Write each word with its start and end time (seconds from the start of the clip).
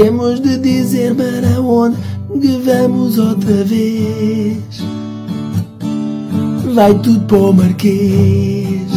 Temos 0.00 0.40
de 0.40 0.56
dizer 0.56 1.14
para 1.14 1.60
onde 1.60 1.98
que 2.40 2.56
vamos 2.64 3.18
outra 3.18 3.62
vez. 3.64 4.82
Vai 6.72 6.94
tudo 6.94 7.20
para 7.26 7.36
o 7.36 7.52
Marquês. 7.52 8.90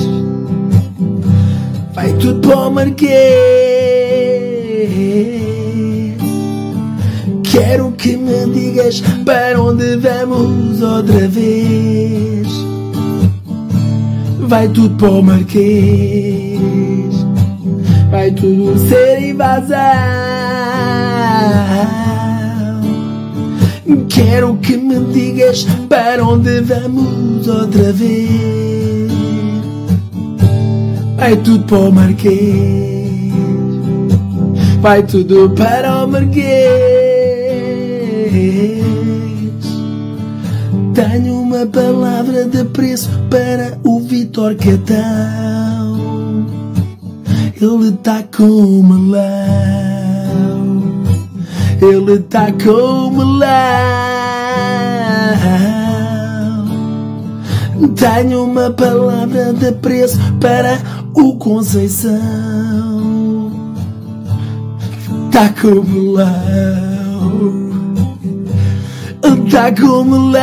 Vai 1.93 2.13
tudo 2.13 2.47
para 2.47 2.57
o 2.57 2.71
Marquês. 2.71 3.11
Quero 7.51 7.91
que 7.91 8.15
me 8.15 8.45
digas 8.53 9.03
para 9.25 9.61
onde 9.61 9.97
vamos 9.97 10.81
outra 10.81 11.27
vez. 11.27 12.47
Vai 14.39 14.69
tudo 14.69 14.95
para 14.95 15.11
o 15.11 15.21
Marquês. 15.21 16.61
Vai 18.09 18.31
tudo 18.31 18.79
ser 18.87 19.21
invasão. 19.21 20.62
Quero 24.09 24.57
que 24.57 24.77
me 24.77 24.99
digas 25.13 25.65
para 25.89 26.23
onde 26.25 26.61
vamos 26.61 27.47
outra 27.47 27.91
vez. 27.93 29.11
Vai 31.17 31.37
tudo 31.37 31.63
para 31.65 31.77
o 31.77 31.91
Marquês. 31.91 33.33
Vai 34.81 35.03
tudo 35.03 35.49
para 35.51 36.03
o 36.03 36.07
Marquês. 36.07 36.43
Tenho 40.93 41.41
uma 41.41 41.65
palavra 41.65 42.45
de 42.45 42.63
preço 42.65 43.09
para 43.29 43.79
o 43.83 43.99
Vitor 44.01 44.55
Catão. 44.55 46.45
Ele 47.61 47.91
tá 48.03 48.21
com 48.35 48.83
melão. 48.83 50.62
Ele 51.83 52.17
tá 52.19 52.49
com 52.63 53.11
melão. 53.11 53.49
Tenho 57.93 58.45
uma 58.45 58.71
palavra 58.71 59.51
de 59.51 59.73
preço 59.73 60.17
para 60.39 60.79
o 61.13 61.35
Conceição. 61.35 62.21
Tá 65.29 65.49
com 65.61 65.83
melão. 65.83 66.23
Tá 69.51 69.69
com 69.73 70.05
melão. 70.05 70.41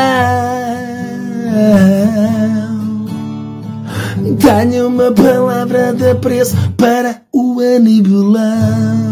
Tenho 4.39 4.89
uma 4.89 5.11
palavra 5.11 5.95
de 5.95 6.15
preço 6.17 6.55
para 6.77 7.23
o 7.33 7.61
Anibolão. 7.61 9.10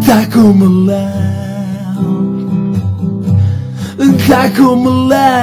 Tá 0.00 0.26
com 0.32 0.52
melão. 0.54 1.06
Tá 4.26 4.50
com 4.56 4.76
melão. 4.76 5.42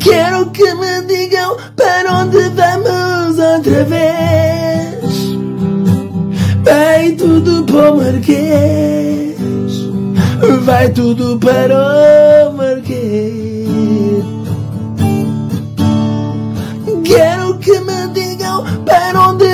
Quero 0.00 0.50
que 0.50 0.74
me 0.74 1.02
digam 1.06 1.56
para 1.76 2.20
onde 2.20 2.38
vamos 2.50 3.38
outra 3.38 3.84
vez. 3.84 5.14
Vai 6.64 7.12
tudo 7.12 7.64
para 7.64 7.92
o 7.92 7.96
Marquês. 7.98 9.36
Vai 10.64 10.88
tudo 10.90 11.38
para 11.38 12.48
o 12.48 12.52
Marquês. 12.56 13.44
Quero 17.04 17.58
que 17.58 17.80
me 17.80 18.08
digam 18.14 18.64
para 18.84 19.28
onde 19.28 19.53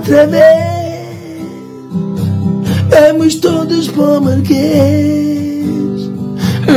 vez. 0.00 0.72
Vamos 2.88 3.34
todos 3.36 3.88
para 3.88 4.18
o 4.18 4.20
Marquês. 4.20 6.10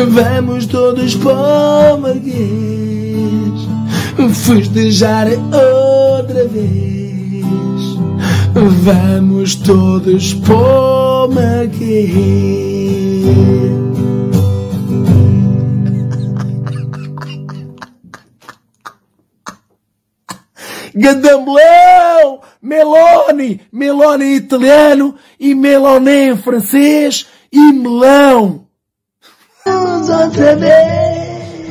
Vamos 0.10 0.66
todos 0.66 1.16
para 1.16 1.96
o 1.96 1.98
Marquês. 2.00 3.68
Festejar 4.34 5.28
outra 5.28 6.48
vez. 6.48 7.46
Vamos 8.54 9.56
todos 9.56 10.34
para 10.36 10.56
o 10.56 11.28
Marquês. 11.28 12.16
Gadambolão! 20.96 22.45
Meloni! 22.66 23.62
Meloni 23.72 24.26
em 24.26 24.36
italiano 24.38 25.16
e 25.40 25.54
Meloné 25.54 26.30
em 26.30 26.38
francês 26.38 27.28
e 27.52 27.72
melão! 27.72 28.68
Vamos 29.64 30.10
outra 30.10 30.56
vez! 30.56 31.70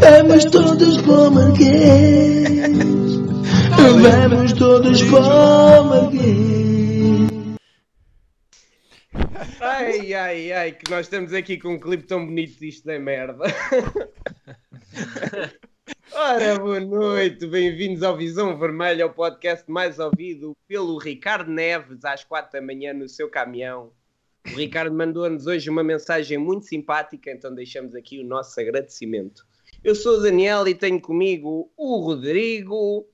Vamos 0.00 0.44
todos 0.46 1.00
para 1.02 1.12
o 1.12 1.30
Marquês! 1.30 2.70
Vamos 4.02 4.52
todos 4.54 5.00
para 5.04 5.80
o 5.80 5.84
Marquês! 5.84 7.30
Ai, 9.60 10.12
ai, 10.12 10.52
ai, 10.52 10.72
que 10.72 10.90
nós 10.90 11.06
estamos 11.06 11.32
aqui 11.32 11.56
com 11.56 11.74
um 11.74 11.78
clipe 11.78 12.02
tão 12.02 12.26
bonito 12.26 12.58
disto 12.58 12.84
da 12.84 12.98
merda. 12.98 13.44
Ora, 16.18 16.58
boa 16.58 16.80
noite, 16.80 17.46
bem-vindos 17.46 18.02
ao 18.02 18.16
Visão 18.16 18.56
Vermelha, 18.56 19.04
o 19.04 19.12
podcast 19.12 19.70
mais 19.70 19.98
ouvido 19.98 20.56
pelo 20.66 20.96
Ricardo 20.96 21.50
Neves 21.50 22.06
às 22.06 22.24
quatro 22.24 22.52
da 22.52 22.62
manhã 22.62 22.94
no 22.94 23.06
seu 23.06 23.28
caminhão. 23.28 23.92
O 24.46 24.56
Ricardo 24.56 24.96
mandou-nos 24.96 25.46
hoje 25.46 25.68
uma 25.68 25.84
mensagem 25.84 26.38
muito 26.38 26.64
simpática, 26.64 27.30
então 27.30 27.54
deixamos 27.54 27.94
aqui 27.94 28.18
o 28.18 28.24
nosso 28.24 28.58
agradecimento. 28.58 29.46
Eu 29.84 29.94
sou 29.94 30.16
o 30.16 30.22
Daniel 30.22 30.66
e 30.66 30.74
tenho 30.74 30.98
comigo 31.02 31.70
o 31.76 31.98
Rodrigo, 31.98 33.06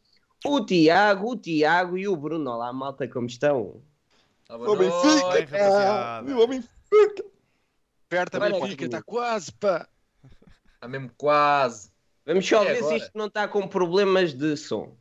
o 0.46 0.64
Tiago, 0.64 1.32
o 1.32 1.36
Tiago 1.36 1.98
e 1.98 2.06
o 2.06 2.14
Bruno. 2.14 2.52
Olá, 2.52 2.72
malta, 2.72 3.08
como 3.08 3.26
estão? 3.26 3.82
Ô 4.48 4.76
Benfica! 4.76 5.26
Oi, 5.26 5.40
rapaziada. 5.40 6.22
Meu 6.22 6.46
Benfica! 6.46 7.24
Perto 8.08 8.34
Olha 8.36 8.50
da 8.50 8.56
aqui. 8.58 8.60
Benfica, 8.60 8.84
está 8.84 9.02
quase, 9.02 9.50
pá. 9.54 9.88
Está 10.76 10.86
mesmo 10.86 11.10
quase. 11.16 11.91
Vamos 12.24 12.46
só 12.46 12.64
É 12.64 12.74
ver 12.74 12.82
se 12.84 12.96
isto 12.96 13.10
não 13.14 13.26
está 13.26 13.48
com 13.48 13.66
problemas 13.66 14.32
de 14.32 14.56
som. 14.56 14.96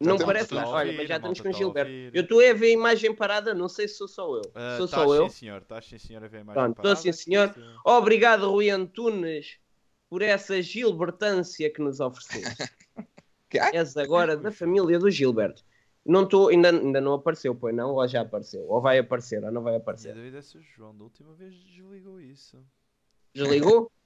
Já 0.00 0.10
não 0.10 0.18
parece, 0.18 0.52
a 0.52 0.60
mas 0.60 0.68
olha, 0.68 0.92
mas 0.92 1.08
já 1.08 1.14
a 1.14 1.16
estamos 1.16 1.40
com 1.40 1.48
a 1.48 1.52
Gilberto. 1.52 1.92
Eu 2.12 2.22
estou 2.22 2.38
a 2.40 2.52
ver 2.52 2.66
a 2.66 2.70
imagem 2.70 3.14
parada, 3.14 3.54
não 3.54 3.68
sei 3.68 3.88
se 3.88 3.94
sou 3.94 4.06
só 4.06 4.36
eu. 4.36 4.42
Ah, 4.54 4.76
sou 4.76 4.88
tá 4.88 4.96
só 4.96 5.14
eu. 5.14 5.28
Sim, 5.28 5.34
senhor. 5.36 5.64
Tá 5.64 5.80
sim, 5.80 5.98
senhor. 5.98 6.22
A 6.22 6.28
ver 6.28 6.44
mais 6.44 6.54
Pronto, 6.54 6.76
estou 6.76 6.96
sim, 6.96 7.12
senhor. 7.12 7.54
Obrigado, 7.84 8.50
Rui 8.50 8.68
Antunes, 8.68 9.58
por 10.08 10.20
essa 10.22 10.60
gilbertância 10.60 11.72
que 11.72 11.80
nos 11.80 12.00
ofereceste. 12.00 12.70
És 13.72 13.96
agora 13.96 14.36
da 14.36 14.52
família 14.52 14.98
do 14.98 15.10
Gilberto. 15.10 15.64
Não 16.04 16.22
estou, 16.22 16.48
ainda, 16.48 16.70
ainda 16.70 17.00
não 17.00 17.14
apareceu, 17.14 17.54
pois 17.54 17.74
não? 17.74 17.94
Ou 17.94 18.06
já 18.06 18.20
apareceu? 18.20 18.64
Ou 18.68 18.80
vai 18.80 18.98
aparecer, 18.98 19.42
ou 19.42 19.50
não 19.50 19.62
vai 19.62 19.74
A 19.74 19.78
aparecer? 19.78 20.14
dúvida 20.14 20.38
é 20.38 20.42
se 20.42 20.58
o 20.58 20.60
João 20.60 20.96
da 20.96 21.04
última 21.04 21.32
vez 21.34 21.54
desligou 21.54 22.20
isso. 22.20 22.62
Desligou? 23.34 23.90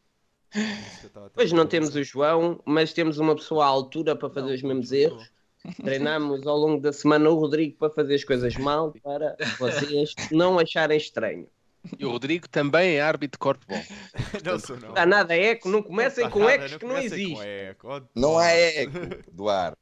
Tentar 0.53 1.31
não 1.55 1.67
temos 1.67 1.95
o 1.95 2.03
João, 2.03 2.61
mas 2.65 2.93
temos 2.93 3.19
uma 3.19 3.35
pessoa 3.35 3.65
à 3.65 3.69
altura 3.69 4.17
para 4.17 4.29
fazer 4.31 4.49
Não, 4.49 4.55
os 4.55 4.63
mesmos 4.63 4.93
erros. 4.93 5.31
Treinamos 5.85 6.47
ao 6.47 6.57
longo 6.57 6.81
da 6.81 6.93
semana 6.93 7.29
o 7.31 7.35
Rodrigo 7.35 7.77
para 7.77 7.91
fazer 7.91 8.15
as 8.15 8.25
coisas 8.25 8.55
mal, 8.59 8.93
para 9.03 9.37
vocês 9.59 10.15
não 10.33 10.59
acharem 10.59 10.97
estranho. 10.97 11.47
E 11.99 12.05
o 12.05 12.11
Rodrigo 12.11 12.47
também 12.49 12.97
é 12.97 13.01
árbitro 13.01 13.37
de 13.37 13.39
corte-bom. 13.39 13.83
Não 14.45 14.59
sou 14.59 14.77
não. 14.79 14.93
Dá 14.93 15.07
nada 15.07 15.35
eco, 15.35 15.67
não 15.69 15.83
comecem 15.83 16.25
Não 16.25 16.31
com 16.31 16.41
dá 16.41 16.53
ecos 16.53 16.71
nada, 16.73 16.79
que 16.79 16.85
não 16.87 17.43
eco. 17.43 17.89
Oh, 17.89 18.03
Não 18.15 18.39
há 18.39 18.51
eco 18.51 18.99
do 19.33 19.49
ar. 19.49 19.75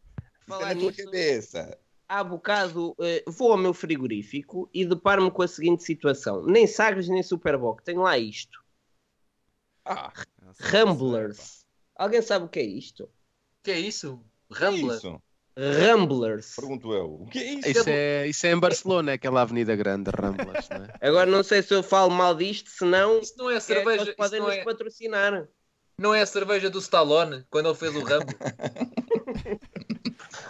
Falar 0.46 0.60
Falar 0.60 0.74
na 0.74 0.80
tua 0.80 0.90
nisso- 0.90 1.04
cabeça. 1.04 1.78
Há 2.08 2.24
bocado 2.24 2.94
eh, 3.00 3.24
vou 3.26 3.50
ao 3.52 3.58
meu 3.58 3.74
frigorífico 3.74 4.70
e 4.72 4.84
deparo-me 4.84 5.30
com 5.30 5.42
a 5.42 5.48
seguinte 5.48 5.82
situação: 5.82 6.44
nem 6.46 6.66
Sagres 6.68 7.08
nem 7.08 7.22
Superboc, 7.22 7.82
tenho 7.82 8.02
lá 8.02 8.16
isto. 8.16 8.58
Ah, 9.84 10.12
É, 10.60 10.66
Ramblers. 10.66 11.64
Alguém 11.96 12.22
sabe 12.22 12.44
o 12.44 12.48
que 12.48 12.60
é 12.60 12.64
isto? 12.64 13.08
que 13.62 13.70
é 13.70 13.78
isso? 13.78 14.22
que 14.48 14.62
é 14.62 14.66
Rambler? 14.66 14.96
isso? 14.96 15.22
Ramblers. 15.56 16.54
Pergunto 16.54 16.92
eu. 16.92 17.22
O 17.22 17.26
que 17.26 17.38
é 17.40 17.52
isso? 17.54 17.68
Isso 17.68 17.88
é, 17.88 18.26
isso 18.28 18.46
é 18.46 18.52
em 18.52 18.58
Barcelona, 18.60 19.12
aquela 19.14 19.42
avenida 19.42 19.74
grande, 19.74 20.10
Ramblas, 20.10 20.68
não 20.68 20.84
é? 20.84 20.88
Agora 21.02 21.28
não 21.30 21.42
sei 21.42 21.62
se 21.62 21.74
eu 21.74 21.82
falo 21.82 22.10
mal 22.10 22.34
disto, 22.34 22.70
senão 22.70 23.18
Isso 23.18 23.34
não 23.36 23.50
é 23.50 23.54
a 23.54 23.56
é, 23.56 23.60
cerveja, 23.60 24.02
isso 24.04 24.16
podem 24.16 24.38
não 24.40 24.46
nos 24.46 24.56
é, 24.56 24.64
patrocinar. 24.64 25.48
não 25.98 26.14
é 26.14 26.22
a 26.22 26.26
cerveja 26.26 26.70
do 26.70 26.78
Stallone, 26.78 27.44
quando 27.50 27.66
ele 27.66 27.74
fez 27.74 27.94
o 27.96 28.04
Rambo. 28.04 28.32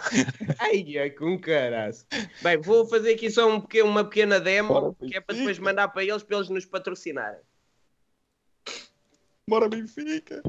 Ai, 0.59 0.97
ai, 0.97 1.09
com 1.11 1.39
caraço. 1.39 2.05
Bem, 2.41 2.57
vou 2.59 2.85
fazer 2.87 3.13
aqui 3.13 3.29
só 3.29 3.47
um 3.49 3.61
pequeno- 3.61 3.89
uma 3.89 4.03
pequena 4.03 4.39
demo, 4.39 4.69
Bora, 4.73 4.95
que 5.07 5.15
é 5.15 5.21
para 5.21 5.35
depois 5.35 5.59
mandar 5.59 5.87
para 5.89 6.03
eles, 6.03 6.23
para 6.23 6.37
eles 6.37 6.49
nos 6.49 6.65
patrocinarem. 6.65 7.41
Bora 9.49 9.67
Benfica. 9.67 10.41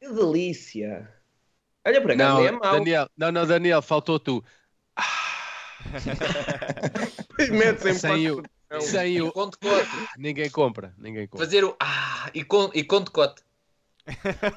Que 0.00 0.08
delícia! 0.08 1.12
Olha, 1.86 2.00
por 2.00 2.10
acaso 2.10 2.34
Não, 2.34 2.38
nem 2.38 2.48
é 2.48 2.52
mau. 2.52 2.72
Daniel, 2.72 3.10
não, 3.16 3.30
não, 3.32 3.46
Daniel, 3.46 3.82
faltou 3.82 4.18
tu. 4.18 4.42
Depois 7.28 7.50
mete-se 7.50 7.90
em 7.90 7.94
Sem 7.94 8.30
o, 8.30 8.42
sem 8.80 9.22
o. 9.22 9.30
Conto 9.30 9.58
cote. 9.58 10.08
Ninguém 10.18 10.50
compra, 10.50 10.94
ninguém 10.98 11.28
compra. 11.28 11.46
Fazer 11.46 11.64
o. 11.64 11.76
Ah, 11.78 12.30
e, 12.34 12.42
con, 12.42 12.70
e 12.74 12.82
conto 12.82 13.12
cote. 13.12 13.42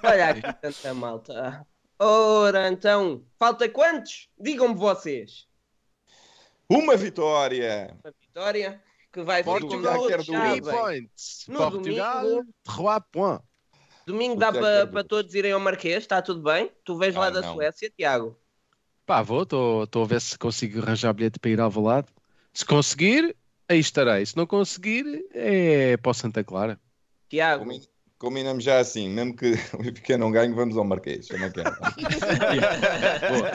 Olha 0.03 0.29
aqui 0.29 0.41
tanta 0.61 0.93
malta. 0.93 1.67
Ora, 1.99 2.69
então, 2.69 3.23
falta 3.37 3.67
quantos? 3.67 4.29
Digam-me 4.39 4.75
vocês. 4.75 5.45
Uma 6.69 6.95
vitória! 6.95 7.97
A 8.03 8.11
vitória 8.11 8.81
que 9.11 9.21
vai 9.23 9.43
Portugal 9.43 10.07
quer 10.07 10.23
do 10.23 10.25
points. 10.61 11.45
No 11.47 11.57
Portugal, 11.71 12.21
domingo- 12.23 12.45
trois 12.63 13.01
points. 13.11 13.45
Domingo 14.05 14.35
dá 14.37 14.51
Portugal 14.51 14.71
para 14.71 14.85
quer 14.85 14.91
para 14.91 15.03
do- 15.03 15.07
todos 15.07 15.35
irem 15.35 15.51
ao 15.51 15.59
Marquês, 15.59 15.97
está 15.97 16.21
tudo 16.21 16.41
bem? 16.41 16.71
Tu 16.83 16.97
vês 16.97 17.13
lá 17.15 17.27
Ah, 17.27 17.29
da 17.31 17.41
não. 17.41 17.53
Suécia, 17.53 17.91
Tiago? 17.95 18.37
Pá, 19.05 19.21
vou, 19.21 19.43
estou 19.43 20.03
a 20.03 20.05
ver 20.05 20.21
se 20.21 20.37
consigo 20.37 20.81
arranjar 20.81 21.13
bilhete 21.13 21.39
para 21.39 21.49
ir 21.51 21.59
ao 21.59 21.69
Valado. 21.69 22.07
Se 22.53 22.65
conseguir, 22.65 23.35
aí 23.67 23.79
estarei. 23.79 24.25
Se 24.25 24.35
não 24.37 24.45
conseguir, 24.45 25.25
é 25.33 25.97
para 25.97 26.11
o 26.11 26.13
Santa 26.13 26.43
Clara. 26.43 26.79
Tiago, 27.29 27.63
Combi- 27.65 27.87
Combinamos 28.17 28.63
já 28.63 28.79
assim, 28.79 29.09
mesmo 29.09 29.35
que 29.35 29.53
o 29.73 29.77
Benfica 29.77 30.17
não 30.17 30.31
ganhe, 30.31 30.53
vamos 30.53 30.75
ao 30.77 30.83
Marquês. 30.83 31.27
Como 31.27 31.43
é 31.43 31.49
que 31.49 31.59
é? 31.61 31.63
Boa. 33.29 33.51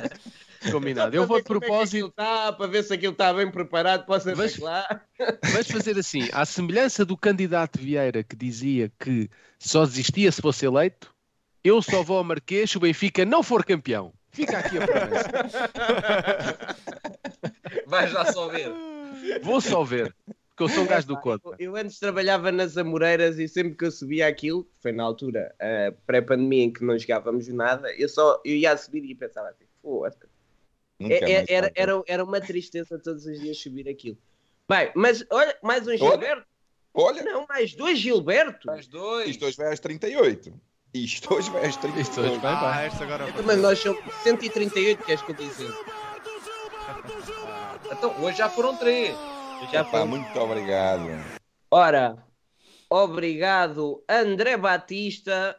Combinado. 0.71 1.15
Eu 1.15 1.27
vou 1.27 1.39
de 1.39 1.45
propósito. 1.45 2.11
Tá, 2.13 2.53
para 2.53 2.67
ver 2.67 2.83
se 2.85 2.93
aquilo 2.95 3.13
está 3.13 3.33
bem 3.33 3.51
preparado 3.51 4.07
para 4.07 4.17
o 4.17 4.21
Santa 4.21 4.37
Mas- 4.37 4.57
Clara. 4.57 5.03
Vamos 5.45 5.71
fazer 5.71 5.99
assim, 5.99 6.29
à 6.33 6.45
semelhança 6.45 7.05
do 7.05 7.17
candidato 7.17 7.79
Vieira 7.79 8.23
que 8.23 8.37
dizia 8.37 8.91
que 8.99 9.29
só 9.59 9.85
desistia 9.85 10.31
se 10.33 10.41
fosse 10.43 10.67
eleito, 10.67 11.15
eu 11.63 11.81
só 11.81 12.03
vou 12.03 12.19
ao 12.19 12.25
Marquês 12.25 12.71
se 12.71 12.77
o 12.77 12.81
Benfica 12.81 13.25
não 13.25 13.43
for 13.43 13.65
campeão. 13.65 14.13
Fica 14.31 14.59
aqui 14.59 14.79
a 14.79 14.87
promessa. 14.87 15.31
Vais 17.87 18.13
lá 18.13 18.31
só 18.33 18.49
ver. 18.49 18.73
Vou 19.43 19.61
só 19.61 19.83
ver, 19.85 20.15
porque 20.49 20.63
eu 20.65 20.69
sou 20.69 20.85
um 20.85 20.87
gajo 20.87 21.07
do 21.07 21.17
contra. 21.21 21.55
Eu 21.59 21.77
antes 21.77 21.99
trabalhava 21.99 22.51
nas 22.53 22.77
Amoreiras 22.77 23.39
e 23.39 23.49
sempre 23.49 23.75
que 23.77 23.85
eu 23.85 23.91
subia 23.91 24.27
aquilo, 24.27 24.69
foi 24.81 24.93
na 24.93 25.03
altura 25.05 25.55
a 25.61 25.93
pré-pandemia 26.07 26.65
em 26.65 26.73
que 26.73 26.85
não 26.85 26.99
jogávamos 26.99 27.49
nada, 27.49 27.93
eu 27.97 28.09
só 28.09 28.41
eu 28.45 28.55
ia 28.57 28.73
a 28.73 28.77
subir 28.77 29.05
e 29.05 29.15
pensava 29.15 29.49
assim, 29.49 29.65
"Foda-se." 29.81 30.34
É- 31.01 31.33
é- 31.33 31.45
era, 31.49 31.73
era, 31.75 32.03
era 32.07 32.25
uma 32.25 32.41
tristeza 32.41 32.99
todos 32.99 33.27
os 33.27 33.41
dias 33.41 33.59
subir 33.59 33.89
aquilo. 33.89 34.17
Bem, 34.69 34.91
mas 34.95 35.25
olha, 35.31 35.57
mais 35.63 35.87
um 35.87 35.97
Gilberto? 35.97 36.47
Olha, 36.95 37.23
Não, 37.25 37.45
mais 37.49 37.75
dois 37.75 37.99
Gilberto? 37.99 38.67
Mais 38.69 38.87
dois. 38.87 39.29
isto 39.31 39.45
hoje 39.45 39.57
vai 39.57 39.73
às 39.73 39.81
38. 39.81 40.55
Isto 40.95 41.35
hoje 41.35 41.51
vai 41.51 41.67
às 41.67 41.77
38. 41.77 42.01
Isto 42.09 42.21
hoje 42.21 42.39
vai, 42.39 42.53
Ah, 42.53 42.61
vai. 42.61 42.87
esta 42.87 43.03
agora 43.05 43.29
Então, 43.29 43.43
Mas 43.45 43.61
nós 43.61 43.79
somos 43.81 44.01
138, 44.23 45.03
queres 45.05 45.21
que 45.23 45.33
eu 45.33 45.37
dizer? 45.37 45.71
Então, 47.91 48.15
hoje 48.23 48.39
já 48.39 48.49
foram 48.49 48.77
três. 48.77 49.15
Já 49.73 49.83
Pá, 49.85 49.91
foi. 50.01 50.05
muito 50.05 50.39
obrigado. 50.39 51.03
Ora, 51.71 52.17
obrigado 52.89 54.05
André 54.09 54.57
Batista, 54.57 55.57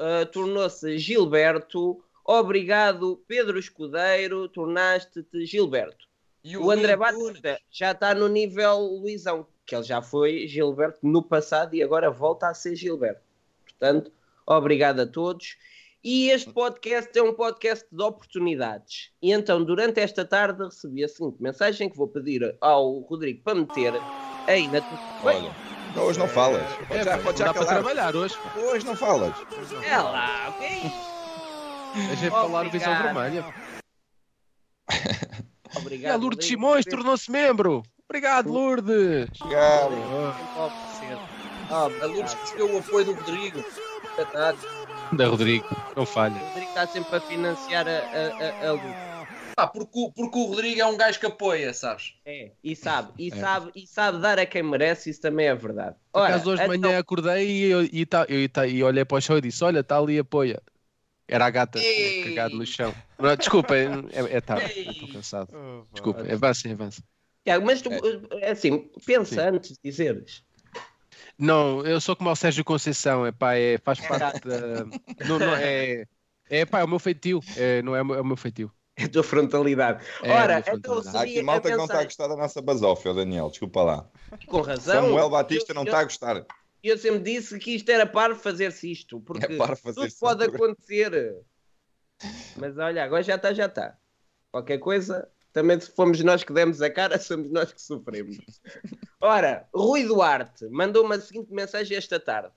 uh, 0.00 0.26
tornou-se 0.26 0.98
Gilberto. 0.98 2.02
Obrigado 2.26 3.22
Pedro 3.28 3.56
Escudeiro, 3.56 4.48
tornaste-te 4.48 5.46
Gilberto. 5.46 6.06
E 6.42 6.56
O 6.56 6.70
André 6.70 6.96
Luís 6.96 7.12
Nunes. 7.12 7.40
Batista 7.40 7.60
já 7.70 7.92
está 7.92 8.14
no 8.14 8.28
nível 8.28 8.78
Luizão, 8.78 9.46
que 9.64 9.74
ele 9.74 9.84
já 9.84 10.02
foi 10.02 10.46
Gilberto 10.48 10.98
no 11.02 11.22
passado 11.22 11.74
e 11.74 11.82
agora 11.82 12.10
volta 12.10 12.48
a 12.48 12.54
ser 12.54 12.74
Gilberto. 12.74 13.20
Portanto, 13.64 14.10
obrigado 14.46 15.00
a 15.00 15.06
todos. 15.06 15.56
E 16.02 16.30
este 16.30 16.52
podcast 16.52 17.16
é 17.18 17.22
um 17.22 17.34
podcast 17.34 17.86
de 17.90 18.02
oportunidades. 18.02 19.10
E 19.20 19.32
então, 19.32 19.64
durante 19.64 20.00
esta 20.00 20.24
tarde, 20.24 20.64
recebi 20.64 21.02
a 21.04 21.08
seguinte 21.08 21.42
mensagem 21.42 21.88
que 21.88 21.96
vou 21.96 22.06
pedir 22.06 22.56
ao 22.60 23.00
Rodrigo 23.00 23.42
para 23.42 23.56
meter 23.56 23.94
aí 24.46 24.68
na 24.68 24.80
tua. 24.80 24.98
Olha, 25.24 25.52
hoje 26.00 26.18
não 26.18 26.28
falas. 26.28 26.62
É, 26.62 26.84
Pode 26.86 27.04
já, 27.04 27.16
pá, 27.18 27.22
pode 27.24 27.26
não 27.26 27.36
já 27.38 27.44
dá 27.46 27.54
para 27.54 27.66
trabalhar 27.66 28.14
hoje. 28.14 28.36
Hoje 28.56 28.86
não 28.86 28.94
falas. 28.94 29.34
É 29.84 29.96
lá, 29.96 30.50
o 30.50 31.05
Deixa 32.08 32.26
eu 32.26 32.30
falar 32.30 32.66
o 32.66 32.70
Visão. 32.70 33.02
Vermelha. 33.02 33.44
Obrigado. 35.76 36.12
E 36.12 36.14
a 36.14 36.16
Lourdes 36.16 36.46
Simões 36.46 36.84
por 36.84 36.90
tornou-se 36.92 37.30
membro. 37.30 37.82
Obrigado, 38.08 38.50
Lourdes. 38.52 39.28
Obrigado. 39.40 39.90
ter- 41.00 41.74
A 41.74 42.06
Lourdes 42.06 42.34
recebeu 42.34 42.74
o 42.74 42.78
apoio 42.78 43.04
do 43.06 43.12
Rodrigo. 43.14 43.64
Espetáculo. 44.04 44.86
Da 45.12 45.26
Rodrigo, 45.26 45.66
não 45.96 46.06
falha. 46.06 46.34
O 46.34 46.46
Rodrigo 46.48 46.68
está 46.68 46.86
sempre 46.86 47.16
a 47.16 47.20
financiar 47.20 47.86
a, 47.86 47.90
a, 47.90 48.66
a, 48.66 48.68
a 48.68 48.72
Lourdes. 48.72 49.06
Pá, 49.56 49.66
porque, 49.66 49.98
o- 49.98 50.12
porque 50.12 50.38
o 50.38 50.44
Rodrigo 50.44 50.80
é 50.80 50.86
um 50.86 50.96
gajo 50.96 51.18
que 51.18 51.26
apoia, 51.26 51.72
sabes? 51.72 52.14
É, 52.26 52.50
e 52.62 52.76
sabe, 52.76 53.10
e 53.18 53.28
É. 53.32 53.36
sabe, 53.36 53.70
e 53.74 53.86
sabe 53.86 54.18
dar 54.20 54.38
a 54.38 54.44
quem 54.44 54.62
merece, 54.62 55.08
isso 55.10 55.20
também 55.20 55.46
é 55.46 55.54
verdade. 55.54 55.96
Por 56.12 56.20
Ora, 56.20 56.34
acaso 56.34 56.50
hoje 56.50 56.62
de 56.62 56.76
então- 56.76 56.90
manhã 56.90 56.98
acordei 57.00 57.72
e, 57.72 58.00
e, 58.00 58.06
tá- 58.06 58.26
eu- 58.28 58.40
e 58.40 58.48
tá- 58.48 58.66
e 58.66 58.82
olhei 58.82 59.04
para 59.04 59.16
o 59.16 59.20
chão 59.20 59.38
e 59.38 59.40
disse: 59.40 59.64
Olha, 59.64 59.80
está 59.80 59.96
ali 59.98 60.18
apoia. 60.18 60.60
Era 61.28 61.46
a 61.46 61.50
gata 61.50 61.78
Ei. 61.78 62.24
cagada 62.24 62.54
no 62.54 62.64
chão. 62.64 62.94
Não, 63.18 63.34
desculpa, 63.34 63.74
é, 63.76 63.86
é 64.30 64.40
tarde, 64.40 64.78
estou 64.78 65.08
cansado. 65.08 65.48
Oh. 65.54 65.84
Desculpa, 65.92 66.20
avança, 66.32 66.70
avança. 66.70 67.02
Tiago, 67.44 67.66
mas 67.66 67.82
tu, 67.82 67.90
é 68.40 68.50
assim, 68.50 68.90
pensa 69.04 69.34
Sim. 69.34 69.40
antes 69.56 69.70
de 69.70 69.78
dizeres. 69.82 70.42
Não, 71.38 71.84
eu 71.84 72.00
sou 72.00 72.16
como 72.16 72.30
o 72.30 72.36
Sérgio 72.36 72.64
Conceição, 72.64 73.26
é 73.26 73.32
pá, 73.32 73.54
é, 73.54 73.78
faz 73.78 74.00
parte 74.00 74.40
da. 74.46 74.84
Não, 75.26 75.38
não, 75.38 75.54
é, 75.54 76.04
é 76.48 76.64
pá, 76.64 76.80
é 76.80 76.84
o 76.84 76.88
meu 76.88 76.98
feitio, 76.98 77.40
é, 77.56 77.82
não 77.82 77.94
é, 77.94 78.02
o 78.02 78.04
meu- 78.04 78.16
é 78.16 78.20
o 78.20 78.24
meu 78.24 78.36
feitio. 78.36 78.72
É 78.96 79.04
a 79.04 79.08
tua 79.08 79.22
frontalidade. 79.22 80.02
É 80.22 80.32
Ora, 80.32 80.64
então. 80.66 81.02
Há 81.14 81.20
aqui 81.20 81.42
malta 81.42 81.68
que 81.70 81.76
não 81.76 81.84
está 81.84 82.00
a 82.00 82.04
gostar 82.04 82.28
da 82.28 82.36
nossa 82.36 82.62
basófia, 82.62 83.12
Daniel. 83.12 83.50
Desculpa 83.50 83.82
lá. 83.82 84.08
com 84.46 84.62
razão. 84.62 85.02
Samuel 85.02 85.28
Batista 85.28 85.74
não 85.74 85.82
eu, 85.82 85.86
está 85.86 86.00
a 86.00 86.04
gostar. 86.04 86.46
Eu, 86.82 86.94
eu 86.94 86.98
sempre 86.98 87.20
disse 87.20 87.58
que 87.58 87.74
isto 87.74 87.90
era 87.90 88.06
para 88.06 88.34
fazer-se 88.34 88.90
isto, 88.90 89.20
porque 89.20 89.52
É 89.52 89.56
para 89.56 89.76
fazer-se 89.76 90.16
tudo 90.16 90.20
pode 90.20 90.44
acontecer. 90.44 91.36
Mas 92.56 92.76
olha, 92.78 93.04
agora 93.04 93.22
já 93.22 93.36
está, 93.36 93.52
já 93.52 93.66
está. 93.66 93.98
Qualquer 94.50 94.78
coisa, 94.78 95.28
também 95.52 95.78
se 95.78 95.90
fomos 95.90 96.22
nós 96.22 96.44
que 96.44 96.52
demos 96.52 96.80
a 96.82 96.90
cara, 96.90 97.18
somos 97.20 97.50
nós 97.50 97.72
que 97.72 97.80
sofremos. 97.80 98.38
Ora, 99.20 99.68
Rui 99.74 100.04
Duarte 100.04 100.66
mandou-me 100.68 101.14
a 101.14 101.20
seguinte 101.20 101.52
mensagem 101.52 101.96
esta 101.96 102.20
tarde. 102.20 102.54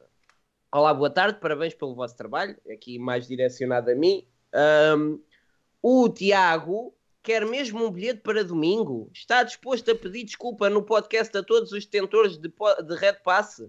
Olá, 0.71 0.93
boa 0.93 1.09
tarde, 1.09 1.39
parabéns 1.39 1.73
pelo 1.73 1.95
vosso 1.95 2.15
trabalho, 2.15 2.55
aqui 2.71 2.99
mais 2.99 3.27
direcionado 3.27 3.89
a 3.89 3.95
mim. 3.95 4.27
Ahm, 4.53 5.17
o 5.81 6.09
Tiago 6.09 6.95
quer 7.23 7.45
mesmo 7.45 7.85
um 7.85 7.91
bilhete 7.91 8.21
para 8.21 8.43
domingo. 8.43 9.09
Está 9.13 9.43
disposto 9.43 9.89
a 9.91 9.95
pedir 9.95 10.25
desculpa 10.25 10.69
no 10.69 10.83
podcast 10.83 11.35
a 11.37 11.43
todos 11.43 11.71
os 11.71 11.85
detentores 11.85 12.37
de, 12.37 12.49
de 12.49 12.95
Red 12.95 13.21
Pass? 13.23 13.61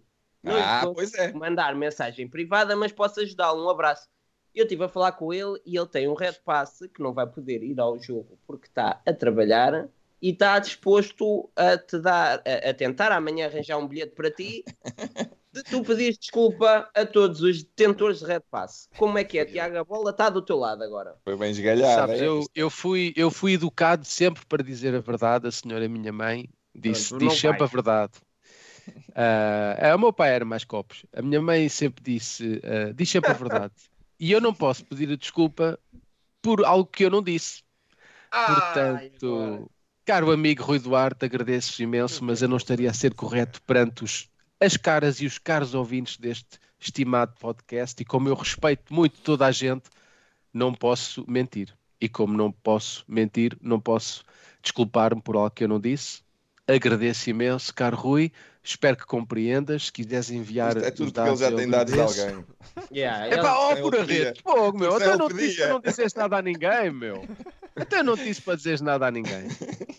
Não 0.42 0.56
Ah, 0.56 0.90
pois 0.94 1.12
é. 1.14 1.32
mandar 1.32 1.74
mensagem 1.74 2.28
privada, 2.28 2.74
mas 2.76 2.92
posso 2.92 3.20
ajudá-lo. 3.20 3.64
Um 3.64 3.70
abraço. 3.70 4.08
Eu 4.54 4.64
estive 4.64 4.84
a 4.84 4.88
falar 4.88 5.12
com 5.12 5.32
ele 5.32 5.60
e 5.64 5.76
ele 5.76 5.86
tem 5.86 6.08
um 6.08 6.14
Red 6.14 6.34
Pass 6.44 6.80
que 6.92 7.02
não 7.02 7.12
vai 7.12 7.26
poder 7.26 7.62
ir 7.62 7.78
ao 7.78 7.98
jogo 7.98 8.38
porque 8.46 8.66
está 8.66 9.00
a 9.06 9.12
trabalhar 9.12 9.88
e 10.20 10.30
está 10.30 10.58
disposto 10.58 11.48
a 11.54 11.78
te 11.78 11.98
dar, 11.98 12.42
a, 12.44 12.70
a 12.70 12.74
tentar 12.74 13.12
amanhã 13.12 13.46
arranjar 13.46 13.78
um 13.78 13.86
bilhete 13.86 14.14
para 14.14 14.30
ti. 14.30 14.64
De 15.52 15.64
tu 15.64 15.82
pedires 15.82 16.16
desculpa 16.16 16.88
a 16.94 17.04
todos 17.04 17.42
os 17.42 17.64
detentores 17.64 18.20
de 18.20 18.24
Red 18.26 18.42
Pass. 18.48 18.88
Como 18.96 19.18
é 19.18 19.24
que 19.24 19.36
é, 19.36 19.44
Tiago? 19.44 19.78
A 19.78 19.82
bola 19.82 20.12
está 20.12 20.30
do 20.30 20.40
teu 20.40 20.56
lado 20.56 20.84
agora. 20.84 21.16
Foi 21.24 21.36
bem 21.36 21.50
esgalhado. 21.50 21.92
Sabes, 21.92 22.22
é? 22.22 22.24
eu, 22.24 22.46
eu, 22.54 22.70
fui, 22.70 23.12
eu 23.16 23.32
fui 23.32 23.54
educado 23.54 24.04
sempre 24.04 24.46
para 24.46 24.62
dizer 24.62 24.94
a 24.94 25.00
verdade. 25.00 25.48
A 25.48 25.50
senhora, 25.50 25.88
minha 25.88 26.12
mãe, 26.12 26.48
disse, 26.72 27.08
Pronto, 27.08 27.22
não 27.22 27.30
diz 27.30 27.40
sempre 27.40 27.58
vai. 27.58 27.66
a 27.66 27.70
verdade. 27.70 28.12
Ah, 29.14 29.94
o 29.94 29.98
meu 29.98 30.12
pai 30.12 30.34
era 30.34 30.44
mais 30.44 30.64
copos. 30.64 31.04
A 31.14 31.22
minha 31.22 31.40
mãe 31.40 31.68
sempre 31.68 32.02
disse, 32.02 32.60
ah, 32.64 32.92
diz 32.92 33.08
sempre 33.10 33.30
a 33.30 33.34
verdade. 33.34 33.74
E 34.18 34.32
eu 34.32 34.40
não 34.40 34.54
posso 34.54 34.84
pedir 34.84 35.10
a 35.10 35.16
desculpa 35.16 35.78
por 36.42 36.64
algo 36.64 36.84
que 36.84 37.04
eu 37.04 37.10
não 37.10 37.22
disse. 37.22 37.62
Portanto, 38.30 39.70
caro 40.04 40.30
amigo 40.30 40.62
Rui 40.62 40.78
Duarte, 40.78 41.24
agradeço 41.24 41.82
imenso, 41.82 42.24
mas 42.24 42.42
eu 42.42 42.48
não 42.48 42.56
estaria 42.56 42.90
a 42.90 42.94
ser 42.94 43.14
correto 43.14 43.60
perante 43.62 44.04
os, 44.04 44.28
as 44.60 44.76
caras 44.76 45.20
e 45.20 45.26
os 45.26 45.38
caros 45.38 45.74
ouvintes 45.74 46.16
deste 46.16 46.58
estimado 46.78 47.34
podcast. 47.40 48.00
E 48.00 48.04
como 48.04 48.28
eu 48.28 48.34
respeito 48.34 48.92
muito 48.92 49.20
toda 49.20 49.46
a 49.46 49.50
gente, 49.50 49.88
não 50.52 50.74
posso 50.74 51.24
mentir. 51.28 51.74
E 52.00 52.08
como 52.08 52.36
não 52.36 52.50
posso 52.50 53.04
mentir, 53.06 53.56
não 53.60 53.80
posso 53.80 54.24
desculpar-me 54.62 55.20
por 55.20 55.36
algo 55.36 55.50
que 55.50 55.64
eu 55.64 55.68
não 55.68 55.80
disse. 55.80 56.22
Agradeço 56.66 57.30
imenso, 57.30 57.74
caro 57.74 57.96
Rui. 57.96 58.32
Espero 58.62 58.96
que 58.96 59.06
compreendas. 59.06 59.86
Se 59.86 59.92
quiseres 59.92 60.30
enviar. 60.30 60.76
Isto 60.76 60.84
é 60.84 60.88
os 60.88 60.94
tudo 60.94 61.12
porque 61.12 61.28
ele 61.28 61.36
já 61.36 61.52
tem 61.52 61.68
dados 61.68 61.92
de 61.92 62.00
alguém. 62.00 62.44
Yeah, 62.92 63.26
É 63.26 63.36
pá, 63.36 63.58
ó, 63.58 63.72
É 63.72 63.80
por 63.80 63.96
a 63.96 64.02
rede. 64.02 64.40
Fogo, 64.42 64.78
meu. 64.78 64.92
É 64.92 64.96
Até 64.96 65.14
o 65.14 65.18
não, 65.18 65.28
disse, 65.28 65.66
não 65.66 65.80
disseste 65.80 66.18
nada 66.18 66.36
a 66.36 66.42
ninguém, 66.42 66.90
meu. 66.90 67.26
Até 67.74 68.02
não 68.02 68.16
te 68.16 68.24
disse 68.24 68.42
para 68.42 68.56
dizeres 68.56 68.80
nada 68.80 69.06
a 69.06 69.10
ninguém. 69.10 69.48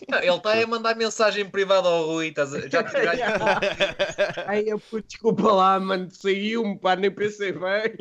Não, 0.08 0.18
Ele 0.18 0.36
está 0.36 0.60
a 0.60 0.66
mandar 0.66 0.94
mensagem 0.94 1.48
privada 1.48 1.88
ao 1.88 2.06
Rui. 2.06 2.28
Estás 2.28 2.54
a... 2.54 2.60
Já 2.68 2.82
já... 2.82 3.60
Ai, 4.46 4.64
eu, 4.66 4.78
puto, 4.78 5.08
desculpa 5.08 5.52
lá, 5.52 5.80
mano, 5.80 6.08
saiu-me, 6.10 6.78
pá, 6.78 6.96
nem 6.96 7.10
pensei 7.10 7.52
bem. 7.52 7.94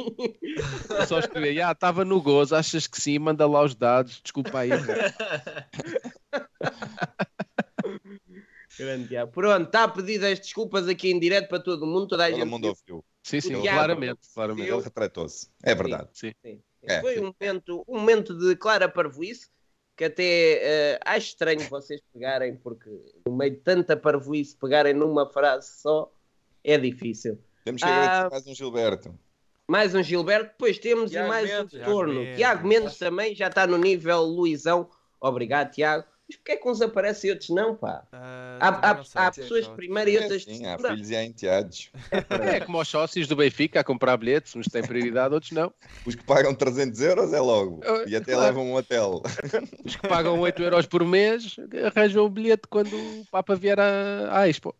Só 1.07 1.19
escrevi, 1.19 1.61
ah, 1.61 1.71
estava 1.71 2.05
no 2.05 2.21
gozo, 2.21 2.55
achas 2.55 2.87
que 2.87 3.01
sim? 3.01 3.17
Manda 3.17 3.47
lá 3.47 3.63
os 3.63 3.75
dados, 3.75 4.21
desculpa 4.21 4.59
aí. 4.59 4.71
Grande 8.77 9.07
Tiago. 9.09 9.31
Pronto, 9.31 9.65
está 9.65 9.83
a 9.83 9.87
pedir 9.87 10.23
as 10.25 10.39
desculpas 10.39 10.87
aqui 10.87 11.11
em 11.11 11.19
direto 11.19 11.47
para 11.49 11.59
todo 11.59 11.85
mundo, 11.85 12.07
toda 12.07 12.25
a 12.25 12.29
Todo 12.29 12.39
gente. 12.39 12.47
mundo 12.49 12.65
ouviu. 12.67 13.03
Sim, 13.23 13.39
sim, 13.41 13.49
Tiago- 13.61 13.77
claramente, 13.77 14.19
claramente. 14.33 14.69
Ele 14.71 14.81
retratou-se. 14.81 15.47
É 15.63 15.75
verdade. 15.75 16.09
Sim. 16.13 16.31
Sim. 16.43 16.59
É, 16.83 16.99
Foi 17.01 17.13
sim. 17.15 17.19
um 17.19 17.33
momento, 17.39 17.83
um 17.87 17.99
momento 17.99 18.33
de 18.37 18.55
clara 18.55 18.89
parvoíce 18.89 19.47
que 19.95 20.05
até 20.05 20.23
eh, 20.93 20.99
acho 21.05 21.27
estranho 21.27 21.59
vocês 21.69 22.01
pegarem, 22.11 22.55
porque 22.55 22.89
no 23.27 23.35
meio 23.35 23.51
de 23.51 23.57
tanta 23.57 23.95
parvoíce 23.95 24.55
pegarem 24.57 24.93
numa 24.95 25.27
frase 25.29 25.69
só 25.79 26.11
é 26.63 26.77
difícil. 26.77 27.37
Temos 27.63 27.83
que 27.83 27.87
Ah. 27.87 28.21
agradecer 28.25 28.29
mais 28.31 28.47
um 28.47 28.55
Gilberto. 28.55 29.19
Mais 29.67 29.93
um 29.95 30.01
Gilberto, 30.01 30.45
depois 30.51 30.79
temos 30.79 31.11
Tiago 31.11 31.27
e 31.27 31.29
mais 31.29 31.49
Mendes, 31.49 31.63
um 31.65 31.67
Tiago 31.67 31.85
retorno. 31.85 32.13
Mendes. 32.15 32.37
Tiago 32.37 32.67
Mendes 32.67 32.97
também 32.97 33.35
já 33.35 33.47
está 33.47 33.67
no 33.67 33.77
nível 33.77 34.21
Luizão. 34.23 34.89
Obrigado, 35.19 35.71
Tiago. 35.71 36.03
Mas 36.31 36.38
porquê 36.38 36.51
é 36.53 36.55
que 36.55 36.69
uns 36.69 36.81
aparecem 36.81 37.29
e 37.29 37.33
outros 37.33 37.50
não, 37.50 37.75
pá? 37.75 38.03
Ah, 38.13 38.57
Há, 38.61 38.91
há- 38.91 39.03
sei 39.03 39.21
há 39.21 39.31
pessoas 39.31 39.67
de 39.67 39.75
primeira 39.75 40.09
e 40.09 40.17
outras 40.17 40.45
de 40.45 40.55
sim, 40.55 40.65
há 40.65 40.77
segunda. 40.77 40.89
filhos 40.93 41.09
e 41.09 41.15
há 41.17 41.23
enteados. 41.25 41.91
É 42.55 42.59
como 42.61 42.79
os 42.79 42.88
sócios 42.88 43.27
do 43.27 43.35
Benfica 43.35 43.81
a 43.81 43.83
comprar 43.83 44.15
bilhetes, 44.15 44.55
uns 44.55 44.67
têm 44.67 44.81
prioridade, 44.81 45.33
outros 45.33 45.51
não. 45.51 45.73
Os 46.05 46.15
que 46.15 46.23
pagam 46.23 46.55
300 46.55 47.01
euros 47.01 47.33
é 47.33 47.39
logo. 47.41 47.81
Eu- 47.83 48.07
E 48.07 48.15
até 48.15 48.31
claro. 48.31 48.47
levam 48.47 48.71
um 48.71 48.75
hotel. 48.75 49.21
Os 49.83 49.95
que 49.97 50.07
pagam 50.07 50.39
8 50.39 50.63
euros 50.63 50.85
por 50.85 51.03
mês 51.05 51.57
arranjam 51.85 52.23
o 52.25 52.29
bilhete 52.29 52.63
quando 52.69 52.95
o 52.95 53.25
Papa 53.29 53.53
vier 53.53 53.77
à, 53.77 54.39
à 54.39 54.47
Expo. 54.47 54.73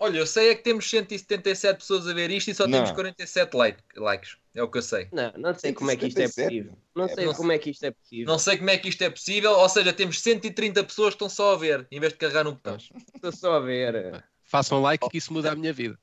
Olha, 0.00 0.18
eu 0.18 0.26
sei 0.26 0.50
é 0.50 0.54
que 0.56 0.64
temos 0.64 0.90
177 0.90 1.78
pessoas 1.78 2.08
a 2.08 2.12
ver 2.12 2.30
isto 2.32 2.50
e 2.50 2.54
só 2.54 2.66
Não. 2.66 2.78
temos 2.78 2.90
47 2.90 3.56
like- 3.56 3.82
likes. 3.96 4.36
É 4.54 4.62
o 4.62 4.68
que 4.70 4.78
eu 4.78 4.82
sei. 4.82 5.08
Não, 5.12 5.32
não 5.36 5.54
sei 5.54 5.72
como 5.72 5.90
é 5.90 5.96
que 5.96 6.06
isto 6.06 6.18
é 6.20 6.28
177. 6.28 6.48
possível. 6.48 6.78
Não 6.94 7.08
sei 7.08 7.26
não 7.26 7.34
como 7.34 7.52
é 7.52 7.58
que 7.58 7.70
isto 7.70 7.84
é 7.84 7.90
possível. 7.90 8.26
Não 8.26 8.38
sei 8.38 8.56
como 8.56 8.70
é 8.70 8.78
que 8.78 8.88
isto 8.88 9.02
é 9.02 9.10
possível, 9.10 9.50
ou 9.52 9.68
seja, 9.68 9.92
temos 9.92 10.20
130 10.20 10.84
pessoas 10.84 11.08
que 11.08 11.14
estão 11.16 11.28
só 11.28 11.54
a 11.54 11.56
ver, 11.56 11.86
em 11.90 11.98
vez 11.98 12.12
de 12.12 12.18
carregar 12.18 12.44
no 12.44 12.52
botão. 12.52 12.76
Estou 13.14 13.32
só 13.32 13.54
a 13.54 13.60
ver. 13.60 14.24
Façam 14.44 14.80
like 14.80 15.08
que 15.08 15.18
isso 15.18 15.32
muda 15.32 15.50
a 15.50 15.56
minha 15.56 15.72
vida. 15.72 15.98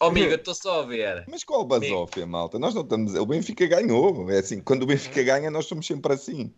Oh, 0.00 0.06
amiga, 0.06 0.34
estou 0.36 0.54
só 0.54 0.80
a 0.82 0.86
ver. 0.86 1.26
Mas 1.28 1.44
qual 1.44 1.62
basófia, 1.62 2.26
malta? 2.26 2.58
Nós 2.58 2.74
não 2.74 2.80
estamos. 2.80 3.14
O 3.14 3.26
Benfica 3.26 3.66
ganhou. 3.66 4.30
É 4.30 4.38
assim, 4.38 4.62
quando 4.62 4.84
o 4.84 4.86
Benfica 4.86 5.22
ganha, 5.22 5.50
nós 5.50 5.66
somos 5.66 5.86
sempre 5.86 6.14
assim. 6.14 6.54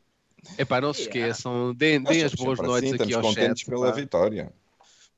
Epá, 0.56 0.80
não 0.80 0.92
se 0.92 1.02
esqueçam, 1.02 1.74
deem, 1.74 2.00
deem 2.02 2.22
as 2.22 2.34
boas 2.34 2.56
sempre 2.58 2.66
noites 2.70 2.92
assim, 2.92 3.02
aqui 3.02 3.12
estamos 3.12 3.26
ao 3.26 3.34
contentes 3.34 3.60
chat. 3.62 3.68
pela 3.70 3.90
pá. 3.90 3.96
vitória. 3.96 4.52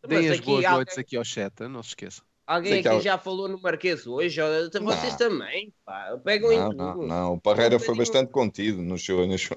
Deem 0.06 0.22
Mas 0.22 0.30
as 0.32 0.40
boas 0.40 0.64
alguém- 0.64 0.72
noites 0.74 0.98
aqui 0.98 1.16
ao 1.16 1.24
chat, 1.24 1.60
não 1.68 1.82
se 1.82 1.90
esqueçam. 1.90 2.24
Alguém 2.46 2.80
aqui 2.86 3.00
já 3.00 3.16
falou 3.16 3.48
no 3.48 3.58
Marquês 3.60 4.06
hoje, 4.06 4.40
ó, 4.40 4.46
vocês 4.82 5.12
Não. 5.12 5.16
também, 5.18 5.72
pá, 5.84 6.18
pegam 6.22 6.52
em 6.52 6.58
Não, 6.58 6.70
tudo. 6.70 6.76
não, 6.82 7.02
não. 7.06 7.32
O 7.34 7.40
Parreira 7.40 7.78
foi 7.80 7.96
bastante 7.96 8.30
contido 8.30 8.82
no 8.82 8.98
show. 8.98 9.26
No 9.26 9.38
show. 9.38 9.56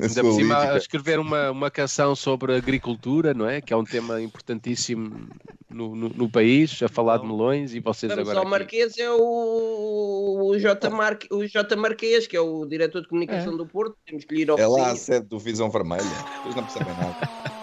Ainda 0.00 0.22
por 0.22 0.32
cima 0.34 0.58
a 0.72 0.76
escrever 0.76 1.18
uma, 1.18 1.50
uma 1.50 1.70
canção 1.70 2.14
sobre 2.14 2.54
agricultura, 2.56 3.34
não 3.34 3.48
é? 3.48 3.60
Que 3.60 3.72
é 3.72 3.76
um 3.76 3.84
tema 3.84 4.20
importantíssimo 4.20 5.28
no, 5.68 5.94
no, 5.94 6.08
no 6.08 6.30
país, 6.30 6.80
a 6.82 6.88
falar 6.88 7.18
de 7.18 7.26
melões 7.26 7.74
e 7.74 7.80
vocês 7.80 8.10
Vamos 8.10 8.28
agora. 8.30 8.38
ao 8.38 8.42
aqui. 8.44 8.50
Marquês, 8.50 8.98
é 8.98 9.10
o, 9.10 10.50
o, 10.50 10.58
J. 10.58 10.88
Marque, 10.90 11.26
o 11.32 11.44
J. 11.46 11.74
Marquês, 11.76 12.26
que 12.26 12.36
é 12.36 12.40
o 12.40 12.64
diretor 12.64 13.02
de 13.02 13.08
comunicação 13.08 13.54
É. 13.54 13.56
do 13.56 13.66
Porto. 13.66 13.96
Temos 14.06 14.24
que 14.24 14.34
lhe 14.34 14.42
ir 14.42 14.50
ao 14.50 14.58
É 14.58 14.66
lá 14.66 14.90
a 14.90 14.96
sede 14.96 15.26
do 15.26 15.38
Visão 15.38 15.68
Vermelha. 15.70 16.02
Vocês 16.42 16.54
não 16.54 16.62
percebem 16.64 16.94
nada. 16.94 17.16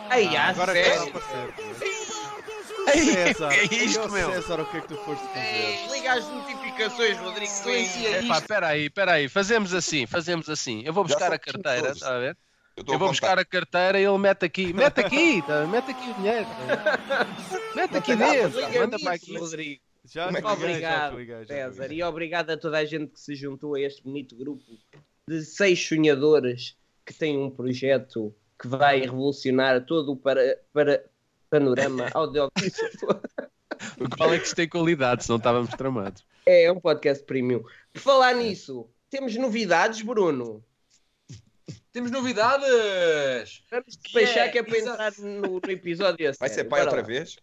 Ai, 0.10 0.36
Ah, 0.36 0.50
agora 0.50 0.74
sério? 0.74 1.14
Ei, 1.82 1.93
César, 2.94 3.54
é 3.54 3.64
isto, 3.64 4.12
meu? 4.12 4.32
César, 4.32 4.62
o 4.62 4.66
que 4.66 4.78
é 4.78 4.82
que 4.82 4.88
tu 4.88 4.98
foste 4.98 5.26
fazer? 5.28 5.92
Liga 5.92 6.14
as 6.14 6.28
notificações, 6.28 7.18
Rodrigo. 7.18 7.52
Silencia 7.52 8.10
Epá, 8.10 8.20
isto. 8.22 8.34
espera 8.42 8.68
aí, 8.68 8.86
espera 8.86 9.12
aí, 9.14 9.30
fazemos 9.30 9.74
assim, 9.74 10.06
fazemos 10.06 10.50
assim. 10.50 10.84
Eu 10.86 10.94
vou 10.94 11.04
buscar 11.04 11.32
a 11.32 11.40
carteira, 11.40 11.92
está 11.92 12.16
a 12.16 12.20
ver? 12.20 12.38
Eu, 12.76 12.84
Eu 12.88 13.00
vou 13.00 13.10
buscar 13.10 13.38
a 13.38 13.46
carteira 13.46 14.00
e 14.00 14.04
ele 14.04 14.18
mete 14.18 14.46
aqui, 14.46 14.74
mete 14.74 15.00
aqui, 15.00 15.44
tá? 15.46 15.66
mete 15.68 15.92
aqui 15.92 16.10
o 16.10 16.14
dinheiro. 16.16 16.48
Mete 17.76 17.98
aqui 17.98 18.16
dentro, 18.16 18.62
manda 18.80 19.00
para 19.00 19.14
aqui. 19.14 19.38
Rodrigo. 19.38 19.82
Já 20.06 20.26
é 20.28 20.34
te 20.34 20.46
Obrigado, 20.46 21.18
liguei, 21.18 21.46
César. 21.46 21.92
E 21.92 22.04
obrigado 22.04 22.50
a 22.50 22.58
toda 22.58 22.78
a 22.78 22.86
gente 22.86 23.14
que 23.14 23.20
se 23.20 23.36
juntou 23.36 23.76
a 23.76 23.80
este 23.80 24.04
bonito 24.04 24.36
grupo 24.36 24.64
de 25.28 25.44
seis 25.44 25.86
sonhadores 25.86 26.76
que 27.06 27.14
tem 27.14 27.38
um 27.38 27.50
projeto 27.50 28.36
que 28.60 28.68
vai 28.68 29.00
revolucionar 29.00 29.86
todo 29.86 30.12
o 30.12 30.18
para, 30.18 30.58
para, 30.74 31.04
panorama 31.54 32.10
audiovisual. 32.16 33.22
O 34.00 34.10
que 34.10 34.18
vale 34.18 34.36
é 34.36 34.40
que 34.40 34.46
isto 34.46 34.56
tem 34.56 34.68
qualidade, 34.68 35.24
senão 35.24 35.38
estávamos 35.38 35.70
tramados. 35.72 36.26
É, 36.46 36.64
é 36.64 36.72
um 36.72 36.80
podcast 36.80 37.24
premium. 37.26 37.64
Por 37.94 38.02
falar 38.02 38.34
nisso, 38.34 38.90
temos 39.10 39.36
novidades, 39.36 40.02
Bruno. 40.02 40.64
Temos 41.92 42.10
novidades! 42.10 43.64
Vamos 43.70 43.96
despachar 43.98 44.48
Yeah, 44.48 44.52
que 44.52 44.58
é 44.58 44.64
para 44.64 44.80
entrar 44.80 45.14
no, 45.20 45.60
no 45.64 45.72
episódio. 45.72 46.28
a 46.28 46.34
Vai 46.40 46.50
ser 46.50 46.64
pai 46.64 46.84
Bora 46.84 46.98
outra 46.98 47.02
lá. 47.02 47.08
vez? 47.08 47.38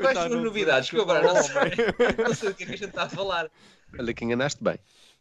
Quais 0.00 0.16
são 0.16 0.26
as 0.26 0.42
novidades? 0.42 0.88
Que 0.88 0.96
eu 0.96 1.02
agora 1.02 1.22
não 1.22 1.42
sei. 1.42 1.54
Não 2.24 2.34
sei 2.34 2.50
o 2.50 2.54
que 2.54 2.62
é 2.62 2.66
que 2.66 2.74
a 2.74 2.76
gente 2.76 2.90
está 2.90 3.02
a 3.02 3.08
falar. 3.08 3.50
Olha 3.98 4.14
que 4.14 4.24
enganaste 4.24 4.62
bem. 4.62 4.78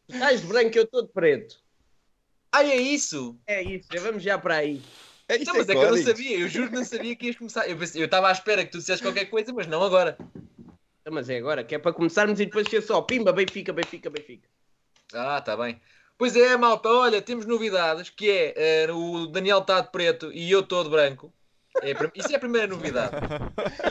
Estás 0.07 0.41
de 0.41 0.47
branco, 0.47 0.77
eu 0.77 0.83
estou 0.83 1.07
de 1.07 1.11
preto. 1.11 1.57
Ah, 2.51 2.63
é 2.63 2.75
isso? 2.77 3.35
É 3.47 3.63
isso, 3.63 3.87
já 3.91 4.01
vamos 4.01 4.21
já 4.21 4.37
para 4.37 4.57
aí. 4.57 4.81
É 5.29 5.35
isso 5.35 5.45
Não, 5.45 5.55
mas 5.57 5.67
é 5.67 5.71
que 5.73 5.77
eu 5.77 5.81
não 5.81 5.89
códigos. 5.89 6.09
sabia. 6.09 6.39
Eu 6.39 6.47
juro 6.47 6.69
que 6.69 6.75
não 6.75 6.85
sabia 6.85 7.15
que 7.15 7.25
ias 7.27 7.35
começar. 7.35 7.67
Eu 7.69 7.77
estava 7.83 8.29
à 8.29 8.31
espera 8.31 8.65
que 8.65 8.71
tu 8.71 8.77
dissesse 8.77 9.01
qualquer 9.01 9.25
coisa, 9.25 9.51
mas 9.53 9.67
não 9.67 9.83
agora. 9.83 10.17
Mas 11.09 11.29
é 11.29 11.37
agora, 11.37 11.63
que 11.63 11.75
é 11.75 11.79
para 11.79 11.93
começarmos 11.93 12.39
e 12.39 12.45
depois 12.45 12.67
ser 12.69 12.81
só 12.81 13.01
pimba, 13.01 13.31
Benfica, 13.31 13.71
Benfica, 13.71 14.09
Benfica. 14.09 14.47
Ah, 15.13 15.41
tá 15.41 15.55
bem. 15.55 15.79
Pois 16.17 16.35
é, 16.35 16.57
malta, 16.57 16.89
olha, 16.89 17.21
temos 17.21 17.45
novidades, 17.45 18.09
que 18.09 18.29
é, 18.29 18.53
eh, 18.85 18.91
o 18.91 19.27
Daniel 19.27 19.59
está 19.59 19.79
de 19.81 19.91
preto 19.91 20.31
e 20.33 20.51
eu 20.51 20.61
estou 20.61 20.83
de 20.83 20.89
branco. 20.89 21.31
É 21.81 21.91
isso 22.15 22.31
é 22.31 22.35
a 22.35 22.39
primeira 22.39 22.67
novidade. 22.67 23.15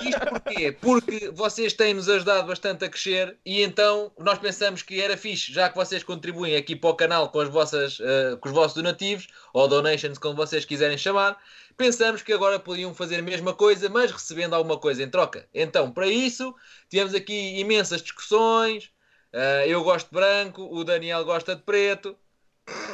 E 0.02 0.08
isto 0.08 0.26
porquê? 0.26 0.72
Porque 0.72 1.30
vocês 1.30 1.72
têm-nos 1.72 2.08
ajudado 2.08 2.46
bastante 2.46 2.84
a 2.84 2.88
crescer 2.88 3.36
e 3.44 3.62
então 3.62 4.12
nós 4.18 4.38
pensamos 4.38 4.82
que 4.82 5.00
era 5.00 5.16
fixe, 5.16 5.52
já 5.52 5.68
que 5.68 5.76
vocês 5.76 6.02
contribuem 6.02 6.56
aqui 6.56 6.74
para 6.74 6.90
o 6.90 6.94
canal 6.94 7.30
com, 7.30 7.40
as 7.40 7.48
vossas, 7.48 7.98
eh, 8.00 8.36
com 8.40 8.48
os 8.48 8.54
vossos 8.54 8.74
donativos, 8.74 9.28
ou 9.52 9.68
donations, 9.68 10.18
como 10.18 10.34
vocês 10.34 10.64
quiserem 10.64 10.98
chamar, 10.98 11.38
pensamos 11.76 12.22
que 12.22 12.32
agora 12.32 12.58
podiam 12.58 12.94
fazer 12.94 13.16
a 13.16 13.22
mesma 13.22 13.54
coisa, 13.54 13.88
mas 13.88 14.10
recebendo 14.10 14.54
alguma 14.54 14.78
coisa 14.78 15.02
em 15.02 15.08
troca. 15.10 15.48
Então, 15.54 15.90
para 15.90 16.06
isso, 16.06 16.54
tivemos 16.88 17.14
aqui 17.14 17.58
imensas 17.60 18.02
discussões. 18.02 18.90
eh, 19.32 19.66
eu 19.68 19.82
gosto 19.84 20.08
de 20.08 20.14
branco, 20.14 20.62
o 20.62 20.84
Daniel 20.84 21.24
gosta 21.24 21.54
de 21.54 21.62
preto. 21.62 22.16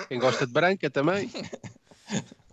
Quem 0.09 0.19
gosta 0.19 0.47
de 0.47 0.53
branca 0.53 0.91
também. 0.91 1.31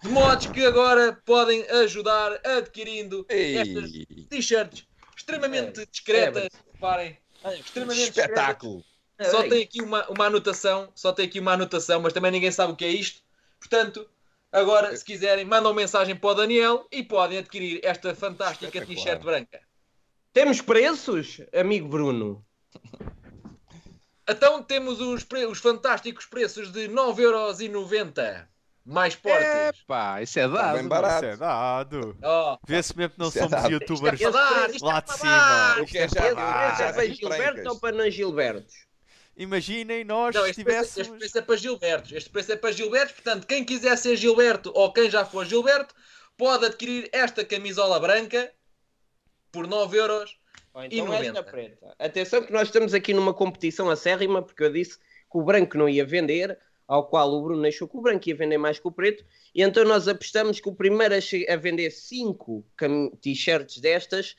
De 0.02 0.10
modos 0.10 0.48
que 0.48 0.66
agora 0.66 1.14
podem 1.26 1.62
ajudar 1.70 2.40
adquirindo 2.46 3.26
estas 3.30 3.92
t-shirts 4.30 4.86
extremamente 5.16 5.86
discretas. 5.92 6.48
Reparem, 6.74 7.18
extremamente 7.60 8.06
discretas. 8.06 8.30
espetáculo! 8.32 8.84
Só 9.30 9.44
Ei, 9.44 9.50
tem 9.50 9.64
aqui 9.64 9.82
uma, 9.82 10.08
uma 10.10 10.26
anotação, 10.28 10.90
só 10.96 11.12
tem 11.12 11.26
aqui 11.26 11.40
uma 11.42 11.52
anotação, 11.52 12.00
mas 12.00 12.14
também 12.14 12.32
ninguém 12.32 12.52
sabe 12.52 12.72
o 12.72 12.76
que 12.76 12.86
é 12.86 12.90
isto. 12.90 13.22
Portanto, 13.60 14.10
agora, 14.50 14.96
se 14.96 15.04
quiserem, 15.04 15.44
mandam 15.44 15.74
mensagem 15.74 16.16
para 16.16 16.30
o 16.30 16.34
Daniel 16.34 16.88
e 16.90 17.04
podem 17.04 17.40
adquirir 17.40 17.82
esta 17.84 18.16
fantástica 18.16 18.86
t-shirt 18.86 19.22
branca. 19.22 19.60
Temos 20.32 20.62
preços, 20.62 21.42
amigo 21.54 21.90
Bruno? 21.90 22.46
Então 24.28 24.64
temos 24.64 25.02
os, 25.02 25.24
pre- 25.26 25.48
os 25.48 25.60
fantásticos 25.60 26.26
preços 26.26 26.72
de 26.72 26.88
9,90€ 26.88 28.48
mais 28.86 29.16
portes. 29.16 29.80
Epá, 29.82 30.22
isso 30.22 30.40
é 30.40 30.46
Está 30.46 30.62
dado. 30.62 30.78
bem 30.78 30.88
barato. 30.88 31.26
Isso 31.26 31.34
é 31.34 31.38
dado. 31.38 32.18
Oh, 32.24 32.58
Vê-se 32.68 32.98
mesmo 32.98 33.14
que 33.14 33.20
não 33.20 33.28
Isso 33.30 33.38
é 33.38 33.42
somos 33.42 33.62
dado. 33.62 33.72
youtubers 33.72 34.14
Isto 34.20 34.28
é 34.28 34.32
para 34.32 34.42
dar, 34.42 34.70
isto 34.70 34.86
lá 34.86 34.98
é 34.98 35.02
de 35.02 35.14
cima. 35.14 35.82
O 35.82 35.86
que 35.86 35.98
é 35.98 36.08
já 36.08 36.34
vá, 36.34 36.78
é 36.84 36.94
para 36.94 37.08
Gilberto 37.10 37.70
ou 37.70 37.80
para 37.80 37.96
não 37.98 38.10
Gilbertos? 38.10 38.74
Imaginem 39.38 40.04
nós 40.04 40.36
Não, 40.36 40.44
se 40.44 40.50
este 40.50 40.64
preço, 40.64 40.80
este 40.80 40.90
tivéssemos. 40.92 41.18
preço 41.20 41.38
é 41.38 41.42
para 41.42 41.56
Gilbertos. 41.58 42.12
Este 42.12 42.30
preço 42.30 42.52
é 42.52 42.56
para 42.58 42.72
Gilbertos. 42.72 43.12
Portanto, 43.14 43.48
quem 43.48 43.64
quiser 43.64 43.98
ser 43.98 44.16
Gilberto 44.18 44.72
ou 44.76 44.92
quem 44.92 45.10
já 45.10 45.24
for 45.24 45.46
Gilberto, 45.46 45.96
pode 46.38 46.66
adquirir 46.66 47.10
esta 47.14 47.46
camisola 47.46 48.00
branca 48.00 48.52
por 49.52 49.66
9 49.68 49.98
euros. 49.98 50.38
Ou 50.74 50.84
E 50.84 50.88
então 50.88 51.06
90. 51.08 51.26
esta 51.40 51.44
preta. 51.44 51.96
Atenção 51.98 52.44
que 52.44 52.52
nós 52.52 52.68
estamos 52.68 52.94
aqui 52.94 53.14
numa 53.14 53.34
competição 53.34 53.90
acérrima, 53.90 54.42
porque 54.42 54.64
eu 54.64 54.72
disse 54.74 54.98
que 54.98 55.38
o 55.38 55.42
branco 55.44 55.78
não 55.78 55.88
ia 55.88 56.06
vender, 56.06 56.58
ao 56.90 57.06
qual 57.06 57.32
o 57.32 57.44
Bruno 57.44 57.68
achou 57.68 57.88
que 57.88 57.96
o 57.96 58.02
branco 58.02 58.28
ia 58.28 58.36
vender 58.36 58.58
mais 58.58 58.80
que 58.80 58.88
o 58.88 58.92
preto, 58.92 59.24
e 59.54 59.62
então 59.62 59.86
nós 59.86 60.08
apostamos 60.08 60.60
que 60.60 60.68
o 60.68 60.74
primeiro 60.74 61.14
a, 61.14 61.54
a 61.54 61.56
vender 61.56 61.92
5 61.92 62.66
t-shirts 63.22 63.78
destas, 63.78 64.36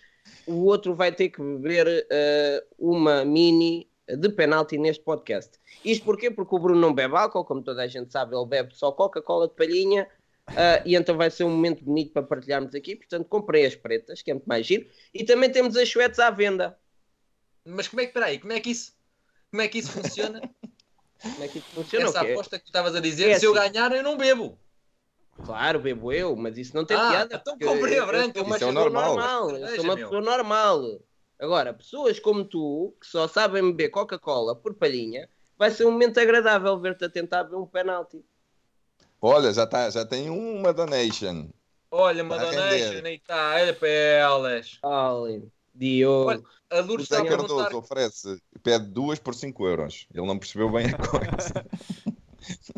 o 0.49 0.65
outro 0.65 0.93
vai 0.93 1.13
ter 1.13 1.29
que 1.29 1.41
beber 1.41 2.07
eh, 2.11 2.65
uma 2.77 3.25
mini 3.25 3.89
de 4.09 4.29
penalti 4.31 4.77
neste 4.77 5.05
podcast. 5.05 5.61
Isto 5.85 6.05
porquê? 6.05 6.29
Porque 6.29 6.53
o 6.53 6.59
Bruno 6.59 6.81
não 6.81 6.93
bebe 6.93 7.17
álcool, 7.17 7.45
como 7.45 7.63
toda 7.63 7.85
a 7.85 7.87
gente 7.87 8.11
sabe, 8.11 8.35
ele 8.35 8.47
bebe 8.47 8.75
só 8.75 8.91
Coca-Cola 8.91 9.47
de 9.47 9.55
palhinha. 9.55 10.09
ah, 10.49 10.83
e 10.85 10.97
então 10.97 11.17
vai 11.17 11.31
ser 11.31 11.45
um 11.45 11.51
momento 11.51 11.85
bonito 11.85 12.13
para 12.13 12.25
partilharmos 12.25 12.75
aqui. 12.75 12.97
Portanto, 12.97 13.29
comprei 13.29 13.65
as 13.65 13.77
pretas, 13.77 14.23
que 14.23 14.33
é 14.33 14.35
muito 14.35 14.47
mais 14.47 14.67
giro. 14.67 14.89
E 15.15 15.23
também 15.23 15.51
temos 15.51 15.77
as 15.77 15.89
chuetes 15.89 16.19
à 16.19 16.31
venda. 16.31 16.77
Mas 17.65 17.87
como 17.87 18.03
é 18.03 18.07
que, 18.07 18.13
peraí, 18.13 18.41
como 18.41 18.53
é 18.53 18.59
que 18.59 18.71
isso, 18.71 18.93
como 19.53 19.63
é 19.63 19.69
que 19.69 19.79
isso 19.79 19.93
funciona? 19.93 20.41
Como 21.23 21.45
é 21.45 21.49
que 21.49 21.61
funciona? 21.75 22.07
Essa 22.07 22.21
aposta 22.21 22.59
que 22.59 22.65
tu 22.65 22.69
estavas 22.69 22.95
a 22.95 23.01
dizer, 23.01 23.31
É 23.31 23.39
se 23.39 23.45
eu 23.47 23.53
assim. 23.57 23.73
ganhar, 23.73 23.93
eu 23.93 24.03
não 24.03 24.17
bebo. 24.17 24.59
Claro, 25.45 25.81
bebo 25.81 26.13
eu, 26.13 26.37
mas 26.37 26.59
isso 26.59 26.75
não 26.75 26.85
tem 26.85 26.97
Ah, 26.97 27.09
piada. 27.09 27.37
então 27.37 27.59
comprei 27.59 27.99
a 27.99 28.03
eu- 28.03 28.07
branca. 28.07 28.39
Eu 28.39 28.45
sou 28.45 28.45
uma 28.45 28.57
é 28.57 28.73
normal. 28.73 29.05
normal. 29.17 29.51
Eu 29.57 29.69
sou 29.75 29.85
uma 29.85 29.95
meu. 29.97 30.07
pessoa 30.09 30.21
normal. 30.21 31.01
Agora, 31.39 31.73
pessoas 31.73 32.19
como 32.21 32.45
tu, 32.45 32.95
que 33.01 33.07
só 33.07 33.27
sabem 33.27 33.63
beber 33.63 33.89
Coca-Cola 33.89 34.55
por 34.55 34.75
palhinha, 34.75 35.29
vai 35.57 35.71
ser 35.71 35.87
um 35.87 35.93
momento 35.93 36.19
agradável 36.21 36.79
ver-te 36.79 37.05
a 37.05 37.09
tentar 37.11 37.45
beber 37.45 37.57
um 37.57 37.67
penalti. 37.67 38.23
Olha, 39.23 39.53
já, 39.53 39.67
tá, 39.67 39.89
já 39.91 40.05
tem 40.05 40.31
uma 40.31 40.73
donation. 40.73 41.49
Olha, 41.91 42.23
Tá 42.27 42.35
a 42.35 42.39
Madonation, 42.39 42.95
render. 42.95 43.07
aí 43.07 43.15
está, 43.17 43.55
olha 43.55 43.75
para 43.75 43.89
elas. 43.89 44.79
Olha, 44.83 45.43
Diogo. 45.81 46.29
Olha, 46.31 46.43
A 46.71 46.77
O 46.81 46.87
Lourdes 46.87 47.05
está 47.07 47.19
a 47.19 47.25
perguntar. 47.25 47.49
Cardoso 47.57 47.79
oferece, 47.79 48.43
pede 48.63 48.87
duas 48.87 49.19
por 49.19 49.35
5 49.35 49.67
euros. 49.67 50.07
Ele 50.15 50.27
não 50.27 50.39
percebeu 50.39 50.71
bem 50.71 50.87
a 50.87 50.97
coisa. 50.99 51.67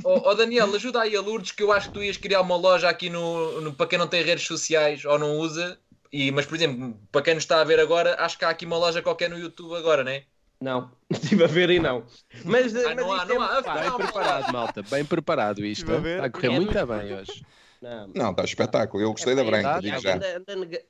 Ó 0.05 0.31
ó, 0.31 0.35
Daniel, 0.35 0.75
ajuda 0.75 1.01
aí 1.03 1.15
a 1.17 1.21
Lourdes 1.21 1.53
que 1.53 1.63
eu 1.63 1.73
acho 1.73 1.89
que 1.89 1.95
tu 1.95 2.03
ias 2.03 2.17
criar 2.17 2.41
uma 2.41 2.57
loja 2.57 2.89
aqui 2.89 3.09
no, 3.09 3.61
no- 3.61 3.73
para 3.73 3.87
quem 3.87 3.99
não 3.99 4.09
tem 4.09 4.23
redes 4.23 4.47
sociais 4.47 5.05
ou 5.05 5.19
não 5.19 5.39
usa. 5.39 5.79
E, 6.13 6.31
mas, 6.31 6.45
por 6.45 6.57
exemplo, 6.57 6.95
para 7.11 7.23
quem 7.23 7.35
nos 7.35 7.45
está 7.45 7.61
a 7.61 7.65
ver 7.65 7.81
agora, 7.81 8.17
acho 8.19 8.37
que 8.39 8.45
há 8.45 8.51
aqui 8.51 8.67
uma 8.67 8.77
loja 8.77 9.01
qualquer 9.01 9.31
no 9.31 9.39
YouTube 9.39 9.75
agora, 9.77 10.05
né? 10.05 10.25
Não, 10.61 10.91
estive 11.11 11.45
a 11.45 11.47
ver 11.47 11.71
e 11.71 11.79
não. 11.81 12.05
Mas, 12.45 12.75
Ah, 12.75 12.95
mas 12.95 12.97
não 12.97 13.13
há, 13.13 13.17
isto 13.19 13.33
é 13.33 13.35
não 13.35 13.43
há. 13.43 13.53
muito 13.53 13.65
fácil. 13.65 13.91
Não, 13.91 13.97
Bem 13.99 14.07
preparado, 14.07 14.53
malta. 14.53 14.83
Bem 14.83 15.05
preparado 15.05 15.65
isto. 15.65 15.91
Estive. 15.91 16.11
Está 16.15 16.25
a 16.27 16.31
correr 16.31 16.47
É 16.47 16.51
muito 16.51 16.73
muito 16.75 16.87
bem 16.87 17.15
hoje. 17.15 17.47
Não. 17.81 18.11
Não, 18.15 18.31
está 18.33 18.45
espetáculo. 18.45 19.03
Eu 19.03 19.13
gostei 19.13 19.35
da 19.35 19.45
branca, 19.45 19.81
digo 19.81 20.01
já. 20.01 20.17
Anda- 20.17 20.37
anda 20.39 20.57
nega- 20.57 20.83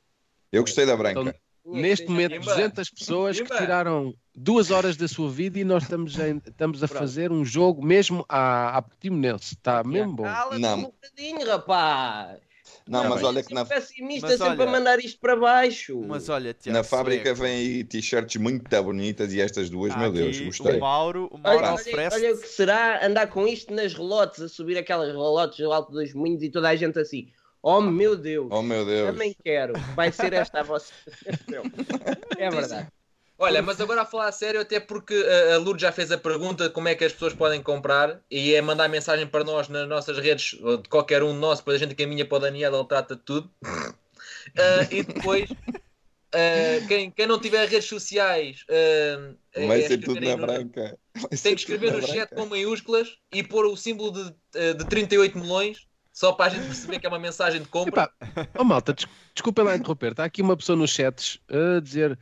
Eu 0.51 0.63
gostei 0.63 0.85
da 0.87 0.97
branca. 0.97 1.21
Então, 1.21 1.35
Neste 1.65 2.07
momento, 2.07 2.33
Pimba. 2.33 2.45
200 2.55 2.91
pessoas 2.91 3.41
que 3.41 3.57
tiraram 3.57 4.15
duas 4.35 4.71
horas 4.71 4.97
da 4.97 5.07
sua 5.07 5.31
vida 5.31 5.59
e 5.59 5.65
nós 5.65 5.85
estamos 5.85 6.19
a, 6.19 6.29
estamos 6.29 6.83
a 6.83 6.89
fazer 6.89 7.31
um 7.31 7.45
jogo 7.45 7.85
mesmo 7.85 8.25
à, 8.29 8.77
à 8.77 8.83
Portimonense. 8.83 9.55
Está 9.55 9.85
mesmo 9.85 10.15
bom. 10.15 10.25
Cala-te 10.25 10.61
Não. 10.61 10.79
um 10.79 10.83
bocadinho, 10.83 11.47
rapaz. 11.47 12.41
Não, 12.89 13.09
mas 13.09 13.23
olha 13.23 13.43
que 13.43 13.55
na, 13.55 13.65
pessimista 13.65 14.27
Mas 14.29 14.39
sempre 14.39 14.63
olha- 14.63 14.65
a 14.65 14.73
mandar 14.73 14.99
isto 14.99 15.21
para 15.21 15.37
baixo. 15.37 16.03
Mas 16.07 16.29
olha, 16.29 16.53
Tiago, 16.53 16.77
na 16.77 16.83
fábrica 16.83 17.27
Sueco, 17.27 17.43
vem 17.43 17.53
aí 17.53 17.85
t-shirts 17.85 18.37
muito 18.37 18.83
bonitas 18.83 19.33
e 19.33 19.41
estas 19.41 19.71
duas, 19.71 19.93
há 19.93 19.99
meu 19.99 20.13
Deus, 20.13 20.41
gostei. 20.41 20.77
O 20.77 20.81
Mauro, 20.81 21.29
o 21.31 21.39
Mauro 21.39 21.59
Olha, 21.59 21.75
olha, 21.75 22.11
olha 22.13 22.35
o 22.35 22.39
que 22.39 22.49
será 22.49 23.07
andar 23.07 23.29
com 23.29 23.47
isto 23.47 23.73
nas 23.73 23.95
relotes, 23.95 24.41
a 24.41 24.49
subir 24.49 24.77
aquelas 24.77 25.09
relotes 25.09 25.59
do 25.59 25.73
Alto 25.73 25.93
dos 25.93 26.13
Moinhos 26.13 26.43
e 26.43 26.51
toda 26.51 26.69
a 26.71 26.77
gente 26.77 26.99
assim. 26.99 27.29
Oh 27.63 27.81
meu 27.81 28.17
Deus, 28.17 28.49
Oh 28.51 28.61
meu 28.63 28.85
Deus. 28.85 29.11
também 29.13 29.37
quero. 29.45 29.73
Vai 29.95 30.11
ser 30.13 30.33
esta 30.33 30.61
a 30.61 30.63
vossa. 30.65 30.93
é 32.37 32.51
verdade. 32.51 32.89
Olha, 33.39 33.63
mas 33.63 33.81
agora 33.81 34.03
a 34.03 34.07
falar 34.07 34.29
a 34.29 34.33
sério, 34.33 34.61
até 34.61 34.79
porque 34.79 35.15
a- 35.15 35.55
a 35.55 35.59
Lourdes 35.59 35.83
já 35.83 35.91
fez 35.91 36.13
a 36.13 36.19
pergunta 36.19 36.69
de 36.69 36.71
como 36.75 36.89
é 36.89 36.95
que 36.95 37.05
as 37.05 37.13
pessoas 37.13 37.35
podem 37.35 37.63
comprar 37.63 38.21
e 38.31 38.55
é 38.55 38.61
mandar 38.63 38.89
mensagem 38.89 39.27
para 39.27 39.43
nós 39.43 39.69
nas 39.69 39.89
nossas 39.89 40.19
redes, 40.19 40.55
ou 40.61 40.77
de 40.77 40.89
qualquer 40.89 41.23
um 41.23 41.33
de 41.33 41.39
nós, 41.39 41.59
depois 41.59 41.77
a 41.77 41.85
gente 41.85 41.95
caminha 41.97 42.25
para 42.25 42.37
o 42.37 42.41
Daniel, 42.41 42.75
ele 42.75 42.85
trata 42.87 43.17
de 43.17 43.23
tudo. 43.23 43.51
Ah, 43.65 44.87
e 44.93 45.03
depois, 45.03 45.51
ah, 46.35 46.87
quem, 46.87 47.11
quem 47.11 47.27
não 47.27 47.41
tiver 47.41 47.69
redes 47.69 47.89
sociais, 47.89 48.65
é 48.69 49.19
Vai 49.67 49.83
ser 49.83 49.99
escrever 49.99 50.05
tudo 50.05 50.21
na 50.21 50.37
no- 50.37 50.47
branca. 50.47 50.99
Vai 51.15 51.29
tem 51.31 51.37
ser 51.39 51.55
que 51.55 51.61
escrever 51.61 51.93
no 51.93 52.07
chat 52.07 52.33
com 52.35 52.47
maiúsculas 52.47 53.17
e 53.33 53.43
pôr 53.43 53.67
o 53.67 53.77
símbolo 53.77 54.13
de, 54.13 54.35
eh, 54.55 54.73
de 54.75 54.85
38 54.87 55.37
melões, 55.39 55.87
só 56.23 56.31
para 56.33 56.53
a 56.53 56.55
gente 56.55 56.67
perceber 56.67 57.01
que 57.01 57.07
é 57.07 57.09
uma 57.09 57.19
mensagem 57.19 57.61
de 57.61 57.67
compra. 57.67 58.05
Epá, 58.05 58.49
oh 58.57 58.63
malta, 58.63 58.93
des 58.93 59.07
desculpem 59.35 59.65
lá 59.65 59.75
interromper. 59.75 60.13
Está 60.13 60.23
aqui 60.23 60.41
uma 60.41 60.57
pessoa 60.57 60.77
nos 60.77 60.91
chats 60.91 61.41
a 61.51 61.81
dizer: 61.81 62.17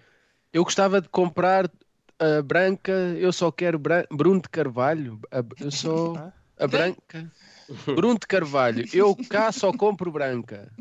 Eu 0.55 0.65
gostava 0.65 1.03
de 1.03 1.09
comprar 1.11 1.71
a 2.19 2.41
branca, 2.43 2.93
eu 3.19 3.31
só 3.31 3.53
quero 3.53 3.79
Bruno 4.11 4.41
de 4.41 4.49
Carvalho. 4.49 5.21
A- 5.31 5.45
eu 5.63 5.71
sou 5.71 6.17
a 6.59 6.67
branca. 6.67 7.31
Bruno 7.85 8.19
de 8.19 8.27
Carvalho, 8.27 8.87
eu 8.95 9.15
cá 9.29 9.53
só 9.53 9.71
compro 9.71 10.11
branca. 10.11 10.73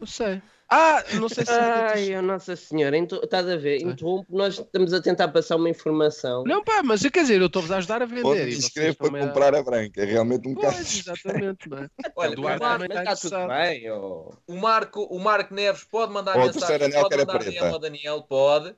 Não 0.00 0.06
sei. 0.06 0.42
Ah, 0.76 1.04
não 1.20 1.28
sei 1.28 1.44
se. 1.44 1.52
Ai, 1.52 2.16
oh, 2.16 2.22
Nossa 2.22 2.56
Senhora, 2.56 2.96
inter- 2.96 3.20
estás 3.22 3.48
a 3.48 3.56
ver? 3.56 3.80
Interrompo, 3.82 4.26
nós 4.36 4.58
estamos 4.58 4.92
a 4.92 5.00
tentar 5.00 5.28
passar 5.28 5.54
uma 5.56 5.68
informação. 5.70 6.42
Não, 6.44 6.64
pá, 6.64 6.82
mas 6.82 7.02
quer 7.02 7.22
dizer, 7.22 7.40
eu 7.40 7.46
estou-vos 7.46 7.70
a 7.70 7.76
ajudar 7.76 8.02
a 8.02 8.06
vender. 8.06 8.22
Pode 8.22 8.40
e 8.40 8.44
vocês 8.52 8.64
inscrever 8.64 8.94
para 8.96 9.06
estão-me 9.06 9.24
a- 9.24 9.28
comprar 9.28 9.54
a 9.54 9.62
branca. 9.62 10.02
É 10.02 10.04
realmente 10.04 10.48
um 10.48 10.54
bocado. 10.54 10.74
Pois, 10.74 10.98
exatamente. 10.98 11.68
Não 11.68 11.78
é? 11.78 11.88
Olha, 12.16 12.30
O 12.30 12.32
o 12.32 12.36
Duarte 12.36 12.60
também 12.60 12.98
está 12.98 13.16
tudo 13.16 13.48
bem, 13.48 13.90
oh. 13.92 14.32
o 14.48 14.56
Marco, 14.56 15.02
o 15.04 15.18
Marco 15.20 15.54
Neves 15.54 15.84
pode 15.84 16.12
mandar 16.12 16.34
o 16.36 16.38
mensagem, 16.40 16.58
terceiro 16.60 16.84
anel 16.86 17.02
pode 17.02 17.16
mandar 17.18 17.38
preta. 17.38 17.50
DM 17.52 17.72
ao 17.72 17.78
Daniel, 17.78 18.22
pode. 18.22 18.74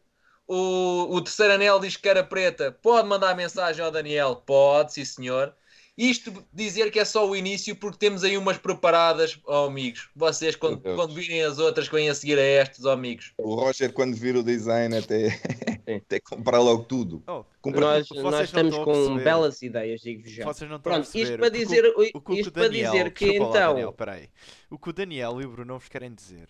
O, 0.49 1.09
o 1.17 1.21
terceiro 1.23 1.55
anel 1.55 1.81
diz 1.81 1.97
que 1.97 2.09
era 2.09 2.23
preta, 2.23 2.71
pode 2.83 3.09
mandar 3.09 3.35
mensagem 3.35 3.85
ao 3.85 3.91
Daniel, 3.91 4.37
pode, 4.47 4.93
sim 4.93 5.05
senhor. 5.05 5.53
Isto 5.99 6.45
dizer 6.53 6.91
que 6.91 6.99
é 6.99 7.05
só 7.07 7.27
o 7.27 7.35
início, 7.35 7.75
porque 7.75 7.97
temos 7.97 8.23
aí 8.23 8.37
umas 8.37 8.59
preparadas, 8.59 9.39
ó 9.47 9.67
amigos. 9.67 10.11
Vocês, 10.15 10.55
quando, 10.55 10.79
quando 10.81 11.15
virem 11.15 11.43
as 11.43 11.59
outras, 11.59 11.89
que 11.89 11.95
vêm 11.95 12.11
a 12.11 12.15
seguir 12.15 12.39
a 12.39 12.43
estas, 12.43 12.85
ó 12.85 12.93
amigos. 12.93 13.33
O 13.39 13.55
Roger, 13.55 13.91
quando 13.93 14.15
vir 14.15 14.37
o 14.37 14.43
design, 14.43 14.95
até, 14.95 15.29
até 15.97 16.21
comprar 16.21 16.59
logo 16.61 16.85
tudo. 16.85 17.23
Oh, 17.27 17.45
Nós, 17.71 18.09
Vocês 18.09 18.23
nós 18.23 18.45
estamos 18.45 18.75
com 18.77 18.85
perceber. 18.85 19.25
belas 19.25 19.63
ideias, 19.63 20.01
digo 20.03 20.29
já. 20.29 20.45
Vocês 20.45 20.69
não 20.69 20.77
estão 20.77 20.93
Pronto, 20.93 21.09
a 21.09 21.13
perceber. 21.13 21.25
isto 21.25 21.39
para 21.39 21.49
o 21.49 21.51
que 21.51 21.57
o- 21.57 21.67
dizer, 21.67 21.87
o 22.15 22.21
que 22.21 22.31
o 22.33 22.35
isto 22.35 22.53
para 22.53 22.69
dizer 22.69 23.13
que 23.15 23.25
desculpa 23.31 23.45
lá, 23.47 23.51
então. 23.61 23.73
Daniel, 23.73 23.93
peraí. 23.95 24.29
O 24.71 24.79
que 24.79 24.91
o 24.91 24.93
Daniel 24.93 25.41
e 25.41 25.47
o 25.47 25.51
Bruno 25.51 25.79
vos 25.79 25.89
querem 25.89 26.13
dizer 26.15 26.49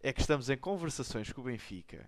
é 0.00 0.12
que 0.12 0.20
estamos 0.20 0.48
em 0.50 0.56
conversações 0.56 1.32
com 1.32 1.40
o 1.40 1.44
Benfica. 1.44 2.06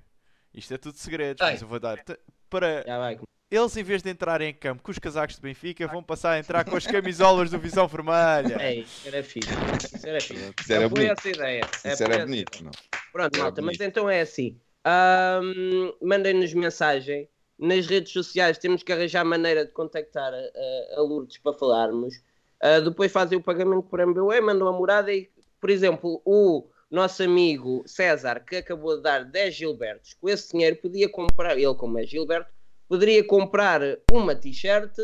Isto 0.55 0.72
é 0.75 0.79
tudo 0.79 0.96
segredos, 0.99 1.42
Ai. 1.42 1.53
mas 1.55 1.62
eu 1.62 1.68
vou 1.68 1.81
dar 1.81 2.03
para 2.49 2.85
Já 2.87 2.96
vai. 2.99 3.18
Eles 3.50 3.76
em 3.76 3.82
vez 3.82 4.02
de 4.02 4.11
entrarem 4.11 4.50
em 4.50 4.54
campo 4.54 4.82
com 4.82 4.90
os 4.90 4.98
casacos 4.98 5.37
de 5.37 5.40
Benfica, 5.42 5.87
vão 5.87 6.02
passar 6.02 6.32
a 6.32 6.38
entrar 6.38 6.64
com 6.64 6.76
as 6.76 6.87
camisolas 6.87 7.50
do 7.50 7.59
Visão 7.59 7.87
Vermelha. 7.87 8.56
É, 8.61 8.74
isso 8.76 9.06
era 9.06 9.22
fixe. 9.22 9.48
Isso 9.94 10.06
era 10.09 10.20
fixe. 10.20 10.52
Isso 10.61 10.72
era 10.72 10.87
Apoio 10.87 11.06
bonito. 11.06 11.18
essa 11.18 11.28
ideia. 11.28 11.61
Isso 11.85 12.02
Apoio 12.04 12.12
era 12.16 12.26
bonito. 12.26 12.64
Não? 12.64 12.70
Pronto, 13.12 13.38
malta, 13.38 13.62
mas 13.62 13.80
então 13.80 14.11
é 14.11 14.20
assim. 14.20 14.59
Ahm, 14.85 15.92
Mandem-nos 16.02 16.52
mensagem. 16.54 17.28
Nas 17.59 17.87
redes 17.87 18.12
sociais 18.12 18.59
temos 18.59 18.82
que 18.82 18.92
arranjar 18.92 19.24
maneira 19.24 19.64
de 19.64 19.72
contactar 19.72 20.32
a, 20.35 20.98
a- 20.98 21.00
Lourdes 21.00 21.38
para 21.38 21.54
falarmos. 21.56 22.14
Ah, 22.61 22.80
depois 22.80 23.11
fazem 23.12 23.38
o 23.38 23.42
pagamento 23.42 23.85
por 23.85 24.00
MBWay, 24.00 24.40
mandam 24.40 24.68
a 24.68 24.72
morada 24.72 25.12
e, 25.12 25.30
por 25.61 25.70
exemplo, 25.70 26.20
o 26.24 26.68
nosso 26.90 27.22
amigo 27.22 27.82
César, 27.87 28.40
que 28.40 28.56
acabou 28.56 28.96
de 28.96 29.02
dar 29.02 29.24
10 29.24 29.54
Gilbertos, 29.54 30.14
com 30.14 30.28
esse 30.28 30.52
dinheiro 30.52 30.76
podia 30.76 31.09
comprar, 31.09 31.56
ele 31.59 31.74
como 31.74 31.98
é 31.98 32.04
Gilberto, 32.04 32.50
poderia 32.88 33.25
comprar 33.27 33.81
uma 34.11 34.35
t-shirt 34.35 34.96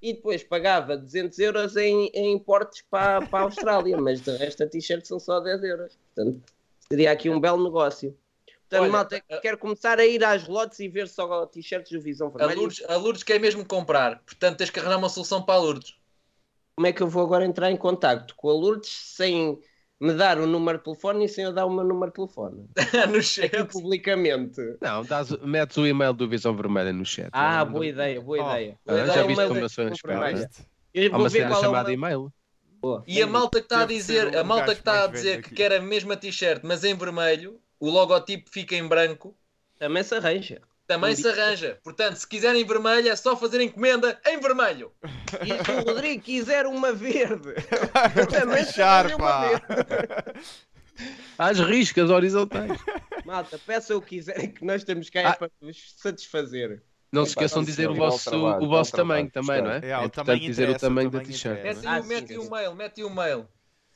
e 0.00 0.12
depois 0.14 0.42
pagava 0.44 0.96
200 0.96 1.38
euros 1.38 1.76
em, 1.76 2.10
em 2.14 2.32
importes 2.34 2.82
para, 2.90 3.26
para 3.26 3.40
a 3.40 3.42
Austrália, 3.42 3.96
mas 4.00 4.20
de 4.20 4.36
resto 4.36 4.62
a 4.62 4.66
t-shirt 4.66 5.04
são 5.04 5.18
só 5.18 5.40
10 5.40 5.62
euros. 5.64 5.98
Portanto, 6.14 6.42
seria 6.88 7.10
aqui 7.12 7.28
um 7.30 7.40
belo 7.40 7.62
negócio. 7.64 8.16
Portanto, 8.68 8.82
Olha, 8.82 8.92
malta, 8.92 9.24
a- 9.30 9.38
quero 9.40 9.58
começar 9.58 9.98
a 9.98 10.04
ir 10.06 10.24
às 10.24 10.46
lotes 10.48 10.80
e 10.80 10.88
ver 10.88 11.08
só 11.08 11.46
t-shirts 11.46 11.92
do 11.92 12.00
Visão 12.00 12.28
A 12.28 12.30
Vermelha. 12.38 12.58
Lourdes, 12.58 12.84
a 12.88 12.96
Lourdes 12.96 13.22
quer 13.22 13.38
mesmo 13.40 13.64
comprar, 13.64 14.20
portanto 14.24 14.58
tens 14.58 14.70
que 14.70 14.78
arranjar 14.80 14.98
uma 14.98 15.08
solução 15.08 15.42
para 15.42 15.54
a 15.54 15.58
Lourdes. 15.58 15.94
Como 16.74 16.86
é 16.86 16.92
que 16.92 17.02
eu 17.02 17.08
vou 17.08 17.22
agora 17.22 17.44
entrar 17.46 17.70
em 17.70 17.76
contacto 17.76 18.34
com 18.34 18.50
a 18.50 18.52
Lourdes 18.52 18.90
sem 18.90 19.58
me 20.00 20.12
dar 20.14 20.38
o 20.38 20.46
número 20.46 20.78
de 20.78 20.84
telefone 20.84 21.24
e 21.24 21.28
sem 21.28 21.44
eu 21.44 21.52
dar 21.52 21.66
o 21.66 21.70
meu 21.70 21.84
número 21.84 22.10
de 22.10 22.16
telefone? 22.16 22.68
no 23.12 23.22
chat. 23.22 23.46
Aqui 23.56 23.64
publicamente. 23.64 24.60
Não, 24.80 25.04
dás, 25.04 25.30
metes 25.42 25.76
o 25.76 25.86
e-mail 25.86 26.12
do 26.12 26.28
Visão 26.28 26.54
Vermelha 26.56 26.92
no 26.92 27.04
chat. 27.04 27.30
Ah, 27.32 27.64
Não, 27.64 27.72
boa 27.72 27.84
não- 27.84 27.90
ideia, 27.90 28.20
boa 28.20 28.38
Oh. 28.38 28.50
ideia. 28.50 28.78
Ah, 28.86 28.94
Vou 28.94 29.06
já 29.06 29.12
viste 29.22 29.32
e-mail 29.32 29.48
como 29.48 29.60
eu 29.60 29.68
sou 29.68 29.88
esperto, 29.88 30.36
viste? 30.36 30.68
Eu 30.92 31.14
Há 31.14 31.18
uma 31.18 31.30
cena 31.30 31.50
é 31.56 31.60
chamada 31.60 31.88
meu... 31.88 31.94
e-mail. 31.94 32.32
Boa. 32.80 33.02
E 33.06 33.22
a 33.22 33.26
malta 33.26 33.58
que 33.60 33.64
está 33.66 33.82
a 33.82 33.86
dizer, 33.86 34.36
a 34.36 34.42
um 34.42 34.44
malta 34.44 34.74
que 34.74 34.80
está 34.80 35.04
a 35.04 35.06
dizer 35.06 35.42
que 35.42 35.54
quer 35.54 35.72
a 35.72 35.80
mesma 35.80 36.16
t-shirt, 36.16 36.60
mas 36.62 36.84
em 36.84 36.94
vermelho, 36.94 37.58
o 37.80 37.90
logotipo 37.90 38.50
fica 38.50 38.74
em 38.76 38.86
branco, 38.86 39.36
Também 39.78 40.02
se 40.02 40.14
arranja. 40.14 40.60
Também 40.86 41.14
se 41.16 41.26
arranja. 41.28 41.78
Portanto, 41.82 42.16
se 42.16 42.26
quiserem 42.26 42.64
vermelho, 42.64 43.08
é 43.08 43.16
só 43.16 43.36
fazer 43.36 43.60
encomenda 43.60 44.18
em 44.26 44.38
vermelho. 44.40 44.92
E 45.42 45.64
se 45.64 45.70
o 45.72 45.84
Rodrigo 45.84 46.22
quiser 46.22 46.66
uma 46.66 46.92
verde, 46.92 47.54
também 48.30 48.64
se 48.64 48.80
uma 48.80 49.18
pá. 49.18 49.48
verde. 49.48 50.40
Às 51.38 51.58
riscas 51.58 52.08
horizontais. 52.10 52.78
Malta, 53.24 53.58
peçam 53.66 53.98
o 53.98 54.02
que 54.02 54.16
quiserem 54.16 54.50
que 54.50 54.64
nós 54.64 54.84
temos 54.84 55.10
cá 55.10 55.20
é 55.20 55.26
Ah. 55.26 55.34
para 55.34 55.50
vos 55.60 55.94
satisfazer. 55.96 56.82
Não 57.12 57.24
se 57.24 57.30
esqueçam 57.30 57.62
de 57.62 57.66
dizer 57.66 57.88
o 57.88 57.92
o 57.92 57.96
vosso, 57.96 58.28
trabalho, 58.30 58.62
o 58.62 58.66
o 58.66 58.68
vosso 58.68 58.92
tamanho 58.92 59.30
também, 59.30 59.62
não 59.62 59.70
é? 59.70 59.80
É, 59.82 59.96
o 59.96 60.00
É 60.02 60.04
importante 60.06 60.40
dizer 60.40 60.68
o 60.68 60.72
o 60.72 60.78
tamanho 60.78 61.10
da 61.10 61.20
t-shirt. 61.20 61.62
Mete, 61.62 61.86
Ah, 61.86 62.00
o, 62.40 62.46
o 62.46 62.50
mail, 62.50 62.74
mete 62.74 63.04
o 63.04 63.10
mail. 63.10 63.48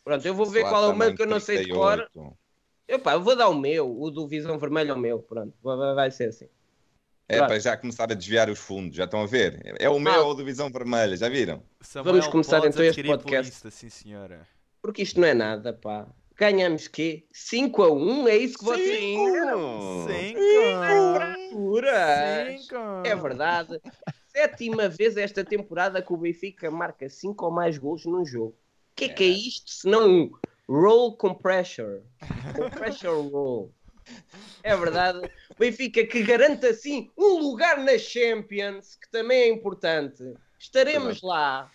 Pronto, 0.04 0.26
eu 0.26 0.34
vou 0.34 0.46
ver 0.46 0.62
qual 0.62 0.84
é 0.84 0.88
o 0.88 0.96
mail 0.96 1.14
que 1.14 1.22
eu 1.22 1.26
não 1.26 1.40
sei 1.40 1.64
de 1.64 1.72
cor. 1.72 1.96
38. 2.12 2.36
Epá, 2.88 3.12
eu 3.12 3.20
vou 3.22 3.36
dar 3.36 3.48
o 3.48 3.54
meu, 3.54 3.88
o 4.00 4.10
do 4.10 4.26
Visão 4.26 4.58
Vermelho 4.58 4.92
ao 4.92 4.98
meu. 4.98 5.20
Pronto, 5.20 5.54
vai, 5.62 5.94
vai 5.94 6.10
ser 6.10 6.30
assim. 6.30 6.48
É 7.30 7.36
Claro. 7.36 7.46
para 7.52 7.60
já 7.60 7.76
começar 7.76 8.10
a 8.10 8.14
desviar 8.14 8.50
os 8.50 8.58
fundos, 8.58 8.96
já 8.96 9.04
estão 9.04 9.22
a 9.22 9.26
ver? 9.26 9.60
É 9.78 9.88
o 9.88 10.00
meu 10.00 10.12
Ah. 10.12 10.24
ou 10.24 10.34
Divisão 10.34 10.68
Vermelha, 10.68 11.16
já 11.16 11.28
viram? 11.28 11.62
Samuel, 11.80 12.14
Vamos 12.14 12.26
começar 12.26 12.58
então 12.66 12.82
este 12.82 13.04
podcast. 13.04 13.52
Polista, 13.52 13.70
sim, 13.70 13.88
senhora. 13.88 14.40
Porque 14.82 15.02
isto 15.02 15.20
não 15.20 15.28
é 15.28 15.34
nada, 15.34 15.72
pá. 15.72 16.08
Ganhamos 16.36 16.88
quê? 16.88 17.26
5 17.32 17.82
a 17.84 17.92
1? 17.92 18.26
É 18.28 18.36
isso 18.36 18.58
que 18.58 18.64
vocês 18.64 18.98
Cinco! 18.98 20.08
Cinco! 20.08 20.40
Pura! 21.52 22.46
Cinco! 22.58 22.74
É 23.04 23.14
verdade. 23.14 23.80
Sétima 24.34 24.88
vez 24.88 25.16
esta 25.16 25.44
temporada 25.44 26.02
que 26.02 26.12
o 26.12 26.16
Benfica 26.16 26.68
marca 26.70 27.08
5 27.08 27.44
ou 27.44 27.52
mais 27.52 27.78
gols 27.78 28.04
num 28.06 28.24
jogo. 28.24 28.56
O 28.92 28.94
que 28.96 29.04
é 29.04 29.08
que 29.08 29.22
é 29.24 29.28
isto 29.28 29.70
se 29.70 29.86
não 29.88 30.08
um 30.10 30.30
roll 30.68 31.16
com 31.16 31.32
pressure? 31.34 32.00
Com 32.56 32.68
pressure 32.70 33.28
roll. 33.30 33.72
É 34.62 34.76
verdade. 34.76 35.20
Benfica 35.60 36.06
que 36.06 36.22
garante 36.22 36.64
assim 36.64 37.10
um 37.18 37.38
lugar 37.38 37.76
na 37.76 37.98
Champions, 37.98 38.96
que 38.96 39.10
também 39.10 39.42
é 39.42 39.48
importante. 39.48 40.24
Estaremos 40.58 41.20
lá 41.20 41.70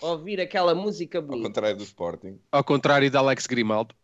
a 0.00 0.06
ouvir 0.06 0.40
aquela 0.40 0.74
música 0.74 1.18
Ao 1.18 1.22
bonita. 1.22 1.46
contrário 1.48 1.76
do 1.76 1.82
Sporting. 1.82 2.40
Ao 2.50 2.64
contrário 2.64 3.10
de 3.10 3.16
Alex 3.16 3.46
Grimaldo. 3.46 3.94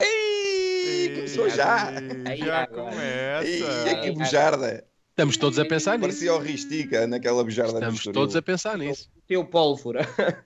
Ei, 0.00 1.14
começou 1.14 1.48
já! 1.48 1.90
Aí, 2.26 2.38
Já 2.38 2.62
agora. 2.64 3.46
Ei, 3.46 3.60
começa. 3.60 4.00
que 4.00 4.10
bujarda! 4.10 4.84
Estamos 5.10 5.36
todos 5.36 5.58
a 5.60 5.64
pensar 5.64 5.92
nisso. 5.96 6.08
Parecia 6.08 6.34
o 6.34 6.38
Ristica 6.38 7.06
naquela 7.06 7.44
bujarda 7.44 7.74
Estamos 7.74 8.02
todos 8.02 8.34
a 8.34 8.42
pensar 8.42 8.76
nisso. 8.76 9.08
teu 9.28 9.44
pólvora. 9.44 10.00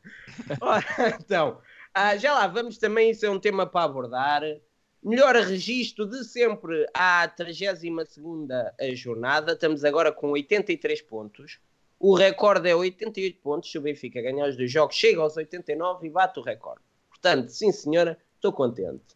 Ora, 0.60 0.84
então, 1.18 1.58
ah, 1.94 2.18
já 2.18 2.34
lá 2.34 2.46
vamos 2.48 2.76
também, 2.76 3.12
isso 3.12 3.24
é 3.24 3.30
um 3.30 3.40
tema 3.40 3.66
para 3.66 3.84
abordar. 3.84 4.42
Melhor 5.04 5.34
registro 5.36 6.06
de 6.06 6.24
sempre 6.24 6.86
à 6.94 7.28
32ª 7.28 8.72
jornada. 8.94 9.52
Estamos 9.52 9.84
agora 9.84 10.10
com 10.10 10.30
83 10.30 11.02
pontos. 11.02 11.60
O 12.00 12.14
recorde 12.14 12.70
é 12.70 12.74
88 12.74 13.38
pontos. 13.40 13.70
Se 13.70 13.76
o 13.76 13.82
Benfica 13.82 14.22
ganhar 14.22 14.48
os 14.48 14.56
dois 14.56 14.72
jogos, 14.72 14.96
chega 14.96 15.20
aos 15.20 15.36
89 15.36 16.06
e 16.06 16.10
bate 16.10 16.40
o 16.40 16.42
recorde. 16.42 16.80
Portanto, 17.10 17.48
sim 17.48 17.70
senhora, 17.70 18.18
estou 18.36 18.50
contente. 18.50 19.14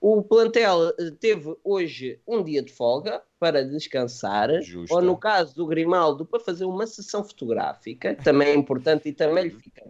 O 0.00 0.22
plantel 0.22 0.90
eh, 0.90 1.10
teve 1.18 1.56
hoje 1.64 2.20
um 2.24 2.44
dia 2.44 2.62
de 2.62 2.72
folga 2.72 3.20
para 3.40 3.64
descansar, 3.64 4.62
Justo. 4.62 4.94
ou 4.94 5.02
no 5.02 5.16
caso 5.16 5.52
do 5.56 5.66
Grimaldo, 5.66 6.24
para 6.24 6.38
fazer 6.38 6.64
uma 6.64 6.86
sessão 6.86 7.24
fotográfica, 7.24 8.14
também 8.14 8.50
é 8.50 8.54
importante 8.54 9.08
e 9.08 9.12
também 9.12 9.44
lhe 9.44 9.50
fica. 9.50 9.84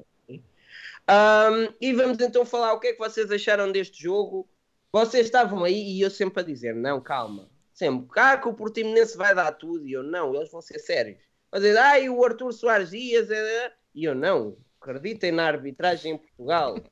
Ahm, 1.06 1.68
e 1.80 1.92
vamos 1.92 2.18
então 2.20 2.46
falar 2.46 2.72
o 2.72 2.80
que 2.80 2.88
é 2.88 2.92
que 2.92 2.98
vocês 2.98 3.30
acharam 3.30 3.70
deste 3.70 4.02
jogo. 4.02 4.48
Vocês 4.92 5.26
estavam 5.26 5.64
aí 5.64 5.96
e 5.96 6.00
eu 6.00 6.10
sempre 6.10 6.40
a 6.40 6.46
dizer: 6.46 6.74
não, 6.74 7.00
calma, 7.00 7.48
sempre, 7.72 8.08
cá 8.10 8.38
que 8.38 8.48
o 8.48 8.54
Portimonense 8.54 9.16
vai 9.16 9.34
dar 9.34 9.52
tudo, 9.52 9.86
e 9.86 9.92
eu 9.92 10.02
não, 10.02 10.34
eles 10.34 10.50
vão 10.50 10.60
ser 10.60 10.78
sérios. 10.78 11.18
Mas 11.52 11.62
dizer, 11.62 11.78
ai, 11.78 12.08
o 12.08 12.24
Arthur 12.24 12.52
Soares 12.52 12.90
Dias, 12.90 13.30
é... 13.30 13.72
e 13.94 14.04
eu 14.04 14.14
não, 14.14 14.56
acreditem 14.80 15.32
na 15.32 15.46
arbitragem 15.46 16.14
em 16.14 16.18
Portugal. 16.18 16.76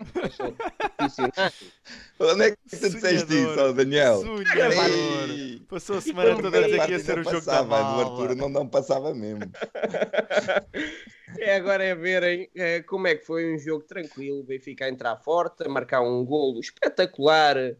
Onde 2.19 2.45
é 2.45 2.51
que 2.51 2.57
tu 2.57 2.71
disseste 2.71 3.01
Sonhador. 3.01 3.53
isso, 3.53 3.61
ó, 3.61 3.73
Daniel? 3.73 4.21
Sonhador. 4.21 5.67
Passou 5.69 5.99
a 5.99 6.01
semana 6.01 6.41
toda 6.41 6.59
a 6.59 6.63
dizer 6.63 6.87
que 6.87 6.93
ia 6.93 6.99
ser 6.99 7.19
o 7.19 7.25
jogo 7.25 7.45
da 7.45 7.63
passava, 7.63 7.65
do 7.65 7.71
mala. 7.71 8.03
Arthur 8.03 8.35
não, 8.37 8.49
não 8.49 8.67
passava 8.69 9.15
mesmo. 9.15 9.41
É 11.39 11.57
agora 11.57 11.85
é 11.85 11.95
verem 11.95 12.49
eh, 12.55 12.81
como 12.83 13.09
é 13.09 13.15
que 13.15 13.27
foi 13.27 13.53
um 13.53 13.59
jogo 13.59 13.85
tranquilo, 13.85 14.41
o 14.41 14.45
Benfica 14.45 14.87
a 14.87 14.89
entrar 14.89 15.17
forte, 15.17 15.65
a 15.65 15.69
marcar 15.69 16.01
um 16.01 16.25
golo 16.25 16.59
espetacular 16.61 17.77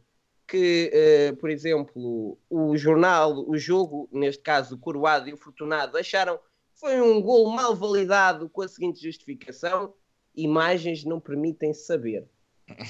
que, 0.47 0.91
eh, 0.93 1.33
por 1.33 1.51
exemplo, 1.51 2.39
o 2.49 2.77
jornal, 2.77 3.49
o 3.49 3.59
jogo, 3.59 4.09
neste 4.13 4.43
caso 4.43 4.77
o 4.77 4.79
Coroado 4.79 5.29
e 5.29 5.33
o 5.33 5.37
Fortunado, 5.37 5.99
acharam 5.99 6.39
que 6.39 6.45
foi 6.75 7.01
um 7.01 7.21
golo 7.21 7.51
mal 7.51 7.75
validado 7.75 8.49
com 8.49 8.63
a 8.63 8.69
seguinte 8.69 9.03
justificação, 9.03 9.93
imagens 10.35 11.05
não 11.05 11.19
permitem 11.19 11.75
saber. 11.75 12.29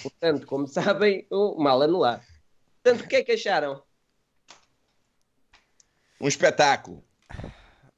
Portanto, 0.03 0.47
como 0.47 0.67
sabem, 0.67 1.27
o 1.31 1.63
mal 1.63 1.81
anulado. 1.83 2.23
Portanto, 2.83 3.05
o 3.05 3.09
que 3.09 3.17
é 3.17 3.25
que 3.25 3.33
acharam? 3.33 3.83
Um 6.21 6.29
espetáculo. 6.29 7.05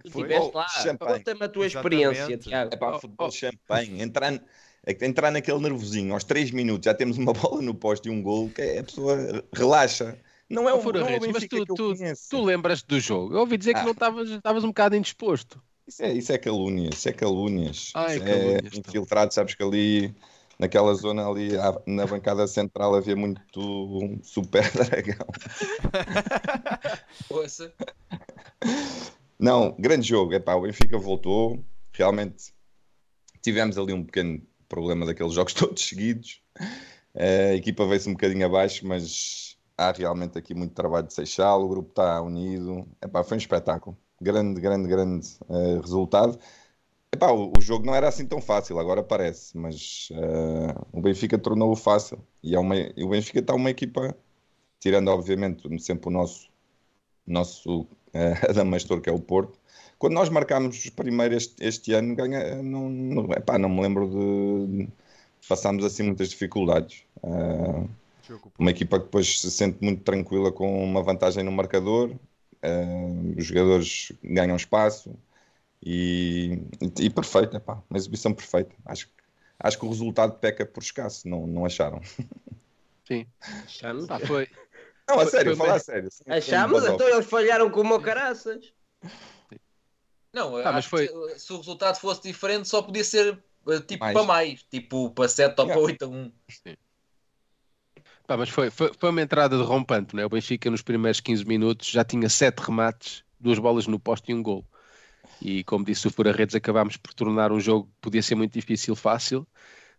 Tu 0.03 0.11
Foi. 0.11 0.23
estiveste 0.23 0.55
lá, 0.55 0.67
conta-me 0.99 1.45
a 1.45 1.49
tua 1.49 1.67
Exatamente. 1.67 2.03
experiência, 2.03 2.39
Tiago. 2.39 2.75
É 2.75 2.77
para 2.77 2.97
Oh, 2.97 3.01
futebol 3.01 3.29
oh. 3.29 3.31
champanhe. 3.31 4.01
Entrar, 4.03 4.33
é 4.91 4.95
que 4.95 5.05
entrar 5.05 5.31
naquele 5.31 5.59
nervosinho 5.61 6.15
aos 6.15 6.25
3 6.25 6.51
minutos, 6.51 6.87
já 6.87 6.95
temos 6.95 7.19
uma 7.19 7.33
bola 7.35 7.61
no 7.61 7.75
poste 7.75 8.09
e 8.09 8.11
um 8.11 8.23
gol, 8.23 8.49
que 8.49 8.63
é- 8.63 8.79
a 8.79 8.85
pessoa 8.85 9.45
relaxa. 9.53 10.17
Não 10.49 10.67
é 10.67 10.73
Oh, 10.73 10.79
o, 10.79 10.81
Fura 10.81 11.01
não 11.01 11.09
é 11.09 11.11
o 11.11 11.13
Redes, 11.21 11.29
mas 11.31 11.43
tu- 11.43 11.49
que 11.49 11.67
tu-. 11.67 11.75
Tu 12.31 12.43
lembras-te 12.43 12.87
do 12.87 12.99
jogo? 12.99 13.35
Eu 13.35 13.41
ouvi 13.41 13.59
dizer 13.59 13.75
que 13.75 13.81
Ah. 13.81 13.85
não 13.85 13.93
estavas 13.93 14.65
um 14.65 14.69
bocado 14.69 14.97
indisposto. 14.97 15.63
Isso, 15.87 16.03
é, 16.03 16.13
isso 16.13 16.33
é 16.33 16.39
calúnias, 16.39 16.95
isso 16.97 17.09
é 17.09 17.13
calúnias. 17.13 17.91
Ai, 17.95 18.17
Isso 18.17 18.25
calúnias, 18.25 18.73
é 18.75 18.79
infiltrado, 18.79 19.35
sabes 19.35 19.55
que 19.55 19.63
ali 19.63 20.15
naquela 20.59 20.95
zona 20.95 21.27
ali 21.29 21.51
na 21.87 22.07
bancada 22.07 22.47
central 22.47 22.95
havia 22.95 23.15
muito 23.15 23.41
um 23.61 24.19
super 24.23 24.63
dragão. 24.73 25.27
Ouça. 27.31 27.73
Não, 29.39 29.75
grande 29.79 30.07
jogo. 30.09 30.33
Epá, 30.35 30.55
o 30.55 30.63
Benfica 30.63 30.99
voltou. 30.99 31.63
Realmente 31.93 32.53
tivemos 33.43 33.79
ali 33.79 33.93
um 33.93 34.05
pequeno 34.05 34.41
problema 34.69 35.07
daqueles 35.07 35.33
jogos 35.35 35.53
todos 35.55 35.83
seguidos. 35.87 36.43
Eh, 37.15 37.53
A 37.53 37.55
equipa 37.57 37.87
veio-se 37.87 38.09
um 38.09 38.13
bocadinho 38.13 38.47
abaixo, 38.47 38.87
mas 38.87 39.59
há 39.77 39.93
realmente 39.93 40.39
aqui 40.39 40.55
muito 40.55 40.75
trabalho 40.75 41.07
de 41.07 41.15
Seixal. 41.15 41.63
O 41.65 41.69
grupo 41.69 41.91
está 41.91 42.21
unido. 42.23 42.87
Epá, 43.03 43.25
foi 43.25 43.37
um 43.37 43.41
espetáculo. 43.41 43.97
Grande, 44.21 44.61
grande, 44.61 44.89
grande 44.89 45.29
eh, 45.51 45.81
resultado. 45.81 46.39
Epá, 47.13 47.31
o, 47.33 47.53
o 47.57 47.61
jogo 47.61 47.87
não 47.87 47.95
era 47.95 48.09
assim 48.09 48.27
tão 48.27 48.41
fácil, 48.41 48.79
agora 48.79 49.03
parece, 49.03 49.57
mas 49.57 50.09
eh, 50.13 50.75
o 50.93 51.01
Benfica 51.01 51.39
tornou-o 51.39 51.77
fácil. 51.77 52.21
E, 52.43 52.55
é 52.55 52.59
uma, 52.59 52.75
o 52.99 53.09
Benfica 53.09 53.41
está 53.41 53.55
uma 53.55 53.71
equipa, 53.71 54.15
tirando 54.81 55.09
obviamente 55.11 55.69
sempre 55.81 56.09
o 56.09 56.13
nosso, 56.13 56.51
nosso 57.27 57.87
Adamastor, 58.49 59.01
que 59.01 59.11
é 59.11 59.13
o 59.13 59.21
Porto. 59.21 59.58
Quando 59.99 60.15
nós 60.15 60.29
marcámos 60.29 60.89
primeiro 60.91 61.35
este, 61.35 61.55
este 61.65 61.93
ano, 61.93 62.15
ganha, 62.15 62.63
não, 62.63 62.89
não, 62.89 63.25
epá, 63.33 63.59
não 63.59 63.69
me 63.69 63.81
lembro 63.83 64.09
de. 64.09 64.89
Passámos 65.49 65.85
assim 65.85 66.03
muitas 66.05 66.29
dificuldades. 66.29 67.03
Jogo 68.27 68.53
uma 68.59 68.71
equipa 68.71 68.99
que 68.99 69.05
depois 69.07 69.41
se 69.41 69.51
sente 69.51 69.79
muito 69.83 70.03
tranquila 70.03 70.53
com 70.53 70.83
uma 70.85 71.03
vantagem 71.03 71.43
no 71.45 71.53
marcador, 71.53 72.11
eh, 72.63 72.85
os 73.37 73.47
jogadores 73.47 74.13
ganham 74.23 74.57
espaço 74.57 75.15
e, 75.83 76.59
e, 77.01 77.07
e 77.07 77.11
perfeito, 77.11 77.57
epá, 77.57 77.83
uma 77.89 77.97
exibição 77.99 78.35
perfeita. 78.35 78.75
Acho, 78.85 79.07
que- 79.07 79.13
acho 79.61 79.79
que 79.79 79.87
o 79.87 79.89
resultado 79.89 80.35
peca 80.39 80.67
por 80.67 80.83
escasso, 80.83 81.29
não, 81.29 81.47
não 81.47 81.65
acharam? 81.65 82.01
Achamos? 83.41 84.07
Pá, 84.07 84.19
foi. 84.19 84.49
Não, 85.09 85.21
a 85.21 85.27
sério, 85.27 85.57
falar 85.57 85.77
a 85.77 85.79
sério. 85.81 86.09
Achamos? 86.27 86.85
Então 86.85 87.09
eles 87.09 87.27
falharam 87.27 87.71
como 87.71 87.95
o 87.95 88.01
caraças. 88.01 88.73
Não, 90.39 90.57
Ah, 90.59 90.73
mas 90.73 90.85
foi- 90.87 91.09
se 91.37 91.53
o 91.53 91.57
resultado 91.57 91.97
fosse 91.99 92.23
diferente, 92.23 92.69
só 92.69 92.81
podia 92.81 93.03
ser 93.05 93.39
eh, 93.69 93.81
tipo 93.81 94.05
Mais. 94.05 94.15
para 94.15 94.25
mais. 94.27 94.63
Tipo 94.71 95.11
para 95.11 95.29
7 95.29 95.59
ou 95.59 95.67
Yeah. 95.67 95.75
para 95.75 95.93
8 95.93 96.05
a 96.05 96.09
1. 96.09 96.33
Pá, 98.27 98.37
mas 98.37 98.49
foi, 98.51 98.71
foi, 98.71 98.93
foi 98.99 99.11
uma 99.11 99.23
entrada 99.23 99.57
derrompante, 99.57 100.15
né? 100.15 100.25
O 100.25 100.29
Benfica 100.29 100.71
nos 100.71 100.83
primeiros 100.83 101.19
15 101.21 101.45
minutos 101.45 101.89
já 101.89 102.05
tinha 102.05 102.29
sete 102.29 102.59
remates, 102.61 103.25
duas 103.41 103.59
bolas 103.59 103.87
no 103.87 103.99
poste 103.99 104.31
e 104.31 104.35
um 104.35 104.43
gol. 104.43 104.65
E 105.41 105.65
como 105.65 105.85
disse 105.85 106.07
o 106.07 106.11
Fura 106.11 106.31
Redes, 106.33 106.55
acabámos 106.55 106.97
por 106.97 107.15
tornar 107.15 107.51
um 107.53 107.59
jogo 107.61 107.87
que 107.87 108.01
podia 108.03 108.23
ser 108.23 108.35
muito 108.35 108.53
difícil, 108.53 108.95
fácil. 108.95 109.47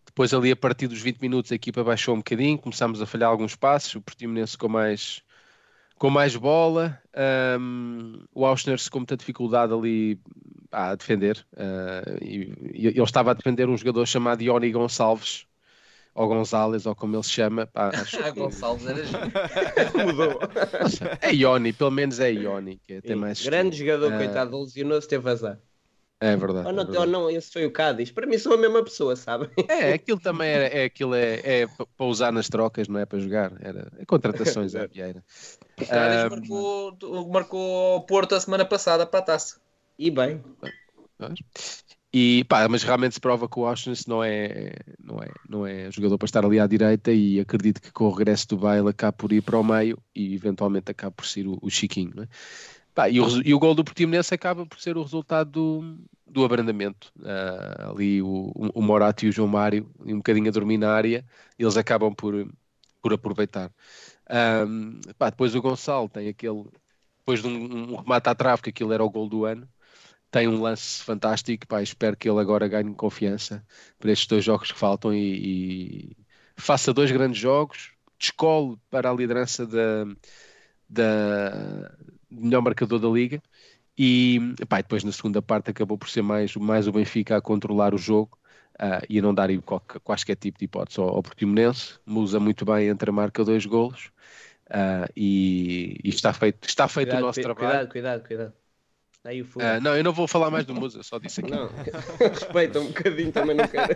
Depois 0.06 0.32
ali 0.32 0.50
a 0.52 0.56
partir 0.56 0.86
dos 0.86 1.00
20 1.00 1.20
minutos 1.20 1.50
a 1.52 1.54
equipa 1.56 1.82
baixou 1.84 2.14
um 2.14 2.18
bocadinho, 2.18 2.56
começámos 2.58 3.02
a 3.02 3.06
falhar 3.06 3.30
alguns 3.30 3.56
passos, 3.56 3.94
o 3.96 4.00
Portimonense 4.00 4.56
com 4.56 4.68
mais, 4.68 5.22
com 6.00 6.08
mais 6.10 6.34
bola, 6.34 6.98
Ahm, 7.14 8.24
o 8.34 8.46
Auschner 8.46 8.78
com 8.90 9.00
muita 9.00 9.16
dificuldade 9.18 9.72
ali 9.74 10.18
a 10.72 10.94
defender, 10.94 11.44
Ah, 11.56 12.02
e, 12.22 12.52
e 12.72 12.86
ele 12.86 13.02
estava 13.02 13.32
a 13.32 13.34
defender 13.34 13.68
um 13.68 13.76
jogador 13.76 14.06
chamado 14.06 14.40
Ioni 14.42 14.72
Gonçalves, 14.72 15.44
ou 16.14 16.26
Gonzalez, 16.26 16.86
ou 16.86 16.94
como 16.94 17.14
ele 17.16 17.22
se 17.22 17.30
chama, 17.30 17.66
pá, 17.66 17.90
acho 17.94 18.18
Ah, 18.18 18.32
que- 18.32 18.40
Gonçalves 18.40 18.86
era. 18.86 19.02
Mudou. 20.06 20.40
é 21.20 21.34
Ioni, 21.34 21.72
pelo 21.74 21.90
menos 21.90 22.18
é 22.18 22.32
Ioni, 22.32 22.78
que 22.78 22.94
é 22.94 22.98
até 22.98 23.14
mais 23.14 23.44
Grande 23.44 23.76
jogador, 23.76 24.12
Ah. 24.12 24.16
coitado, 24.16 24.58
lesionou-se, 24.58 25.06
teve 25.06 25.28
azar. 25.30 25.58
É 26.20 26.36
verdade. 26.36 26.68
Ou 26.68 26.72
é 26.72 26.72
não, 26.72 26.84
verdade. 26.84 27.00
ou 27.00 27.06
não, 27.06 27.30
esse 27.30 27.52
foi 27.52 27.66
o 27.66 27.72
Cádiz. 27.72 28.10
Para 28.12 28.26
mim 28.26 28.38
sou 28.38 28.54
a 28.54 28.56
mesma 28.58 28.84
pessoa, 28.84 29.16
sabem? 29.16 29.50
É, 29.68 29.92
aquilo 29.94 30.18
também 30.20 30.48
era, 30.50 30.64
é, 30.66 30.84
aquilo 30.84 31.14
é, 31.14 31.60
é 31.62 31.66
pa- 31.68 31.86
para 31.86 32.06
usar 32.06 32.32
nas 32.32 32.48
trocas, 32.48 32.88
não 32.88 32.98
é 32.98 33.06
para 33.06 33.20
jogar. 33.20 33.52
Era 33.64 33.88
é 33.98 34.04
contratações 34.04 34.74
à 34.74 34.84
Vieira. 34.86 35.24
O 35.76 35.86
Cádiz 35.86 36.22
Ah, 36.22 36.28
marcou, 36.32 36.96
marcou 37.32 37.96
o 37.96 38.02
Porto 38.06 38.34
a 38.34 38.40
semana 38.40 38.64
passada 38.66 39.06
para 39.06 39.20
a 39.20 39.22
taça. 39.22 39.60
E 39.98 40.10
bem, 40.10 40.42
E 42.12 42.44
pá, 42.48 42.68
mas 42.68 42.82
realmente 42.82 43.14
se 43.14 43.20
prova 43.20 43.48
que 43.48 43.58
o 43.58 43.66
Auschwitz 43.66 44.06
não 44.06 44.22
é, 44.24 44.72
não, 44.98 45.22
é, 45.22 45.32
não 45.48 45.66
é 45.66 45.90
jogador 45.92 46.18
para 46.18 46.26
estar 46.26 46.44
ali 46.44 46.58
à 46.58 46.66
direita 46.66 47.12
e 47.12 47.38
acredito 47.38 47.80
que 47.80 47.92
com 47.92 48.04
o 48.06 48.10
regresso 48.10 48.48
do 48.48 48.56
Baile 48.58 48.88
acaba 48.88 49.12
por 49.12 49.32
ir 49.32 49.42
para 49.42 49.56
o 49.58 49.62
meio 49.64 49.96
e 50.14 50.34
eventualmente 50.34 50.90
acaba 50.90 51.12
por 51.12 51.24
ser 51.26 51.46
o, 51.46 51.56
o 51.62 51.70
Chiquinho. 51.70 52.12
Não 52.16 52.24
é? 52.24 52.28
Pá, 52.94 53.08
e, 53.08 53.20
o, 53.20 53.26
e 53.46 53.54
o 53.54 53.58
gol 53.58 53.74
do 53.74 53.84
Portimonense 53.84 54.34
acaba 54.34 54.66
por 54.66 54.80
ser 54.80 54.96
o 54.96 55.02
resultado 55.02 55.50
do, 55.50 55.98
do 56.26 56.44
abrandamento. 56.44 57.12
Ah, 57.24 57.90
ali 57.90 58.20
o, 58.22 58.52
o 58.74 58.82
Morato 58.82 59.24
e 59.24 59.28
o 59.28 59.32
João 59.32 59.48
Mário, 59.48 59.88
um 60.00 60.16
bocadinho 60.16 60.48
a 60.48 60.52
dormir 60.52 60.78
na 60.78 60.92
área, 60.92 61.24
eles 61.58 61.76
acabam 61.76 62.14
por, 62.14 62.48
por 63.00 63.12
aproveitar. 63.12 63.72
Ahm, 64.28 65.00
pá, 65.18 65.30
depois 65.30 65.54
o 65.54 65.62
Gonçalo 65.62 66.08
tem 66.08 66.28
aquele, 66.28 66.64
depois 67.18 67.42
de 67.42 67.48
um, 67.48 67.92
um 67.92 67.96
remate 67.96 68.28
à 68.28 68.34
trave, 68.34 68.62
que 68.62 68.70
aquilo 68.70 68.92
era 68.92 69.04
o 69.04 69.10
gol 69.10 69.28
do 69.28 69.44
ano, 69.44 69.68
tem 70.30 70.48
um 70.48 70.60
lance 70.60 71.02
fantástico. 71.02 71.66
Pá, 71.66 71.82
espero 71.82 72.16
que 72.16 72.28
ele 72.28 72.40
agora 72.40 72.68
ganhe 72.68 72.94
confiança 72.94 73.64
para 73.98 74.12
estes 74.12 74.28
dois 74.28 74.44
jogos 74.44 74.72
que 74.72 74.78
faltam 74.78 75.12
e, 75.14 76.12
e 76.12 76.16
faça 76.56 76.92
dois 76.92 77.10
grandes 77.10 77.40
jogos, 77.40 77.92
descole 78.18 78.76
para 78.90 79.10
a 79.10 79.14
liderança 79.14 79.66
da, 79.66 80.04
da 80.88 81.92
melhor 82.30 82.62
marcador 82.62 82.98
da 82.98 83.08
liga. 83.08 83.42
E 83.98 84.40
pá, 84.68 84.78
e 84.78 84.82
depois 84.82 85.04
na 85.04 85.12
segunda 85.12 85.42
parte 85.42 85.70
acabou 85.70 85.98
por 85.98 86.08
ser 86.08 86.22
mais, 86.22 86.54
mais 86.56 86.88
o 86.88 86.92
Benfica 86.92 87.36
a 87.36 87.40
controlar 87.40 87.94
o 87.94 87.98
jogo 87.98 88.38
ah, 88.78 89.02
e 89.08 89.18
a 89.18 89.22
não 89.22 89.34
dar 89.34 89.50
qualquer, 89.62 90.00
quaisquer 90.00 90.36
tipo 90.36 90.58
de 90.58 90.64
hipótese 90.64 91.00
ao, 91.00 91.08
ao 91.08 91.22
Portimonense. 91.22 91.98
Musa 92.06 92.40
muito 92.40 92.64
bem 92.64 92.88
entre 92.88 93.10
a 93.10 93.12
marca 93.12 93.44
dois 93.44 93.66
golos 93.66 94.10
ah, 94.70 95.06
e, 95.14 95.98
e 96.02 96.08
está 96.08 96.32
feito, 96.32 96.66
está 96.66 96.88
feito 96.88 97.08
Cuidado, 97.08 97.22
o 97.22 97.26
nosso 97.26 97.40
cu- 97.40 97.42
trabalho. 97.42 97.88
cuidado, 97.88 97.88
cuidado, 97.90 98.26
cuidado. 98.26 98.52
Aí 99.22 99.42
o 99.42 99.44
fogo. 99.44 99.66
Ah, 99.66 99.78
não, 99.80 99.94
eu 99.94 100.02
não 100.02 100.14
vou 100.14 100.26
falar 100.26 100.50
mais 100.50 100.64
do 100.64 100.74
Musa, 100.74 101.02
só 101.02 101.18
disse 101.18 101.40
aqui. 101.40 101.50
Não, 101.50 101.68
respeita 102.26 102.80
um 102.80 102.86
bocadinho, 102.86 103.30
também 103.30 103.54
não 103.54 103.68
quero. 103.68 103.92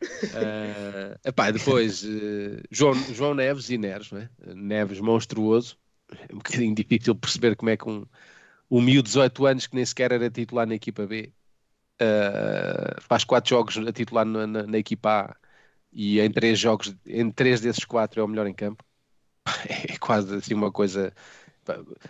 Uh, 0.00 1.18
epá, 1.24 1.50
depois 1.50 2.04
eh, 2.04 2.62
João, 2.70 2.94
João 3.12 3.34
Neves 3.34 3.68
e 3.68 3.76
Neres, 3.76 4.12
não 4.12 4.20
é? 4.20 4.30
Neves 4.54 5.00
monstruoso. 5.00 5.76
É 6.28 6.34
um 6.34 6.38
bocadinho 6.38 6.74
difícil 6.74 7.14
perceber 7.14 7.56
como 7.56 7.70
é 7.70 7.76
que 7.76 7.88
um, 7.88 8.06
um 8.70 8.80
miúdo 8.82 9.04
de 9.04 9.08
18 9.10 9.46
anos 9.46 9.66
que 9.66 9.76
nem 9.76 9.84
sequer 9.86 10.12
era 10.12 10.30
titular 10.30 10.66
na 10.66 10.74
equipa 10.76 11.06
B 11.06 11.32
uh, 12.02 13.00
faz 13.02 13.24
quatro 13.24 13.50
jogos 13.50 13.76
a 13.78 13.92
titular 13.92 14.24
na, 14.26 14.46
na- 14.46 14.64
na 14.64 14.78
equipa 14.78 15.10
A 15.32 15.36
e 15.92 16.20
em 16.20 16.30
três 16.32 16.58
jogos, 16.58 16.94
em 17.06 17.30
três 17.32 17.60
desses 17.62 17.84
quatro 17.84 18.20
é 18.20 18.24
o 18.24 18.28
melhor 18.28 18.46
em 18.48 18.54
campo. 18.54 18.84
É 19.88 19.98
quase 19.98 20.34
assim 20.36 20.54
uma 20.54 20.72
coisa. 20.72 21.12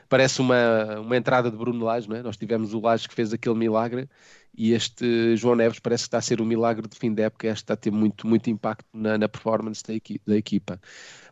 Parece 0.09 0.41
uma, 0.41 1.01
uma 1.01 1.17
entrada 1.17 1.51
de 1.51 1.57
Bruno 1.57 1.85
Lage, 1.85 2.09
não 2.09 2.17
é? 2.17 2.23
Nós 2.23 2.37
tivemos 2.37 2.75
o 2.75 2.81
Lage 2.81 3.09
que 3.09 3.15
fez 3.15 3.33
aquele 3.33 3.55
milagre 3.57 4.09
e 4.57 4.73
este 4.73 5.37
João 5.37 5.55
Neves 5.55 5.79
parece 5.81 6.05
que 6.05 6.09
está 6.09 6.19
a 6.19 6.23
ser 6.23 6.41
o 6.41 6.45
milagre 6.45 6.87
de 6.89 6.97
fim 6.97 7.13
de 7.15 7.23
época, 7.23 7.47
este 7.49 7.57
está 7.63 7.75
a 7.75 7.77
ter 7.77 7.91
muito, 7.91 8.27
muito 8.27 8.51
impacto 8.51 8.87
na, 8.93 9.17
na 9.19 9.29
performance 9.29 9.83
da, 9.83 9.95
equi- 9.95 10.21
da 10.27 10.37
equipa. 10.37 10.81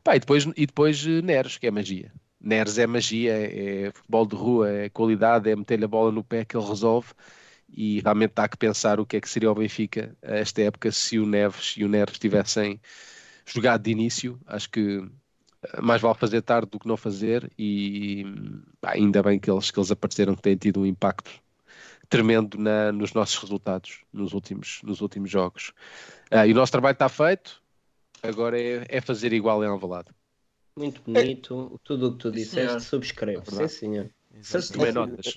Pá, 0.04 0.16
e, 0.16 0.20
depois, 0.20 0.44
e 0.57 0.66
depois 0.66 1.04
eh, 1.07 1.22
Neres, 1.22 1.59
que 1.59 1.66
é 1.66 1.70
magia. 1.70 2.12
Neres 2.40 2.79
é 2.79 2.87
magia, 2.87 3.33
é, 3.33 3.87
é 3.87 3.92
futebol 3.92 4.27
de 4.27 4.37
rua, 4.37 4.70
é 4.70 4.88
qualidade, 4.88 5.51
é 5.51 5.57
meter-lhe 5.57 5.85
a 5.85 5.88
bola 5.88 6.12
no 6.12 6.22
pé 6.24 6.44
que 6.44 6.57
ele 6.57 6.66
resolve 6.66 7.12
e 7.68 8.01
realmente 8.01 8.33
há 8.37 8.48
que 8.48 8.57
pensar 8.57 8.98
o 9.01 9.07
que 9.07 9.16
é 9.16 9.20
que 9.20 9.29
seria 9.29 9.51
o 9.51 9.55
Benfica 9.55 10.16
esta 10.22 10.62
época 10.62 10.90
se 10.92 11.18
o 11.18 11.27
Neves 11.27 11.74
e 11.77 11.85
o 11.85 11.88
Neres 11.88 12.18
tivessem 12.18 12.81
jogado 13.46 13.83
de 13.83 13.90
início. 13.90 14.40
Acho 14.46 14.70
que 14.70 15.05
eh, 15.62 15.81
mais 15.83 16.01
vale 16.01 16.14
fazer 16.18 16.42
tarde 16.42 16.70
do 16.70 16.79
que 16.79 16.88
não 16.88 16.96
fazer 16.96 17.51
e 17.59 18.24
pá, 18.81 18.92
ainda 18.92 19.22
bem 19.22 19.38
que 19.38 19.51
eles, 19.51 19.70
que 19.70 19.79
eles 19.79 19.90
apareceram 19.90 20.35
que 20.35 20.42
têm 20.42 20.57
tido 20.57 20.81
um 20.81 20.87
impacto 20.87 21.31
tremendo 22.09 22.59
na- 22.59 22.92
nos 22.92 23.12
nossos 23.12 23.37
resultados 23.38 24.03
nos 24.12 24.33
últimos, 24.33 24.81
nos 24.83 25.01
últimos 25.01 25.31
jogos. 25.31 25.72
Ah, 26.31 26.46
e 26.46 26.53
o 26.53 26.55
nosso 26.55 26.72
trabalho 26.72 26.94
está 26.94 27.09
feito, 27.09 27.62
agora 28.22 28.61
é, 28.61 28.87
é 28.88 29.01
fazer 29.01 29.33
igual 29.33 29.62
em 29.64 29.68
Alvalade. 29.68 30.11
Muito 30.79 31.03
bonito, 31.03 31.81
tudo 31.85 32.09
o 32.09 32.12
que 32.12 32.19
tu 32.19 32.31
disseste, 32.31 32.81
subscrevo. 32.83 33.43
É 33.61 33.69
Sim, 33.69 33.69
senhor. 33.69 34.11
Tomei 34.73 34.93
notas. 34.93 35.35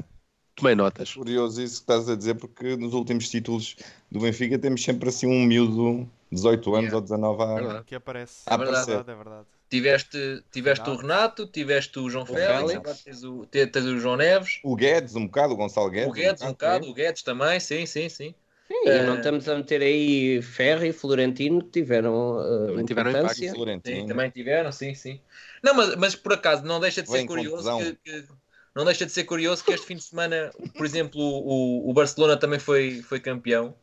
Tomei 0.55 0.75
notas. 0.75 1.13
Curioso 1.13 1.61
isso 1.61 1.75
que 1.75 1.81
estás 1.91 2.07
a 2.09 2.15
dizer, 2.15 2.35
porque 2.35 2.75
nos 2.75 2.93
últimos 2.93 3.29
títulos 3.29 3.75
do 4.11 4.19
Benfica 4.19 4.59
temos 4.59 4.83
sempre 4.83 5.09
assim 5.09 5.25
um 5.25 5.45
miúdo 5.45 6.03
de 6.29 6.35
18 6.35 6.75
anos 6.75 6.91
Yeah. 6.91 6.95
ou 6.95 7.01
19 7.01 7.41
a, 7.41 7.55
Verdade. 7.55 7.85
Que 7.85 7.95
aparece. 7.95 8.43
a 8.45 8.53
É 8.53 8.57
verdade. 8.57 8.91
É 8.91 9.15
verdade. 9.15 9.45
Tiveste, 9.69 10.43
tiveste 10.51 10.89
o 10.89 10.95
Renato. 10.97 11.47
Tiveste 11.47 11.97
o 11.97 12.09
João 12.09 12.25
O 12.25 12.27
Félix, 12.27 13.03
tens 13.03 13.23
o, 13.23 13.45
te- 13.45 13.65
tens 13.67 13.85
o 13.85 13.97
João 13.97 14.17
Neves, 14.17 14.59
O 14.63 14.75
Guedes, 14.75 15.15
um 15.15 15.25
bocado, 15.25 15.53
o 15.53 15.57
Gonçalo 15.57 15.89
Guedes. 15.89 16.09
o 16.09 16.13
Guedes 16.13 16.41
um 16.43 16.49
bocado, 16.49 16.87
o 16.89 16.93
Guedes 16.93 17.23
também, 17.23 17.59
sim, 17.59 17.85
sim, 17.85 18.09
sim. 18.09 18.35
Sim, 18.71 18.87
e 18.97 19.01
não 19.03 19.15
estamos 19.15 19.47
a 19.49 19.55
meter 19.57 19.81
aí 19.81 20.41
Ferro 20.41 20.85
e 20.85 20.93
Florentino 20.93 21.63
que 21.63 21.71
tiveram 21.71 22.37
uh, 22.37 22.65
Também 22.65 22.85
tiveram 22.85 23.11
importância. 23.11 23.59
Sim, 23.83 24.03
também 24.03 24.29
tiveram, 24.29 24.71
sim, 24.71 24.93
sim. 24.93 25.19
Não, 25.63 25.73
mas, 25.73 25.95
mas 25.95 26.15
por 26.15 26.33
acaso 26.33 26.63
não 26.63 26.79
deixa 26.79 27.01
de 27.01 27.09
ser 27.09 27.23
curioso 27.23 27.73
que, 27.73 27.95
que- 27.95 28.27
não 28.75 28.85
deixa 28.85 29.05
de 29.05 29.11
ser 29.11 29.23
curioso 29.25 29.63
que 29.65 29.73
este 29.73 29.85
fim 29.87 29.95
de 29.95 30.03
semana, 30.03 30.53
por 30.77 30.85
exemplo, 30.85 31.19
o, 31.21 31.89
o 31.89 31.93
Barcelona 31.93 32.37
também 32.37 32.59
foi, 32.59 33.01
foi 33.01 33.19
campeão. 33.19 33.75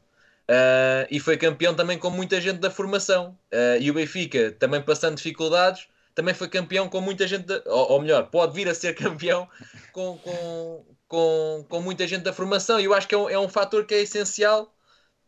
ah, 0.49 1.07
e 1.11 1.21
foi 1.21 1.37
campeão 1.39 1.75
também 1.75 1.99
com 1.99 2.11
muita 2.11 2.41
gente 2.41 2.59
da 2.61 2.71
formação. 2.71 3.39
Ah, 3.53 3.77
e 3.79 3.91
o 3.91 3.95
Benfica, 3.95 4.53
também 4.53 4.83
passando 4.83 5.17
dificuldades, 5.17 5.89
também 6.15 6.35
foi 6.35 6.49
campeão 6.49 6.89
com 6.89 7.01
muita 7.01 7.27
gente, 7.29 7.45
da- 7.47 7.63
ou, 7.67 7.93
ou 7.93 8.01
melhor, 8.03 8.31
pode 8.31 8.55
vir 8.55 8.69
a 8.69 8.75
ser 8.75 8.95
campeão 8.97 9.49
com, 9.93 10.19
com, 10.19 10.87
com, 11.09 11.67
com 11.69 11.81
muita 11.83 12.07
gente 12.07 12.23
da 12.23 12.33
formação. 12.33 12.81
E 12.81 12.85
eu 12.85 12.95
acho 12.95 13.09
que 13.09 13.15
é 13.15 13.19
um, 13.19 13.29
é 13.31 13.39
um 13.39 13.49
fator 13.49 13.85
que 13.87 13.95
é 13.95 14.01
essencial 14.03 14.73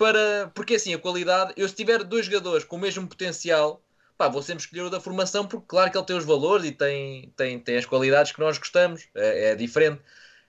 para. 0.01 0.51
Porque 0.55 0.75
assim, 0.75 0.95
a 0.95 0.99
qualidade, 0.99 1.53
eu 1.57 1.69
se 1.69 1.75
tiver 1.75 2.03
dois 2.05 2.27
jogadores 2.27 2.65
com 2.65 2.77
o 2.77 2.79
mesmo 2.81 3.07
potencial, 3.09 3.83
pá, 4.17 4.29
vou 4.29 4.43
sempre 4.43 4.65
escolher 4.65 4.83
o 4.83 4.91
da 4.91 5.01
formação, 5.01 5.47
porque 5.47 5.67
claro 5.69 5.91
que 5.91 5.99
ele 5.99 6.07
tem 6.07 6.17
os 6.17 6.25
valores 6.25 6.67
e 6.67 6.73
tem, 6.73 7.31
tem, 7.37 7.59
tem 7.61 7.77
as 7.77 7.87
qualidades 7.87 8.33
que 8.33 8.41
nós 8.41 8.59
gostamos, 8.59 9.09
é, 9.15 9.51
é 9.53 9.55
diferente. 9.57 10.03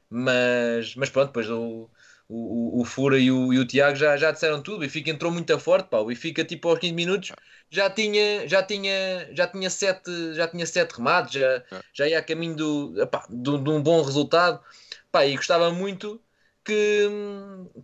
Mas, 0.10 0.96
mas 0.96 1.10
pronto, 1.10 1.28
depois 1.28 1.50
o, 1.50 1.90
o, 2.28 2.82
o- 2.82 2.86
Fura 2.86 3.18
e 3.20 3.32
o, 3.32 3.54
e 3.54 3.60
o 3.60 3.66
Tiago 3.66 3.96
já, 3.96 4.18
já 4.18 4.32
disseram 4.32 4.62
tudo. 4.62 4.78
O 4.78 4.80
Benfica 4.80 5.10
entrou 5.10 5.32
muito 5.32 5.58
forte, 5.60 5.90
pá. 5.90 6.00
O 6.00 6.06
Benfica, 6.06 6.44
tipo, 6.44 6.70
aos 6.70 6.80
15 6.80 6.94
minutos 6.94 7.32
já 7.70 7.90
tinha, 7.90 8.48
já 8.48 8.62
tinha, 8.64 9.30
já 9.34 9.48
tinha, 9.48 9.70
sete, 9.70 10.12
já 10.36 10.48
tinha 10.48 10.66
sete 10.66 10.94
remates, 10.98 11.34
já, 11.34 11.64
já 11.94 12.08
ia 12.08 12.20
a 12.20 12.24
caminho 12.24 12.56
do, 12.56 12.94
do- 13.30 13.58
de 13.64 13.70
um 13.70 13.82
bom 13.82 14.02
resultado. 14.02 14.62
Pá, 15.12 15.26
e 15.26 15.36
gostava 15.36 15.72
muito 15.72 16.22
que, 16.64 17.08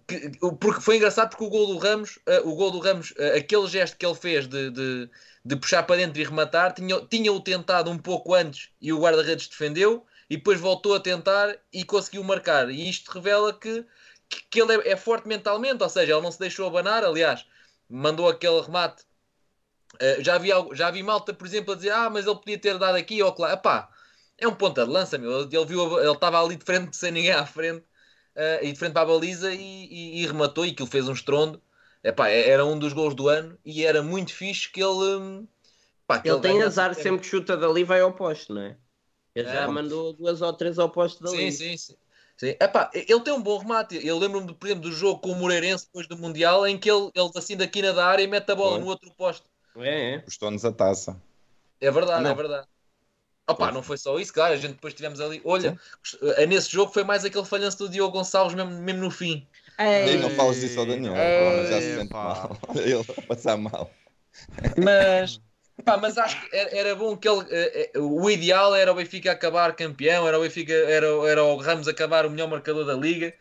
que- 0.08 0.32
porque 0.60 0.82
foi 0.82 0.98
engraçado 0.98 1.30
porque 1.30 1.44
o 1.46 1.50
gol 1.50 1.68
do 1.68 1.78
Ramos, 1.78 2.20
eh, 2.26 2.40
o 2.42 2.56
gol 2.56 2.72
do 2.72 2.80
Ramos, 2.80 3.13
eh, 3.18 3.38
aquele 3.38 3.68
gesto 3.68 3.98
que 3.98 4.06
ele 4.06 4.16
fez 4.16 4.48
de, 4.48 4.70
de, 4.72 5.10
de 5.46 5.56
puxar 5.56 5.84
para 5.84 5.98
dentro 5.98 6.20
e 6.22 6.24
rematar, 6.24 6.74
tinha, 6.74 7.00
tinha-o 7.08 7.40
tentado 7.42 7.90
um 7.92 7.98
pouco 7.98 8.34
antes 8.34 8.70
e 8.82 8.92
o 8.94 9.00
guarda-redes 9.00 9.48
defendeu 9.48 10.06
e 10.30 10.38
depois 10.38 10.60
voltou 10.60 10.96
a 10.96 11.00
tentar 11.00 11.58
e 11.72 11.84
conseguiu 11.84 12.24
marcar. 12.24 12.70
E 12.70 12.90
isto 12.90 13.12
revela 13.12 13.54
que, 13.58 13.86
que, 14.30 14.42
que 14.50 14.62
ele 14.62 14.74
é, 14.76 14.92
é 14.92 14.98
forte 14.98 15.28
mentalmente, 15.28 15.84
ou 15.84 15.90
seja, 15.90 16.13
ele 16.13 16.22
não 16.22 16.32
se 16.32 16.40
deixou 16.40 16.68
abanar, 16.68 17.04
aliás, 17.04 17.46
mandou 17.90 18.28
aquele 18.30 18.62
remate. 18.62 19.04
Eh, 20.00 20.24
já, 20.24 20.38
vi, 20.38 20.50
já 20.74 20.92
vi 20.92 21.04
malta, 21.04 21.34
por 21.34 21.46
exemplo, 21.48 21.74
a 21.74 21.76
dizer: 21.76 21.92
Ah, 21.92 22.10
mas 22.10 22.26
ele 22.26 22.36
podia 22.36 22.60
ter 22.60 22.78
dado 22.78 22.96
aqui 22.98 23.22
ou 23.24 23.34
lá. 23.40 23.54
Epá, 23.54 23.90
é 24.38 24.48
um 24.48 24.54
ponta 24.56 24.86
de 24.86 24.92
lança, 24.92 25.18
meu. 25.18 25.42
Ele, 25.42 25.66
viu, 25.66 26.00
ele 26.00 26.12
estava 26.12 26.42
ali 26.44 26.56
de 26.56 26.66
frente, 26.66 26.96
sem 26.96 27.12
ninguém 27.12 27.32
à 27.32 27.46
frente, 27.46 27.84
eh, 28.38 28.62
e 28.67 28.73
de 28.73 28.80
frente 28.80 28.93
para 28.93 29.04
a 29.04 29.06
baliza 29.06 29.54
e, 29.54 29.60
e- 29.60 30.23
e 30.23 30.28
rematou. 30.28 30.65
E 30.65 30.71
aquilo 30.71 30.88
fez 30.89 31.10
um 31.10 31.13
estrondo. 31.13 31.62
Epá, 32.04 32.30
é- 32.30 32.50
era 32.50 32.65
um 32.65 32.80
dos 32.80 32.93
gols 32.93 33.15
do 33.15 33.28
ano 33.30 33.58
e 33.65 33.86
era 33.86 34.04
muito 34.04 34.34
fixe 34.34 34.69
que 34.71 34.82
ele. 34.82 35.17
hum, 35.17 35.47
pá, 36.08 36.19
que 36.19 36.30
Ele 36.30 36.39
tem 36.41 36.54
ganhasse 36.54 36.67
azar 36.80 36.95
sempre. 36.95 37.04
sempre 37.04 37.21
que 37.21 37.28
chuta 37.28 37.58
dali 37.58 37.84
vai 37.84 38.02
ao 38.02 38.13
poste, 38.13 38.52
não 38.54 38.62
é? 38.62 38.78
Ele 39.36 39.47
já 39.50 39.63
É. 39.63 39.67
mandou 39.67 40.13
duas 40.13 40.41
ou 40.41 40.54
três 40.54 40.80
ao 40.80 40.89
poste 40.89 41.21
dali. 41.23 41.52
Sim, 41.52 41.52
sim, 41.52 41.78
sim. 41.78 41.97
sim. 42.38 42.56
Epá, 42.60 42.89
ele 42.93 43.21
tem 43.21 43.34
um 43.34 43.41
bom 43.41 43.58
remate. 43.60 44.00
Eu 44.06 44.17
lembro-me, 44.17 44.54
por 44.56 44.67
exemplo, 44.67 44.84
do 44.89 44.91
jogo 44.91 45.21
com 45.21 45.32
o 45.32 45.36
Moreirense 45.36 45.86
depois 45.86 46.08
do 46.08 46.17
Mundial, 46.17 46.65
em 46.67 46.78
que 46.78 46.89
ele, 46.89 47.12
ele 47.15 47.32
assim 47.36 47.58
da 47.58 47.67
quina 47.67 47.93
da 47.93 48.06
área 48.08 48.23
e 48.23 48.28
mete 48.28 48.52
a 48.52 48.56
bola 48.56 48.78
Foi. 48.78 48.80
no 48.80 48.88
outro 48.88 49.12
poste. 49.15 49.43
É, 49.78 50.15
é. 50.15 50.19
Custou-nos 50.19 50.65
a 50.65 50.71
taça. 50.71 51.21
É 51.80 51.91
verdade, 51.91 52.23
Não. 52.23 52.32
é 52.32 52.34
verdade. 52.36 52.67
Opa, 53.50 53.72
não 53.72 53.82
foi 53.82 53.98
só 53.98 54.20
isso, 54.20 54.34
claro, 54.34 54.54
a 54.54 54.58
gente 54.58 54.74
depois 54.74 54.94
tivemos 54.94 55.22
ali. 55.22 55.42
Olha, 55.46 55.78
eh, 56.38 56.46
nesse 56.46 56.70
jogo 56.70 56.92
foi 56.92 57.04
mais 57.04 57.24
aquele 57.24 57.46
falhanço 57.46 57.78
do 57.78 57.90
Diogo 57.90 58.12
Gonçalves 58.18 58.54
mesmo, 58.54 58.72
mesmo 58.82 59.02
no 59.02 59.10
fim. 59.12 59.48
Nem 59.80 60.18
não 60.20 60.30
falas 60.30 60.60
disso 60.60 60.80
ao 60.82 60.86
Daniel. 60.86 61.14
Ei, 61.16 61.72
já 61.72 61.82
se 61.82 61.96
sente 61.96 62.12
pá. 62.12 62.24
mal. 62.24 62.58
Ele 62.76 63.06
a 63.08 63.22
passar 63.22 63.58
mal. 63.58 63.90
Mas, 64.84 65.40
pá, 65.86 65.98
mas 65.98 66.18
acho 66.18 66.42
que 66.42 66.56
era, 66.56 66.78
era 66.78 66.96
bom 66.96 67.16
que 67.16 67.28
ele. 67.28 67.46
eh, 67.50 67.92
eh, 67.94 68.00
o 68.00 68.30
ideal 68.30 68.76
era 68.76 68.92
o 68.92 68.96
Benfica 68.96 69.32
acabar 69.32 69.76
campeão, 69.76 70.28
era 70.28 70.38
o 70.38 70.42
Benfica, 70.42 70.74
era, 70.74 71.08
era 71.30 71.44
o 71.44 71.58
Ramos 71.58 71.88
acabar 71.88 72.26
o 72.26 72.30
melhor 72.30 72.50
marcador 72.50 72.86
da 72.86 72.94
liga, 72.96 73.34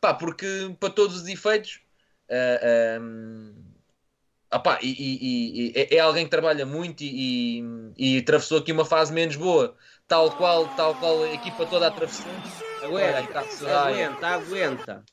pá, 0.00 0.12
porque 0.14 0.74
para 0.80 0.90
todos 0.90 1.22
os 1.22 1.28
efeitos. 1.28 1.80
eh, 2.28 2.96
ehm, 2.98 3.71
opá, 4.52 4.78
e, 4.82 4.88
e- 4.88 5.68
e- 5.68 5.72
é- 5.74 5.96
é 5.96 5.98
alguém 6.00 6.24
que 6.24 6.30
trabalha 6.30 6.66
muito 6.66 7.02
e, 7.02 7.60
e, 7.96 8.16
e 8.16 8.18
atravessou 8.18 8.58
aqui 8.58 8.72
uma 8.72 8.84
fase 8.84 9.12
menos 9.12 9.36
boa, 9.36 9.74
tal 10.06 10.30
qual, 10.32 10.66
tal 10.76 10.94
qual 10.94 11.22
a 11.22 11.32
equipa 11.32 11.66
toda 11.66 11.86
atravessou. 11.88 12.30
Aí 12.82 12.86
Aguenta, 12.88 13.20
está 13.20 13.40
a 13.40 13.48
Soraya. 13.48 14.06
aguenta, 14.08 14.26
aguenta. 14.28 15.04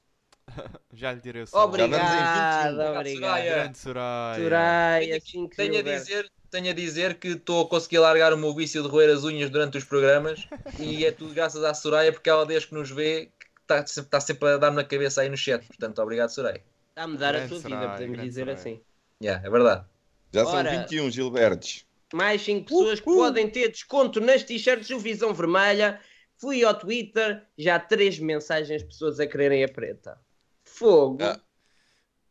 Já 0.94 1.14
lhe 1.14 1.22
direi 1.22 1.44
o 1.44 1.48
som. 1.48 1.60
Obrigado, 1.60 2.98
Obrigado. 2.98 3.44
Grande 3.44 3.78
Soraya. 3.78 4.42
Soraya, 4.42 5.18
assim 5.18 5.48
que 5.48 5.56
Tenho 5.56 5.80
a 5.80 5.82
dizer, 5.82 6.32
tenho 6.50 6.70
a 6.70 6.74
dizer 6.74 7.14
que 7.16 7.30
estou 7.30 7.66
a 7.66 7.70
conseguir 7.70 8.00
largar 8.00 8.34
o 8.34 8.38
meu 8.38 8.54
vício 8.54 8.82
de 8.82 8.90
roer 8.90 9.10
as 9.16 9.24
unhas 9.24 9.50
durante 9.50 9.78
os 9.78 9.84
programas 9.84 10.48
e 10.80 11.06
é 11.06 11.12
tudo 11.12 11.34
graças 11.34 11.64
à 11.64 11.74
Soraya, 11.74 12.12
porque 12.12 12.30
ela 12.30 12.46
desde 12.46 12.70
que 12.70 12.74
nos 12.74 12.90
vê 12.90 13.30
está 13.62 13.86
sempre, 13.86 14.08
está 14.08 14.20
sempre 14.20 14.50
a 14.50 14.58
dar-me 14.58 14.78
na 14.78 14.84
cabeça 14.84 15.22
aí 15.22 15.30
no 15.30 15.38
chat. 15.38 15.66
Portanto, 15.68 16.02
obrigado, 16.02 16.30
Soraya. 16.30 16.64
Está 16.90 17.04
a 17.04 17.08
mudar 17.08 17.36
a 17.36 17.48
tua 17.48 17.60
vida, 17.60 17.90
podemos 17.90 18.20
dizer 18.20 18.42
Soraya. 18.42 18.58
assim. 18.60 18.82
Yeah, 19.22 19.46
é 19.46 19.50
verdade. 19.50 19.86
Já 20.32 20.46
são 20.46 20.54
Ora. 20.56 20.70
21, 20.70 21.10
Gilbertos. 21.12 21.86
Mais 22.14 22.42
5 22.42 22.68
pessoas 22.68 23.00
que 23.00 23.06
podem 23.06 23.50
ter 23.50 23.70
desconto 23.70 24.20
nas 24.20 24.44
t-shirts 24.44 24.88
do 24.88 25.00
Visão 25.00 25.34
Vermelha. 25.34 26.00
Fui 26.38 26.64
ao 26.64 26.74
Twitter, 26.74 27.46
já 27.58 27.76
há 27.76 27.80
3 27.80 28.18
mensagens 28.20 28.82
de 28.82 28.88
pessoas 28.88 29.20
a 29.20 29.28
quererem 29.28 29.64
a 29.64 29.68
preta. 29.68 30.20
Fogo. 30.64 31.24
Ah. 31.24 31.40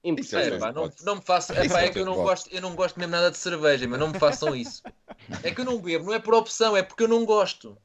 Impressionante. 0.03 0.49
Isso 0.49 0.57
É, 0.57 0.59
pá, 0.59 0.73
não, 0.73 0.91
não 1.03 1.17
me 1.17 1.23
façam. 1.23 1.57
É, 1.57 1.69
pá, 1.69 1.83
é 1.83 1.87
é 1.87 1.91
que 1.91 1.99
eu 1.99 2.07
não, 2.07 2.15
gosto, 2.15 2.49
eu 2.53 2.63
não 2.63 2.75
gosto 2.75 2.99
mesmo 2.99 3.13
nada 3.13 3.31
de 3.31 3.37
cerveja, 3.37 3.87
mas 3.87 3.99
não 3.99 4.09
me 4.09 4.19
façam 4.19 4.55
isso. 4.55 4.83
É 5.43 5.51
que 5.51 5.61
eu 5.61 5.65
não 5.65 5.79
bebo, 5.81 6.07
não 6.07 6.15
é 6.15 6.19
por 6.19 6.35
opção, 6.35 6.77
é 6.77 6.83
porque 6.83 7.03
eu 7.03 7.09
não 7.09 7.25
gosto. 7.25 7.77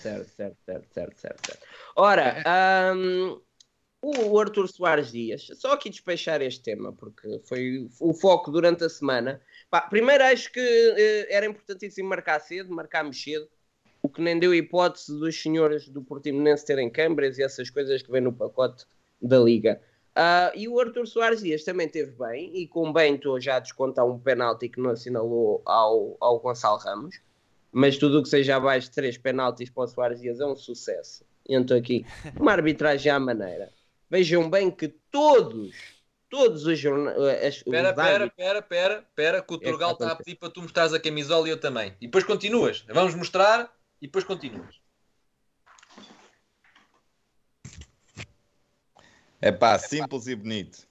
Certo, 0.00 0.28
certo, 0.34 0.58
certo, 0.64 0.88
certo, 0.94 1.20
certo, 1.20 1.46
certo. 1.46 1.66
Ora, 1.94 2.42
ahm, 2.46 3.38
o 4.02 4.38
Arthur 4.38 4.68
Soares 4.68 5.12
Dias, 5.12 5.48
só 5.56 5.72
aqui 5.72 5.90
despechar 5.90 6.40
este 6.40 6.62
tema, 6.62 6.92
porque 6.92 7.40
foi 7.44 7.88
o 8.00 8.14
foco 8.14 8.50
durante 8.50 8.84
a 8.84 8.88
semana. 8.88 9.40
Pá, 9.70 9.82
primeiro 9.82 10.24
acho 10.24 10.50
que 10.50 10.60
eh, 10.60 11.26
era 11.28 11.46
importantíssimo 11.46 12.08
marcar 12.08 12.40
cedo, 12.40 12.72
marcarmos 12.74 13.22
cedo, 13.22 13.46
o 14.02 14.08
que 14.08 14.22
nem 14.22 14.38
deu 14.38 14.54
hipótese 14.54 15.12
dos 15.18 15.40
senhores 15.40 15.88
do 15.88 16.02
Portimonense 16.02 16.64
terem 16.64 16.88
câmaras 16.88 17.38
e 17.38 17.42
essas 17.42 17.68
coisas 17.68 18.02
que 18.02 18.10
vêm 18.10 18.22
no 18.22 18.32
pacote 18.32 18.86
da 19.20 19.38
Liga. 19.38 19.80
Ah, 20.14 20.50
e 20.54 20.66
o 20.66 20.80
Arthur 20.80 21.06
Soares 21.06 21.42
Dias 21.42 21.62
também 21.62 21.88
teve 21.88 22.12
bem, 22.12 22.56
e 22.56 22.66
com 22.66 22.92
bem 22.92 23.16
estou 23.16 23.38
já 23.38 23.56
a 23.56 23.60
descontar 23.60 24.06
um 24.06 24.18
penalti 24.18 24.68
que 24.68 24.80
não 24.80 24.90
assinalou 24.90 25.62
ao, 25.66 26.16
ao 26.20 26.40
Gonçalo 26.40 26.78
Ramos 26.78 27.20
mas 27.72 27.96
tudo 27.96 28.18
o 28.18 28.22
que 28.22 28.28
seja 28.28 28.56
abaixo 28.56 28.88
de 28.88 28.94
3 28.94 29.18
penaltis 29.18 29.70
para 29.70 29.84
o 29.84 29.86
Soares 29.86 30.20
Dias 30.20 30.40
é 30.40 30.46
um 30.46 30.56
sucesso. 30.56 31.24
Então 31.48 31.76
aqui, 31.76 32.04
uma 32.38 32.52
arbitragem 32.52 33.10
à 33.10 33.18
maneira. 33.18 33.70
Vejam 34.10 34.50
bem 34.50 34.70
que 34.70 34.88
todos, 34.88 35.72
todos 36.28 36.66
os 36.66 36.78
jornais... 36.78 37.16
Espera, 37.16 37.90
espera, 37.90 38.26
espera, 38.26 38.58
espera, 38.58 38.98
espera, 38.98 39.42
que 39.42 39.54
o 39.54 39.56
É 39.56 39.60
Turgal 39.60 39.92
está 39.92 40.10
a 40.10 40.16
pedir 40.16 40.34
para 40.34 40.50
tu 40.50 40.62
mostrares 40.62 40.92
a 40.92 40.98
camisola 40.98 41.46
e 41.46 41.52
eu 41.52 41.60
também. 41.60 41.94
E 42.00 42.06
depois 42.06 42.24
continuas. 42.24 42.84
Vamos 42.88 43.14
mostrar 43.14 43.72
e 44.02 44.06
depois 44.06 44.24
continuas. 44.24 44.80
É 49.40 49.52
pá, 49.52 49.78
simples 49.78 50.26
e 50.26 50.34
bonito. 50.34 50.88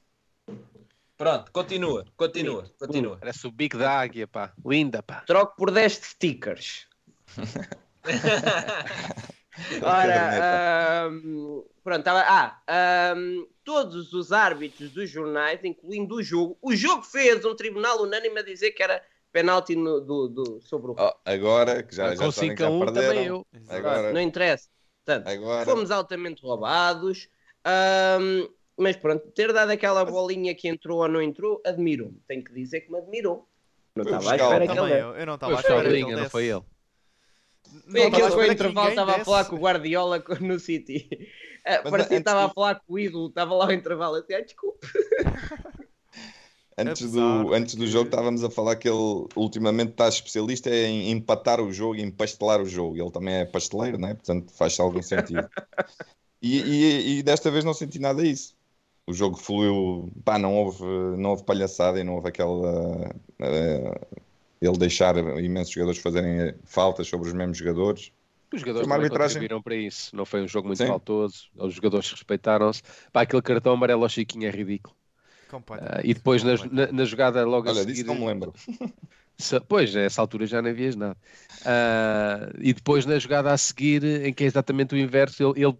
Pronto, 1.17 1.51
continua, 1.51 2.05
continua, 2.15 2.71
continua. 2.79 3.17
Parece 3.17 3.45
o 3.45 3.51
bico 3.51 3.77
da 3.77 3.99
águia, 3.99 4.25
pá. 4.25 4.53
Linda, 4.65 5.03
pá. 5.03 5.21
Troco 5.27 5.57
por 5.57 5.69
10 5.69 5.93
stickers. 5.93 6.87
Ora, 9.83 11.05
ahm, 11.07 11.63
pronto, 11.83 12.03
tava, 12.03 12.21
ah, 12.27 12.61
ahm, 12.67 13.45
todos 13.63 14.13
os 14.13 14.31
árbitros 14.31 14.91
dos 14.91 15.09
jornais, 15.09 15.63
incluindo 15.63 16.15
o 16.15 16.23
jogo, 16.23 16.57
o 16.61 16.75
jogo 16.75 17.03
fez 17.03 17.43
um 17.45 17.55
tribunal 17.55 18.01
unânime 18.01 18.39
a 18.39 18.43
dizer 18.43 18.71
que 18.71 18.81
era 18.83 19.01
penalti 19.31 19.75
no- 19.75 19.99
do, 20.01 20.27
do- 20.27 20.61
sobre 20.61 20.91
o 20.91 20.95
Oh, 20.97 21.13
agora 21.25 21.83
que 21.83 21.95
já, 21.95 22.09
já 22.15 22.25
Com 22.25 22.31
sabem 22.31 22.49
5 22.51 22.55
que 22.57 22.63
a 22.63 22.65
já 22.67 22.71
1 22.71 22.79
também 22.79 22.93
perderam. 22.93 23.25
eu. 23.25 23.45
Exato. 23.53 23.79
Agora, 23.79 24.13
Não 24.13 24.21
interessa. 24.21 24.69
Portanto, 25.05 25.27
agora 25.27 25.65
fomos 25.65 25.91
altamente 25.91 26.41
roubados. 26.41 27.27
ahm, 27.65 28.47
mas 28.77 28.95
pronto, 28.95 29.29
ter 29.31 29.51
dado 29.51 29.71
aquela 29.71 30.05
bolinha 30.05 30.55
que 30.55 30.67
entrou 30.67 30.99
ou 30.99 31.07
não 31.07 31.21
entrou, 31.21 31.61
admirou-me. 31.65 32.17
Tenho 32.27 32.43
que 32.43 32.53
dizer 32.53 32.81
que 32.81 32.91
me 32.91 32.97
admirou. 32.97 33.45
Não 33.95 34.03
estava 34.05 34.31
à 34.31 34.35
espera 34.35 34.65
que 34.67 34.79
ele. 34.79 34.93
eu, 34.93 35.15
eu 35.15 35.25
não 35.25 35.35
estava 35.35 35.57
à 35.57 35.59
espera 35.59 35.81
que 35.83 35.89
ele 35.89 36.15
não 36.15 36.29
foi 36.29 36.45
ele. 36.45 36.63
Foi 37.91 38.01
aquele 38.03 38.31
que 38.47 38.51
intervalo, 38.53 38.89
estava 38.89 39.15
a 39.15 39.25
falar 39.25 39.37
desse. 39.39 39.49
com 39.49 39.55
o 39.55 39.59
Guardiola 39.59 40.23
no 40.41 40.59
City. 40.59 41.07
Ah, 41.65 41.81
Mas 41.83 41.91
Parecia 41.91 42.07
que 42.09 42.15
antes 42.15 42.19
estava 42.19 42.45
a 42.45 42.49
falar 42.49 42.75
com 42.75 42.93
o 42.93 42.99
ídolo, 42.99 43.27
estava 43.27 43.53
lá 43.53 43.67
o 43.67 43.71
intervalo 43.71 44.15
assim, 44.15 44.33
ai 44.33 44.43
desculpe. 44.43 44.87
antes, 46.77 47.03
Apesar 47.03 47.43
do, 47.43 47.53
antes 47.53 47.75
do 47.75 47.85
jogo 47.87 48.05
estávamos 48.05 48.43
a 48.43 48.49
falar 48.49 48.75
que 48.75 48.87
ele 48.87 49.27
ultimamente 49.35 49.91
está 49.91 50.07
especialista 50.07 50.69
em 50.69 51.11
empatar 51.11 51.59
o 51.61 51.71
jogo, 51.71 51.95
em 51.95 52.09
pastelar 52.09 52.61
o 52.61 52.65
jogo. 52.65 52.97
Ele 52.97 53.11
também 53.11 53.35
é 53.35 53.45
pasteleiro, 53.45 53.97
né? 53.97 54.13
portanto 54.13 54.51
faz 54.53 54.79
algum 54.79 55.01
sentido. 55.03 55.47
E, 56.41 56.59
e- 56.61 57.17
e 57.19 57.23
desta 57.23 57.51
vez 57.51 57.65
não 57.65 57.73
senti 57.73 57.99
nada 57.99 58.23
disso. 58.23 58.55
O 59.05 59.13
jogo 59.13 59.37
fluiu, 59.37 60.11
pá, 60.23 60.37
não 60.37 60.55
houve, 60.55 60.83
não 61.17 61.31
houve 61.31 61.43
palhaçada 61.43 61.99
e 61.99 62.03
não 62.03 62.15
houve 62.15 62.29
aquela. 62.29 63.09
eh, 63.39 64.01
ele 64.61 64.77
deixar 64.77 65.15
imensos 65.41 65.73
jogadores 65.73 66.01
fazerem 66.01 66.53
faltas 66.65 67.07
sobre 67.07 67.27
os 67.27 67.33
mesmos 67.33 67.57
jogadores. 67.57 68.11
Os 68.51 68.61
jogadores 68.61 68.87
também 68.87 69.03
arbitragem. 69.05 69.35
contribuíram 69.35 69.61
para 69.61 69.75
isso. 69.75 70.15
Não 70.15 70.25
foi 70.25 70.41
um 70.41 70.47
jogo 70.47 70.67
muito 70.67 70.79
Sim. 70.79 70.87
faltoso. 70.87 71.49
Os 71.55 71.73
jogadores 71.73 72.11
respeitaram-se. 72.11 72.81
Pá, 73.11 73.21
aquele 73.21 73.41
cartão 73.41 73.73
amarelo 73.73 74.03
ao 74.03 74.09
Chiquinho 74.09 74.47
é 74.47 74.51
ridículo. 74.51 74.95
Ah, 75.71 76.01
e 76.03 76.13
depois 76.13 76.43
completamente. 76.43 76.91
na, 76.91 76.91
na 76.91 77.05
jogada 77.05 77.45
logo 77.45 77.67
a 77.67 77.71
Olha, 77.71 77.81
seguir. 77.81 77.93
disso 77.93 78.05
não 78.05 78.15
me 78.15 78.25
lembro. 78.25 78.53
Se- 79.37 79.59
Pois, 79.61 79.93
nessa 79.93 80.21
altura 80.21 80.45
já 80.45 80.61
não 80.61 80.69
havias 80.69 80.95
nada. 80.95 81.17
Ah, 81.65 82.49
e 82.59 82.73
depois 82.73 83.05
na 83.05 83.17
jogada 83.19 83.51
a 83.53 83.57
seguir, 83.57 84.03
em 84.03 84.33
que 84.33 84.43
é 84.43 84.47
exatamente 84.47 84.93
o 84.93 84.97
inverso, 84.97 85.43
ele, 85.55 85.65
ele 85.65 85.77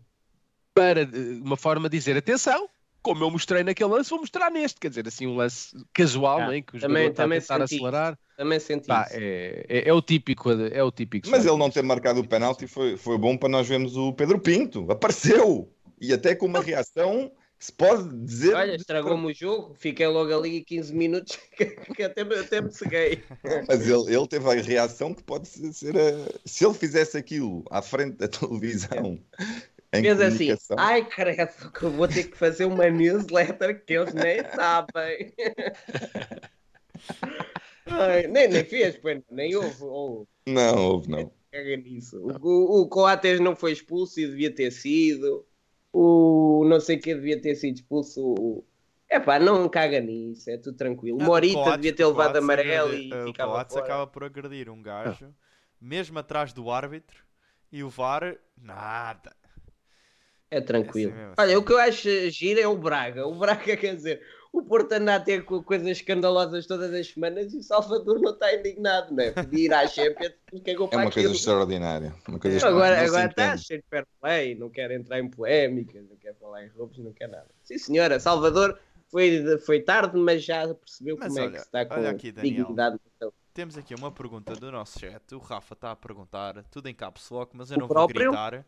para 0.74 1.06
de 1.06 1.42
uma 1.42 1.58
forma 1.58 1.90
de 1.90 1.98
dizer: 1.98 2.16
atenção, 2.18 2.69
como 3.02 3.24
eu 3.24 3.32
mostrei 3.32 3.64
naquele 3.64 3.90
lance, 3.92 4.10
vou 4.10 4.20
mostrar 4.20 4.50
neste. 4.52 4.80
Quer 4.80 4.90
dizer, 4.90 5.08
assim, 5.08 5.26
um 5.28 5.36
lance 5.36 5.76
casual, 5.94 6.40
Ah, 6.40 6.46
não 6.48 6.54
é? 6.54 6.62
que 6.62 6.78
o 6.78 6.80
também- 6.80 7.04
jogador 7.06 7.12
está 7.12 7.24
a 7.24 7.26
também 7.26 7.40
tentar 7.42 7.68
senti 7.68 7.76
acelerar. 7.76 8.20
Também 8.38 8.60
senti 8.60 8.88
Pá, 8.88 9.06
isso. 9.08 9.18
é, 9.20 9.66
é, 9.68 9.90
é 9.90 9.94
o 9.94 10.02
típico. 10.02 10.50
É 10.52 10.84
o 10.84 10.92
típico 10.92 11.30
Mas 11.30 11.40
sabe? 11.44 11.50
ele 11.52 11.60
não 11.60 11.70
ter 11.70 11.84
marcado 11.84 12.22
o 12.22 12.28
penalti 12.28 12.68
foi, 12.68 12.96
foi 12.98 13.18
bom 13.18 13.36
para 13.38 13.50
nós 13.50 13.68
vermos 13.68 13.98
o 13.98 14.14
Pedro 14.14 14.40
Pinto. 14.40 14.86
Apareceu! 14.92 15.72
E 16.00 16.14
até 16.14 16.34
com 16.34 16.46
uma 16.46 16.62
reação 16.62 17.32
que 17.60 17.66
se 17.66 17.74
pode 17.74 18.08
dizer. 18.26 18.54
Olha, 18.56 18.74
estragou-me 18.76 19.26
o 19.30 19.34
jogo, 19.36 19.74
fiquei 19.78 20.08
logo 20.08 20.34
ali 20.34 20.64
15 20.64 20.94
minutos 20.96 21.38
que, 21.94 22.02
até, 22.04 22.24
me- 22.24 22.36
até 22.36 22.62
me 22.62 22.72
ceguei. 22.72 23.22
Mas 23.68 23.82
ele, 23.86 24.16
ele 24.16 24.28
teve 24.28 24.50
a 24.50 24.54
reação 24.62 25.14
que 25.14 25.22
pode 25.22 25.46
ser. 25.50 25.74
ser 25.74 25.98
a- 25.98 26.40
Se 26.46 26.66
ele 26.66 26.74
fizesse 26.74 27.18
aquilo 27.18 27.66
à 27.70 27.82
frente 27.82 28.16
da 28.16 28.30
televisão. 28.30 29.20
Em 29.92 30.02
Fez 30.04 30.22
assim, 30.22 30.56
ai 30.78 31.04
credo, 31.04 31.72
que 31.72 31.84
eu 31.84 31.92
vou 31.92 32.08
ter 32.08 32.26
que 32.26 32.38
fazer 32.38 32.66
uma 32.66 32.88
newsletter 32.90 33.84
que 33.84 33.94
eles 33.94 34.14
nem 34.14 34.38
sabem. 34.54 35.34
Ai, 37.88 38.28
nem, 38.28 38.48
nem 38.48 38.64
fez, 38.64 38.98
pois, 38.98 39.22
nem 39.32 39.56
houve. 39.56 39.84
Ou, 39.84 40.28
Não, 40.48 40.78
houve 40.92 41.10
não. 41.10 41.32
caga 41.52 41.76
nisso. 41.78 42.20
O, 42.22 42.38
o, 42.48 42.82
o 42.82 42.88
Coates 42.88 43.40
não 43.40 43.56
foi 43.56 43.72
expulso 43.72 44.20
e 44.20 44.28
devia 44.28 44.54
ter 44.54 44.72
sido. 44.72 45.46
O 45.92 46.64
não 46.68 46.80
sei 46.80 46.98
que 46.98 47.16
devia 47.16 47.42
ter 47.42 47.56
sido 47.56 47.76
expulso. 47.78 48.22
O... 48.24 48.64
Epá, 49.10 49.40
não 49.40 49.68
caga 49.68 50.00
nisso, 50.00 50.52
é 50.52 50.58
tudo 50.58 50.78
tranquilo. 50.78 51.18
O 51.18 51.22
Ah, 51.24 51.26
Morita 51.26 51.56
Coates- 51.56 51.76
devia 51.78 51.96
ter 51.96 52.06
levado 52.06 52.26
Coates 52.34 52.44
amarelo 52.44 52.90
agredi- 52.90 53.10
e 53.10 53.14
eh, 53.14 53.24
ficava 53.26 53.52
O 53.52 53.56
Coates 53.56 53.74
fora. 53.74 53.86
acaba 53.86 54.06
por 54.08 54.24
agredir 54.24 54.70
um 54.70 54.84
gajo, 54.84 55.34
mesmo 55.82 56.20
atrás 56.20 56.54
do 56.54 56.70
árbitro, 56.70 57.24
e 57.72 57.84
o 57.84 57.90
VAR, 57.90 58.38
nada. 58.56 59.36
É 60.52 60.60
tranquilo. 60.62 61.12
É 61.12 61.14
assim 61.14 61.20
mesmo, 61.22 61.36
Olha, 61.38 61.48
assim. 61.50 61.56
o 61.58 61.64
que 61.66 61.72
eu 61.74 61.78
acho 61.80 62.30
giro 62.30 62.60
é 62.60 62.68
o 62.68 62.78
Braga. 62.78 63.26
O 63.28 63.36
Braga, 63.38 63.62
quer 63.78 63.96
dizer, 63.96 64.22
o 64.52 64.64
Porto 64.64 64.94
anda 64.94 65.16
a 65.16 65.20
ter 65.20 65.46
co- 65.46 65.62
coisas 65.64 65.88
escandalosas 65.88 66.66
todas 66.66 66.92
as 66.94 67.08
semanas 67.08 67.54
e 67.54 67.58
o 67.58 67.64
Salvador 67.64 68.20
não 68.20 68.32
está 68.34 68.54
indignado, 68.56 69.14
não 69.14 69.24
é? 69.24 69.32
Podia 69.32 69.66
ir 69.66 69.74
à 69.74 69.88
Champions 69.88 70.34
e 70.52 70.60
cagou 70.62 70.88
É 70.88 70.90
para 70.90 71.00
uma 71.02 71.12
coisa 71.12 71.32
extraordinária. 71.32 72.16
Uma 72.28 72.40
coisa 72.40 72.68
Agora, 72.68 73.06
agora 73.06 73.30
está 73.30 73.58
cheio 73.58 73.82
de 73.82 73.86
fair 73.90 74.08
play, 74.20 74.56
não 74.56 74.70
quer 74.70 74.90
entrar 74.92 75.20
em 75.20 75.30
polémicas, 75.30 76.04
não 76.10 76.18
quer 76.18 76.36
falar 76.36 76.66
em 76.66 76.70
roubos, 76.70 76.98
não 76.98 77.14
quer 77.14 77.28
nada. 77.28 77.48
Sim, 77.64 77.78
senhora, 77.78 78.20
Salvador 78.20 78.80
foi, 79.12 79.58
foi 79.60 79.82
tarde, 79.82 80.18
mas 80.18 80.44
já 80.44 80.74
percebeu 80.74 81.16
Mas 81.20 81.28
como 81.28 81.40
é 81.40 81.44
olha, 81.44 81.52
que 81.52 81.60
se 81.60 81.66
está 81.66 81.86
com 81.86 81.94
olha 81.96 82.10
aqui, 82.10 82.32
Daniel. 82.32 82.56
dignidade. 82.66 83.00
Temos 83.54 83.78
aqui 83.78 83.94
uma 83.94 84.12
pergunta 84.12 84.56
do 84.56 84.72
nosso 84.72 85.00
chat. 85.00 85.36
O 85.36 85.40
Rafa 85.40 85.74
está 85.74 85.92
a 85.92 85.96
perguntar, 85.96 86.64
tudo 86.72 86.88
em 86.88 86.94
caps 86.94 87.30
lock, 87.30 87.56
mas 87.56 87.70
eu 87.72 87.78
O 87.78 87.82
não 87.82 87.88
próprio? 87.88 88.32
vou 88.32 88.32
gritar. 88.32 88.66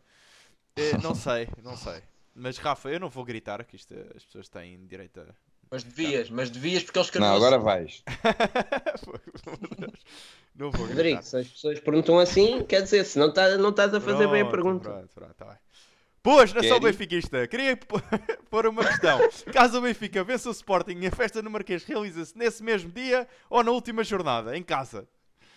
Eh, 0.76 0.96
não 1.02 1.14
sei, 1.14 1.48
não 1.62 1.76
sei. 1.76 2.02
Mas 2.34 2.56
Rafa, 2.58 2.88
eu 2.90 2.98
não 3.00 3.08
vou 3.10 3.24
gritar, 3.24 3.62
que 3.64 3.76
isto, 3.76 3.94
as 4.16 4.24
pessoas 4.24 4.48
têm 4.48 4.86
direito 4.86 5.20
a. 5.20 5.26
Mas 5.70 5.84
devias, 5.84 6.30
mas 6.30 6.50
devias 6.50 6.82
porque 6.82 6.98
eles 6.98 7.10
Não, 7.14 7.36
escreveram 7.36 7.36
agora 7.36 7.58
vais. 7.58 8.02
não 10.54 10.70
vou 10.70 10.86
gritar. 10.88 10.88
Rodrigo, 10.88 11.22
se 11.22 11.36
as 11.38 11.48
pessoas 11.48 11.80
perguntam 11.80 12.18
assim, 12.18 12.62
quer 12.64 12.82
dizer, 12.82 13.04
se 13.04 13.18
não, 13.18 13.32
tá, 13.32 13.56
não 13.56 13.70
estás 13.70 13.94
a 13.94 14.00
fazer 14.00 14.28
bem 14.28 14.42
a 14.42 14.44
Pronto, 14.44 14.46
pergunta. 14.46 14.90
Pronto, 14.90 15.08
pronto, 15.14 15.34
tá 15.34 15.44
bem. 15.46 15.56
Pois, 16.22 16.52
nação 16.52 16.78
Querem? 16.78 16.80
benfiquista, 16.80 17.46
queria 17.48 17.76
pôr 18.50 18.66
uma 18.66 18.84
questão. 18.84 19.18
Caso 19.52 19.78
o 19.78 19.82
Benfica 19.82 20.22
vença 20.22 20.48
o 20.48 20.52
Sporting 20.52 20.98
e 21.00 21.06
a 21.08 21.10
festa 21.10 21.42
no 21.42 21.50
Marquês 21.50 21.82
realiza-se 21.84 22.38
nesse 22.38 22.62
mesmo 22.62 22.92
dia 22.92 23.26
ou 23.50 23.64
na 23.64 23.72
última 23.72 24.04
jornada, 24.04 24.56
em 24.56 24.62
casa? 24.62 25.08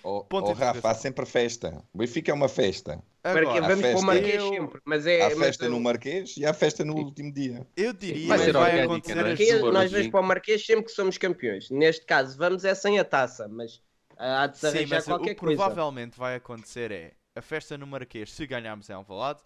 Oh, 0.08 0.24
Ponto 0.24 0.51
oh, 0.51 0.53
de 0.53 0.60
Rafa, 0.60 0.91
há 0.91 0.93
sempre 0.93 1.26
festa. 1.26 1.84
O 1.91 1.97
Benfica 1.97 2.30
é 2.30 2.34
uma 2.34 2.47
festa. 2.47 3.03
Para 3.24 3.41
que 3.41 3.47
Agora, 3.58 3.62
vamos 3.62 3.82
para 3.82 3.89
o 3.89 3.91
festa- 3.93 4.06
Marquês 4.06 4.36
Eu- 4.36 4.49
sempre. 4.49 4.82
Mas 4.86 5.08
é, 5.08 5.22
Há 5.22 5.30
mas 5.32 5.39
festa 5.39 5.66
eu- 5.66 5.72
no 5.72 5.80
Marquês 5.80 6.38
e 6.38 6.45
há 6.45 6.53
festa 6.53 6.86
no 6.86 6.95
último 6.95 7.34
dia. 7.34 7.66
eu 7.76 7.91
diria 7.91 8.28
Vai 8.28 8.38
que 8.38 8.43
ser 8.45 8.53
vai 8.53 8.62
orgânica, 8.62 8.86
acontecer 8.86 9.18
é? 9.18 9.24
Marquês, 9.24 9.62
nós 9.74 9.91
vamos 9.91 10.08
para 10.10 10.20
o 10.20 10.24
Marquês 10.24 10.64
sempre 10.66 10.86
que 10.86 10.91
somos 10.91 11.18
campeões. 11.18 11.72
Neste 11.72 12.06
caso, 12.06 12.38
vamos 12.38 12.64
é 12.64 12.76
sem 12.76 12.99
a 12.99 13.03
taça, 13.03 13.47
mas 13.47 13.82
ah, 14.16 14.43
há 14.43 14.47
de 14.47 14.60
se 14.60 14.70
Sim, 14.70 14.78
arranjar 14.78 14.95
mas 14.97 15.08
o 15.08 15.10
qualquer 15.10 15.34
que 15.34 15.39
coisa. 15.39 15.56
provavelmente 15.58 16.20
vai 16.20 16.36
acontecer 16.36 16.91
é 16.91 17.14
a 17.36 17.41
festa 17.41 17.76
no 17.76 17.88
Marquês, 17.88 18.32
se 18.32 18.45
ganharmos 18.45 18.88
em 18.89 18.93
Alvalade, 18.93 19.39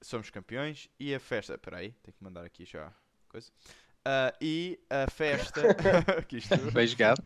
somos 0.00 0.30
campeões, 0.30 0.88
e 0.98 1.14
a 1.14 1.20
festa... 1.20 1.54
Espera 1.54 1.76
aí, 1.76 1.92
tenho 2.02 2.16
que 2.16 2.24
mandar 2.24 2.44
aqui 2.44 2.64
já 2.64 2.90
coisa. 3.28 3.50
Ah, 4.04 4.34
e 4.40 4.78
a 4.90 5.08
festa... 5.10 5.62
Isto. 6.32 6.56
Bem 6.72 6.86
jogado. 6.86 7.22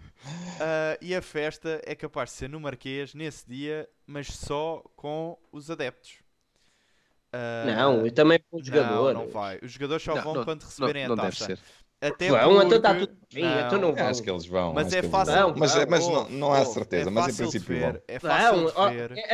Ah, 0.61 0.99
e 1.01 1.15
a 1.15 1.23
festa 1.23 1.81
é 1.85 1.95
capaz 1.95 2.31
de 2.31 2.37
ser 2.37 2.49
no 2.51 2.61
Marquês 2.61 3.15
nesse 3.15 3.49
dia, 3.49 3.89
mas 4.07 4.27
só 4.29 4.83
com 4.95 5.39
os 5.51 5.71
adeptos. 5.71 6.19
Ah, 7.33 7.65
Não, 7.67 8.07
e 8.07 8.11
também 8.11 8.39
para 8.39 8.61
o 8.61 8.65
jogador. 8.65 9.15
Não, 9.15 9.25
não 9.25 9.31
vai. 9.31 9.59
Os 9.63 9.73
jogadores 9.73 10.03
só 10.03 10.15
Não, 10.15 10.23
vão 10.23 10.35
não, 10.35 10.45
quando 10.45 10.61
Não, 10.63 10.69
receberem 10.69 11.09
não 11.09 11.25
a 11.25 11.33
ser. 11.33 11.59
Até 11.99 12.29
Vão, 12.29 12.63
então 12.63 12.77
está 12.77 12.91
porque- 12.95 13.07
tudo 13.07 13.19
bem, 13.33 13.45
então 13.67 13.79
não 13.81 13.95
vão. 13.95 14.07
Acho 14.07 14.23
que 14.23 14.31
eles 14.31 14.45
vão. 14.47 14.75
Mas 14.75 14.93
é 14.93 15.03
fácil. 15.03 15.33
Vão, 15.35 15.55
Mas, 15.57 15.75
mas 15.87 16.07
não, 16.07 16.29
não 16.29 16.53
há 16.53 16.63
certeza, 16.67 17.09
é 17.09 17.13
mas 17.13 17.33
em 17.33 17.37
princípio 17.43 17.67
ver, 17.75 17.93
vão. 17.93 18.03
É 18.07 18.19
fácil 18.19 18.63
Não, 18.65 18.71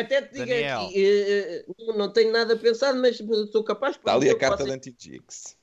até 0.01 0.22
te 0.22 0.32
digo 0.34 0.47
Daniel. 0.47 0.80
aqui, 0.82 1.05
eh, 1.05 1.64
eh, 1.68 1.72
não, 1.86 1.97
não 1.99 2.12
tenho 2.12 2.32
nada 2.32 2.57
pensado, 2.57 3.01
mas 3.01 3.18
sou 3.51 3.64
capaz 3.64 3.95
de 3.95 3.99
Está 3.99 4.14
ali 4.14 4.30
a 4.30 4.38
carta 4.38 4.59
vocês- 4.59 4.68
de 4.68 4.74
anti-jigs. 4.76 5.57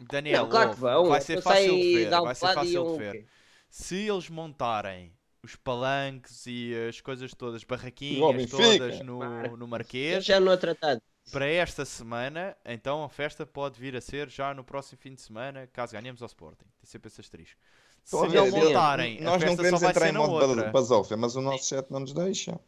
Daniel, 0.00 0.42
Não, 0.44 0.50
claro 0.50 0.72
vão. 0.74 1.06
vai 1.08 1.20
ser 1.20 1.38
Eu 1.38 1.42
fácil 1.42 1.74
de 1.76 1.94
ver. 1.94 2.10
Vai 2.10 2.34
ser 2.34 2.54
fácil 2.54 2.92
de 2.92 2.98
ver. 2.98 3.26
Se 3.70 3.96
eles 4.08 4.28
montarem 4.28 5.12
os 5.42 5.56
palanques 5.56 6.46
e 6.46 6.72
as 6.88 7.00
coisas 7.00 7.32
todas, 7.34 7.64
barraquinhas 7.64 8.50
todas 8.50 9.00
no, 9.00 9.18
no 9.56 9.64
Eu 9.64 9.68
Marquês, 9.68 10.24
já 10.24 10.40
não 10.40 10.52
é 10.52 10.56
tratado. 10.56 11.02
para 11.30 11.46
esta 11.46 11.84
semana, 11.84 12.56
então 12.64 13.04
a 13.04 13.08
festa 13.08 13.44
pode 13.44 13.78
vir 13.78 13.94
a 13.96 14.00
ser 14.00 14.28
já 14.28 14.54
no 14.54 14.64
próximo 14.64 14.98
fim 15.00 15.14
de 15.14 15.20
semana, 15.20 15.66
caso 15.72 15.92
ganhemos 15.92 16.22
ao 16.22 16.26
Sporting. 16.26 16.64
Tem 16.78 16.86
sempre 16.86 17.08
esse 17.08 17.20
asterisco. 17.20 17.60
Se 18.02 18.14
Olha, 18.16 18.40
não 18.40 18.50
montarem, 18.50 19.18
a 19.20 19.22
Nós 19.22 19.42
não 19.44 19.56
festa 19.56 19.56
só 19.56 19.56
queremos 19.56 19.80
vai 19.80 19.90
entrar 19.90 20.06
ser 20.06 20.10
em 20.10 20.18
modo 20.18 20.70
basófia, 20.70 21.16
mas 21.16 21.36
o 21.36 21.40
nosso 21.40 21.66
chat 21.68 21.90
não 21.90 22.00
nos 22.00 22.12
deixa. 22.12 22.58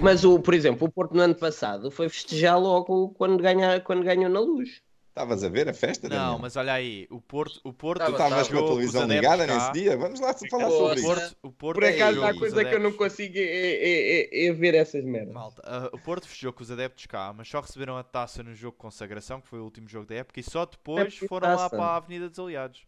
Mas, 0.00 0.24
o, 0.24 0.40
por 0.40 0.54
exemplo, 0.54 0.86
o 0.86 0.90
Porto 0.92 1.14
no 1.14 1.20
ano 1.22 1.34
passado 1.34 1.90
foi 1.90 2.08
festejar 2.08 2.58
logo 2.58 3.10
quando, 3.10 3.42
ganha, 3.42 3.80
quando 3.80 4.02
ganhou 4.02 4.30
na 4.30 4.40
luz. 4.40 4.82
Estavas 5.14 5.44
a 5.44 5.48
ver 5.48 5.68
a 5.68 5.72
festa, 5.72 6.08
Não, 6.08 6.16
Daniel? 6.16 6.38
mas 6.40 6.56
olha 6.56 6.72
aí, 6.72 7.06
o 7.08 7.20
Porto, 7.20 7.60
o 7.62 7.72
Porto 7.72 8.04
Tu 8.04 8.10
estavas 8.10 8.48
com 8.48 8.58
a 8.58 8.62
televisão 8.66 9.02
adeptos 9.04 9.14
ligada 9.30 9.46
cá. 9.46 9.54
nesse 9.54 9.72
dia? 9.72 9.96
Vamos 9.96 10.18
lá 10.18 10.34
falar 10.34 10.70
sobre 10.72 10.92
O 10.92 10.94
isso. 10.94 11.02
Porto, 11.06 11.36
o 11.44 11.52
Porto 11.52 11.74
Por 11.78 11.84
acaso 11.84 12.14
jogou 12.16 12.28
há 12.30 12.34
coisa 12.36 12.56
os 12.56 12.62
que 12.68 12.74
eu 12.74 12.80
não 12.80 12.86
adeptos- 12.88 12.96
consigo 12.98 13.38
é, 13.38 13.40
é- 13.40 14.20
é- 14.42 14.46
é 14.46 14.52
ver 14.52 14.74
essas 14.74 15.04
merdas. 15.04 15.32
Malta, 15.32 15.62
ah, 15.64 15.88
o 15.92 15.98
Porto 16.00 16.26
festejou 16.26 16.52
com 16.52 16.64
os 16.64 16.70
adeptos 16.72 17.06
cá, 17.06 17.32
mas 17.32 17.46
só 17.48 17.60
receberam 17.60 17.96
a 17.96 18.02
taça 18.02 18.42
no 18.42 18.52
jogo 18.56 18.76
de 18.76 18.80
consagração, 18.82 19.40
que 19.40 19.46
foi 19.46 19.60
o 19.60 19.62
último 19.64 19.88
jogo 19.88 20.04
da 20.04 20.16
época, 20.16 20.40
e 20.40 20.42
só 20.42 20.66
depois 20.66 21.16
que 21.16 21.28
foram 21.28 21.46
lá 21.46 21.56
taça? 21.58 21.76
para 21.76 21.84
a 21.84 21.96
Avenida 21.96 22.28
dos 22.28 22.38
Aliados. 22.40 22.82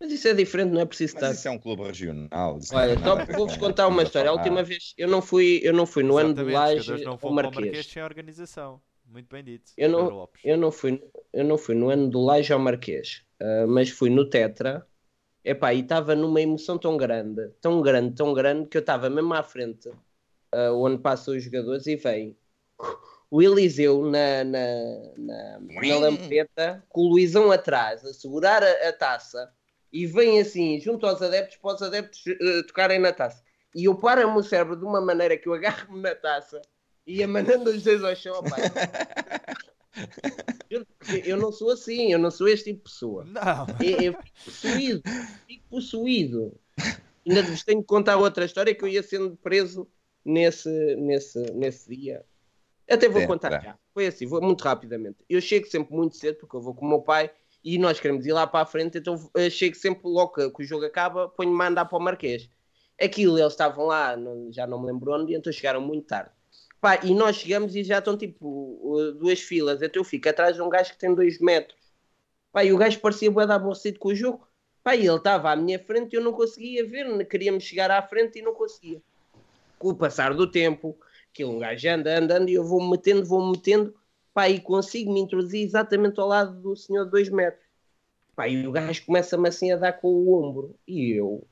Mas 0.00 0.10
isso 0.10 0.26
é 0.26 0.34
diferente, 0.34 0.72
não 0.72 0.80
é 0.80 0.84
preciso 0.84 1.14
estar. 1.14 1.28
Mas 1.28 1.38
isso 1.38 1.46
é 1.46 1.50
um 1.52 1.58
clube 1.60 1.84
regional. 1.84 2.28
não 2.32 2.76
Olha, 2.76 2.96
ver 3.24 3.32
vou-vos 3.36 3.56
contar 3.56 3.86
uma 3.86 4.02
história. 4.02 4.28
A 4.28 4.32
última 4.32 4.60
vez 4.64 4.92
eu 4.98 5.06
não 5.06 5.22
fui, 5.22 5.60
eu 5.62 5.72
não 5.72 5.86
fui 5.86 6.02
no 6.02 6.16
ano 6.18 6.30
Exatamente, 6.30 6.48
os 6.52 6.60
Laje 6.60 6.76
jogadores 6.80 7.04
não 7.04 7.12
ao 7.12 7.16
vão 7.18 7.30
para 7.30 7.30
o 7.30 7.44
Marquês 7.52 7.64
Marquês. 7.66 7.86
sem 7.86 8.02
organização. 8.02 8.82
Muito 9.06 9.28
bem 9.28 9.44
dito. 9.44 9.72
Eu 9.76 9.88
não-. 9.88 10.28
Eu 10.42 10.56
não 10.56 10.70
fui, 10.70 11.02
eu 11.32 11.44
não 11.44 11.58
fui 11.58 11.74
no 11.74 11.88
ano 11.88 12.08
do 12.08 12.20
Laje 12.20 12.52
ao 12.52 12.58
Marquês, 12.58 13.24
ah, 13.40 13.66
mas 13.66 13.90
fui 13.90 14.10
no 14.10 14.28
Tetra. 14.28 14.86
Epá, 15.44 15.74
e 15.74 15.80
estava 15.80 16.14
numa 16.14 16.40
emoção 16.40 16.78
tão 16.78 16.96
grande, 16.96 17.50
tão 17.60 17.82
grande, 17.82 18.14
tão 18.14 18.32
grande, 18.32 18.66
que 18.66 18.78
eu 18.78 18.80
estava 18.80 19.10
mesmo 19.10 19.34
à 19.34 19.42
frente, 19.42 19.90
ah, 20.52 20.72
onde 20.72 21.02
passam 21.02 21.36
os 21.36 21.42
jogadores, 21.42 21.86
e 21.86 21.96
vem 21.96 22.36
o 23.30 23.42
Eliseu 23.42 24.04
na, 24.04 24.42
na, 24.42 24.66
na, 25.18 25.60
na 25.60 25.98
lampeta, 25.98 26.82
com 26.88 27.02
o 27.02 27.08
Luizão 27.08 27.50
atrás, 27.52 28.04
a 28.04 28.14
segurar 28.14 28.62
a, 28.62 28.88
a 28.88 28.92
taça, 28.92 29.52
e 29.92 30.06
vem 30.06 30.40
assim, 30.40 30.80
junto 30.80 31.06
aos 31.06 31.20
adeptos, 31.20 31.58
para 31.58 31.74
os 31.74 31.82
adeptos 31.82 32.24
ah, 32.26 32.66
tocarem 32.66 32.98
na 32.98 33.12
taça. 33.12 33.44
E 33.74 33.84
eu 33.84 33.94
paro-me 33.94 34.38
o 34.38 34.42
cérebro 34.42 34.76
de 34.76 34.84
uma 34.84 35.00
maneira 35.00 35.36
que 35.36 35.48
eu 35.48 35.52
agarro-me 35.52 36.00
na 36.00 36.14
taça 36.14 36.62
ia 37.06 37.28
mandando 37.28 37.70
os 37.70 37.82
dois 37.82 38.02
ao 38.04 38.14
chão, 38.16 38.38
opá, 38.38 38.68
eu, 40.68 40.86
eu 41.24 41.36
não 41.36 41.52
sou 41.52 41.70
assim, 41.70 42.12
eu 42.12 42.18
não 42.18 42.30
sou 42.30 42.48
este 42.48 42.66
tipo 42.72 42.78
de 42.78 42.90
pessoa. 42.90 43.24
Não, 43.24 43.66
Eu, 43.78 43.98
eu 44.00 44.14
fico 44.14 44.36
possuído, 44.44 45.04
fico 45.46 45.64
possuído. 45.68 46.60
Ainda 47.26 47.42
vos 47.44 47.64
tenho 47.64 47.80
que 47.82 47.86
contar 47.86 48.18
outra 48.18 48.44
história 48.46 48.74
que 48.74 48.84
eu 48.84 48.88
ia 48.88 49.02
sendo 49.02 49.36
preso 49.38 49.90
nesse, 50.24 50.70
nesse, 50.96 51.40
nesse 51.54 51.90
dia. 51.96 52.26
Até 52.90 53.08
vou 53.08 53.22
É, 53.22 53.26
contar 53.26 53.50
tá. 53.50 53.60
já. 53.60 53.78
Foi 53.94 54.06
assim, 54.08 54.26
vou 54.26 54.42
muito 54.42 54.62
rapidamente. 54.64 55.18
Eu 55.28 55.40
chego 55.40 55.66
sempre 55.68 55.94
muito 55.94 56.16
cedo, 56.16 56.38
porque 56.38 56.56
eu 56.56 56.62
vou 56.62 56.74
com 56.74 56.86
o 56.86 56.90
meu 56.90 57.02
pai 57.02 57.30
e 57.64 57.78
nós 57.78 58.00
queremos 58.00 58.26
ir 58.26 58.32
lá 58.32 58.46
para 58.46 58.62
a 58.62 58.66
frente, 58.66 58.98
então 58.98 59.16
eu 59.34 59.50
chego 59.50 59.76
sempre 59.76 60.02
logo 60.08 60.32
que, 60.34 60.50
que 60.50 60.62
o 60.64 60.66
jogo 60.66 60.84
acaba, 60.86 61.28
ponho-me 61.30 61.62
a 61.64 61.68
andar 61.68 61.86
para 61.86 61.98
o 61.98 62.02
Marquês. 62.02 62.50
Aquilo, 63.00 63.38
eles 63.38 63.52
estavam 63.54 63.86
lá, 63.86 64.16
não- 64.16 64.52
já 64.52 64.66
não 64.66 64.80
me 64.80 64.86
lembro 64.92 65.12
onde, 65.12 65.34
então 65.34 65.52
chegaram 65.52 65.80
muito 65.80 66.06
tarde. 66.08 66.32
Pá, 66.84 67.00
e 67.02 67.14
nós 67.14 67.36
chegamos 67.36 67.74
e 67.74 67.82
já 67.82 67.98
estão 67.98 68.14
tipo 68.14 69.14
duas 69.18 69.40
filas, 69.40 69.80
então 69.80 70.00
eu 70.00 70.04
fico 70.04 70.28
atrás 70.28 70.54
de 70.54 70.60
um 70.60 70.68
gajo 70.68 70.92
que 70.92 70.98
tem 70.98 71.14
dois 71.14 71.40
metros. 71.40 71.80
Pá, 72.52 72.62
e 72.62 72.74
o 72.74 72.76
gajo 72.76 73.00
parecia 73.00 73.30
bué 73.30 73.46
da 73.46 73.54
aborrecido 73.54 73.98
com 73.98 74.10
o 74.10 74.14
jogo. 74.14 74.46
Pá, 74.82 74.94
ele 74.94 75.08
estava 75.08 75.50
à 75.50 75.56
minha 75.56 75.78
frente 75.78 76.12
e 76.12 76.16
eu 76.16 76.22
não 76.22 76.34
conseguia 76.34 76.86
ver, 76.86 77.26
queríamos 77.26 77.64
chegar 77.64 77.90
à 77.90 78.02
frente 78.02 78.38
e 78.38 78.42
não 78.42 78.52
conseguia. 78.52 79.00
Com 79.78 79.88
o 79.88 79.94
passar 79.96 80.34
do 80.34 80.46
tempo, 80.46 80.94
aquele 81.32 81.48
um 81.48 81.58
gajo 81.58 81.88
anda, 81.88 82.18
anda, 82.18 82.36
anda 82.36 82.50
e 82.50 82.54
eu 82.54 82.64
vou-me 82.64 82.90
metendo, 82.90 83.24
vou-me 83.24 83.52
metendo, 83.52 83.94
pá, 84.34 84.50
e 84.50 84.60
consigo 84.60 85.10
me 85.10 85.20
introduzir 85.20 85.64
exatamente 85.64 86.20
ao 86.20 86.28
lado 86.28 86.60
do 86.60 86.76
senhor 86.76 87.06
de 87.06 87.10
dois 87.12 87.30
metros. 87.30 87.64
Pá, 88.36 88.46
e 88.46 88.66
o 88.66 88.70
gajo 88.70 89.06
começa-me 89.06 89.48
assim 89.48 89.72
a 89.72 89.76
dar 89.78 89.94
com 89.94 90.08
o 90.08 90.38
ombro. 90.38 90.78
E 90.86 91.12
eu, 91.18 91.48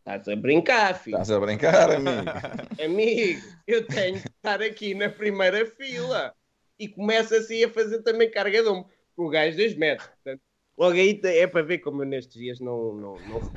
estás 0.00 0.28
a 0.28 0.36
brincar, 0.36 0.94
filho. 0.98 1.14
Estás 1.14 1.30
a 1.30 1.40
brincar, 1.40 1.90
amigo? 1.90 2.30
Amigo, 2.82 3.40
eu 3.66 3.86
tenho 3.86 4.20
que 4.20 4.28
estar 4.28 4.60
aqui 4.62 4.94
na 4.94 5.08
primeira 5.08 5.64
fila. 5.66 6.34
E 6.78 6.88
começa 6.88 7.36
assim 7.36 7.62
a 7.62 7.70
fazer 7.70 8.02
também 8.02 8.30
carga 8.30 8.62
de. 8.62 8.68
Com 9.16 9.26
o 9.26 9.28
gajo 9.28 9.56
dois 9.56 9.74
metros. 9.76 10.08
Portanto, 10.08 10.40
logo 10.78 10.94
aí 10.94 11.20
é 11.24 11.46
para 11.46 11.62
ver 11.62 11.78
como 11.78 12.02
eu 12.02 12.06
nestes 12.06 12.38
dias 12.38 12.58
não. 12.58 12.94
não, 12.94 13.16
não... 13.20 13.52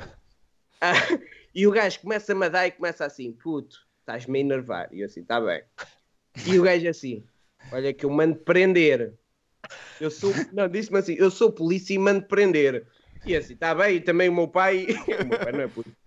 Ah, 0.80 0.92
e 1.54 1.66
o 1.66 1.70
gajo 1.70 2.00
começa-me 2.00 2.44
a 2.44 2.48
dar 2.50 2.66
e 2.66 2.72
começa 2.72 3.06
assim: 3.06 3.32
puto, 3.32 3.78
estás-me 4.00 4.38
a 4.38 4.40
enervar. 4.42 4.88
E 4.92 5.00
eu 5.00 5.06
assim: 5.06 5.20
está 5.20 5.40
bem. 5.40 5.62
E 6.46 6.58
o 6.58 6.62
gajo 6.62 6.86
assim: 6.86 7.24
olha 7.72 7.94
que 7.94 8.04
eu 8.04 8.10
mando 8.10 8.36
prender. 8.36 9.14
Eu 9.98 10.10
sou. 10.10 10.32
Não, 10.52 10.68
disse-me 10.68 10.98
assim: 10.98 11.14
eu 11.14 11.30
sou 11.30 11.50
polícia 11.50 11.94
e 11.94 11.98
mando 11.98 12.26
prender. 12.26 12.86
E 13.24 13.34
assim: 13.34 13.54
está 13.54 13.74
bem. 13.74 13.96
E 13.96 14.00
também 14.00 14.28
o 14.28 14.34
meu 14.34 14.48
pai. 14.48 14.86
o 15.22 15.26
meu 15.26 15.38
pai 15.38 15.52
não 15.52 15.60
é 15.60 15.68
polícia. 15.68 16.03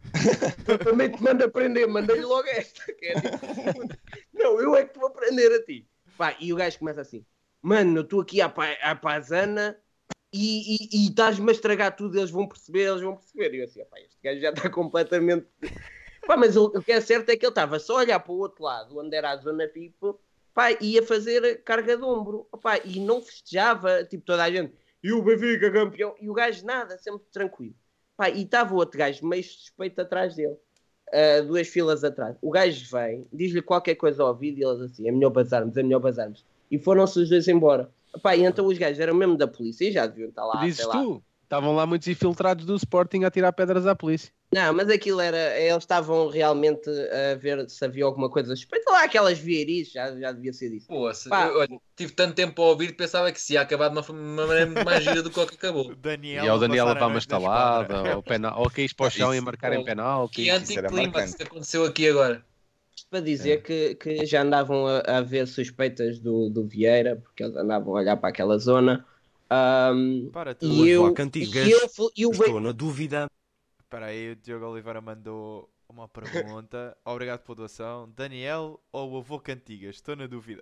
Também 0.84 1.12
te 1.12 1.22
mando 1.22 1.44
a 1.44 1.50
prender, 1.50 1.88
mandei-lhe 1.88 2.26
logo 2.26 2.48
esta. 2.48 2.92
que 2.94 3.06
é 3.06 3.14
tipo, 3.16 3.96
não, 4.34 4.60
eu 4.62 4.76
é 4.76 4.86
que 4.86 4.94
te 4.94 5.00
vou 5.00 5.10
prender 5.12 5.52
a 5.52 5.64
ti. 5.64 5.88
Pá, 6.18 6.36
e 6.40 6.52
o 6.52 6.56
gajo 6.56 6.80
começa 6.80 7.02
assim: 7.02 7.26
Mano, 7.62 8.00
eu 8.00 8.02
estou 8.04 8.22
aqui 8.22 8.42
à, 8.42 8.50
pa 8.50 8.72
à 8.82 8.96
pazana 8.96 9.78
e, 10.34 11.08
estás-me 11.08 11.50
a 11.50 11.54
estragar 11.54 11.96
tudo, 11.96 12.18
eles 12.18 12.32
vão 12.32 12.48
perceber, 12.48 12.88
eles 12.90 13.02
vão 13.02 13.16
perceber. 13.16 13.54
E 13.54 13.60
eu 13.60 13.66
assim: 13.66 13.82
este 13.82 14.20
gajo 14.24 14.42
já 14.42 14.50
está 14.50 14.70
completamente. 14.70 15.48
Pá, 16.26 16.36
mas 16.36 16.58
o, 16.58 16.66
o 16.66 16.82
que 16.82 16.92
é 16.92 17.00
certo 17.00 17.30
é 17.30 17.38
que 17.38 17.46
ele 17.46 17.52
estava 17.52 17.80
só 17.80 17.98
a 17.98 18.00
olhar 18.00 18.20
para 18.20 18.34
o 18.34 18.38
outro 18.38 18.64
lado, 18.64 18.98
onde 19.00 19.16
era 19.16 19.32
a 19.32 19.38
zona 19.38 19.68
VIP, 19.68 19.96
pá, 20.54 20.72
ia 20.82 21.02
fazer 21.04 21.64
carga 21.64 21.96
de 21.96 22.04
ombro. 22.04 22.48
Pá, 22.62 22.78
e 22.84 23.00
não 23.00 23.22
festejava, 23.22 24.04
tipo, 24.04 24.26
toda 24.26 24.44
a 24.44 24.52
gente. 24.52 24.74
E 25.04 25.12
o 25.14 25.22
Benfica 25.22 25.72
campeão. 25.72 26.16
E 26.20 26.30
o 26.30 26.34
gajo 26.34 26.66
nada, 26.66 26.98
sempre 26.98 27.26
tranquilo. 27.32 27.76
Pá, 28.18 28.30
e 28.30 28.42
estava 28.42 28.74
o 28.74 28.78
outro 28.78 28.98
gajo 28.98 29.26
meio 29.26 29.44
suspeito 29.44 30.02
atrás 30.02 30.36
dele. 30.36 30.58
Uh, 31.10 31.46
duas 31.46 31.68
filas 31.68 32.04
atrás. 32.04 32.36
O 32.42 32.50
gajo 32.50 32.86
vem, 32.92 33.26
diz-lhe 33.32 33.62
qualquer 33.62 33.96
coisa 33.96 34.24
ao 34.24 34.30
ouvido 34.30 34.60
e 34.60 34.64
eles 34.64 34.82
assim: 34.82 35.08
é 35.08 35.12
melhor 35.12 35.30
bazarmos, 35.30 35.78
é 35.78 35.84
melhor 35.84 36.00
bazarmos. 36.00 36.44
E 36.70 36.78
foram-se 36.78 37.20
os 37.20 37.30
dois 37.30 37.48
embora. 37.48 37.90
Pá, 38.22 38.36
e 38.36 38.44
então 38.44 38.66
os 38.66 38.78
gajos 38.78 39.00
eram 39.00 39.14
mesmo 39.14 39.38
da 39.38 39.48
polícia 39.48 39.88
e 39.88 39.92
já 39.92 40.06
deviam 40.08 40.30
estar 40.30 40.44
lá. 40.44 40.60
Dizes 40.62 40.78
sei 40.78 40.86
lá. 40.88 40.94
tu. 41.02 41.24
Estavam 41.48 41.74
lá 41.74 41.86
muitos 41.86 42.10
infiltrados 42.10 42.66
do 42.66 42.76
Sporting 42.76 43.24
a 43.24 43.32
tirar 43.32 43.54
pedras 43.54 43.88
à 43.88 43.96
polícia. 43.96 44.30
Não, 44.54 44.74
mas 44.74 44.90
aquilo 44.90 45.22
era. 45.22 45.58
Eles 45.58 45.78
estavam 45.84 46.28
realmente 46.28 46.90
a 46.90 47.36
ver 47.36 47.70
se 47.70 47.86
havia 47.86 48.04
alguma 48.04 48.30
coisa 48.30 48.54
suspeita. 48.54 48.92
Lá 48.92 49.06
aquelas 49.06 49.40
vieirices, 49.40 49.94
já, 49.94 50.14
já 50.20 50.34
devia 50.34 50.52
ser 50.52 50.70
se- 51.14 51.30
Pá. 51.30 51.48
eu, 51.48 51.58
olha, 51.60 51.80
tive 51.96 52.12
tanto 52.12 52.36
tempo 52.36 52.62
a 52.62 52.66
ouvir 52.66 52.88
que 52.88 52.98
pensava 52.98 53.32
que 53.32 53.40
se 53.40 53.54
ia 53.54 53.62
acabar 53.62 53.88
de 53.88 53.98
uma, 53.98 54.02
uma 54.10 54.46
maneira 54.46 54.66
muito 54.66 54.84
mais 54.84 55.02
gira 55.06 55.24
do 55.24 55.30
que 55.30 55.40
o 55.40 55.48
que 55.48 55.56
acabou. 55.56 55.96
Daniel 55.96 56.44
e 56.44 56.50
ao 56.50 56.60
Daniel 56.60 56.90
a 56.90 56.94
levar 56.94 57.08
uma 57.08 57.18
estalada, 57.18 58.16
ou, 58.18 58.24
penal, 58.24 58.60
ou 58.60 58.70
caís 58.70 58.92
para 58.92 59.08
o 59.08 59.10
chão 59.10 59.34
e 59.34 59.38
Isso. 59.38 59.46
marcar 59.46 59.72
em 59.72 59.86
penalti. 59.86 60.36
Que 60.36 60.52
isso 60.52 60.82
marcante. 60.82 61.38
que 61.38 61.44
aconteceu 61.44 61.86
aqui 61.86 62.10
agora. 62.10 62.46
Isto 62.94 63.10
para 63.10 63.22
dizer 63.22 63.62
que, 63.62 63.96
que 63.96 64.26
já 64.26 64.42
andavam 64.42 64.86
a, 64.86 65.00
a 65.00 65.22
ver 65.22 65.48
suspeitas 65.48 66.20
do, 66.20 66.50
do 66.50 66.68
Vieira, 66.68 67.16
porque 67.16 67.44
eles 67.44 67.56
andavam 67.56 67.96
a 67.96 68.00
olhar 68.02 68.18
para 68.18 68.30
aquela 68.30 68.58
zona. 68.58 69.06
Ahm, 69.50 70.30
Para 70.32 70.54
tu. 70.54 70.66
e 70.66 70.90
eu. 70.90 71.04
vaca 71.04 71.24
antigas, 71.24 71.56
E 71.56 71.72
eu, 71.72 71.80
e 72.16 72.26
o 72.26 72.32
Estou 72.32 72.60
na 72.60 72.72
dúvida. 72.72 73.28
Espera 73.80 74.08
aí, 74.08 74.32
o 74.32 74.36
Diogo 74.36 74.66
Oliveira 74.66 75.00
mandou 75.00 75.70
uma 75.88 76.08
pergunta. 76.08 76.98
Obrigado 77.06 77.42
pela 77.44 77.56
doação. 77.56 78.12
Daniel 78.16 78.82
ou 78.92 79.14
o 79.14 79.18
avô 79.20 79.40
Cantigas? 79.40 79.96
Estou 79.96 80.16
na 80.16 80.28
dúvida. 80.28 80.62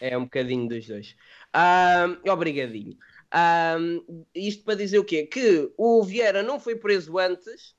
É 0.00 0.18
um 0.18 0.24
bocadinho 0.24 0.68
dos 0.68 0.86
dois. 0.86 1.16
Ahm, 1.52 2.18
obrigadinho. 2.28 2.98
Ahm, 3.30 4.00
isto 4.34 4.64
para 4.64 4.74
dizer 4.74 4.98
o 4.98 5.04
quê? 5.04 5.26
Que 5.26 5.72
o 5.78 6.02
Vieira 6.02 6.42
não 6.42 6.60
foi 6.60 6.76
preso 6.76 7.18
antes 7.18 7.74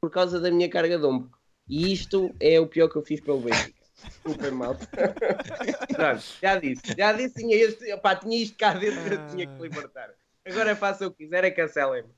por 0.00 0.10
causa 0.10 0.40
da 0.40 0.50
minha 0.50 0.68
carga 0.68 0.98
de 0.98 1.04
ombro. 1.04 1.30
E 1.68 1.92
isto 1.92 2.34
é 2.40 2.58
o 2.58 2.66
pior 2.66 2.88
que 2.88 2.96
eu 2.96 3.02
fiz 3.04 3.20
pelo 3.20 3.40
Benfica. 3.40 3.79
Desculpem, 4.04 4.50
mal. 4.52 4.74
Pronto, 5.94 6.22
já 6.42 6.58
disse. 6.58 6.82
Já 6.96 7.12
disse, 7.12 7.34
tinha, 7.34 7.56
este, 7.56 7.92
opá, 7.92 8.16
tinha 8.16 8.36
isto 8.42 8.56
cá 8.56 8.72
dentro 8.74 9.02
que 9.02 9.14
eu 9.14 9.26
tinha 9.28 9.46
que 9.46 9.62
libertar. 9.62 10.10
Agora 10.46 10.74
faça 10.76 11.06
o 11.06 11.10
que 11.10 11.24
quiser, 11.24 11.44
é 11.44 11.50
cancelem-me. 11.50 12.08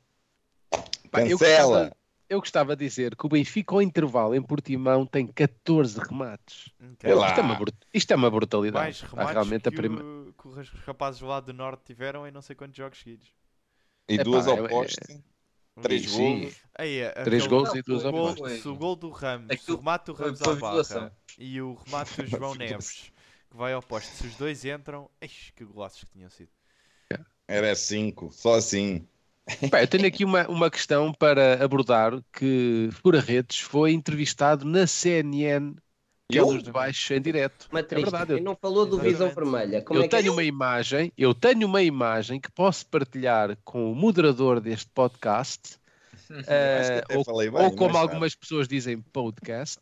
Pá, 1.11 1.21
eu 1.23 1.39
Cancela! 1.39 1.67
gostava- 1.81 1.97
Eu 2.29 2.39
gostava 2.41 2.77
de 2.77 2.87
dizer 2.87 3.15
que 3.15 3.27
o 3.27 3.29
Benfica, 3.29 3.75
ao 3.75 3.83
intervalo, 3.83 4.35
em 4.35 4.41
Portimão, 4.41 5.05
tem 5.05 5.27
14 5.27 5.99
remates. 6.01 6.71
Lá. 7.05 7.29
Isto 7.29 7.41
é 7.41 7.43
uma, 7.43 7.59
isto 7.93 8.11
é 8.13 8.17
uma 8.17 8.31
brutalidade. 8.31 8.85
Mais 8.85 9.01
remates 9.03 9.33
realmente 9.33 9.69
a 9.69 9.71
que, 9.71 9.77
prima... 9.77 10.01
o- 10.03 10.33
que 10.41 10.49
os 10.49 10.71
rapazes 10.87 11.21
lá 11.21 11.41
do 11.41 11.53
Norte 11.53 11.83
tiveram 11.85 12.27
em 12.27 12.31
não 12.31 12.41
sei 12.41 12.57
quantos 12.57 12.77
jogos 12.77 12.99
seguidos. 12.99 13.29
E 14.09 14.15
Epá, 14.15 14.23
duas 14.25 14.47
ao 14.49 14.67
poste, 14.67 15.23
três 15.81 16.11
Sim. 16.11 16.41
golos. 16.41 16.55
Aí, 16.75 17.01
Três 17.25 17.43
aquele- 17.45 17.49
gols 17.49 17.75
e 17.75 17.83
duas 17.83 18.03
se 18.03 18.69
o 18.69 18.77
gol 18.77 18.97
do 18.97 19.11
Ramos, 19.11 19.47
se 19.49 19.53
o 19.53 19.53
Aquilo 19.53 19.77
remate 19.79 20.07
do 20.07 20.13
Ramos 20.13 20.43
à 20.43 20.55
barra 20.55 21.13
e 21.39 21.61
o 21.61 21.75
remate 21.75 22.23
do 22.23 22.27
João 22.27 22.55
Neves, 22.55 23.13
que 23.51 23.57
vai 23.57 23.73
ao 23.73 23.83
poste, 23.83 24.11
se 24.17 24.27
os 24.27 24.37
dois 24.37 24.65
entram, 24.65 25.09
eixe, 25.21 25.53
que 25.53 25.65
golaços 25.65 26.05
que 26.05 26.11
tinham 26.13 26.31
sido. 26.31 26.51
Era 27.49 27.75
cinco, 27.75 28.31
só 28.33 28.55
assim. 28.55 29.07
Pá, 29.71 29.83
eu 29.83 29.89
tenho 29.89 30.07
aqui 30.07 30.25
uma, 30.25 30.47
uma 30.49 30.71
questão 30.71 31.13
para 31.13 31.63
abordar 31.63 32.13
que 32.33 32.89
Fura 32.93 33.21
Redes 33.21 33.59
foi 33.59 33.93
entrevistado 33.93 34.65
na 34.65 34.87
CNN 34.87 35.75
Eu? 36.39 36.59
de 36.59 36.71
baixo 36.71 37.15
em 37.15 37.21
direto. 37.21 37.69
Uma 37.71 37.81
É 37.81 37.83
verdade, 37.85 38.33
eu- 38.33 38.37
Quem 38.37 38.45
não 38.45 38.57
falou 38.57 38.85
do 38.87 38.99
Visão 38.99 39.27
Exatamente. 39.29 39.53
Vermelha. 39.53 39.83
Como 39.83 39.99
eu 40.01 40.05
é 40.05 40.09
que 40.09 40.17
tenho 40.17 40.29
é? 40.29 40.31
uma 40.33 40.43
imagem, 40.45 41.13
eu 41.17 41.35
tenho 41.35 41.67
uma 41.67 41.83
imagem 41.83 42.41
que 42.41 42.51
posso 42.51 42.87
partilhar 42.87 43.57
com 43.65 43.91
o 43.91 43.95
moderador 43.95 44.61
deste 44.61 44.89
podcast, 44.95 45.79
Que 46.33 46.45
eh, 46.47 47.05
ou, 47.15 47.25
falei 47.25 47.49
ou 47.49 47.71
como 47.77 47.93
mas, 47.93 48.03
algumas 48.03 48.35
pessoas 48.35 48.67
dizem 48.67 49.01
podcast, 49.01 49.81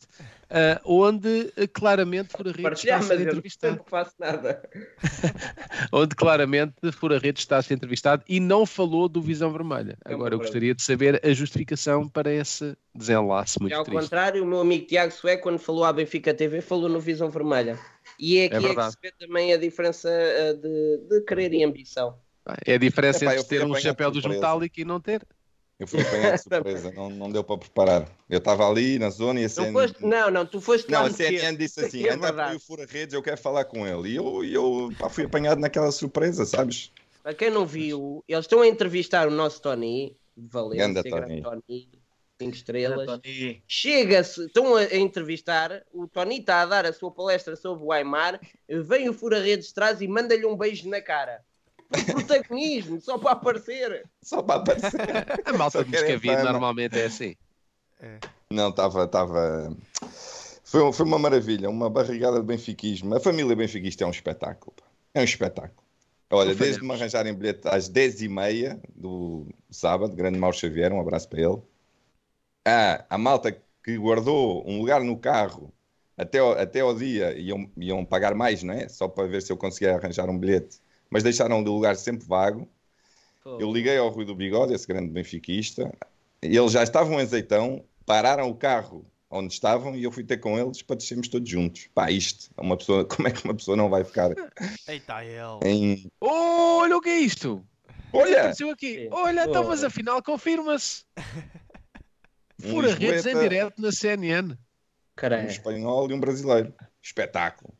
eh, 0.49 0.79
onde 0.83 1.51
eh, 1.55 1.65
claramente 1.67 2.33
Fura 2.35 2.51
Redes 2.51 2.83
está 2.83 2.97
a 2.97 3.01
ser 3.01 3.15
não 3.15 3.23
entrevistado. 3.23 3.73
sempre 3.75 3.89
faço 3.89 4.13
nada. 4.19 4.69
Onde 5.93 6.15
claramente 6.15 6.91
Fura 6.91 7.17
Redes 7.19 7.43
está 7.43 7.57
a 7.57 7.61
ser 7.61 7.75
entrevistado 7.75 8.23
e 8.27 8.39
não 8.39 8.65
falou 8.65 9.07
do 9.07 9.21
Visão 9.21 9.51
Vermelha. 9.51 9.97
É 10.03 10.09
um 10.09 10.15
Agora 10.15 10.35
eu 10.35 10.39
problema. 10.39 10.43
gostaria 10.43 10.75
de 10.75 10.83
saber 10.83 11.25
a 11.25 11.33
justificação 11.33 12.07
para 12.09 12.31
esse 12.33 12.75
desenlace 12.93 13.59
muito 13.59 13.71
Já 13.71 13.79
ao 13.79 13.85
triste. 13.85 14.01
contrário, 14.01 14.43
o 14.43 14.47
meu 14.47 14.59
amigo 14.59 14.85
Tiago 14.85 15.13
Sué, 15.13 15.37
quando 15.37 15.57
falou 15.57 15.85
à 15.85 15.93
Benfica 15.93 16.33
TV, 16.33 16.59
falou 16.59 16.89
no 16.89 16.99
Visão 16.99 17.29
Vermelha. 17.29 17.79
E 18.19 18.39
é 18.39 18.45
aqui 18.45 18.55
é, 18.55 18.59
que 18.59 18.65
verdade. 18.67 18.91
se 18.91 18.97
vê 19.01 19.11
também 19.17 19.53
a 19.53 19.57
diferença 19.57 20.09
de, 20.61 20.97
de 21.09 21.21
querer 21.21 21.53
e 21.53 21.63
ambição. 21.63 22.15
É 22.65 22.73
a 22.73 22.77
diferença 22.77 23.23
Epá, 23.23 23.35
entre 23.35 23.47
ter 23.47 23.65
um 23.65 23.75
chapéu 23.75 24.11
dos. 24.11 24.25
Metallica 24.25 24.81
e 24.81 24.85
não 24.85 24.99
ter. 24.99 25.25
Eu 25.81 25.87
fui 25.87 25.99
apanhado 25.99 26.35
de 26.35 26.43
surpresa, 26.43 26.91
não, 26.91 27.09
não 27.09 27.31
deu 27.31 27.43
para 27.43 27.57
preparar. 27.57 28.07
Eu 28.29 28.37
estava 28.37 28.69
ali 28.69 28.99
na 28.99 29.09
zona 29.09 29.39
e 29.39 29.45
a 29.45 29.47
Não, 29.47 29.49
CNN... 29.49 29.73
foste, 29.73 30.05
não, 30.05 30.29
não, 30.29 30.45
tu 30.45 30.61
foste 30.61 30.91
Não, 30.91 31.05
a. 31.05 31.09
CNN 31.09 31.57
disse 31.57 31.81
assim: 31.83 32.05
É 32.05 32.13
anda 32.13 32.31
para 32.31 32.55
o 32.55 32.59
Fura 32.59 32.85
Redes, 32.85 33.15
eu 33.15 33.23
quero 33.23 33.41
falar 33.41 33.65
com 33.65 33.87
ele. 33.87 34.09
E 34.09 34.15
eu, 34.15 34.45
eu 34.45 34.93
pá, 34.99 35.09
fui 35.09 35.25
apanhado 35.25 35.59
naquela 35.59 35.91
surpresa, 35.91 36.45
sabes? 36.45 36.91
Para 37.23 37.33
quem 37.33 37.49
não 37.49 37.65
viu, 37.65 38.23
eles 38.27 38.45
estão 38.45 38.61
a 38.61 38.67
entrevistar 38.67 39.27
o 39.27 39.31
nosso 39.31 39.59
Tony 39.59 40.15
de 40.37 40.47
Valência, 40.47 40.85
Ganda 40.85 41.01
grande 41.01 41.41
Tony. 41.41 41.63
Tony, 41.67 41.89
5 42.39 42.55
estrelas. 42.55 43.19
Chega-se, 43.67 44.45
estão 44.45 44.75
a, 44.75 44.81
a 44.81 44.97
entrevistar, 44.97 45.83
o 45.91 46.07
Tony 46.07 46.41
está 46.41 46.61
a 46.61 46.65
dar 46.67 46.85
a 46.85 46.93
sua 46.93 47.09
palestra 47.09 47.55
sobre 47.55 47.83
o 47.83 47.91
Aymar, 47.91 48.39
vem 48.69 49.09
o 49.09 49.13
Fura-Redes 49.15 49.69
de 49.69 49.73
trás 49.73 49.99
e 49.99 50.07
manda-lhe 50.07 50.45
um 50.45 50.55
beijo 50.55 50.87
na 50.87 51.01
cara. 51.01 51.43
Protagonismo, 52.11 53.01
só 53.01 53.17
para 53.17 53.31
aparecer. 53.31 54.09
Só 54.21 54.41
para 54.41 54.61
aparecer. 54.61 54.91
A 55.45 55.53
malta 55.53 55.83
de 55.83 55.91
Moscavide 55.91 56.43
normalmente 56.43 56.99
é 56.99 57.05
assim. 57.05 57.35
Não, 58.49 58.69
estava. 58.69 59.07
Tava... 59.07 59.75
Foi, 60.63 60.91
foi 60.93 61.05
uma 61.05 61.19
maravilha, 61.19 61.69
uma 61.69 61.89
barrigada 61.89 62.39
de 62.39 62.45
benfiquismo. 62.45 63.15
A 63.15 63.19
família 63.19 63.55
benfiquista 63.55 64.03
é 64.03 64.07
um 64.07 64.11
espetáculo. 64.11 64.73
pá. 64.75 64.85
É 65.13 65.21
um 65.21 65.25
espetáculo. 65.25 65.81
Olha, 66.31 66.55
desde 66.55 66.81
me 66.81 66.93
arranjarem 66.93 67.33
bilhete 67.33 67.67
às 67.67 67.89
10h30 67.89 68.79
do 68.95 69.47
sábado, 69.69 70.15
grande 70.15 70.39
Mauro 70.39 70.55
Xavier, 70.55 70.93
um 70.93 71.01
abraço 71.01 71.27
para 71.27 71.41
ele. 71.41 71.61
Ah, 72.65 73.05
a 73.09 73.17
malta 73.17 73.51
que 73.83 73.97
guardou 73.97 74.65
um 74.65 74.79
lugar 74.79 75.01
no 75.01 75.17
carro 75.17 75.73
até 76.17 76.39
ao, 76.39 76.51
até 76.51 76.79
ao 76.79 76.95
dia, 76.95 77.37
iam, 77.37 77.69
iam 77.75 78.05
pagar 78.05 78.33
mais, 78.33 78.63
não 78.63 78.73
é? 78.73 78.87
Só 78.87 79.07
para 79.07 79.27
ver 79.27 79.41
se 79.41 79.51
eu 79.51 79.57
conseguia 79.57 79.95
arranjar 79.95 80.29
um 80.29 80.37
bilhete. 80.37 80.79
Mas 81.11 81.21
deixaram 81.23 81.59
o 81.59 81.63
lugar 81.63 81.95
sempre 81.97 82.25
vago. 82.25 82.67
Eu 83.45 83.71
liguei 83.71 83.97
ao 83.97 84.09
Rui 84.09 84.23
do 84.23 84.33
Bigode, 84.33 84.73
esse 84.73 84.87
grande 84.87 85.09
benfiquista, 85.09 85.91
e 86.41 86.55
eles 86.55 86.71
já 86.71 86.83
estavam 86.83 87.19
em 87.19 87.23
azeitão, 87.23 87.83
pararam 88.05 88.49
o 88.49 88.55
carro 88.55 89.05
onde 89.29 89.53
estavam 89.53 89.95
e 89.95 90.03
eu 90.03 90.11
fui 90.11 90.23
ter 90.23 90.37
com 90.37 90.59
eles 90.59 90.81
para 90.81 90.95
descermos 90.95 91.27
todos 91.27 91.49
juntos. 91.49 91.87
Pá, 91.93 92.11
isto, 92.11 92.49
uma 92.57 92.77
pessoa, 92.77 93.03
como 93.05 93.27
é 93.27 93.31
que 93.31 93.43
uma 93.43 93.55
pessoa 93.55 93.75
não 93.75 93.89
vai 93.89 94.03
ficar 94.03 94.31
Eita, 94.87 95.23
ele. 95.23 95.59
em. 95.65 96.11
Olha 96.21 96.97
o 96.97 97.01
que 97.01 97.09
é 97.09 97.19
isto! 97.19 97.65
Olha! 98.13 98.39
Apareceu 98.39 98.69
aqui. 98.69 99.07
Olha, 99.11 99.45
então, 99.45 99.63
mas 99.67 99.83
afinal 99.83 100.21
confirma-se. 100.21 101.05
Um 102.63 102.69
Fura 102.69 102.93
redes 102.93 103.25
em 103.25 103.39
direto 103.39 103.81
na 103.81 103.91
CNN. 103.91 104.51
um 104.51 104.57
Caralho. 105.15 105.47
espanhol 105.47 106.11
e 106.11 106.13
um 106.13 106.19
brasileiro. 106.19 106.73
Espetáculo. 107.01 107.73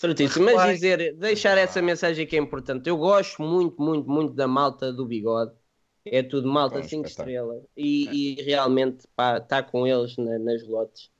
Certíssimo, 0.00 0.46
mas 0.46 0.54
Vai. 0.54 0.74
dizer, 0.74 1.14
deixar 1.16 1.58
essa 1.58 1.82
mensagem 1.82 2.26
que 2.26 2.34
é 2.34 2.38
importante. 2.38 2.88
Eu 2.88 2.96
gosto 2.96 3.42
muito, 3.42 3.80
muito, 3.82 4.10
muito 4.10 4.32
da 4.32 4.48
malta 4.48 4.90
do 4.92 5.04
bigode. 5.06 5.52
É 6.06 6.22
tudo 6.22 6.48
malta 6.48 6.80
Bom 6.80 6.88
5 6.88 7.06
espetáculo. 7.06 7.28
estrelas. 7.28 7.62
E, 7.76 8.38
e 8.38 8.42
realmente 8.42 9.06
está 9.42 9.62
com 9.62 9.86
eles 9.86 10.16
na- 10.16 10.38
nas 10.38 10.66
lotes. 10.66 11.10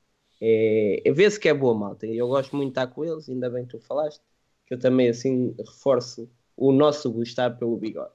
É, 0.41 1.03
Vê-se 1.13 1.39
que 1.39 1.47
é 1.47 1.53
boa 1.53 1.75
malta. 1.75 2.07
E 2.07 2.17
eu 2.17 2.27
gosto 2.27 2.55
muito 2.55 2.69
de 2.73 2.79
estar 2.79 2.87
com 2.87 3.05
eles, 3.05 3.29
ainda 3.29 3.49
bem 3.49 3.65
que 3.65 3.77
tu 3.77 3.79
falaste. 3.85 4.21
Que 4.65 4.73
eu 4.73 4.79
também 4.79 5.09
assim 5.09 5.53
reforço 5.59 6.27
o 6.57 6.71
nosso 6.71 7.11
gostar 7.11 7.51
pelo 7.51 7.77
bigode. 7.77 8.13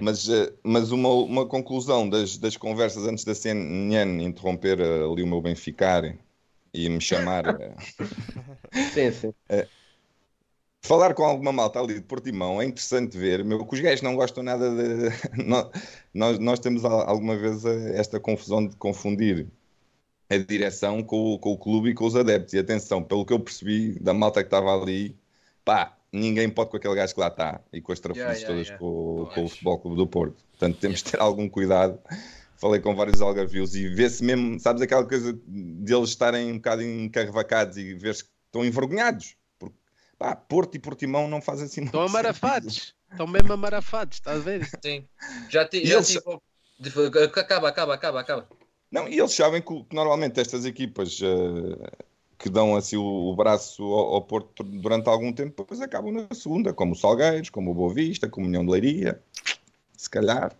Mas, 0.00 0.28
eh, 0.28 0.52
mas 0.62 0.90
uma, 0.92 1.08
uma 1.10 1.46
conclusão 1.46 2.08
das, 2.08 2.36
das 2.38 2.56
conversas 2.56 3.06
antes 3.06 3.24
da 3.24 3.34
CNN 3.34 4.22
interromper 4.24 4.80
eh, 4.80 5.04
ali 5.04 5.22
o 5.22 5.26
meu 5.26 5.40
benficar 5.40 6.04
e 6.74 6.88
me 6.88 7.00
chamar. 7.00 7.44
eh, 7.46 7.74
Sim, 8.92 9.10
sim. 9.12 9.34
Falar 10.82 11.14
com 11.14 11.24
alguma 11.24 11.50
malta 11.52 11.80
ali 11.80 11.94
de 11.94 12.02
Portimão 12.02 12.60
é 12.60 12.66
interessante 12.66 13.16
ver, 13.16 13.42
meu, 13.42 13.64
que 13.66 13.74
os 13.74 13.80
gajos 13.80 14.02
não 14.02 14.14
gostam 14.14 14.42
nada 14.42 14.68
de. 14.70 15.08
Nó- 15.44 15.70
Nós, 16.12 16.38
nós 16.38 16.60
temos 16.60 16.84
al- 16.84 17.08
alguma 17.08 17.36
vez 17.36 17.64
eh, 17.64 17.98
esta 17.98 18.20
confusão 18.20 18.66
de 18.66 18.76
confundir 18.76 19.46
a 20.30 20.36
direção 20.38 21.02
com, 21.02 21.34
o- 21.34 21.38
com 21.38 21.52
o 21.52 21.58
clube 21.58 21.90
e 21.90 21.94
com 21.94 22.06
os 22.06 22.16
adeptos. 22.16 22.54
E 22.54 22.58
atenção, 22.60 23.02
pelo 23.02 23.26
que 23.26 23.32
eu 23.32 23.40
percebi 23.40 23.98
da 24.00 24.14
malta 24.14 24.42
que 24.42 24.48
estava 24.48 24.74
ali, 24.80 25.16
pá, 25.64 25.96
ninguém 26.12 26.50
pode 26.50 26.70
com 26.70 26.76
aquele 26.78 26.94
gajo 26.96 27.14
que 27.14 27.20
lá 27.20 27.28
está 27.28 27.60
e 27.72 27.80
com 27.82 27.92
as 27.92 28.00
trafices 28.00 28.42
Yeah, 28.42 28.54
yeah, 28.54 28.54
todas 28.54 28.68
yeah. 28.68 28.78
Com, 28.78 29.26
com 29.34 29.44
o. 29.44 29.48
Futebol 29.48 29.78
Clube 29.80 29.96
do 29.98 30.06
Porto. 30.06 30.44
Portanto, 30.52 30.78
temos 30.80 31.02
de 31.02 31.12
ter 31.12 31.20
algum 31.20 31.48
cuidado. 31.48 31.98
Falei 32.56 32.80
com 32.80 32.94
vários 32.94 33.20
algarvios 33.20 33.74
e 33.74 33.88
vê-se 33.88 34.22
mesmo, 34.24 34.58
sabes, 34.60 34.80
aquela 34.82 35.04
coisa 35.06 35.32
de 35.46 35.92
eles 35.94 36.10
estarem 36.10 36.52
um 36.52 36.56
bocado 36.56 36.82
encarvacados 36.82 37.76
e 37.76 37.94
ver-se 37.94 38.24
que 38.24 38.30
estão 38.46 38.64
envergonhados. 38.64 39.36
Porque, 39.58 39.74
pá, 40.18 40.34
Porto 40.36 40.76
e 40.76 40.78
Portimão 40.78 41.28
não 41.28 41.40
fazem 41.42 41.66
assim 41.66 41.84
Estão 41.84 42.00
muito 42.02 42.12
sentido. 42.12 42.26
amarafados. 42.26 42.94
Estão 43.10 43.26
mesmo 43.26 43.52
amarafados, 43.52 44.16
estás 44.18 44.38
a 44.40 44.42
ver? 44.44 44.64
Sim. 44.84 45.04
Já, 45.50 45.68
E 45.72 45.86
já 45.86 45.94
eles- 45.94 46.06
tive. 46.08 46.20
Acaba, 47.36 47.68
acaba, 47.68 47.94
acaba, 47.94 48.20
acaba. 48.20 48.48
Não, 48.90 49.08
e 49.08 49.18
eles 49.18 49.32
sabem 49.32 49.60
que, 49.60 49.84
que 49.84 49.94
normalmente 49.94 50.40
estas 50.40 50.64
equipas 50.64 51.20
eh, 51.22 51.90
que 52.38 52.48
dão 52.48 52.76
assim 52.76 52.96
o, 52.96 53.02
o 53.04 53.34
braço 53.36 53.82
ao, 53.82 54.14
ao 54.14 54.22
Porto 54.22 54.62
durante 54.62 55.08
algum 55.08 55.32
tempo, 55.32 55.54
depois 55.62 55.80
acabam 55.80 56.12
na 56.12 56.34
segunda, 56.34 56.72
como 56.72 56.92
o 56.92 56.96
Salgueiros, 56.96 57.50
como 57.50 57.70
o 57.72 57.74
Boa 57.74 57.92
Vista, 57.92 58.28
como 58.28 58.46
o 58.46 58.48
União 58.48 58.64
de 58.64 58.70
Leiria. 58.70 59.20
Se 59.96 60.08
calhar. 60.08 60.54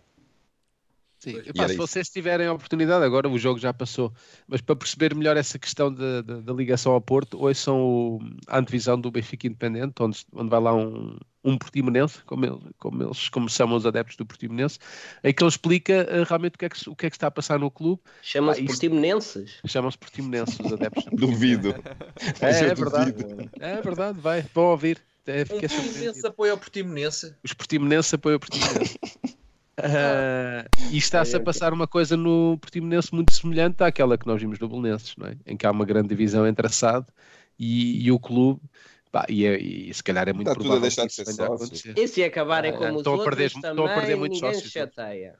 Sim. 1.31 1.41
E 1.53 1.59
se 1.59 1.65
isso. 1.65 1.77
vocês 1.77 2.09
tiverem 2.09 2.47
a 2.47 2.53
oportunidade, 2.53 3.03
agora 3.03 3.27
o 3.27 3.37
jogo 3.37 3.59
já 3.59 3.73
passou, 3.73 4.13
mas 4.47 4.61
para 4.61 4.75
perceber 4.75 5.13
melhor 5.15 5.35
essa 5.37 5.57
questão 5.59 5.93
da- 5.93 6.21
da 6.21 6.35
da 6.41 6.53
ligação 6.53 6.91
ao 6.93 7.01
Porto, 7.01 7.41
hoje 7.43 7.59
são 7.59 7.79
o, 7.81 8.19
a 8.47 8.59
antevisão 8.59 8.99
do 8.99 9.09
Benfica 9.11 9.47
Independente, 9.47 9.93
onde, 9.99 10.25
onde 10.33 10.49
vai 10.49 10.59
lá 10.59 10.73
um, 10.75 11.17
um 11.43 11.57
portimonense, 11.57 12.19
como, 12.25 12.45
ele- 12.45 12.59
como 12.77 13.03
eles 13.03 13.29
como 13.29 13.49
chamam 13.49 13.75
os 13.77 13.85
adeptos 13.85 14.15
do 14.17 14.25
portimonense, 14.25 14.77
em 15.23 15.33
que 15.33 15.43
ele 15.43 15.49
explica 15.49 15.93
eh, 15.93 16.23
realmente 16.27 16.55
o 16.55 16.57
que, 16.59 16.65
é 16.65 16.69
que, 16.69 16.89
o 16.89 16.95
que 16.95 17.05
é 17.05 17.09
que 17.09 17.15
está 17.15 17.27
a 17.27 17.31
passar 17.31 17.57
no 17.59 17.69
clube. 17.71 18.01
Chama-se 18.21 18.61
Ah, 18.61 18.65
Portimonenses. 18.65 19.55
Chamam-se 19.65 19.97
portimonenses 19.97 20.59
os 20.59 20.73
adeptos. 20.73 21.05
do 21.05 21.15
Duvido. 21.27 21.75
É, 22.41 22.49
é 22.69 22.73
verdade. 22.75 23.11
duvido. 23.11 23.49
É 23.59 23.81
verdade, 23.81 24.19
vai, 24.19 24.41
vão 24.53 24.65
ouvir. 24.65 25.01
É, 25.27 25.41
Um 25.41 25.59
Portimonense 25.59 26.27
apoia 26.27 26.53
o 26.53 26.57
Portimonense. 26.57 27.33
Os 27.43 27.51
portimonenses 27.53 28.13
apoiam 28.13 28.37
o 28.37 28.39
portimonense. 28.39 28.99
Ah, 29.77 30.65
e 30.91 30.97
está-se 30.97 31.35
a 31.35 31.39
É, 31.39 31.41
é. 31.41 31.43
passar 31.43 31.73
uma 31.73 31.87
coisa 31.87 32.15
no 32.15 32.57
Portimonense 32.59 33.13
muito 33.13 33.33
semelhante 33.33 33.83
àquela 33.83 34.17
que 34.17 34.25
nós 34.25 34.39
vimos 34.41 34.57
no 34.59 34.69
Belenenses, 34.69 35.15
não 35.17 35.27
é? 35.27 35.37
em 35.45 35.57
que 35.57 35.65
há 35.65 35.71
uma 35.71 35.85
grande 35.85 36.09
divisão 36.09 36.47
entre 36.47 36.65
a 36.65 36.69
SAD 36.69 37.05
e, 37.59 38.05
e 38.05 38.11
o 38.11 38.19
clube, 38.19 38.61
Pá, 39.11 39.25
e, 39.29 39.45
é- 39.45 39.57
e 39.57 39.93
se 39.93 40.03
calhar 40.03 40.27
é 40.27 40.33
muito 40.33 40.49
Está 40.49 40.53
tudo 40.59 40.73
a 40.73 40.79
provável 40.79 40.81
deixar 40.81 41.03
que 41.03 41.07
de 41.07 41.13
ser 41.33 41.41
a 41.41 41.45
acontecer. 41.45 41.97
E 41.97 42.07
se 42.07 42.23
acabarem 42.23 42.73
Ah, 42.73 42.77
como 42.77 42.91
os 42.95 42.97
estão 42.97 43.13
a 43.13 43.23
perder- 43.23 43.43
outros, 43.43 43.55
estão 43.55 43.71
a 43.71 43.75
também 43.75 43.95
perder 43.95 44.15
muitos 44.17 44.39
sócios, 44.39 44.71
chateia. 44.71 45.39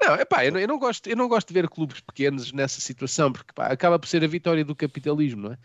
Não, 0.00 0.14
epá, 0.16 0.44
eu, 0.44 0.52
não, 0.52 0.60
eu, 0.60 0.68
não 0.68 0.78
gosto, 0.78 1.06
eu 1.08 1.16
não 1.16 1.28
gosto 1.28 1.48
de 1.48 1.54
ver 1.54 1.68
clubes 1.68 2.00
pequenos 2.00 2.52
nessa 2.52 2.80
situação, 2.80 3.32
porque 3.32 3.52
pá, 3.52 3.66
acaba 3.66 3.98
por 3.98 4.08
ser 4.08 4.22
a 4.24 4.26
vitória 4.26 4.64
do 4.64 4.74
capitalismo, 4.74 5.42
não 5.42 5.52
é? 5.52 5.58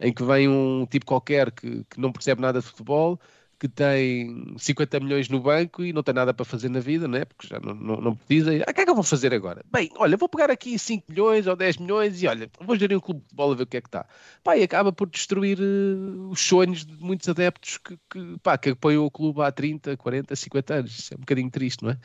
Em 0.00 0.12
que 0.12 0.22
vem 0.22 0.48
um 0.48 0.86
tipo 0.86 1.06
qualquer 1.06 1.50
que, 1.50 1.84
que 1.84 2.00
não 2.00 2.12
percebe 2.12 2.40
nada 2.40 2.60
de 2.60 2.66
futebol, 2.66 3.18
que 3.58 3.68
tem 3.68 4.54
50 4.56 5.00
milhões 5.00 5.28
no 5.28 5.40
banco 5.40 5.82
e 5.82 5.92
não 5.92 6.02
tem 6.02 6.14
nada 6.14 6.32
para 6.32 6.44
fazer 6.44 6.68
na 6.68 6.78
vida, 6.78 7.08
não 7.08 7.18
é? 7.18 7.24
Porque 7.24 7.48
já 7.48 7.58
não, 7.58 7.74
não, 7.74 7.96
não 8.00 8.14
precisa. 8.16 8.54
E, 8.54 8.62
Ah, 8.62 8.70
o 8.70 8.74
que 8.74 8.80
é 8.80 8.84
que 8.84 8.90
eu 8.90 8.94
vou 8.94 9.02
fazer 9.02 9.34
agora? 9.34 9.64
Bem, 9.70 9.90
olha, 9.96 10.16
vou 10.16 10.28
pegar 10.28 10.50
aqui 10.50 10.78
5 10.78 11.06
milhões 11.08 11.46
ou 11.46 11.56
10 11.56 11.78
milhões 11.78 12.22
e 12.22 12.26
olha, 12.28 12.48
vou 12.60 12.76
gerir 12.76 12.96
um 12.96 13.00
clube 13.00 13.20
de 13.20 13.26
futebol 13.26 13.52
a 13.52 13.54
ver 13.56 13.62
o 13.64 13.66
que 13.66 13.76
é 13.76 13.80
que 13.80 13.88
está. 13.88 14.06
Pá, 14.44 14.56
e 14.56 14.62
acaba 14.62 14.92
por 14.92 15.08
destruir 15.08 15.58
eh, 15.60 16.30
os 16.30 16.40
sonhos 16.40 16.84
de 16.84 16.94
muitos 17.02 17.28
adeptos 17.28 17.78
que, 17.78 17.98
que, 18.08 18.38
pá, 18.42 18.56
que 18.56 18.70
apoiam 18.70 19.04
o 19.04 19.10
clube 19.10 19.42
há 19.42 19.50
30, 19.50 19.96
40, 19.96 20.36
50 20.36 20.74
anos. 20.74 20.98
Isso 20.98 21.14
é 21.14 21.16
um 21.16 21.20
bocadinho 21.20 21.50
triste, 21.50 21.82
não 21.82 21.90
é? 21.90 21.98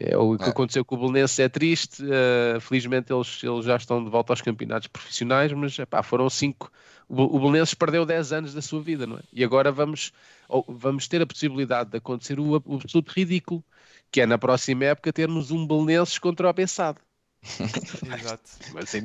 É, 0.00 0.16
o 0.16 0.36
que 0.38 0.44
É. 0.44 0.48
aconteceu 0.48 0.84
com 0.84 0.94
o 0.94 0.98
Belenenses 0.98 1.38
é 1.38 1.48
triste. 1.48 2.02
eh, 2.08 2.60
felizmente 2.60 3.12
eles, 3.12 3.42
eles 3.42 3.64
já 3.64 3.76
estão 3.76 4.02
de 4.04 4.10
volta 4.10 4.32
aos 4.32 4.40
campeonatos 4.40 4.86
profissionais, 4.88 5.52
mas 5.52 5.78
epá, 5.78 6.02
foram 6.02 6.28
cinco. 6.30 6.70
O, 7.08 7.36
o 7.36 7.40
Belenenses 7.40 7.74
perdeu 7.74 8.04
10 8.06 8.32
anos 8.32 8.54
da 8.54 8.62
sua 8.62 8.80
vida, 8.82 9.06
não 9.06 9.16
é? 9.16 9.22
E 9.32 9.42
agora 9.42 9.72
vamos, 9.72 10.12
ou- 10.48 10.64
vamos 10.68 11.08
ter 11.08 11.20
a 11.22 11.26
possibilidade 11.26 11.90
de 11.90 11.96
acontecer 11.98 12.38
o, 12.38 12.50
o 12.64 12.74
absoluto 12.76 13.12
ridículo, 13.12 13.64
que 14.10 14.20
é 14.20 14.26
na 14.26 14.38
próxima 14.38 14.84
época 14.84 15.12
termos 15.12 15.50
um 15.50 15.66
Belenenses 15.66 16.18
contra 16.18 16.48
o 16.48 16.52
Bessado. 16.52 17.00
Exato. 18.18 18.50
Mas 18.74 18.94
é 18.94 19.00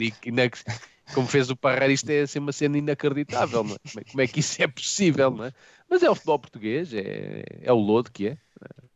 como 1.14 1.28
fez 1.28 1.50
o 1.50 1.56
Parreira, 1.56 1.94
isto 1.94 2.10
é 2.10 2.22
assim, 2.22 2.40
uma 2.40 2.52
cena 2.52 2.78
inacreditável, 2.78 3.64
não 3.64 3.76
é? 3.76 3.80
Como, 3.90 4.00
é? 4.00 4.04
como 4.04 4.22
é 4.22 4.28
que 4.28 4.40
isso 4.40 4.62
é 4.62 4.68
possível, 4.68 5.32
não 5.32 5.46
é? 5.46 5.54
Mas 5.90 6.02
é 6.02 6.10
o 6.10 6.16
futebol 6.16 6.40
português, 6.40 6.94
é, 6.94 7.44
é 7.62 7.72
o 7.72 7.78
lodo 7.78 8.12
que 8.12 8.28
é. 8.30 8.38
Por 8.60 8.93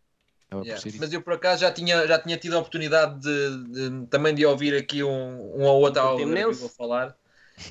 Yeah. 0.52 0.82
Mas 0.98 1.12
eu 1.12 1.22
por 1.22 1.34
acaso 1.34 1.62
já 1.62 1.72
tinha, 1.72 2.08
já 2.08 2.18
tinha 2.20 2.38
tido 2.38 2.56
a 2.56 2.60
oportunidade 2.60 3.20
de, 3.20 4.00
de- 4.00 4.08
também 4.08 4.34
de 4.34 4.45
ouvir 4.45 4.76
aqui 4.76 5.04
um, 5.04 5.10
um 5.10 5.64
ou 5.64 5.82
outro 5.82 6.02
ao 6.02 6.16
Portimonense? 6.16 6.62
vou 6.62 6.70
falar, 6.70 7.16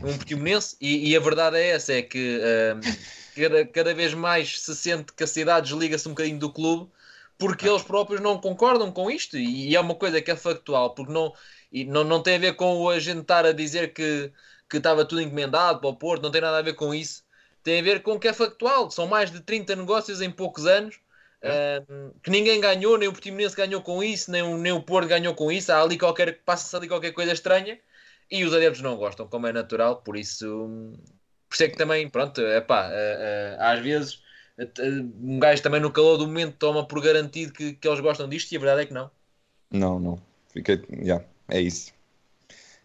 um 0.03 0.14
portimonense, 0.14 0.77
e, 0.81 1.11
e 1.11 1.16
a 1.16 1.20
verdade 1.20 1.57
é 1.57 1.70
essa, 1.70 1.95
é 1.95 2.03
que 2.03 2.39
ahm, 2.43 2.81
cada, 3.35 3.66
cada 3.66 3.95
vez 3.95 4.12
mais 4.12 4.61
se 4.61 4.77
sente 4.77 5.12
que 5.14 5.24
a 5.24 5.27
cidade 5.27 5.68
desliga-se 5.68 6.07
um 6.07 6.12
bocadinho 6.12 6.39
do 6.39 6.53
clube 6.53 6.91
porque 7.39 7.68
eles 7.68 7.83
próprios 7.83 8.20
não 8.20 8.39
concordam 8.39 8.91
com 8.91 9.11
isto 9.11 9.37
e, 9.37 9.74
é 9.74 9.81
uma 9.81 9.95
coisa 9.95 10.20
que 10.20 10.31
é 10.31 10.37
factual, 10.37 10.95
porque 10.95 11.12
não, 11.12 11.33
e 11.70 11.85
não, 11.85 12.05
não 12.05 12.22
tem 12.22 12.37
a 12.37 12.39
ver 12.39 12.55
com 12.57 12.77
o 12.79 12.91
a 12.91 12.99
gente 12.99 13.20
estar 13.20 13.45
a 13.45 13.53
dizer 13.53 13.93
que, 13.93 14.33
que 14.68 14.79
estava 14.79 15.05
tudo 15.05 15.20
encomendado 15.20 15.81
para 15.81 15.91
o 15.91 15.97
Porto, 15.97 16.22
não 16.22 16.31
tem 16.31 16.41
nada 16.41 16.59
a 16.59 16.62
ver 16.62 16.74
com 16.74 16.95
isso, 16.95 17.24
tem 17.62 17.81
a 17.81 17.83
ver 17.83 18.03
com 18.03 18.12
o 18.12 18.20
que 18.20 18.29
é 18.29 18.33
factual, 18.33 18.91
são 18.91 19.07
mais 19.07 19.31
de 19.31 19.41
30 19.41 19.77
negócios 19.77 20.20
em 20.20 20.31
poucos 20.31 20.66
anos 20.66 20.99
Um, 21.49 22.11
que 22.22 22.30
ninguém 22.30 22.61
ganhou, 22.61 22.99
nem 22.99 23.09
o 23.09 23.12
Portimonense 23.12 23.57
ganhou 23.57 23.82
com 23.82 24.03
isso, 24.03 24.30
nem 24.30 24.42
o, 24.42 24.57
nem 24.57 24.72
o 24.72 24.82
Porto 24.82 25.09
ganhou 25.09 25.34
com 25.34 25.51
isso. 25.51 25.72
Há 25.72 25.82
ali 25.82 25.99
qualquer, 25.99 26.40
passa-se 26.44 26.74
ali 26.76 26.88
qualquer 26.88 27.12
coisa 27.12 27.32
estranha 27.32 27.78
e 28.30 28.44
os 28.44 28.53
adeptos 28.55 28.82
não 28.82 28.97
gostam, 28.97 29.26
como 29.26 29.47
é 29.47 29.53
natural. 29.53 29.97
Por 30.03 30.16
isso, 30.16 30.68
por 31.49 31.55
isso 31.55 31.64
é 31.64 31.68
que 31.68 31.76
também, 31.76 32.09
pronto, 32.09 32.40
é 32.40 32.61
pá, 32.61 32.90
às 33.59 33.80
vezes 33.80 34.22
um 35.20 35.38
gajo 35.38 35.62
também 35.62 35.80
no 35.80 35.92
calor 35.92 36.16
do 36.16 36.26
momento 36.26 36.57
toma 36.59 36.86
por 36.86 37.03
garantido 37.03 37.53
que, 37.53 37.74
que 37.74 37.86
eles 37.86 38.01
gostam 38.01 38.28
disto 38.28 38.51
e 38.53 38.57
a 38.57 38.61
verdade 38.61 38.82
é 38.82 38.86
que 38.86 38.94
não. 38.94 39.11
Não, 39.70 40.01
não. 40.01 40.22
Fiquei. 40.49 40.82
Yeah, 40.90 41.24
é 41.49 41.61
isso. 41.61 41.92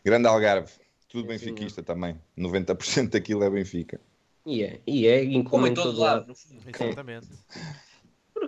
Grande 0.04 0.28
Algarve. 0.28 0.72
Tudo 1.08 1.32
É, 1.32 1.38
sim, 1.38 1.46
benfiquista 1.46 1.84
também. 1.84 2.20
90% 2.38 3.10
daquilo 3.10 3.44
é 3.44 3.50
Benfica. 3.50 4.00
E 4.46 4.64
é, 4.64 4.80
e 4.88 5.08
é 5.08 5.24
em 5.24 5.44
todo 5.44 6.00
lado, 6.00 6.28
no 6.28 6.36
fundo. 6.36 6.62
Exatamente. 6.68 7.28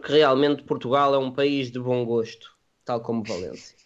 Porque 0.03 0.17
realmente 0.17 0.63
Portugal 0.63 1.15
é 1.15 1.17
um 1.17 1.31
país 1.31 1.71
de 1.71 1.79
bom 1.79 2.03
gosto, 2.03 2.51
tal 2.83 2.99
como 2.99 3.23
Valência. 3.23 3.77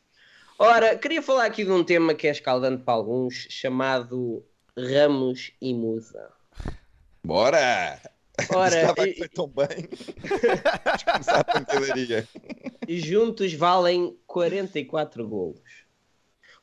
Ora, 0.57 0.97
queria 0.97 1.21
falar 1.21 1.45
aqui 1.45 1.63
de 1.63 1.69
um 1.69 1.83
tema 1.83 2.15
que 2.15 2.27
é 2.27 2.31
escaldante 2.31 2.81
para 2.81 2.95
alguns, 2.95 3.45
chamado 3.51 4.43
Ramos 4.75 5.51
e 5.61 5.75
Musa. 5.75 6.33
Bora! 7.23 8.01
Ora, 8.49 8.81
Estava 8.81 9.07
e- 9.07 9.13
correr 9.13 9.29
tão 9.29 9.47
bem. 9.47 9.89
Começar 11.05 11.39
a 11.39 11.43
pancadaria. 11.43 12.27
juntos 12.89 13.53
valem 13.53 14.17
44 14.25 15.27
golos. 15.27 15.85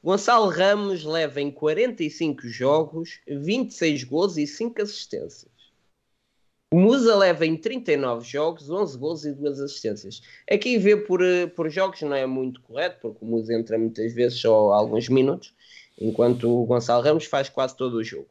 Gonçalo 0.02 0.48
Ramos 0.48 1.04
leva 1.04 1.40
em 1.40 1.52
45 1.52 2.48
jogos 2.48 3.20
26 3.28 4.02
golos 4.02 4.36
e 4.36 4.48
5 4.48 4.82
assistências. 4.82 5.53
Musa 6.74 7.14
leva 7.16 7.44
em 7.46 7.56
39 7.56 8.26
jogos 8.26 8.70
11 8.70 8.98
golos 8.98 9.24
e 9.24 9.32
2 9.32 9.60
assistências. 9.60 10.22
Aqui 10.50 10.78
ver 10.78 11.06
por, 11.06 11.22
eh, 11.22 11.46
por 11.46 11.68
jogos 11.70 12.00
não 12.02 12.14
é 12.14 12.26
muito 12.26 12.60
correto, 12.62 12.98
porque 13.00 13.24
o 13.24 13.28
Musa 13.28 13.54
entra 13.54 13.78
muitas 13.78 14.12
vezes 14.12 14.40
só 14.40 14.72
alguns 14.72 15.08
minutos, 15.08 15.54
enquanto 16.00 16.50
o 16.50 16.64
Gonçalo 16.64 17.02
Ramos 17.02 17.26
faz 17.26 17.48
quase 17.48 17.76
todo 17.76 17.94
o 17.94 18.04
jogo. 18.04 18.28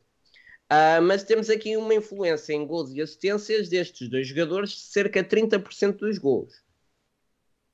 Ah, 0.70 1.00
mas 1.02 1.24
temos 1.24 1.50
aqui 1.50 1.78
uma 1.78 1.94
influência 1.94 2.54
em 2.54 2.66
gols 2.66 2.92
e 2.92 3.02
assistências 3.02 3.70
destes 3.70 4.10
dois 4.10 4.28
jogadores 4.28 4.78
cerca 4.78 5.22
de 5.22 5.30
30% 5.30 5.98
dos 6.00 6.18
gols. 6.18 6.64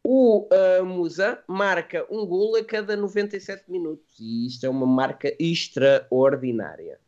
O 0.06 0.48
ah, 0.52 0.84
Musa 0.84 1.44
marca 1.48 2.06
um 2.10 2.26
gol 2.26 2.56
a 2.56 2.64
cada 2.64 2.96
97 2.96 3.72
minutos 3.72 4.20
e 4.20 4.48
isto 4.48 4.66
é 4.66 4.70
uma 4.70 4.86
marca 4.86 5.34
extraordinária. 5.40 7.00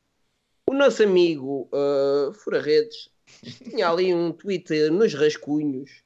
O 0.69 0.73
nosso 0.73 1.03
amigo 1.03 1.69
uh, 1.73 2.59
Redes 2.61 3.09
tinha 3.41 3.89
ali 3.89 4.13
um 4.13 4.31
tweet 4.31 4.89
nos 4.89 5.13
rascunhos 5.13 6.03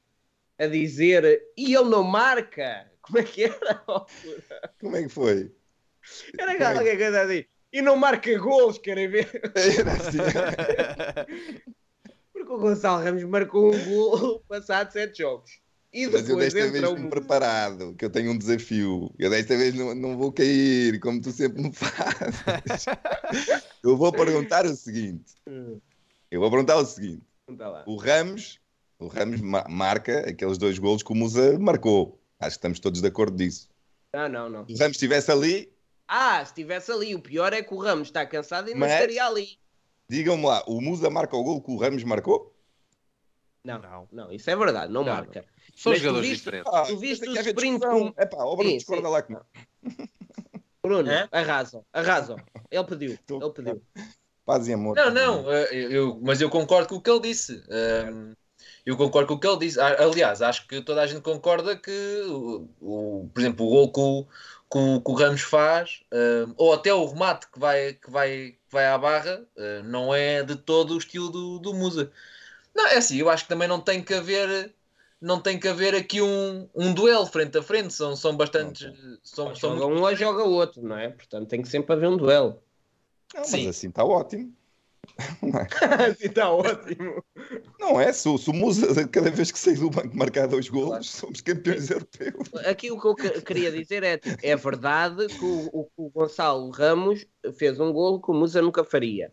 a 0.58 0.66
dizer 0.66 1.42
e 1.56 1.74
ele 1.74 1.88
não 1.88 2.02
marca. 2.02 2.90
Como 3.02 3.18
é 3.18 3.22
que 3.22 3.44
era? 3.44 3.84
Como 4.80 4.96
é 4.96 5.02
que 5.02 5.08
foi? 5.08 5.52
Era 6.38 6.56
qualquer 6.56 6.96
coisa 6.96 7.22
assim. 7.22 7.44
E 7.72 7.82
não 7.82 7.96
marca 7.96 8.36
gols, 8.38 8.78
querem 8.78 9.08
ver? 9.08 9.28
Era 9.54 9.92
assim. 9.92 10.18
Porque 12.32 12.52
o 12.52 12.58
Gonçalo 12.58 13.02
Ramos 13.02 13.24
marcou 13.24 13.74
um 13.74 13.84
gol 13.84 14.40
passado 14.48 14.92
sete 14.92 15.18
jogos. 15.18 15.60
E 15.92 16.06
Mas 16.06 16.28
eu 16.28 16.36
depois 16.36 16.52
desta 16.52 16.70
vez 16.70 16.92
vim 16.92 17.06
um... 17.06 17.08
preparado, 17.08 17.94
que 17.94 18.04
eu 18.04 18.10
tenho 18.10 18.32
um 18.32 18.38
desafio. 18.38 19.10
Eu 19.18 19.30
desta 19.30 19.56
vez 19.56 19.74
não, 19.74 19.94
não 19.94 20.16
vou 20.16 20.30
cair, 20.30 21.00
como 21.00 21.20
tu 21.20 21.32
sempre 21.32 21.62
me 21.62 21.72
fazes. 21.72 22.84
Eu 23.82 23.96
vou 23.96 24.12
perguntar 24.12 24.66
o 24.66 24.74
seguinte. 24.74 25.34
Eu 26.30 26.40
vou 26.40 26.50
perguntar 26.50 26.76
o 26.76 26.84
seguinte. 26.84 27.22
Lá. 27.48 27.84
O 27.86 27.96
Ramos, 27.96 28.58
o 28.98 29.06
Ramos 29.06 29.40
ma- 29.40 29.64
marca 29.68 30.28
aqueles 30.28 30.58
dois 30.58 30.78
golos 30.78 31.02
que 31.02 31.12
o 31.12 31.14
Musa 31.14 31.58
marcou. 31.58 32.20
Acho 32.40 32.50
que 32.50 32.58
estamos 32.58 32.80
todos 32.80 33.00
de 33.00 33.06
acordo 33.08 33.36
disso. 33.36 33.68
Não, 34.12 34.28
não, 34.28 34.48
não. 34.48 34.66
Se 34.66 34.74
o 34.74 34.78
Ramos 34.78 34.96
estivesse 34.96 35.30
ali, 35.30 35.72
Ah, 36.08 36.38
se 36.44 36.50
estivesse 36.52 36.90
ali, 36.92 37.14
o 37.14 37.20
pior 37.20 37.52
é 37.52 37.62
que 37.62 37.72
o 37.74 37.78
Ramos 37.78 38.08
está 38.08 38.24
cansado 38.26 38.68
e 38.68 38.72
não 38.72 38.80
Mas- 38.80 38.92
estaria 38.92 39.24
ali. 39.24 39.58
digam-me 40.08 40.44
lá, 40.46 40.62
o 40.66 40.80
Musa 40.80 41.08
marca 41.10 41.36
o 41.36 41.42
gol 41.42 41.60
que 41.62 41.70
o 41.70 41.76
Ramos 41.76 42.02
marcou? 42.04 42.54
Não, 43.64 43.80
Não. 43.80 44.08
não, 44.12 44.32
isso 44.32 44.48
é 44.48 44.54
verdade, 44.56 44.92
não, 44.92 45.02
Não, 45.04 45.12
marca. 45.12 45.44
São 45.74 45.90
Mas 45.92 46.00
tu 46.00 46.04
jogadores 46.04 46.28
viste- 46.28 46.44
diferentes. 46.44 46.72
Ah, 46.72 46.82
Tu 46.84 46.96
viste 46.96 47.28
o 47.28 47.36
sprint 47.40 47.80
com- 47.86 48.08
Epá, 48.16 48.36
ó 48.44 48.54
Bruno, 48.54 48.70
Sim, 48.70 48.76
discorda 48.78 49.08
sim. 49.08 49.12
lá 49.12 49.22
comigo. 49.22 49.44
Bruno, 50.82 51.10
arrasam, 51.32 51.84
arrasam. 51.92 52.36
Ele 52.70 52.84
pediu, 52.84 53.18
ele 53.42 53.50
pediu. 53.52 53.82
Paz 54.46 54.66
e 54.68 54.72
amor. 54.72 54.96
Não, 54.96 55.10
não, 55.10 55.52
eh, 55.52 55.68
eu, 55.72 55.90
eu- 55.90 56.20
mas 56.22 56.40
eu 56.40 56.48
concordo 56.48 56.88
com 56.88 56.94
o 56.96 57.00
que 57.02 57.10
ele 57.10 57.20
disse. 57.20 57.62
Um, 57.68 58.32
eu 58.86 58.96
concordo 58.96 59.26
com 59.28 59.34
o 59.34 59.38
que 59.40 59.46
ele 59.46 59.58
disse. 59.58 59.78
Aliás, 59.80 60.40
acho 60.40 60.66
que 60.68 60.80
toda 60.80 61.02
a 61.02 61.06
gente 61.06 61.20
concorda 61.20 61.76
que, 61.76 61.90
o, 62.28 62.68
o- 62.80 63.28
por 63.34 63.40
exemplo, 63.40 63.66
o 63.66 63.70
gol 63.70 63.92
que 63.92 64.00
o, 64.00 64.24
que 64.70 64.78
o- 64.78 65.00
que 65.00 65.10
o 65.10 65.14
Ramos 65.14 65.42
faz, 65.42 66.00
um, 66.12 66.54
ou 66.56 66.72
até 66.72 66.94
o 66.94 67.04
remate 67.04 67.48
que 67.50 67.58
vai, 67.58 67.94
que 67.94 68.08
vai, 68.10 68.30
que 68.52 68.58
vai 68.70 68.86
à 68.86 68.96
barra, 68.96 69.44
uh, 69.56 69.82
não 69.84 70.14
é 70.14 70.42
de 70.44 70.54
todo 70.56 70.94
o 70.94 70.98
estilo 70.98 71.28
do, 71.28 71.58
do 71.58 71.74
Musa. 71.74 72.10
Não, 72.74 72.86
é 72.86 72.96
assim, 72.98 73.16
eu 73.16 73.28
acho 73.28 73.42
que 73.44 73.48
também 73.48 73.68
não 73.68 73.80
tem 73.80 74.02
que 74.02 74.14
haver. 74.14 74.72
Não 75.20 75.40
tem 75.40 75.58
que 75.58 75.66
haver 75.66 75.94
aqui 75.94 76.20
um, 76.20 76.68
um 76.74 76.92
duelo 76.92 77.24
frente 77.26 77.56
a 77.56 77.62
frente, 77.62 77.92
são, 77.94 78.14
são 78.14 78.36
bastantes. 78.36 78.92
São, 79.24 79.54
são 79.54 79.78
Joga 79.78 79.86
um 79.86 80.02
ou 80.02 80.14
joga 80.14 80.44
o 80.44 80.52
outro, 80.52 80.82
não 80.82 80.96
é? 80.96 81.08
Portanto, 81.08 81.48
tem 81.48 81.62
que 81.62 81.68
sempre 81.68 81.94
haver 81.94 82.08
um 82.08 82.16
duelo. 82.18 82.62
Não, 83.34 83.40
mas 83.42 83.50
Sim. 83.50 83.68
assim 83.68 83.88
está 83.88 84.04
ótimo. 84.04 84.54
Assim 86.10 86.26
está 86.26 86.50
ótimo. 86.50 87.22
Não 87.78 88.00
é? 88.00 88.12
Se, 88.12 88.28
o- 88.28 88.38
Musa, 88.52 89.06
cada 89.08 89.30
vez 89.30 89.52
que 89.52 89.58
sair 89.58 89.76
do 89.78 89.88
banco 89.90 90.16
marcar 90.16 90.46
dois 90.48 90.68
golos, 90.68 90.88
Claro. 90.88 91.04
somos 91.04 91.40
campeões 91.40 91.90
europeus. 91.90 92.48
Aqui 92.66 92.90
o 92.90 93.00
que 93.00 93.06
eu 93.06 93.14
que- 93.14 93.40
queria 93.42 93.70
dizer 93.70 94.02
é 94.02 94.18
tipo, 94.18 94.36
é 94.42 94.56
verdade 94.56 95.26
que 95.28 95.44
o, 95.44 95.88
o- 95.96 96.10
Gonçalo 96.10 96.70
Ramos 96.70 97.26
fez 97.56 97.78
um 97.78 97.92
gol 97.92 98.20
que 98.20 98.30
o 98.30 98.34
Musa 98.34 98.60
nunca 98.60 98.82
faria. 98.84 99.32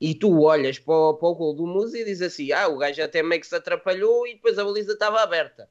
E 0.00 0.14
tu 0.14 0.40
olhas 0.42 0.78
para 0.78 0.94
o, 0.94 1.14
para 1.14 1.28
o 1.28 1.34
gol 1.34 1.54
do 1.54 1.66
Musa 1.66 1.98
e 1.98 2.04
dizes 2.04 2.22
assim: 2.32 2.52
ah, 2.52 2.68
o 2.68 2.78
gajo 2.78 3.02
até 3.02 3.20
meio 3.22 3.40
que 3.40 3.46
se 3.48 3.54
atrapalhou 3.56 4.26
e 4.28 4.34
depois 4.34 4.56
a 4.58 4.64
baliza 4.64 4.92
estava 4.92 5.20
aberta. 5.20 5.68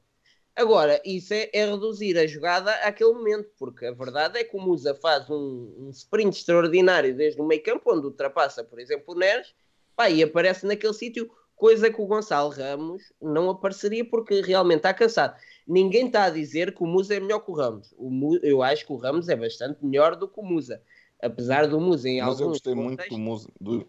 Agora, 0.58 1.00
isso 1.04 1.32
é, 1.32 1.48
é 1.52 1.64
reduzir 1.70 2.18
a 2.18 2.26
jogada 2.26 2.72
àquele 2.84 3.12
momento, 3.12 3.48
porque 3.56 3.86
a 3.86 3.92
verdade 3.92 4.40
é 4.40 4.42
que 4.42 4.56
o 4.56 4.60
Musa 4.60 4.92
faz 4.92 5.30
um, 5.30 5.72
um 5.78 5.90
sprint 5.90 6.36
extraordinário 6.36 7.14
desde 7.14 7.40
o 7.40 7.46
meio 7.46 7.62
campo, 7.62 7.94
onde 7.94 8.04
ultrapassa, 8.06 8.64
por 8.64 8.80
exemplo, 8.80 9.14
o 9.14 9.16
Neres, 9.16 9.54
pá, 9.94 10.10
e 10.10 10.20
aparece 10.20 10.66
naquele 10.66 10.94
sítio, 10.94 11.30
coisa 11.54 11.92
que 11.92 12.02
o 12.02 12.06
Gonçalo 12.06 12.50
Ramos 12.50 13.04
não 13.22 13.48
apareceria 13.50 14.04
porque 14.04 14.40
realmente 14.40 14.78
está 14.78 14.92
cansado. 14.92 15.36
Ninguém 15.64 16.08
está 16.08 16.24
a 16.24 16.30
dizer 16.30 16.74
que 16.74 16.82
o 16.82 16.86
Musa 16.88 17.14
é 17.14 17.20
melhor 17.20 17.38
que 17.38 17.52
o 17.52 17.54
Ramos. 17.54 17.94
O 17.96 18.36
eu 18.42 18.60
acho 18.60 18.84
que 18.84 18.92
o 18.92 18.96
Ramos 18.96 19.28
é 19.28 19.36
bastante 19.36 19.78
melhor 19.84 20.16
do 20.16 20.26
que 20.26 20.40
o 20.40 20.42
Musa. 20.42 20.82
Apesar 21.22 21.68
do 21.68 21.80
Musa 21.80 22.08
em 22.08 22.20
Mas 22.20 22.28
alguns 22.30 22.40
eu 22.40 22.48
gostei 22.48 22.74
muito 22.74 23.08
do 23.08 23.18
Musa. 23.18 23.48
do- 23.60 23.86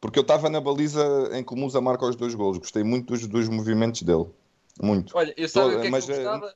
Porque 0.00 0.20
eu 0.20 0.22
estava 0.22 0.48
na 0.48 0.60
baliza 0.60 1.30
em 1.32 1.42
que 1.42 1.52
o 1.52 1.56
Musa 1.56 1.80
marca 1.80 2.06
os 2.06 2.14
dois 2.14 2.32
golos. 2.32 2.58
Gostei 2.58 2.84
muito 2.84 3.06
dos, 3.06 3.26
dos 3.26 3.48
movimentos 3.48 4.02
dele. 4.02 4.26
Muito. 4.80 5.16
Olha, 5.16 5.34
eu 5.36 5.48
sabe 5.48 5.72
Tô- 5.72 5.76
o 5.76 5.80
que 5.80 5.86
é 5.88 5.90
que 5.92 5.92
mas, 5.92 6.04
eu 6.04 6.08
eh, 6.08 6.14
gostava? 6.16 6.54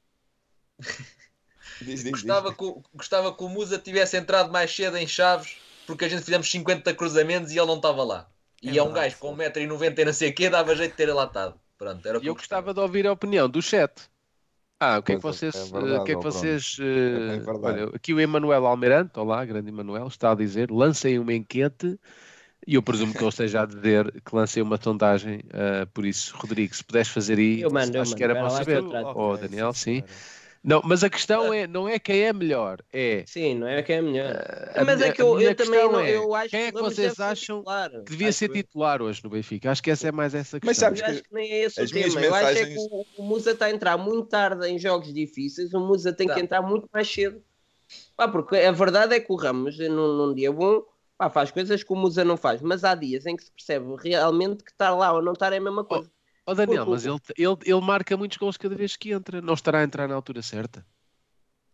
Diz, 1.81 2.03
diz, 2.05 2.23
diz. 2.23 2.23
Gostava 2.25 2.55
que, 2.55 2.64
o- 2.64 2.83
gostava 2.95 3.35
que 3.37 3.45
o 3.45 3.49
Musa 3.49 3.79
tivesse 3.79 4.17
entrado 4.17 4.51
mais 4.53 4.75
cedo 4.75 4.97
em 4.97 5.07
Chaves, 5.07 5.57
porque 5.87 6.05
a 6.05 6.09
gente 6.09 6.25
fizemos 6.25 6.51
50 6.51 6.95
cruzamentos 6.95 7.53
e 7.53 7.59
ele 7.59 7.67
não 7.67 7.77
estava 7.77 8.03
lá. 8.05 8.31
E 8.62 8.79
É 8.79 8.83
é, 8.83 8.83
um 8.83 8.93
gajo 8.93 9.17
com 9.19 9.33
1,90m 9.35 10.03
e 10.03 10.05
não 10.05 10.12
sei 10.12 10.31
o 10.31 10.35
quê, 10.35 10.49
dava 10.51 10.75
jeito 10.75 10.93
de 10.93 10.97
ter 10.97 11.09
estado. 11.09 11.61
Pronto, 11.79 12.07
era 12.09 12.19
E 12.19 12.23
que 12.23 12.29
eu 12.29 12.35
gostava 12.35 12.73
de 12.75 12.81
ouvir 12.81 13.07
a 13.07 13.12
opinião 13.12 13.49
do 13.49 13.61
chat. 13.62 13.93
Ah, 14.81 14.99
o 14.99 15.03
que 15.03 15.12
é 15.12 15.17
que 15.17 15.23
é, 15.23 15.23
vocês. 15.23 15.55
é 15.55 15.64
verdade, 15.67 15.97
o 16.01 16.05
que 16.05 16.12
é 16.12 16.17
que 16.17 16.23
vocês. 16.23 16.77
É 17.27 17.37
eh, 17.39 17.39
verdade. 17.39 17.62
olha, 17.62 17.97
aqui 17.97 18.14
o 18.14 18.21
Emanuel 18.21 18.67
Almirante, 18.67 19.19
olá, 19.19 19.45
grande 19.45 19.71
Emanuel, 19.71 20.09
está 20.09 20.33
a 20.33 20.35
dizer: 20.35 20.71
lancem 20.71 21.19
uma 21.19 21.33
enquete. 21.35 21.99
E 22.67 22.75
eu 22.75 22.83
presumo 22.83 23.12
que 23.12 23.19
ele 23.21 23.29
esteja 23.29 23.62
a 23.62 23.67
dizer 23.67 24.11
que 24.23 24.35
lancei 24.35 24.61
uma 24.62 24.77
sondagem. 24.83 25.41
eh, 25.53 25.87
por 25.95 26.05
isso, 26.05 26.35
Rodrigo, 26.37 26.75
se 26.75 26.83
puderes 26.83 27.09
fazer 27.09 27.39
aí, 27.39 27.61
Eu 27.61 27.71
mando, 27.71 27.97
eu 27.97 28.03
acho 28.03 28.11
mando. 28.11 28.17
que 28.17 28.25
era 28.25 28.35
que 28.35 28.51
saber. 28.51 28.77
eu 28.79 28.89
trato. 28.89 29.12
Oh, 29.19 29.37
Daniel, 29.37 29.73
sim. 29.73 30.03
Não, 30.64 30.83
mas 30.85 31.05
a 31.05 31.09
questão 31.09 31.53
é, 31.53 31.64
não 31.69 31.89
é 31.89 31.97
quem 31.97 32.23
é 32.23 32.33
melhor, 32.33 32.81
é 32.93 33.23
Sim, 33.25 33.55
não 33.55 33.69
é 33.69 33.85
que 33.85 33.93
é 33.93 34.03
melhor. 34.03 34.33
a 34.75 34.85
mas 34.85 34.97
minha- 34.97 35.09
é 35.11 35.12
que 35.12 35.23
a 35.23 35.25
eu, 35.25 35.41
eu 35.41 35.55
também 35.55 35.79
não, 35.93 36.01
é, 36.01 36.17
eu 36.17 36.35
acho 36.35 36.49
quem 36.49 36.61
é 36.62 36.73
que 36.73 36.81
vocês 36.81 37.21
acham 37.21 37.59
titular. 37.59 37.91
que 37.91 38.11
devia 38.11 38.33
ser 38.33 38.49
eu. 38.51 38.55
titular 38.55 39.01
hoje 39.01 39.21
no 39.23 39.31
Benfica. 39.31 39.71
Acho 39.71 39.81
que 39.81 39.93
essa 39.93 40.09
é 40.09 40.11
mais 40.12 40.35
essa 40.35 40.59
questão. 40.59 40.67
Mas 40.69 40.77
sabes 40.77 41.01
Eu 41.03 41.07
acho 41.07 41.23
que 41.23 41.33
nem 41.33 41.53
é 41.53 41.62
esse 41.62 41.81
o 41.81 41.89
tema. 41.89 42.21
Eu 42.21 42.35
acho 42.35 42.47
é 42.49 42.55
que 42.55 42.61
mensagens- 42.64 42.89
o, 42.91 43.07
o 43.17 43.23
Musa 43.23 43.53
está 43.53 43.67
a 43.67 43.71
entrar 43.71 43.97
muito 43.97 44.27
tarde 44.29 44.67
em 44.67 44.77
jogos 44.77 45.14
difíceis. 45.14 45.73
O 45.73 45.79
Musa 45.79 46.12
tem 46.12 46.27
que 46.27 46.35
Tá. 46.35 46.41
entrar 46.41 46.62
muito 46.62 46.89
mais 46.93 47.09
cedo. 47.09 47.41
Pá, 48.17 48.27
porque 48.27 48.57
a 48.57 48.73
verdade 48.73 49.14
é 49.14 49.21
que 49.21 49.33
o 49.33 49.37
Ramos, 49.37 49.79
num, 49.79 50.17
num 50.17 50.35
dia 50.35 50.51
bom, 50.51 50.83
pá, 51.19 51.31
faz 51.31 51.51
coisas 51.51 51.83
que 51.83 51.93
o 51.93 51.97
Musa 51.97 52.25
não 52.25 52.37
faz. 52.37 52.61
Mas 52.62 52.85
há 52.85 52.95
dias 52.95 53.27
em 53.27 53.37
que 53.37 53.45
se 53.45 53.53
percebe 53.53 53.87
realmente 54.03 54.62
que 54.64 54.71
estar 54.71 54.95
lá 54.95 55.12
ou 55.12 55.23
não 55.23 55.33
estar 55.33 55.53
é 55.53 55.57
a 55.59 55.61
mesma 55.61 55.85
coisa. 55.85 56.11
Oh 56.47 56.55
Daniel, 56.55 56.85
Porque 56.87 56.91
o- 56.91 56.93
mas 56.93 57.07
ele, 57.07 57.21
ele, 57.37 57.57
ele 57.75 57.81
marca 57.87 58.17
muitos 58.17 58.39
gols 58.39 58.57
cada 58.57 58.75
vez 58.77 58.97
que 58.97 59.12
entra. 59.12 59.41
Não 59.43 59.55
estará 59.55 59.81
a 59.81 59.85
entrar 59.85 60.07
na 60.09 60.14
altura 60.14 60.43
certa. 60.43 60.87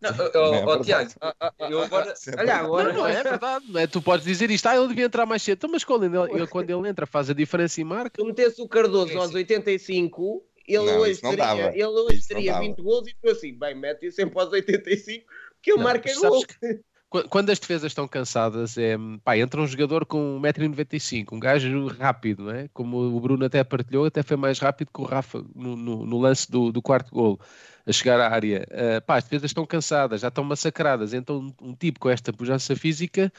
Não, 0.01 0.11
ó, 0.11 0.55
é 0.55 0.65
ó, 0.65 0.77
verdade. 0.79 1.15
Tiago, 1.15 1.37
eu 1.71 1.83
agora. 1.83 2.13
É 2.27 2.41
Olha 2.41 2.55
agora. 2.57 2.93
Não, 2.93 3.03
não 3.03 3.07
é 3.07 3.23
verdade. 3.23 3.65
Não 3.69 3.81
é? 3.81 3.87
Tu 3.87 4.03
podes 4.03 4.25
dizer 4.25 4.51
isto, 4.51 4.67
ah, 4.67 4.77
ele 4.77 4.89
devia 4.89 5.05
entrar 5.05 5.27
mais 5.27 5.43
cedo. 5.43 5.59
Então, 5.59 5.71
mas 5.71 5.85
quando 5.85 6.05
ele, 6.05 6.17
ele- 6.35 6.47
quando 6.49 6.69
ele 6.71 6.89
entra, 6.89 7.07
faz 7.07 7.31
a 7.31 7.35
diferença 7.35 7.81
e 7.81 7.85
marca. 7.85 8.21
Se 8.21 8.27
metesse 8.27 8.61
o 8.61 8.69
Cardoso 8.69 9.13
Sim, 9.13 9.19
aos 9.19 9.31
sim. 9.31 9.37
85, 9.37 10.45
ele 10.67 10.79
Não, 10.87 10.99
hoje 11.01 11.21
teria, 11.21 11.37
dava. 11.37 11.61
ele 11.73 11.85
hoje 11.87 12.19
Isso 12.19 12.29
teria 12.29 12.53
dava. 12.53 12.65
20 12.65 12.83
gols 12.83 13.07
e 13.09 13.15
tu 13.21 13.31
assim, 13.31 13.57
bem, 13.57 13.75
mete 13.77 14.11
sempre 14.11 14.41
aos 14.41 14.51
85, 14.51 15.25
que 15.63 15.71
ele 15.71 15.77
Não, 15.79 15.85
marca 15.85 16.09
mas 16.09 16.19
gol. 16.19 16.31
sabes 16.41 16.47
Qu- 16.47 16.85
Quando 17.29 17.51
as 17.51 17.59
defesas 17.59 17.91
estão 17.93 18.09
cansadas, 18.09 18.79
é, 18.79 18.97
pá, 19.23 19.37
entra 19.37 19.61
um 19.61 19.67
jogador 19.67 20.07
com 20.07 20.41
1,95m, 20.41 21.27
um 21.33 21.39
gajo 21.41 21.87
rápido, 21.89 22.45
não 22.45 22.51
é? 22.53 22.69
Como 22.73 22.97
o 22.99 23.21
Bruno 23.21 23.45
até 23.45 23.63
partilhou, 23.63 24.07
até 24.07 24.23
foi 24.23 24.37
mais 24.37 24.59
rápido 24.59 24.91
que 24.93 25.01
o 25.01 25.05
Rafa 25.05 25.45
no, 25.55 25.77
no- 25.77 26.07
no 26.07 26.19
lance 26.19 26.51
do, 26.51 26.73
do 26.73 26.81
quarto 26.81 27.11
golo, 27.13 27.39
a 27.87 27.93
chegar 27.93 28.19
à 28.21 28.31
área. 28.33 28.67
Ah, 28.71 29.01
pá, 29.01 29.17
as 29.19 29.25
defesas 29.25 29.51
estão 29.51 29.67
cansadas, 29.67 30.21
já 30.23 30.29
estão 30.29 30.43
massacradas, 30.45 31.13
então 31.13 31.39
um, 31.61 31.69
um 31.71 31.75
tipo 31.75 32.01
com 32.01 32.09
esta 32.09 32.33
pujança 32.33 32.75
física, 32.75 33.33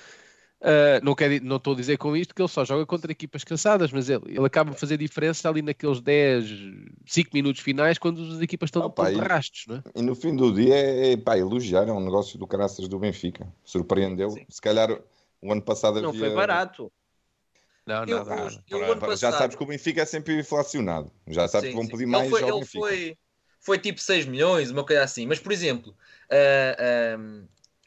ah, 0.64 1.01
não, 1.03 1.14
não 1.43 1.57
estou 1.57 1.74
a 1.74 1.76
dizer 1.76 1.97
com 1.97 2.16
isto 2.16 2.34
que 2.34 2.41
ele 2.41 2.47
só 2.49 2.64
joga 2.64 2.86
contra 2.86 3.11
equipas 3.11 3.43
cansadas, 3.43 3.91
mas 3.91 4.09
ele, 4.09 4.24
ele 4.28 4.45
acaba 4.45 4.72
a 4.72 4.74
fazer 4.74 4.97
diferença 4.97 5.49
ali 5.49 5.61
naqueles 5.61 5.99
10, 5.99 6.45
5 7.05 7.30
minutos 7.34 7.61
finais, 7.61 7.97
quando 7.97 8.24
as 8.34 8.41
equipas 8.41 8.68
estão, 8.70 8.88
estão 8.88 9.05
de 9.05 9.18
e- 9.18 9.22
rastos, 9.22 9.66
não 9.68 9.76
é? 9.76 9.84
E 9.93 10.01
no 10.01 10.16
fim 10.16 10.34
do 10.36 10.53
dia, 10.53 10.74
é, 10.76 11.18
pá, 11.18 11.38
elogiar, 11.38 11.88
é 11.88 11.91
um 11.91 11.99
negócio 12.03 12.39
do 12.39 12.47
caraças 12.47 12.88
do 12.88 12.97
Benfica. 12.97 13.45
Surpreendeu. 13.64 14.32
Sim. 14.32 14.45
Se 14.47 14.61
calhar 14.61 14.89
o 15.41 15.51
ano 15.51 15.61
passado 15.61 16.01
Não 16.01 16.09
havia... 16.09 16.22
foi 16.22 16.30
barato. 16.34 16.91
Não, 17.86 18.05
Eu- 18.05 18.24
para- 18.24 18.99
passado- 18.99 19.18
Já 19.18 19.32
sabes 19.34 19.57
que 19.57 19.64
o 19.64 19.68
Benfica 19.68 20.01
é 20.01 20.05
sempre 20.05 20.39
inflacionado. 20.39 21.11
Já 21.28 21.49
sabes 21.49 21.70
que 21.70 21.76
vão 21.76 21.84
Sim, 21.84 21.91
pedir 21.91 22.05
sim. 22.05 22.09
mais 22.11 22.24
Ele 22.24 22.32
foi, 22.32 22.41
ao 22.43 22.49
ele 22.49 22.59
Benfica. 22.59 22.80
foi, 22.80 23.18
foi 23.59 23.80
tipo 23.80 23.99
6 23.99 24.26
milhões, 24.26 24.72
uma 24.72 24.86
coisa 24.86 25.03
assim. 25.03 25.28
Mas, 25.28 25.39
por 25.39 25.51
exemplo, 25.51 25.93
ah, 26.32 26.78
ah, 26.80 27.43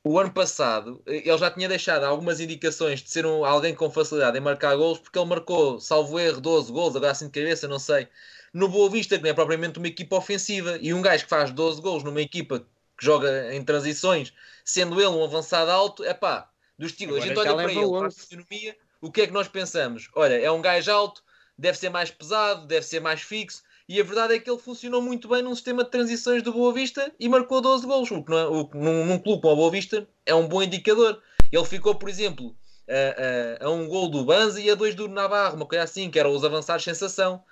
o 0.08 0.20
ano 0.20 0.30
passado 0.30 1.02
eh, 1.04 1.28
ele 1.28 1.36
já 1.38 1.50
tinha 1.50 1.68
deixado 1.68 2.04
algumas 2.04 2.38
indicações 2.38 3.02
de 3.02 3.10
ser 3.10 3.26
um, 3.26 3.44
alguém 3.44 3.74
com 3.74 3.90
facilidade 3.90 4.38
em 4.38 4.40
marcar 4.40 4.76
gols, 4.76 5.00
porque 5.00 5.18
ele 5.18 5.28
marcou, 5.28 5.80
salvo 5.80 6.20
erro, 6.20 6.40
12 6.40 6.70
gols, 6.70 6.94
agora 6.94 7.10
assim 7.10 7.26
de 7.26 7.32
cabeça, 7.32 7.66
não 7.66 7.80
sei. 7.80 8.06
No 8.52 8.68
Boa 8.68 8.88
Vista, 8.88 9.16
que 9.16 9.24
não 9.24 9.30
é 9.30 9.34
propriamente 9.34 9.78
uma 9.78 9.88
equipa 9.88 10.14
ofensiva, 10.14 10.78
e 10.80 10.94
um 10.94 11.02
gajo 11.02 11.24
que 11.24 11.30
faz 11.30 11.50
12 11.50 11.82
gols 11.82 12.04
numa 12.04 12.20
equipa 12.20 12.60
que 12.60 13.04
joga 13.04 13.52
em 13.52 13.64
transições, 13.64 14.32
sendo 14.64 15.00
ele 15.00 15.08
um 15.08 15.24
avançado 15.24 15.72
alto, 15.72 16.04
é 16.04 16.14
pá, 16.14 16.48
do 16.78 16.86
estilo. 16.86 17.16
Agora 17.16 17.24
a 17.24 17.26
gente 17.26 17.38
olha 17.40 17.54
para 17.54 17.72
ele, 17.72 17.74
para 17.74 17.98
a 17.98 18.06
11. 18.06 18.20
fisionomia, 18.20 18.76
o 19.00 19.10
que 19.10 19.22
é 19.22 19.26
que 19.26 19.32
nós 19.32 19.48
pensamos? 19.48 20.08
Olha, 20.14 20.40
é 20.40 20.50
um 20.52 20.62
gajo 20.62 20.92
alto, 20.92 21.24
deve 21.58 21.76
ser 21.76 21.90
mais 21.90 22.12
pesado, 22.12 22.64
deve 22.64 22.86
ser 22.86 23.00
mais 23.00 23.22
fixo, 23.22 23.64
e 23.88 24.00
a 24.00 24.04
verdade 24.04 24.34
é 24.34 24.38
que 24.40 24.50
ele 24.50 24.58
funcionou 24.58 25.00
muito 25.02 25.28
bem 25.28 25.42
num 25.42 25.54
sistema 25.54 25.84
de 25.84 25.90
transições 25.90 26.42
do 26.42 26.52
Boa 26.52 26.72
Vista 26.72 27.12
e 27.20 27.28
marcou 27.28 27.60
12 27.60 27.86
gols, 27.86 28.10
o 28.10 28.22
que, 28.22 28.32
é, 28.32 28.44
o 28.44 28.66
que 28.66 28.76
num, 28.76 29.04
num 29.06 29.18
clube 29.18 29.42
como 29.42 29.54
o 29.54 29.56
Boa 29.56 29.70
Vista 29.70 30.08
é 30.24 30.34
um 30.34 30.48
bom 30.48 30.62
indicador. 30.62 31.22
Ele 31.52 31.64
ficou, 31.64 31.94
por 31.94 32.08
exemplo, 32.08 32.56
a, 32.88 33.64
a- 33.64 33.66
a 33.66 33.70
um 33.70 33.86
gol 33.88 34.08
do 34.08 34.24
Banza 34.24 34.60
e 34.60 34.70
a 34.70 34.74
dois 34.74 34.94
do 34.94 35.08
Navarro, 35.08 35.56
uma 35.56 35.66
coisa 35.66 35.84
assim, 35.84 36.10
que 36.10 36.18
eram 36.18 36.34
os 36.34 36.44
avançados 36.44 36.84
sensação. 36.84 37.42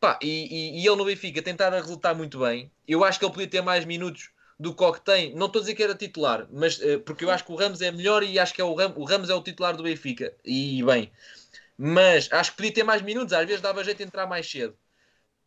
Pá, 0.00 0.18
e, 0.22 0.28
e- 0.28 0.82
e 0.82 0.86
ele 0.86 0.96
no 0.96 1.04
Benfica 1.04 1.42
tentar 1.42 1.72
a 1.72 1.80
resultar 1.80 2.14
muito 2.14 2.38
bem. 2.40 2.70
Eu 2.86 3.04
acho 3.04 3.18
que 3.18 3.24
ele 3.24 3.32
podia 3.32 3.48
ter 3.48 3.62
mais 3.62 3.84
minutos 3.84 4.30
do 4.58 4.74
que 4.74 4.82
o 4.84 4.92
que 4.92 5.00
tem. 5.00 5.34
Não 5.34 5.46
estou 5.46 5.60
a 5.60 5.62
dizer 5.62 5.74
que 5.74 5.82
era 5.82 5.94
titular, 5.94 6.46
mas 6.52 6.80
eh, 6.82 6.98
porque 6.98 7.24
eu 7.24 7.30
acho 7.30 7.44
que 7.44 7.52
o 7.52 7.56
Ramos 7.56 7.80
é 7.80 7.90
melhor 7.90 8.22
e 8.22 8.38
acho 8.38 8.52
que 8.54 8.60
é 8.60 8.64
o, 8.64 8.74
Ram, 8.74 8.92
o 8.96 9.04
Ramos 9.04 9.30
é 9.30 9.34
o 9.34 9.42
titular 9.42 9.76
do 9.76 9.82
Benfica. 9.84 10.34
E 10.44 10.82
bem, 10.84 11.10
mas 11.78 12.28
acho 12.32 12.52
que 12.52 12.56
podia 12.58 12.74
ter 12.74 12.84
mais 12.84 13.02
minutos, 13.02 13.32
às 13.34 13.46
vezes 13.46 13.62
dava 13.62 13.84
jeito 13.84 13.98
de 13.98 14.04
entrar 14.04 14.26
mais 14.26 14.50
cedo. 14.50 14.76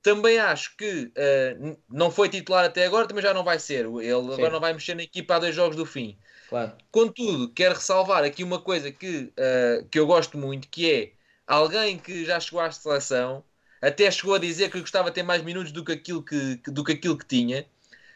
Também 0.05 0.37
acho 0.37 0.77
que 0.77 1.11
n- 1.59 1.77
não 1.89 2.11
foi 2.11 2.29
titular 2.29 2.65
até 2.65 2.85
agora, 2.85 3.07
também 3.07 3.23
já 3.23 3.33
não 3.33 3.43
vai 3.43 3.57
ser. 3.59 3.85
Ele 3.85 4.11
agora 4.11 4.51
não 4.51 4.59
vai 4.59 4.71
mexer 4.73 4.93
na 4.95 5.01
equipa 5.03 5.35
há 5.35 5.39
dois 5.39 5.55
jogos 5.55 5.75
do 5.75 5.85
fim. 5.85 6.15
Claro. 6.47 6.77
Contudo, 6.91 7.51
quero 7.53 7.75
ressalvar 7.75 8.23
aqui 8.23 8.43
uma 8.43 8.61
coisa 8.61 8.91
que, 8.91 9.33
eh, 9.35 9.85
que 9.91 9.99
eu 9.99 10.05
gosto 10.07 10.37
muito, 10.37 10.67
que 10.69 10.91
é 10.91 11.13
alguém 11.47 11.97
que 11.97 12.23
já 12.23 12.39
chegou 12.39 12.59
à 12.61 12.71
seleção, 12.71 13.43
até 13.81 14.09
chegou 14.11 14.35
a 14.35 14.39
dizer 14.39 14.71
que 14.71 14.79
gostava 14.79 15.09
de 15.09 15.15
ter 15.15 15.23
mais 15.23 15.43
minutos 15.43 15.71
do 15.71 15.83
que 15.83 15.91
aquilo 15.93 16.23
que, 16.23 16.57
do 16.67 16.83
que, 16.83 16.93
aquilo 16.93 17.17
que 17.17 17.25
tinha, 17.25 17.67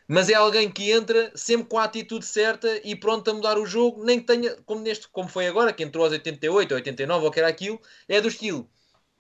mas 0.08 0.30
é 0.30 0.34
alguém 0.34 0.72
que 0.72 0.92
entra 0.92 1.32
sempre 1.36 1.68
com 1.68 1.78
a 1.78 1.84
atitude 1.86 2.26
certa 2.26 2.80
e 2.84 2.96
pronto 2.96 3.30
a 3.30 3.34
mudar 3.34 3.58
o 3.58 3.66
jogo, 3.66 4.04
nem 4.04 4.20
que 4.20 4.26
tenha, 4.26 4.56
como, 4.66 4.82
neste, 4.82 5.08
como 5.10 5.30
foi 5.30 5.48
agora, 5.48 5.74
que 5.74 5.84
entrou 5.84 6.04
aos 6.06 6.14
88 6.14 6.72
ou 6.72 6.78
89 6.78 7.26
ou 7.26 7.32
que 7.32 7.40
era 7.40 7.48
aquilo, 7.50 7.80
é 8.08 8.20
do 8.22 8.28
estilo. 8.28 8.70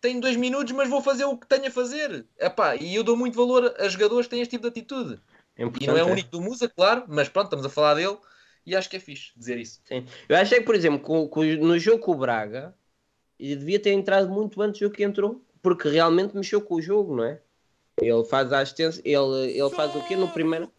Tenho 0.02 0.22
dois 0.22 0.36
minutos, 0.38 0.72
mas 0.74 0.89
vou 0.89 1.02
fazer 1.02 1.26
o 1.26 1.38
que 1.38 1.47
tenho 1.47 1.68
a 1.68 1.72
fazer. 1.72 2.26
Epá, 2.39 2.76
e 2.76 2.95
eu 2.95 3.04
dou 3.04 3.18
muito 3.18 3.36
valor 3.36 3.74
a 3.78 3.88
jogadores 3.89 4.28
que 4.28 4.32
têm 4.32 4.41
este 4.41 4.52
tipo 4.52 4.64
de 4.64 4.70
atitude. 4.70 5.20
É 5.58 5.64
E 5.66 5.88
não 5.88 5.97
é 5.97 6.04
o 6.04 6.10
é. 6.10 6.12
único 6.12 6.30
do 6.30 6.41
Musa, 6.41 6.70
claro, 6.70 7.04
mas 7.08 7.28
pronto, 7.28 7.45
estamos 7.47 7.66
a 7.66 7.70
falar 7.70 7.95
dele 7.95 8.18
e 8.66 8.76
acho 8.76 8.89
que 8.89 8.95
é 8.95 9.00
fixe 9.00 9.32
dizer 9.36 9.58
isso. 9.58 9.82
Sim. 9.84 10.06
Eu 10.30 10.38
acho 10.38 10.56
é 10.56 10.60
que, 10.60 10.66
por 10.66 10.76
exemplo, 10.76 11.00
com- 11.02 11.28
com- 11.28 11.43
no 11.43 11.78
jogo 11.78 12.00
com 12.00 12.12
o 12.14 12.18
Braga, 12.18 12.74
ele 13.38 13.58
devia 13.58 13.80
ter 13.80 13.91
entrado 13.91 14.30
muito 14.30 14.62
antes 14.62 14.80
do 14.80 14.89
que 14.89 15.04
entrou, 15.04 15.43
porque 15.62 15.89
realmente 15.89 16.36
mexeu 16.36 16.62
com 16.62 16.76
o 16.76 16.82
jogo, 16.82 17.16
não 17.18 17.26
é? 17.26 17.41
Ele 18.02 18.24
faz 18.24 18.54
a 18.54 18.60
assistência, 18.60 19.02
ele, 19.04 19.52
ele 19.60 19.70
faz 19.72 19.93
o 19.93 20.02
quê 20.08 20.16
no 20.16 20.30
primeiro? 20.30 20.72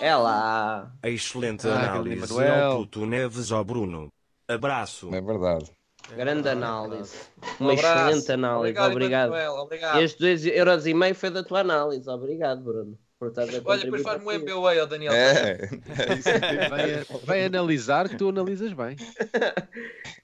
É 0.00 0.14
lá. 0.14 0.94
A 1.02 1.08
excelente 1.08 1.66
Ah, 1.66 1.94
análise 1.96 2.32
Manuel. 2.32 2.64
ao 2.66 2.78
Tuto 2.86 3.04
Neves 3.06 3.50
ao 3.50 3.64
Bruno. 3.64 4.12
Abraço. 4.46 5.12
É 5.12 5.20
verdade. 5.20 5.72
Grande 6.16 6.48
análise. 6.48 7.16
Uma 7.58 7.70
Um 7.70 7.72
abraço. 7.72 8.08
excelente 8.08 8.32
análise, 8.32 8.78
obrigado. 8.78 9.28
Emanuel, 9.34 9.52
obrigado. 9.54 10.00
Estes 10.00 10.20
dois 10.20 10.46
euros 10.46 10.86
e 10.86 10.94
meio 10.94 11.14
foi 11.14 11.30
da 11.30 11.42
tua 11.42 11.60
análise, 11.60 12.08
obrigado, 12.08 12.62
Bruno. 12.62 12.98
Por 13.18 13.28
estás 13.28 13.54
a 13.54 13.62
Olha, 13.64 13.82
depois 13.84 14.02
faz-me 14.02 14.26
um 14.28 14.32
MBA 14.32 14.80
ao 14.80 14.86
Daniel. 14.86 15.12
É, 15.12 15.52
é 15.52 16.14
isso 16.18 16.28
que 16.40 16.68
Vai, 16.68 17.04
vai 17.24 17.44
analisar 17.46 18.08
que 18.08 18.16
tu 18.16 18.28
analisas 18.28 18.72
bem. 18.72 18.96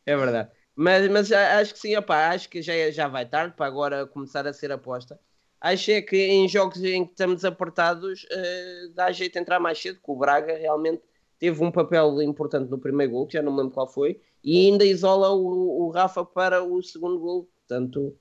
É 0.05 0.17
verdade. 0.17 0.51
Mas, 0.75 1.09
mas 1.09 1.33
acho 1.33 1.75
que 1.75 1.81
sim, 1.81 1.97
opá, 1.97 2.29
acho 2.31 2.49
que 2.49 2.61
já, 2.63 2.75
é- 2.75 2.93
já 2.93 3.09
vai 3.09 3.27
tarde 3.27 3.55
para 3.57 3.67
agora 3.67 4.07
começar 4.07 4.47
a 4.47 4.53
ser 4.53 4.73
aposta. 4.73 5.19
Acho 5.61 5.91
é 5.91 6.01
que 6.03 6.17
em 6.17 6.49
jogos 6.49 6.83
em 6.83 7.05
que 7.05 7.11
estamos 7.13 7.45
apertados 7.45 8.27
eh, 8.31 8.89
dá 8.95 9.13
jeito 9.13 9.35
de 9.35 9.39
entrar 9.41 9.61
mais 9.61 9.79
cedo, 9.81 9.97
que 9.97 10.11
o 10.11 10.17
Braga 10.17 10.57
realmente 10.57 11.03
teve 11.41 11.65
um 11.65 11.73
papel 11.73 12.23
importante 12.23 12.71
no 12.71 12.79
primeiro 12.79 13.13
gol, 13.13 13.27
que 13.27 13.33
já 13.33 13.43
não 13.43 13.51
me 13.51 13.59
lembro 13.59 13.73
qual 13.73 13.89
foi, 13.89 14.21
e 14.45 14.67
ainda 14.67 14.85
isola 14.85 15.31
o, 15.31 15.87
o 15.87 15.91
Rafa 15.91 16.25
para 16.25 16.63
o 16.63 16.81
segundo 16.83 17.19
gol. 17.19 17.49
Portanto, 17.67 18.15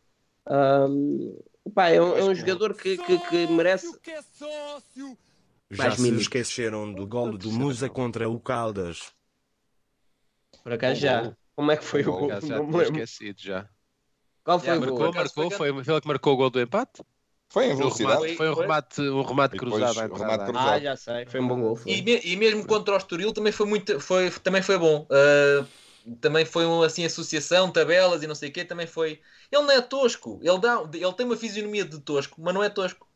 ahm, 0.48 1.36
opá, 1.66 1.90
é, 1.90 2.02
um, 2.02 2.18
é 2.18 2.24
um 2.24 2.34
jogador 2.34 2.74
que, 2.74 2.98
que, 2.98 3.20
que 3.30 3.48
merece. 3.48 3.88
Já 5.70 5.92
se 5.92 6.16
esqueceram 6.16 6.92
do 6.92 7.06
gol 7.06 7.38
do 7.38 7.52
Musa 7.52 7.90
contra 7.90 8.28
o 8.28 8.40
Caldas. 8.40 9.14
Por 10.64 10.74
acaso 10.74 11.00
já. 11.00 11.36
Como 11.56 11.72
é 11.72 11.78
que 11.78 11.84
foi 11.84 12.02
o 12.04 12.12
gol? 12.12 12.30
Já, 12.30 12.40
já 12.40 12.58
Não 12.58 12.68
me 12.68 12.78
lembro. 12.78 13.02
esquecido 13.02 13.42
já. 13.42 13.70
Qual 14.46 14.60
foi 14.60 14.78
o 14.78 14.80
Marcou, 14.80 14.98
gol? 14.98 15.14
marcou, 15.14 15.52
foi 15.52 15.58
foi, 15.74 15.84
foi 15.84 15.94
ele 15.94 16.02
que 16.02 16.08
marcou 16.08 16.34
o 16.34 16.38
gol 16.38 16.50
do 16.50 16.62
empate? 16.62 17.04
Foi 17.52 17.66
em 17.66 17.68
Foi 17.70 17.76
um 17.76 17.78
velocidade. 17.80 18.22
remate, 18.22 18.38
foi 18.38 18.50
um 18.50 18.54
remate, 18.54 19.02
um 19.02 19.22
remate 19.24 19.52
depois 19.58 19.74
cruzado 19.74 20.06
entrada. 20.06 20.32
remate 20.32 20.52
cruzado. 20.52 20.76
Ah, 20.76 20.80
já 20.80 20.96
sei. 20.96 21.26
Foi 21.26 21.40
um 21.40 21.48
bom 21.48 21.60
gol. 21.62 21.76
foi. 21.76 21.94
E, 21.94 22.02
me- 22.02 22.22
e 22.24 22.36
mesmo 22.36 22.66
contra 22.66 22.94
o 22.94 22.98
Estoril 22.98 23.34
também 23.34 23.52
foi 23.52 23.66
muito, 23.66 24.00
foi, 24.00 24.30
também 24.32 24.62
foi 24.62 24.78
bom. 24.78 25.08
Ah, 25.12 25.66
também 26.22 26.46
foi 26.46 26.66
um, 26.66 26.82
assim 26.82 27.06
associação, 27.06 27.72
tabelas 27.72 28.24
e 28.24 28.28
não 28.28 28.36
sei 28.36 28.50
o 28.50 28.52
quê, 28.54 28.64
também 28.66 28.88
foi. 28.88 29.20
Ele 29.52 29.64
não 29.64 29.72
é 29.72 29.82
tosco, 29.82 30.40
ele, 30.44 30.60
dá, 30.60 30.82
ele 30.94 31.14
tem 31.14 31.26
uma 31.26 31.36
fisionomia 31.38 31.86
de 31.86 32.00
tosco, 32.00 32.40
mas 32.42 32.54
não 32.54 32.64
é 32.64 32.70
tosco. 32.70 33.08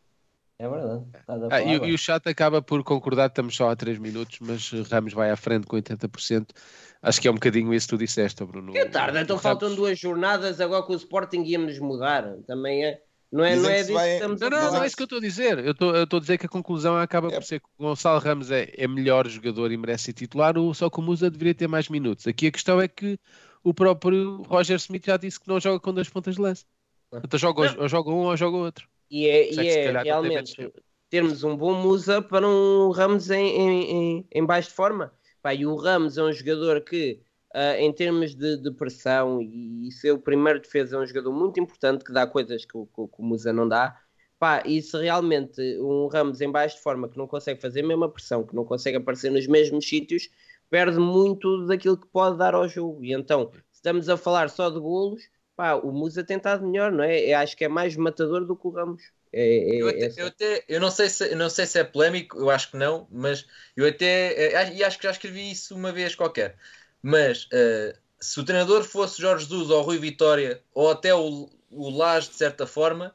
É 0.60 0.68
verdade. 0.70 1.06
A 1.28 1.56
Ah, 1.56 1.62
e, 1.62 1.90
e 1.90 1.94
o 1.94 1.98
chat 1.98 2.28
acaba 2.28 2.62
por 2.62 2.84
concordar, 2.84 3.28
estamos 3.28 3.56
só 3.56 3.70
a 3.70 3.76
3 3.76 3.98
minutos, 3.98 4.40
mas 4.40 4.72
Ramos 4.90 5.14
vai 5.14 5.30
à 5.30 5.36
frente 5.36 5.68
com 5.68 5.76
80%. 5.76 6.54
Acho 7.02 7.20
que 7.22 7.28
é 7.28 7.32
um 7.32 7.36
bocadinho 7.36 7.74
isso 7.74 7.88
que 7.88 7.96
tu 7.96 7.98
disseste, 8.00 8.44
Bruno. 8.46 8.72
Que 8.72 8.86
tarde, 8.86 9.20
então 9.20 9.36
O 9.36 9.40
faltam 9.40 9.70
Ramos- 9.70 9.78
duas 9.78 10.00
jornadas, 10.00 10.62
agora 10.62 10.84
com 10.84 10.94
o 10.94 10.96
Sporting 10.96 11.44
íamos 11.44 11.78
mudar. 11.80 12.38
Também 12.48 12.86
é. 12.86 13.02
Não 13.34 13.44
é, 13.44 13.56
Dizem 13.56 13.64
não 13.64 13.70
é 13.72 13.82
disso 13.82 13.94
vai- 13.94 14.08
que 14.10 14.14
estamos 14.14 14.40
Não, 14.42 14.48
a 14.48 14.50
não, 14.52 14.58
falar. 14.60 14.72
não 14.78 14.84
é 14.84 14.88
isso 14.88 14.96
que 14.96 15.02
eu 15.02 15.06
estou 15.06 15.18
a 15.18 15.22
dizer. 15.22 15.58
Eu 15.66 15.72
estou 15.72 15.96
eu 15.96 16.04
estou 16.04 16.18
a 16.18 16.20
dizer 16.22 16.38
que 16.38 16.46
a 16.46 16.50
conclusão 16.50 16.96
acaba 16.98 17.30
É. 17.30 17.32
por 17.32 17.44
ser 17.44 17.60
que 17.60 17.66
o 17.80 17.84
Gonçalo 17.84 18.20
Ramos 18.20 18.52
é, 18.52 18.72
é 18.78 18.88
melhor 18.88 19.28
jogador 19.28 19.72
e 19.72 19.78
merece 19.78 20.04
ser 20.06 20.14
titular, 20.14 20.54
só 20.76 20.88
que 20.88 21.00
o 21.00 21.02
Musa 21.02 21.32
deveria 21.32 21.56
ter 21.56 21.68
mais 21.68 21.90
minutos. 21.90 22.28
Aqui 22.28 22.46
a 22.48 22.52
questão 22.52 22.80
é 22.80 22.88
que 22.88 23.18
o 23.64 23.74
próprio 23.74 24.44
Roger 24.44 24.76
Smith 24.78 25.06
já 25.08 25.18
disse 25.18 25.40
que 25.40 25.48
não 25.48 25.60
joga 25.60 25.80
com 25.80 25.92
dois 25.92 26.08
pontas 26.10 26.36
de 26.36 26.42
lance. 26.42 26.64
Então 27.12 27.40
joga, 27.40 27.76
ou 27.82 27.88
joga 27.90 28.10
um 28.12 28.26
ou 28.26 28.38
joga 28.38 28.58
outro. 28.58 28.88
E 29.10 29.28
é, 29.28 29.52
e 29.52 29.68
é 29.68 30.02
realmente 30.04 30.72
termos 31.10 31.44
um 31.44 31.56
bom 31.58 31.74
Musa 31.74 32.22
para 32.22 32.48
um 32.48 32.92
Ramos 32.92 33.30
em, 33.32 33.48
em, 33.48 33.92
em, 33.92 34.28
em 34.32 34.46
baixo 34.46 34.70
de 34.70 34.76
forma. 34.76 35.12
Pá, 35.42 35.54
e 35.56 35.66
o 35.66 35.76
Ramos 35.76 36.18
é 36.20 36.24
um 36.24 36.32
jogador 36.32 36.82
que, 36.82 37.20
ah, 37.54 37.78
em 37.78 37.94
termos 37.94 38.36
de, 38.36 38.58
de 38.58 38.72
pressão 38.72 39.42
e, 39.42 39.88
e 39.88 39.92
ser 39.92 40.12
o 40.12 40.20
primeiro 40.20 40.60
defesa, 40.60 40.96
é 40.98 41.00
um 41.00 41.06
jogador 41.06 41.32
muito 41.34 41.60
importante 41.60 42.04
que 42.04 42.12
dá 42.14 42.26
coisas 42.28 42.66
que, 42.66 42.78
o- 42.78 42.86
que 42.88 43.08
que 43.08 43.22
o 43.22 43.24
Musa 43.24 43.54
não 43.54 43.68
dá. 43.68 44.00
Pá, 44.40 44.62
e 44.66 44.82
se 44.82 44.98
realmente 44.98 45.62
um 45.80 46.08
Ramos 46.08 46.42
em 46.42 46.52
baixo 46.52 46.76
de 46.78 46.82
forma 46.84 47.08
que 47.10 47.18
não 47.18 47.28
consegue 47.28 47.62
fazer 47.62 47.82
a 47.84 47.88
mesma 47.88 48.10
pressão, 48.12 48.46
que 48.46 48.56
não 48.56 48.66
consegue 48.66 48.98
aparecer 48.98 49.32
nos 49.32 49.48
mesmos 49.48 49.88
sítios, 49.88 50.30
perde 50.70 51.00
muito 51.00 51.66
daquilo 51.68 51.98
que 51.98 52.08
pode 52.08 52.38
dar 52.38 52.54
ao 52.56 52.68
jogo. 52.68 53.04
E 53.06 53.14
então, 53.14 53.52
se 53.72 53.76
estamos 53.78 54.10
a 54.10 54.18
falar 54.18 54.50
só 54.50 54.70
de 54.70 54.80
golos, 54.80 55.22
pá, 55.56 55.76
o 55.76 55.92
Musa 55.92 56.24
tem 56.24 56.38
estado 56.38 56.66
melhor, 56.68 56.92
não 56.92 57.04
é? 57.04 57.20
Eu 57.32 57.38
acho 57.38 57.56
que 57.56 57.64
é 57.66 57.68
mais 57.70 57.96
matador 57.96 58.46
do 58.46 58.56
que 58.58 58.68
o 58.68 58.72
Ramos. 58.72 59.02
É, 59.32 59.40
é- 59.80 59.82
Eu, 59.82 59.90
é 60.06 60.10
até, 60.10 60.10
só- 60.10 60.22
eu, 60.22 60.28
até- 60.28 60.64
eu 60.68 60.80
não, 60.80 60.92
sei 60.92 61.10
se, 61.10 61.32
eu 61.32 61.38
não 61.38 61.50
sei 61.50 61.66
se 61.66 61.80
é 61.80 61.84
polémico, 61.84 62.38
eu 62.38 62.50
acho 62.50 62.70
que 62.72 62.78
não, 62.78 63.08
mas 63.12 63.46
eu 63.76 63.88
até. 63.88 64.54
eh, 64.54 64.74
E 64.76 64.84
acho 64.84 64.98
que 64.98 65.04
já 65.06 65.12
escrevi 65.12 65.52
isso 65.52 65.76
uma 65.76 65.92
vez 65.92 66.16
qualquer. 66.16 66.58
Mas 67.04 67.48
eh, 67.52 67.96
se 68.20 68.40
o 68.40 68.46
treinador 68.46 68.84
fosse 68.86 69.22
Jorge 69.22 69.44
Jesus 69.44 69.70
ou 69.70 69.82
Rui 69.82 69.98
Vitória 69.98 70.64
ou 70.74 70.90
até 70.90 71.14
o, 71.14 71.50
o 71.70 71.90
Lage, 71.90 72.30
de 72.30 72.36
certa 72.36 72.66
forma, 72.66 73.14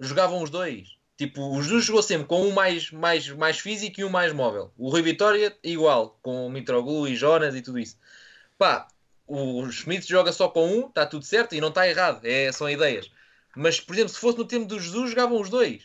jogavam 0.00 0.42
os 0.42 0.50
dois. 0.50 0.98
Tipo, 1.16 1.56
o 1.56 1.62
Jesus 1.62 1.84
jogou 1.84 2.02
sempre 2.02 2.26
com 2.26 2.42
um 2.42 2.52
mais, 2.52 2.90
mais, 2.90 3.28
mais 3.28 3.58
físico 3.58 4.00
e 4.00 4.04
um 4.04 4.10
mais 4.10 4.32
móvel. 4.32 4.72
O 4.76 4.90
Rui 4.90 5.02
Vitória, 5.02 5.56
igual, 5.62 6.18
com 6.20 6.46
o 6.46 6.50
Mitroglou 6.50 7.06
e 7.06 7.14
Jonas 7.16 7.54
e 7.54 7.62
tudo 7.62 7.78
isso. 7.78 7.96
Pá, 8.58 8.88
o 9.26 9.70
Schmidt 9.70 10.08
joga 10.08 10.32
só 10.32 10.48
com 10.48 10.66
um, 10.66 10.88
está 10.88 11.06
tudo 11.06 11.24
certo 11.24 11.54
e 11.54 11.60
não 11.60 11.68
está 11.68 11.88
errado, 11.88 12.20
é, 12.24 12.50
são 12.50 12.68
ideias. 12.68 13.10
Mas, 13.56 13.80
por 13.80 13.94
exemplo, 13.94 14.10
se 14.10 14.18
fosse 14.18 14.38
no 14.38 14.44
tempo 14.44 14.66
do 14.66 14.80
Jesus, 14.80 15.10
jogavam 15.10 15.40
os 15.40 15.48
dois. 15.48 15.84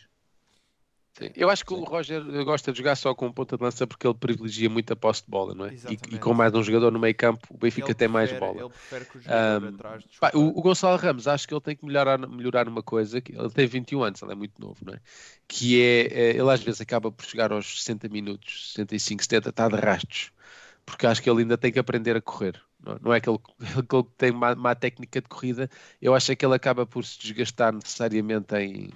Sim. 1.16 1.30
Eu 1.36 1.48
acho 1.48 1.64
que 1.64 1.72
o 1.72 1.84
Roger 1.84 2.20
gosta 2.44 2.72
de 2.72 2.78
jogar 2.78 2.96
só 2.96 3.14
com 3.14 3.30
ponta 3.30 3.56
de 3.56 3.62
lança 3.62 3.86
porque 3.86 4.04
ele 4.04 4.14
privilegia 4.14 4.68
muito 4.68 4.92
a 4.92 4.96
posse 4.96 5.22
de 5.24 5.30
bola, 5.30 5.54
não 5.54 5.66
é? 5.66 5.70
E, 5.70 5.74
Exatamente. 5.74 6.14
e 6.16 6.18
com 6.18 6.34
mais 6.34 6.52
um 6.52 6.60
jogador 6.62 6.90
no 6.90 6.98
meio 6.98 7.14
campo, 7.14 7.46
o 7.50 7.56
Benfica 7.56 7.86
Ele 7.86 7.94
tem 7.94 8.08
mais 8.08 8.30
prefere- 8.30 8.52
bola. 8.52 8.60
Ele 8.66 8.68
prefere 8.70 9.04
que 9.04 9.18
o 9.18 9.20
jogador 9.20 9.64
Ahm, 9.68 9.74
atrás 9.74 10.04
Pá, 10.18 10.30
o, 10.34 10.58
o 10.58 10.60
Gonçalo 10.60 10.96
Ramos, 10.96 11.28
acho 11.28 11.46
que 11.46 11.54
ele 11.54 11.60
tem 11.60 11.76
que 11.76 11.86
melhorar, 11.86 12.18
melhorar 12.18 12.66
uma 12.68 12.82
coisa, 12.82 13.20
que 13.20 13.30
ele 13.32 13.48
tem 13.50 13.64
21 13.64 14.02
anos, 14.02 14.20
ele 14.22 14.32
é 14.32 14.34
muito 14.34 14.60
novo, 14.60 14.76
não 14.84 14.92
é? 14.92 14.98
Que 15.46 15.80
é, 15.80 16.00
é, 16.06 16.30
ele 16.30 16.50
às 16.50 16.60
vezes 16.60 16.80
acaba 16.80 17.12
por 17.12 17.24
chegar 17.24 17.52
aos 17.52 17.80
60 17.84 18.08
minutos, 18.08 18.72
65, 18.74 19.22
70, 19.22 19.50
está 19.50 19.68
de 19.68 19.76
rastos, 19.76 20.32
porque 20.84 21.06
acho 21.06 21.22
que 21.22 21.30
ele 21.30 21.42
ainda 21.42 21.56
tem 21.56 21.70
que 21.70 21.78
aprender 21.78 22.16
a 22.16 22.20
correr. 22.20 22.60
Não, 22.84 22.98
não 23.00 23.14
é 23.14 23.20
que 23.20 23.30
ele, 23.30 23.38
que 23.88 23.94
ele 23.96 24.06
tem 24.18 24.32
má, 24.32 24.56
má 24.56 24.74
técnica 24.74 25.22
de 25.22 25.28
corrida, 25.28 25.70
eu 26.02 26.12
acho 26.12 26.32
é 26.32 26.34
que 26.34 26.44
ele 26.44 26.56
acaba 26.56 26.84
por 26.84 27.04
se 27.04 27.20
desgastar 27.20 27.72
necessariamente 27.72 28.52
em, 28.56 28.90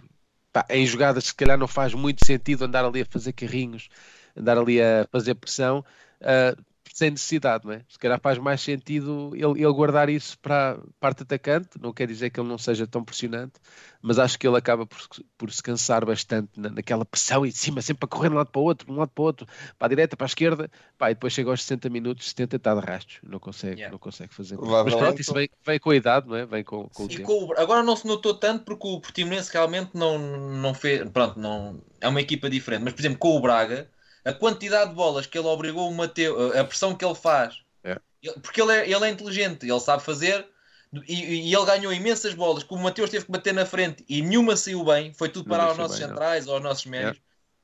pá, 0.52 0.66
em 0.70 0.86
jogadas 0.86 1.24
se 1.26 1.34
calhar 1.34 1.58
não 1.58 1.68
faz 1.68 1.94
muito 1.94 2.24
sentido 2.24 2.64
andar 2.64 2.84
ali 2.84 3.02
a 3.02 3.06
fazer 3.06 3.32
carrinhos, 3.32 3.88
andar 4.36 4.58
ali 4.58 4.80
a 4.80 5.06
fazer 5.10 5.34
pressão, 5.34 5.84
ah, 6.22 6.56
sem 6.98 7.10
necessidade, 7.12 7.64
não 7.64 7.72
é? 7.72 7.84
Se 7.88 7.98
calhar 7.98 8.20
faz 8.20 8.38
mais 8.38 8.60
sentido 8.60 9.30
ele, 9.34 9.62
ele 9.62 9.72
guardar 9.72 10.08
isso 10.08 10.38
para 10.40 10.72
a 10.72 10.78
parte 10.98 11.22
atacante, 11.22 11.70
não 11.80 11.92
quer 11.92 12.06
dizer 12.08 12.30
que 12.30 12.40
ele 12.40 12.48
não 12.48 12.58
seja 12.58 12.86
tão 12.86 13.04
pressionante, 13.04 13.54
mas 14.02 14.18
acho 14.18 14.38
que 14.38 14.46
ele 14.46 14.56
acaba 14.56 14.84
por, 14.86 15.00
se- 15.00 15.24
por 15.36 15.52
se 15.52 15.62
cansar 15.62 16.04
bastante 16.04 16.50
na- 16.58 16.70
naquela 16.70 17.04
pressão 17.04 17.46
em 17.46 17.50
cima, 17.50 17.80
sempre 17.82 18.04
a 18.04 18.08
correr 18.08 18.28
de 18.28 18.34
um 18.34 18.38
lado 18.38 18.50
para 18.50 18.60
o 18.60 18.64
outro, 18.64 18.86
de 18.86 18.92
um 18.92 18.96
lado 18.96 19.10
para 19.14 19.22
o 19.22 19.24
outro, 19.26 19.46
para 19.78 19.86
a 19.86 19.88
direita, 19.88 20.16
para 20.16 20.24
a 20.24 20.28
esquerda, 20.28 20.70
pá, 20.96 21.10
e 21.10 21.14
depois 21.14 21.32
chega 21.32 21.50
aos 21.50 21.62
60 21.62 21.88
minutos, 21.88 22.28
70 22.30 22.56
está 22.56 22.74
de 22.74 22.80
rastros, 22.84 23.18
não 23.22 23.38
consegue, 23.38 23.78
Yeah. 23.78 23.92
não 23.92 23.98
consegue 23.98 24.34
fazer 24.34 24.56
muito. 24.56 24.70
Mas 24.70 24.94
pronto, 24.94 25.20
isso 25.20 25.32
vem, 25.32 25.48
vem 25.64 25.78
com 25.78 25.90
a 25.90 25.96
idade, 25.96 26.26
não 26.28 26.34
é? 26.36 26.44
Vem 26.46 26.64
com, 26.64 26.88
com 26.88 27.04
o 27.04 27.06
E 27.06 27.16
tempo. 27.16 27.22
com 27.26 27.44
o- 27.44 27.52
agora 27.58 27.82
não 27.82 27.94
se 27.94 28.06
notou 28.06 28.34
tanto 28.34 28.64
porque 28.64 28.86
o 28.88 29.00
Portimonense 29.00 29.52
realmente 29.52 29.90
não, 29.94 30.18
não 30.18 30.74
fez. 30.74 31.08
Pronto, 31.10 31.38
não, 31.38 31.80
é 32.00 32.08
uma 32.08 32.20
equipa 32.20 32.50
diferente. 32.50 32.82
Mas, 32.82 32.92
por 32.92 33.00
exemplo, 33.00 33.18
com 33.18 33.36
o 33.36 33.40
Braga, 33.40 33.88
a 34.28 34.32
quantidade 34.34 34.90
de 34.90 34.96
bolas 34.96 35.26
que 35.26 35.38
ele 35.38 35.46
obrigou 35.48 35.88
o 35.90 35.94
Mateu, 35.94 36.58
a 36.58 36.64
pressão 36.64 36.94
que 36.94 37.04
ele 37.04 37.14
faz, 37.14 37.62
É. 37.84 37.96
porque 38.42 38.60
ele 38.60 38.72
é, 38.72 38.90
ele 38.90 39.04
é 39.04 39.08
inteligente, 39.08 39.66
ele 39.68 39.80
sabe 39.80 40.02
fazer. 40.02 40.46
E, 41.06 41.50
e 41.50 41.54
ele 41.54 41.66
ganhou 41.66 41.92
imensas 41.92 42.32
bolas 42.32 42.62
que 42.64 42.72
o 42.72 42.78
Mateus 42.78 43.10
teve 43.10 43.26
que 43.26 43.30
bater 43.30 43.52
na 43.52 43.66
frente 43.66 44.02
e 44.08 44.22
nenhuma 44.22 44.56
saiu 44.56 44.82
bem, 44.84 45.12
foi 45.12 45.28
tudo 45.28 45.46
Não 45.46 45.54
para 45.56 45.64
os 45.64 45.76
deixou 45.76 45.82
nossos 45.82 45.98
bem, 45.98 46.06
não. 46.08 46.14
centrais 46.14 46.46
ou 46.46 46.54
aos 46.54 46.62
nossos 46.62 46.86
médios. 46.86 47.20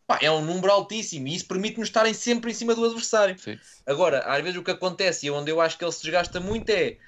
Pá, 0.06 0.18
é 0.20 0.30
um 0.30 0.44
número 0.44 0.70
altíssimo 0.70 1.26
e 1.28 1.34
isso 1.34 1.46
permite-nos 1.46 1.88
estarem 1.88 2.12
sempre 2.12 2.50
em 2.50 2.54
cima 2.54 2.74
do 2.74 2.84
adversário. 2.84 3.38
Sim. 3.38 3.58
Agora, 3.86 4.18
às 4.26 4.42
vezes 4.42 4.58
o 4.58 4.62
que 4.62 4.70
acontece 4.70 5.24
e 5.26 5.30
onde 5.30 5.50
eu 5.50 5.58
acho 5.58 5.78
que 5.78 5.84
ele 5.84 5.92
se 5.92 6.02
desgasta 6.02 6.38
muito 6.38 6.68
é 6.68 6.98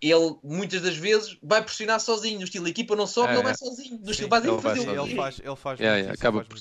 ele 0.00 0.36
muitas 0.44 0.80
das 0.82 0.96
vezes 0.96 1.36
vai 1.42 1.60
pressionar 1.64 1.98
sozinho, 1.98 2.38
do 2.38 2.44
estilo 2.44 2.66
a 2.66 2.70
equipa 2.70 2.94
não 2.94 3.06
sobe, 3.08 3.30
É, 3.30 3.32
ele 3.32 3.40
é. 3.40 3.42
vai 3.42 3.56
sozinho, 3.56 3.98
do 3.98 4.04
Sim, 4.04 4.10
estilo 4.12 4.28
vai 4.28 4.38
ele 4.40 4.50
vai 4.52 4.60
fazer 4.62 4.80
o 4.80 4.84
sozinho. 4.84 5.06
Ele 5.06 5.16
faz, 5.16 5.40
ele 5.42 5.56
faz 5.56 5.80
Yeah, 5.80 5.96
muito 5.96 6.04
yeah, 6.06 6.14
isso, 6.14 6.20
acaba 6.22 6.44
por 6.44 6.58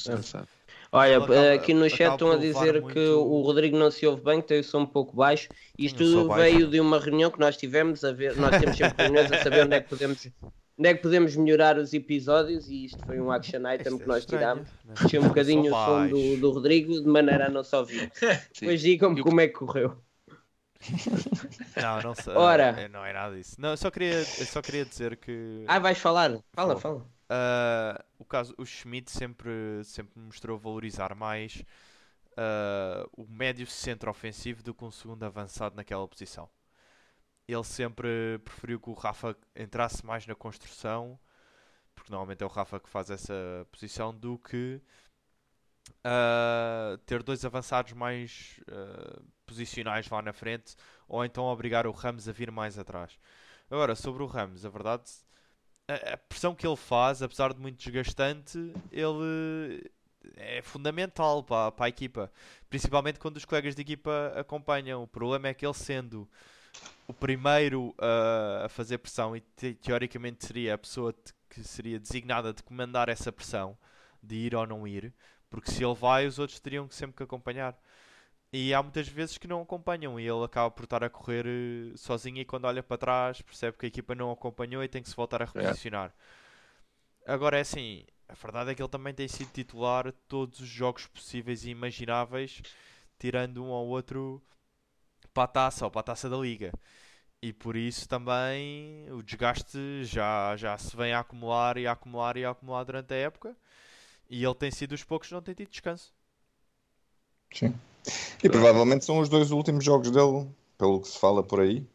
Olha, 0.93 1.17
acaba- 1.17 1.53
aqui 1.53 1.73
no 1.73 1.89
chat 1.89 2.11
estão 2.13 2.31
a 2.31 2.37
dizer 2.37 2.81
muito- 2.81 2.93
que 2.93 2.99
o 2.99 3.41
Rodrigo 3.41 3.75
não 3.77 3.89
se 3.89 4.05
ouve 4.05 4.23
bem, 4.23 4.41
que 4.41 4.47
tem 4.47 4.59
o 4.59 4.63
som 4.63 4.81
um 4.81 4.85
pouco 4.85 5.15
baixo. 5.15 5.49
Isto 5.77 6.27
baixo. 6.27 6.41
veio 6.43 6.67
de 6.67 6.79
uma 6.79 6.99
reunião 6.99 7.31
que 7.31 7.39
nós 7.39 7.57
tivemos 7.57 8.03
a 8.03 8.11
ver. 8.11 8.35
Nós 8.37 8.51
temos 8.59 8.77
sempre 8.77 9.03
reuniões 9.03 9.31
a 9.31 9.41
saber 9.43 9.65
onde 9.65 9.75
é 9.75 9.81
que 9.81 9.89
podemos, 9.89 10.27
onde 10.77 10.89
é 10.89 10.93
que 10.93 11.01
podemos 11.01 11.35
melhorar 11.35 11.77
os 11.77 11.93
episódios 11.93 12.69
e 12.69 12.85
isto 12.85 13.03
foi 13.05 13.19
um 13.19 13.31
action 13.31 13.59
item 13.61 13.77
Isto 13.93 13.97
que 13.97 14.03
é 14.03 14.07
nós 14.07 14.25
tirámos. 14.25 14.67
Deixei 14.83 15.19
um 15.19 15.23
eu 15.25 15.27
bocadinho 15.29 15.71
o 15.73 15.75
som 15.75 16.07
do, 16.07 16.37
do 16.37 16.51
Rodrigo 16.51 16.93
de 16.93 17.07
maneira 17.07 17.47
a 17.47 17.49
não 17.49 17.63
se 17.63 17.75
ouvir. 17.75 18.11
Depois 18.59 18.79
digam-me 18.81 19.21
como 19.23 19.41
é 19.41 19.47
que 19.47 19.53
correu. 19.55 19.97
Não, 21.81 22.01
não 22.01 22.13
sei. 22.15 22.33
Ora. 22.33 22.75
é, 22.77 22.87
Não 22.89 23.05
é 23.05 23.13
nada 23.13 23.35
disso. 23.35 23.55
Não, 23.57 23.69
eu 23.71 23.77
só 23.77 23.89
queria, 23.89 24.15
eu 24.19 24.45
só 24.45 24.61
queria 24.61 24.85
dizer 24.85 25.15
que 25.17 25.63
Ah, 25.67 25.79
vais 25.79 25.97
falar? 25.97 26.37
Fala, 26.53 26.73
Vou. 26.73 26.81
fala. 26.81 27.05
Ah, 27.36 28.05
o 28.19 28.25
caso, 28.25 28.53
o 28.59 28.65
Schmidt 28.65 29.09
sempre, 29.09 29.84
sempre 29.84 30.19
mostrou 30.19 30.59
valorizar 30.59 31.15
mais 31.15 31.63
ah, 32.38 33.07
o 33.13 33.25
médio 33.27 33.65
centro 33.65 34.11
ofensivo 34.11 34.61
do 34.61 34.73
que 34.73 34.86
um 34.86 34.91
segundo 34.91 35.23
avançado 35.23 35.75
naquela 35.75 36.07
posição. 36.07 36.47
Ele 37.47 37.63
sempre 37.63 38.39
preferiu 38.45 38.79
que 38.79 38.89
o 38.89 38.93
Rafa 38.93 39.36
entrasse 39.55 40.05
mais 40.05 40.27
na 40.27 40.36
construção, 40.36 41.19
porque 41.95 42.11
normalmente 42.11 42.43
é 42.43 42.45
o 42.45 42.49
Rafa 42.49 42.79
que 42.79 42.89
faz 42.89 43.09
essa 43.09 43.34
posição, 43.71 44.13
do 44.15 44.38
que 44.38 44.79
ah, 46.03 46.99
ter 47.07 47.23
dois 47.23 47.43
avançados 47.43 47.93
mais 47.93 48.59
posicionais 49.45 50.07
lá 50.09 50.21
na 50.21 50.34
frente, 50.34 50.75
ou 51.07 51.25
então 51.25 51.45
obrigar 51.45 51.88
o 51.88 51.91
Ramos 51.91 52.29
a 52.29 52.31
vir 52.31 52.51
mais 52.51 52.77
atrás. 52.77 53.17
Agora, 53.71 53.95
sobre 53.95 54.21
o 54.23 54.27
Ramos, 54.27 54.65
a 54.65 54.69
verdade, 54.69 55.09
a, 55.88 56.17
pressão 56.17 56.55
que 56.55 56.65
ele 56.65 56.75
faz, 56.75 57.21
apesar 57.21 57.53
de 57.53 57.59
muito 57.59 57.77
desgastante, 57.77 58.57
ele 58.91 59.89
é 60.38 60.61
fundamental 60.61 61.43
para, 61.43 61.71
para 61.71 61.86
a 61.86 61.89
equipa, 61.89 62.31
principalmente 62.69 63.19
quando 63.19 63.38
os 63.38 63.45
colegas 63.45 63.75
de 63.75 63.81
equipa 63.81 64.34
acompanham. 64.36 65.03
O 65.03 65.07
problema 65.07 65.47
é 65.49 65.53
que 65.53 65.65
ele 65.65 65.73
sendo 65.73 66.27
o 67.07 67.13
primeiro 67.13 67.93
a- 67.99 68.65
a 68.65 68.69
fazer 68.69 68.97
pressão 68.99 69.36
e 69.36 69.41
te- 69.41 69.73
teoricamente 69.75 70.45
seria 70.45 70.75
a 70.75 70.77
pessoa 70.77 71.13
que 71.49 71.63
seria 71.63 71.99
designada 71.99 72.53
de 72.53 72.63
comandar 72.63 73.09
essa 73.09 73.31
pressão, 73.31 73.77
de 74.21 74.36
ir 74.36 74.55
ou 74.55 74.65
não 74.65 74.88
ir, 74.88 75.13
porque 75.49 75.71
se 75.71 75.84
ele 75.84 75.93
vai, 75.95 76.25
os 76.25 76.39
outros 76.39 76.59
teriam 76.59 76.88
que 76.88 76.95
sempre 76.95 77.15
que 77.17 77.23
acompanhar. 77.23 77.77
E 78.54 78.72
há 78.74 78.84
muitas 78.84 79.08
vezes 79.08 79.38
que 79.39 79.47
não 79.47 79.62
acompanham 79.64 80.20
e 80.20 80.28
ele 80.28 80.43
acaba 80.45 80.70
por 80.70 80.84
estar 80.84 81.04
a 81.04 81.10
correr 81.10 81.45
eh, 81.47 81.97
sozinho 81.97 82.38
e 82.38 82.45
quando 82.45 82.66
olha 82.66 82.84
para 82.84 82.97
trás 82.99 83.41
percebe 83.41 83.78
que 83.78 83.86
a 83.88 83.89
equipa 83.89 84.14
não 84.14 84.32
acompanhou 84.32 84.84
e 84.84 84.88
tem 84.88 85.01
que 85.01 85.10
se 85.10 85.16
voltar 85.16 85.41
a 85.41 85.45
reposicionar. 85.45 86.14
Agora 87.26 87.58
é 87.58 87.62
assim, 87.62 88.06
a 88.28 88.34
verdade 88.36 88.72
é 88.72 88.76
que 88.76 88.82
ele 88.82 88.89
também 88.89 89.14
tem 89.14 89.28
sido 89.28 89.51
titular 89.51 90.12
todos 90.28 90.60
os 90.60 90.68
jogos 90.68 91.08
possíveis 91.08 91.66
e 91.66 91.72
imagináveis, 91.72 92.62
tirando 93.20 93.64
um 93.64 93.70
ou 93.70 93.88
outro 93.88 94.41
para 95.34 95.43
a 95.45 95.47
taça 95.47 95.86
ou 95.86 95.91
para 95.91 96.01
a 96.01 96.04
taça 96.04 96.30
da 96.30 96.38
liga. 96.38 96.72
E 97.41 97.51
por 97.54 97.76
isso 97.76 98.08
também 98.08 99.12
o 99.12 99.24
desgaste 99.24 100.06
já, 100.06 100.56
já 100.58 100.78
se 100.78 100.95
vem 100.95 101.14
a 101.14 101.20
acumular 101.22 101.78
e 101.78 101.88
a 101.88 101.93
acumular 101.93 102.38
e 102.38 102.45
a 102.45 102.51
acumular 102.51 102.84
durante 102.84 103.14
a 103.14 103.18
época. 103.18 103.58
E 104.30 104.43
ele 104.43 104.56
tem 104.56 104.72
sido 104.72 104.93
os 104.93 105.04
poucos 105.04 105.30
que 105.30 105.34
não 105.34 105.41
tem 105.41 105.56
tido 105.56 105.70
descanso. 105.70 106.14
Sim. 107.54 107.74
E 108.43 108.49
provavelmente 108.49 109.06
são 109.06 109.20
os 109.20 109.30
dois 109.30 109.51
últimos 109.51 109.84
jogos 109.86 110.12
dele, 110.12 110.47
pelo 110.78 110.99
que 111.01 111.08
se 111.08 111.18
fala 111.18 111.41
por 111.43 111.62
aí. 111.62 111.86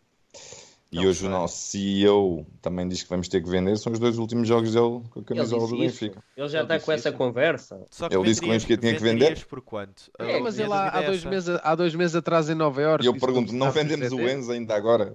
E 0.91 0.97
Não 0.97 1.05
hoje 1.05 1.19
sei. 1.19 1.29
o 1.29 1.31
nosso 1.31 1.57
CEO 1.69 2.47
também 2.63 2.89
diz 2.89 3.03
que 3.03 3.11
vamos 3.11 3.29
ter 3.29 3.43
que 3.43 3.51
vender. 3.51 3.77
São 3.77 3.93
os 3.93 3.99
dois 3.99 4.17
últimos 4.17 4.49
jogos 4.49 4.73
dele 4.73 5.03
com 5.11 5.21
a 5.21 5.23
camisola 5.23 5.69
do. 5.69 5.77
Benfica. 5.77 6.25
Ele 6.35 6.49
já 6.49 6.61
Ele 6.61 6.65
está 6.65 6.81
com 6.81 6.93
essa 6.93 7.09
isso. 7.11 7.19
conversa. 7.19 7.87
Só 7.91 8.09
que 8.09 8.17
Ele 8.17 8.25
disse 8.25 8.41
que 8.41 8.47
o 8.47 8.51
Benfica 8.51 8.77
tinha 8.79 8.95
que 8.95 9.03
vender. 9.03 9.45
por 9.45 9.61
quanto? 9.61 10.11
É, 10.19 10.41
mas 10.41 10.59
ele 10.59 10.73
há, 10.73 10.89
há 10.89 11.03
dois 11.03 11.23
meses, 11.25 11.61
há 11.63 11.75
dois 11.75 11.95
meses 11.95 12.17
atrás 12.17 12.49
em 12.49 12.55
Nova 12.55 12.81
Iorque. 12.81 13.05
E 13.05 13.07
eu 13.09 13.19
pergunto, 13.19 13.53
não 13.53 13.71
vendemos 13.71 14.11
o? 14.13 14.21
Enzo 14.21 14.51
ainda 14.53 14.75
agora? 14.75 15.15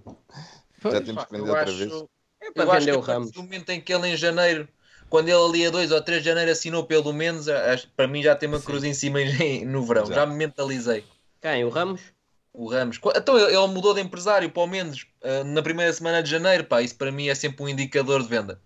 Pois. 0.79 0.93
Já 0.93 1.01
temos 1.01 1.23
que 1.25 1.31
vender 1.31 1.49
eu 1.49 1.53
outra 1.55 1.63
acho- 1.63 1.77
vez. 1.77 1.91
É 1.91 2.47
Eu 2.49 2.53
para 2.53 2.63
acho 2.65 2.71
que 2.73 2.79
vender 2.85 2.97
o 2.97 2.99
Ramos. 3.01 3.31
do 3.31 3.41
momento 3.41 3.69
em 3.71 3.81
que 3.81 3.91
ele 3.93 4.09
em 4.09 4.15
janeiro, 4.17 4.67
quando 5.13 5.29
ele 5.29 5.37
ali 5.37 5.67
a 5.67 5.69
2 5.69 5.91
ou 5.91 6.01
3 6.01 6.23
de 6.23 6.25
janeiro 6.27 6.49
assinou 6.49 6.85
pelo 6.85 7.13
menos, 7.13 7.47
acho, 7.47 7.87
para 7.95 8.07
mim 8.07 8.23
já 8.23 8.35
tem 8.35 8.49
uma 8.49 8.57
Sim. 8.57 8.65
cruz 8.65 8.83
em 8.83 8.95
cima 8.95 9.19
no 9.67 9.85
verão. 9.85 10.05
Exato. 10.05 10.15
Já 10.19 10.25
me 10.25 10.33
mentalizei. 10.35 11.03
Quem? 11.39 11.63
O 11.63 11.69
Ramos? 11.69 12.01
O 12.51 12.67
Ramos. 12.67 12.99
Então 13.15 13.37
ele 13.37 13.67
mudou 13.67 13.93
de 13.93 14.01
empresário 14.01 14.49
para 14.49 14.63
o 14.63 14.65
menos 14.65 15.05
ah, 15.23 15.43
na 15.43 15.61
primeira 15.61 15.93
semana 15.93 16.23
de 16.23 16.31
janeiro. 16.31 16.63
Pá, 16.63 16.81
isso 16.81 16.95
para 16.95 17.11
mim 17.11 17.27
é 17.27 17.35
sempre 17.35 17.63
um 17.63 17.69
indicador 17.69 18.23
de 18.23 18.27
venda. 18.27 18.59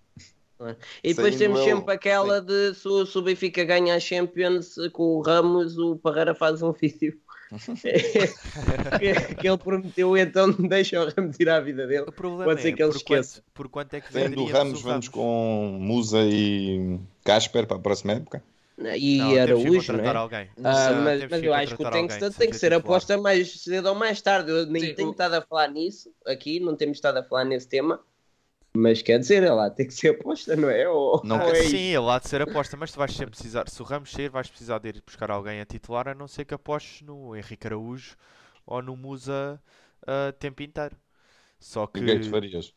E 1.04 1.10
depois 1.14 1.36
Saindo 1.36 1.38
temos 1.38 1.60
ele- 1.60 1.76
sempre 1.76 1.94
aquela 1.94 2.40
de 2.40 2.74
se 2.76 2.88
o, 2.88 3.06
se 3.06 3.18
o 3.18 3.22
Benfica 3.22 3.66
ganha 3.66 3.94
a 3.96 4.00
Champions 4.00 4.76
com 4.94 5.04
o 5.18 5.22
Ramos, 5.22 5.78
o 5.78 5.98
Parreira 5.98 6.34
faz 6.34 6.62
um 6.64 6.72
vídeo. 6.72 7.20
que, 9.00 9.36
que 9.36 9.48
ele 9.48 9.58
prometeu, 9.58 10.18
então 10.18 10.48
não 10.48 10.68
deixa 10.68 11.02
o 11.02 11.10
Ramos 11.10 11.38
tirar 11.38 11.58
a 11.58 11.62
vida 11.62 11.88
dele. 11.88 12.06
O 12.08 12.12
problema 12.12 12.46
Pode 12.46 12.62
ser 12.62 12.70
é 12.70 12.72
que 12.74 12.84
ele 12.84 12.92
por, 12.92 13.04
quanto, 13.04 13.24
esqueça. 13.24 13.44
por 13.54 13.70
quanto 13.70 13.94
é 13.94 14.02
que 14.02 14.12
Sendo 14.12 14.42
o 14.42 14.46
Ramos, 14.52 14.82
vamos 14.82 15.08
com 15.08 15.78
Musa 15.80 16.20
e 16.24 17.00
Casper 17.24 17.66
para 17.66 17.78
a 17.78 17.80
próxima 17.80 18.14
época. 18.14 18.44
E 18.96 19.18
Não, 19.18 19.42
Araújo, 19.42 19.94
não 19.94 20.04
é? 20.04 20.16
alguém. 20.16 20.50
Ah, 20.64 20.74
sei, 20.74 20.96
mas, 20.96 21.32
mas 21.32 21.44
eu 21.44 21.54
acho 21.54 21.76
que 21.76 21.84
o 21.84 21.88
alguém, 21.88 22.08
tem 22.32 22.50
que 22.50 22.56
ser 22.56 22.74
aposta 22.74 23.18
mais 23.18 23.62
cedo 23.62 23.88
ou 23.90 23.96
mais 23.96 24.22
tarde. 24.22 24.52
Eu 24.52 24.66
nem 24.68 24.84
Sim, 24.84 24.94
tenho 24.94 25.10
o- 25.10 25.12
estado 25.12 25.34
a 25.34 25.42
falar 25.42 25.68
nisso 25.70 26.14
aqui, 26.26 26.60
não 26.60 26.76
temos 26.76 26.98
estado 26.98 27.18
a 27.18 27.24
falar 27.24 27.46
nesse 27.46 27.68
tema. 27.68 28.00
Mas 28.76 29.02
quer 29.02 29.20
dizer, 29.20 29.44
é 29.44 29.52
lá, 29.52 29.70
tem 29.70 29.88
que 29.88 29.94
ser 29.94 30.10
aposta, 30.10 30.56
não 30.56 30.70
é? 30.70 30.88
Ou, 30.88 31.22
Não, 31.22 31.42
ou 31.42 31.54
é 31.54 31.56
Sim, 31.56 31.78
isso? 31.78 31.88
ele 31.96 32.10
há 32.10 32.20
de 32.20 32.28
ser 32.28 32.42
aposta, 32.42 32.78
mas 32.78 32.92
tu 32.92 32.98
vais 33.00 33.12
sempre 33.12 33.32
precisar. 33.32 33.68
Se 33.70 33.82
o 33.82 33.86
Ramos 33.86 34.12
sair, 34.12 34.30
vais 34.30 34.48
precisar 34.50 34.80
de 34.80 34.90
ir 34.90 35.04
buscar 35.06 35.30
alguém 35.32 35.60
a 35.62 35.66
titular, 35.66 36.08
a 36.08 36.16
não 36.16 36.28
ser 36.28 36.46
que 36.46 36.54
apostes 36.54 37.02
no 37.02 37.36
Henrique 37.36 37.68
Araújo 37.68 38.16
ou 38.66 38.82
no 38.82 38.96
Musa 38.96 39.62
a 40.06 40.32
tempo 40.34 40.64
inteiro. 40.64 40.96
Só 41.60 41.88
que, 41.88 42.04
que 42.04 42.12
é 42.12 42.20
tu 42.20 42.30
farias? 42.30 42.74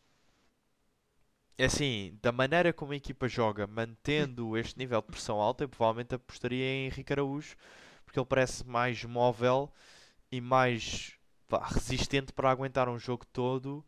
é 1.58 1.64
assim, 1.66 2.18
da 2.22 2.32
maneira 2.32 2.72
como 2.72 2.92
a 2.92 2.96
equipa 2.96 3.28
joga, 3.28 3.66
mantendo 3.66 4.56
este 4.56 4.78
nível 4.78 5.00
de 5.02 5.08
pressão 5.08 5.40
alta, 5.40 5.64
eu 5.64 5.68
provavelmente 5.68 6.14
apostaria 6.14 6.64
em 6.64 6.86
Henrique 6.86 7.12
Araújo, 7.12 7.54
porque 8.04 8.18
ele 8.18 8.26
parece 8.26 8.66
mais 8.66 9.04
móvel 9.04 9.70
e 10.32 10.40
mais 10.40 11.14
vá, 11.48 11.66
resistente 11.66 12.32
para 12.32 12.50
aguentar 12.50 12.88
um 12.88 12.98
jogo 12.98 13.26
todo 13.26 13.84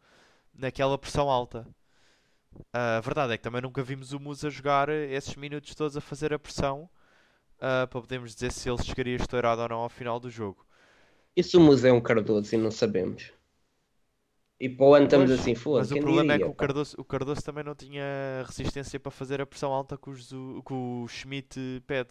naquela 0.54 0.98
pressão 0.98 1.30
alta. 1.30 1.66
A 2.72 3.00
verdade 3.00 3.34
é 3.34 3.36
que 3.36 3.42
também 3.42 3.60
nunca 3.62 3.82
vimos 3.82 4.12
o 4.12 4.20
Musa 4.20 4.50
jogar 4.50 4.88
esses 4.88 5.34
minutos 5.36 5.74
todos 5.74 5.96
a 5.96 6.00
fazer 6.00 6.32
a 6.32 6.38
pressão 6.38 6.88
ah, 7.60 7.86
para 7.86 8.00
podermos 8.00 8.34
dizer 8.34 8.52
se 8.52 8.68
ele 8.68 8.82
chegaria 8.82 9.16
estourado 9.16 9.62
ou 9.62 9.68
não 9.68 9.78
ao 9.78 9.88
final 9.88 10.18
do 10.18 10.30
jogo. 10.30 10.66
E 11.36 11.42
se 11.42 11.56
o 11.56 11.60
Museu 11.60 11.94
é 11.94 11.96
um 11.96 12.00
Cardoso 12.00 12.54
e 12.54 12.58
não 12.58 12.70
sabemos? 12.70 13.32
E 14.60 14.68
para 14.68 14.86
o 14.86 14.94
ano 14.94 15.06
estamos 15.06 15.28
Pois, 15.28 15.40
assim, 15.40 15.54
Mas 15.76 15.90
foda-se. 15.90 15.92
o 15.92 15.98
problema 15.98 16.34
é 16.34 16.38
que 16.38 16.44
diria, 16.44 16.50
o 16.50 16.54
pá? 16.54 16.66
Cardoso, 16.66 16.96
o 16.98 17.04
Cardoso 17.04 17.42
também 17.42 17.64
não 17.64 17.74
tinha 17.74 18.44
resistência 18.46 19.00
para 19.00 19.10
fazer 19.10 19.40
a 19.40 19.46
pressão 19.46 19.72
alta 19.72 19.98
que 19.98 20.10
o, 20.10 20.62
que 20.62 20.72
o 20.72 21.06
Schmidt 21.08 21.82
pede. 21.86 22.10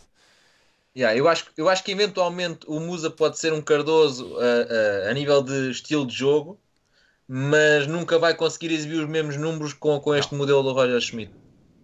Yeah, 0.95 1.17
eu, 1.17 1.27
acho, 1.29 1.49
eu 1.55 1.69
acho 1.69 1.83
que 1.83 1.91
eventualmente 1.91 2.65
o 2.67 2.79
Musa 2.79 3.09
pode 3.09 3.39
ser 3.39 3.53
um 3.53 3.61
Cardoso 3.61 4.37
ah, 4.37 5.07
ah, 5.07 5.09
a 5.09 5.13
nível 5.13 5.41
de 5.41 5.71
estilo 5.71 6.05
de 6.05 6.13
jogo, 6.13 6.59
mas 7.33 7.87
nunca 7.87 8.19
vai 8.19 8.35
conseguir 8.35 8.71
exibir 8.73 8.99
os 9.01 9.09
mesmos 9.09 9.37
números 9.37 9.73
com, 9.73 9.99
com 9.99 10.15
este 10.15 10.35
modelo 10.35 10.63
do 10.63 10.73
Roger 10.73 10.99
Schmidt. 11.01 11.33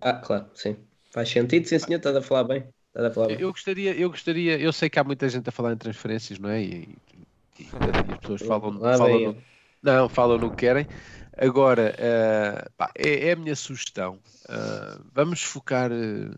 Ah, 0.01 0.13
claro, 0.13 0.49
sim. 0.55 0.75
Faz 1.11 1.29
sentido, 1.29 1.67
sim 1.67 1.79
senhor, 1.79 1.97
estás 1.97 2.15
a 2.15 2.21
falar 2.21 2.43
bem. 2.43 2.67
Estás 2.89 3.05
a 3.11 3.11
falar 3.13 3.29
bem. 3.29 3.39
Eu 3.39 3.51
gostaria, 3.51 3.95
eu 3.95 4.09
gostaria, 4.09 4.59
eu 4.59 4.71
sei 4.73 4.89
que 4.89 4.99
há 4.99 5.03
muita 5.03 5.27
gente 5.29 5.47
a 5.49 5.51
falar 5.51 5.73
em 5.73 5.77
transferências, 5.77 6.39
não 6.39 6.49
é? 6.49 6.61
E, 6.61 6.97
e- 7.13 7.27
e- 7.59 8.11
as 8.13 8.17
pessoas 8.19 8.41
falam, 8.41 8.79
vem 9.03 9.21
no- 9.21 9.43
não, 9.81 10.09
falam 10.09 10.37
no 10.37 10.51
que 10.51 10.65
querem. 10.65 10.87
Agora, 11.37 11.93
eh, 11.97 12.65
pá, 12.77 12.91
é, 12.95 13.29
é 13.29 13.31
a 13.33 13.35
minha 13.35 13.55
sugestão. 13.55 14.19
Ah, 14.49 14.99
vamos 15.13 15.41
focar. 15.43 15.91
eh, 15.91 16.31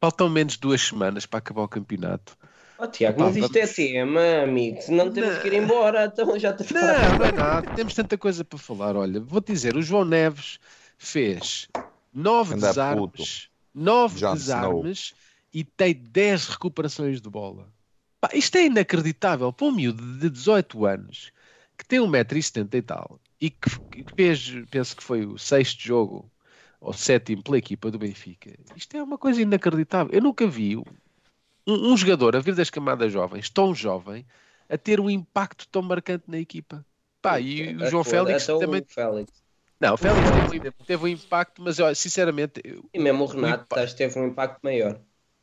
faltam 0.00 0.28
menos 0.30 0.56
duas 0.58 0.80
semanas 0.82 1.26
para 1.26 1.38
acabar 1.40 1.62
o 1.62 1.68
campeonato. 1.68 2.36
Oh, 2.78 2.86
Tiago, 2.86 3.20
mas 3.20 3.36
isto 3.36 3.56
é 3.56 3.66
tema, 3.66 4.42
amigo. 4.42 4.80
Senão 4.82 5.10
temos 5.10 5.34
Não. 5.34 5.40
que 5.40 5.48
ir 5.48 5.54
embora. 5.54 6.06
Então 6.06 6.38
já 6.38 6.52
te 6.52 6.72
Não, 6.74 7.14
não 7.14 7.24
é 7.24 7.32
nada. 7.32 7.66
Temos 7.74 7.94
tanta 7.94 8.18
coisa 8.18 8.44
para 8.44 8.58
falar. 8.58 8.96
Olha, 8.96 9.20
vou-te 9.20 9.52
dizer, 9.52 9.76
o 9.76 9.82
João 9.82 10.04
Neves 10.04 10.58
fez 10.98 11.68
nove 12.12 12.54
Anda 12.54 12.68
desarmes, 12.68 13.48
nove 13.74 14.18
Jon 14.18 14.34
desarmes 14.34 15.14
e 15.52 15.64
tem 15.64 15.94
10 15.94 16.48
recuperações 16.48 17.20
de 17.20 17.30
bola. 17.30 17.72
Pá, 18.20 18.30
isto 18.34 18.56
é 18.56 18.66
inacreditável 18.66 19.52
para 19.52 19.66
um 19.66 19.72
miúdo 19.72 20.18
de 20.18 20.28
18 20.28 20.84
anos 20.84 21.32
que 21.78 21.84
tem 21.86 21.98
1,70m 22.00 22.74
e 22.74 22.82
tal 22.82 23.20
e 23.40 23.50
que, 23.50 23.70
que 23.90 24.04
fez, 24.14 24.52
penso 24.70 24.96
que 24.96 25.02
foi 25.02 25.26
o 25.26 25.38
sexto 25.38 25.80
jogo 25.82 26.30
ou 26.80 26.92
sétimo 26.92 27.42
pela 27.42 27.58
equipa 27.58 27.90
do 27.90 27.98
Benfica. 27.98 28.52
Isto 28.74 28.96
é 28.96 29.02
uma 29.02 29.18
coisa 29.18 29.40
inacreditável. 29.40 30.12
Eu 30.12 30.22
nunca 30.22 30.46
vi 30.46 30.76
um, 31.66 31.92
um 31.92 31.96
jogador 31.96 32.36
a 32.36 32.40
vir 32.40 32.54
das 32.54 32.70
camadas 32.70 33.12
jovens, 33.12 33.50
tão 33.50 33.74
jovem, 33.74 34.26
a 34.68 34.78
ter 34.78 35.00
um 35.00 35.10
impacto 35.10 35.66
tão 35.68 35.82
marcante 35.82 36.24
na 36.30 36.38
equipa. 36.38 36.84
Pá, 37.22 37.40
e 37.40 37.74
o 37.76 37.86
João 37.86 38.04
Félix 38.04 38.48
Então, 38.48 38.58
também. 38.58 38.82
o 38.82 38.86
Félix. 38.86 39.44
Não, 39.80 39.94
o 39.94 39.96
Félix 39.96 40.30
teve, 40.30 40.58
um- 40.58 40.60
teve 40.86 41.04
um 41.04 41.08
impacto, 41.08 41.62
mas 41.62 41.78
olha, 41.80 41.94
sinceramente, 41.94 42.60
eu- 42.64 42.90
E 42.92 42.98
mesmo 43.04 43.22
o 43.24 43.30
Renato 43.34 43.68
impa- 43.68 43.80
acho 43.80 43.92
que 43.94 43.98
teve 44.02 44.18
um 44.18 44.26
impacto 44.26 44.60
maior. 44.64 44.94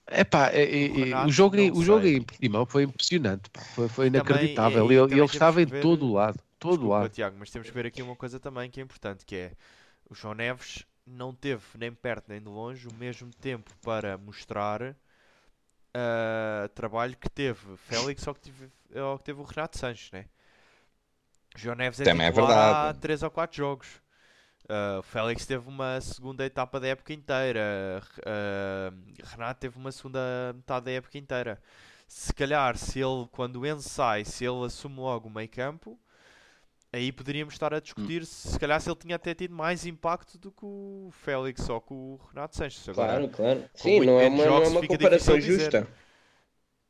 epá, 0.10 0.50
é, 0.52 0.64
é, 0.64 1.12
é, 1.12 1.16
O 1.26 1.28
o 1.28 1.30
jogo, 1.32 1.58
o 1.58 1.84
jogo 1.84 2.06
em 2.08 2.22
Portimão 2.22 2.66
foi 2.66 2.84
impressionante, 2.84 3.50
pá, 3.50 3.66
foi, 3.66 3.90
foi 3.90 4.08
Também, 4.14 4.86
inacreditável. 4.88 4.92
e- 4.92 4.96
e 4.96 4.96
ele 4.96 5.08
também 5.08 5.20
ele 5.20 5.26
estava 5.26 5.62
em 5.62 5.68
ver- 5.68 5.80
todo 5.80 6.06
o 6.08 6.14
lado, 6.14 6.40
todo 6.60 6.86
o 6.86 6.90
Desculpa, 6.90 6.90
lado. 6.90 7.12
Tiago, 7.12 7.38
mas 7.40 7.52
temos 7.52 7.70
que 7.70 7.76
ver 7.76 7.86
aqui 7.88 8.02
uma 8.04 8.16
coisa 8.16 8.40
também 8.40 8.72
que 8.72 8.80
é 8.82 8.84
importante, 8.84 9.26
que 9.26 9.36
é 9.36 9.54
o 10.10 10.16
João 10.16 10.34
Neves 10.36 10.86
não 11.06 11.34
teve 11.36 11.64
nem 11.78 11.94
perto 11.94 12.30
nem 12.30 12.42
de 12.42 12.48
longe 12.50 12.88
o 12.88 12.94
mesmo 12.94 13.32
tempo 13.34 13.72
para 13.84 14.18
mostrar 14.18 14.96
ah, 15.94 16.70
trabalho 16.74 17.16
que 17.18 17.30
teve 17.30 17.78
Félix 17.78 18.26
ou 18.28 18.34
que 18.34 18.42
teve, 18.42 18.72
ou 18.96 19.18
que 19.18 19.24
teve 19.26 19.40
o 19.42 19.44
Renato 19.44 19.78
Sanches, 19.78 20.12
né? 20.12 20.26
João 21.56 21.76
Neves 21.76 22.00
é 22.00 22.04
Também 22.04 22.26
é 22.26 22.30
há 22.30 22.32
verdade. 22.32 23.00
3 23.00 23.24
ou 23.24 23.32
4 23.32 23.56
jogos. 23.56 24.02
O 25.00 25.04
Félix 25.04 25.46
teve 25.46 25.68
uma 25.68 26.00
segunda 26.02 26.46
etapa 26.46 26.80
da 26.80 26.88
época 26.88 27.14
inteira. 27.14 28.02
Ah, 28.26 28.92
Renato 29.24 29.60
teve 29.60 29.78
uma 29.78 29.92
segunda 29.92 30.20
metade 30.56 30.86
da 30.86 30.92
época 30.92 31.18
inteira. 31.18 31.62
Se 32.08 32.34
calhar, 32.34 32.78
se 32.78 33.00
ele, 33.00 33.28
quando 33.32 33.58
o 33.58 33.66
Enzo 33.66 33.88
sai, 33.88 34.24
se 34.26 34.46
ele 34.46 34.66
assume 34.66 34.98
logo 34.98 35.28
o 35.28 35.32
meio 35.32 35.50
campo, 35.50 36.00
aí 36.94 37.12
poderíamos 37.12 37.54
estar 37.56 37.74
a 37.74 37.80
discutir 37.82 38.26
se, 38.26 38.50
se 38.50 38.60
calhar 38.60 38.80
se 38.82 38.90
ele 38.90 38.98
tinha 39.00 39.16
até 39.18 39.34
tido 39.36 39.54
mais 39.56 39.86
impacto 39.86 40.38
do 40.38 40.52
que 40.52 40.66
o 40.66 41.10
Félix 41.12 41.70
ou 41.70 41.82
que 41.82 41.94
o 41.94 42.18
Renato 42.30 42.56
Sanches. 42.58 42.88
Agora, 42.90 43.14
Claro, 43.14 43.30
claro. 43.30 43.70
Sim, 43.76 44.02
não 44.02 44.20
é 44.20 44.30
uma, 44.30 44.46
não 44.46 44.62
é 44.62 44.66
jogos 44.66 44.68
uma 44.68 44.84
comparação 44.86 45.40
justa. 45.40 45.88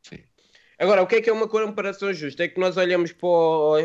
Sim. 0.01 0.23
Agora, 0.77 1.01
o 1.03 1.07
que 1.07 1.15
é 1.15 1.21
que 1.21 1.29
é 1.29 1.33
uma 1.33 1.47
comparação 1.47 2.13
justa? 2.13 2.43
É 2.43 2.47
que 2.47 2.59
nós 2.59 2.77
olhamos 2.77 3.11
para 3.11 3.27
o, 3.27 3.77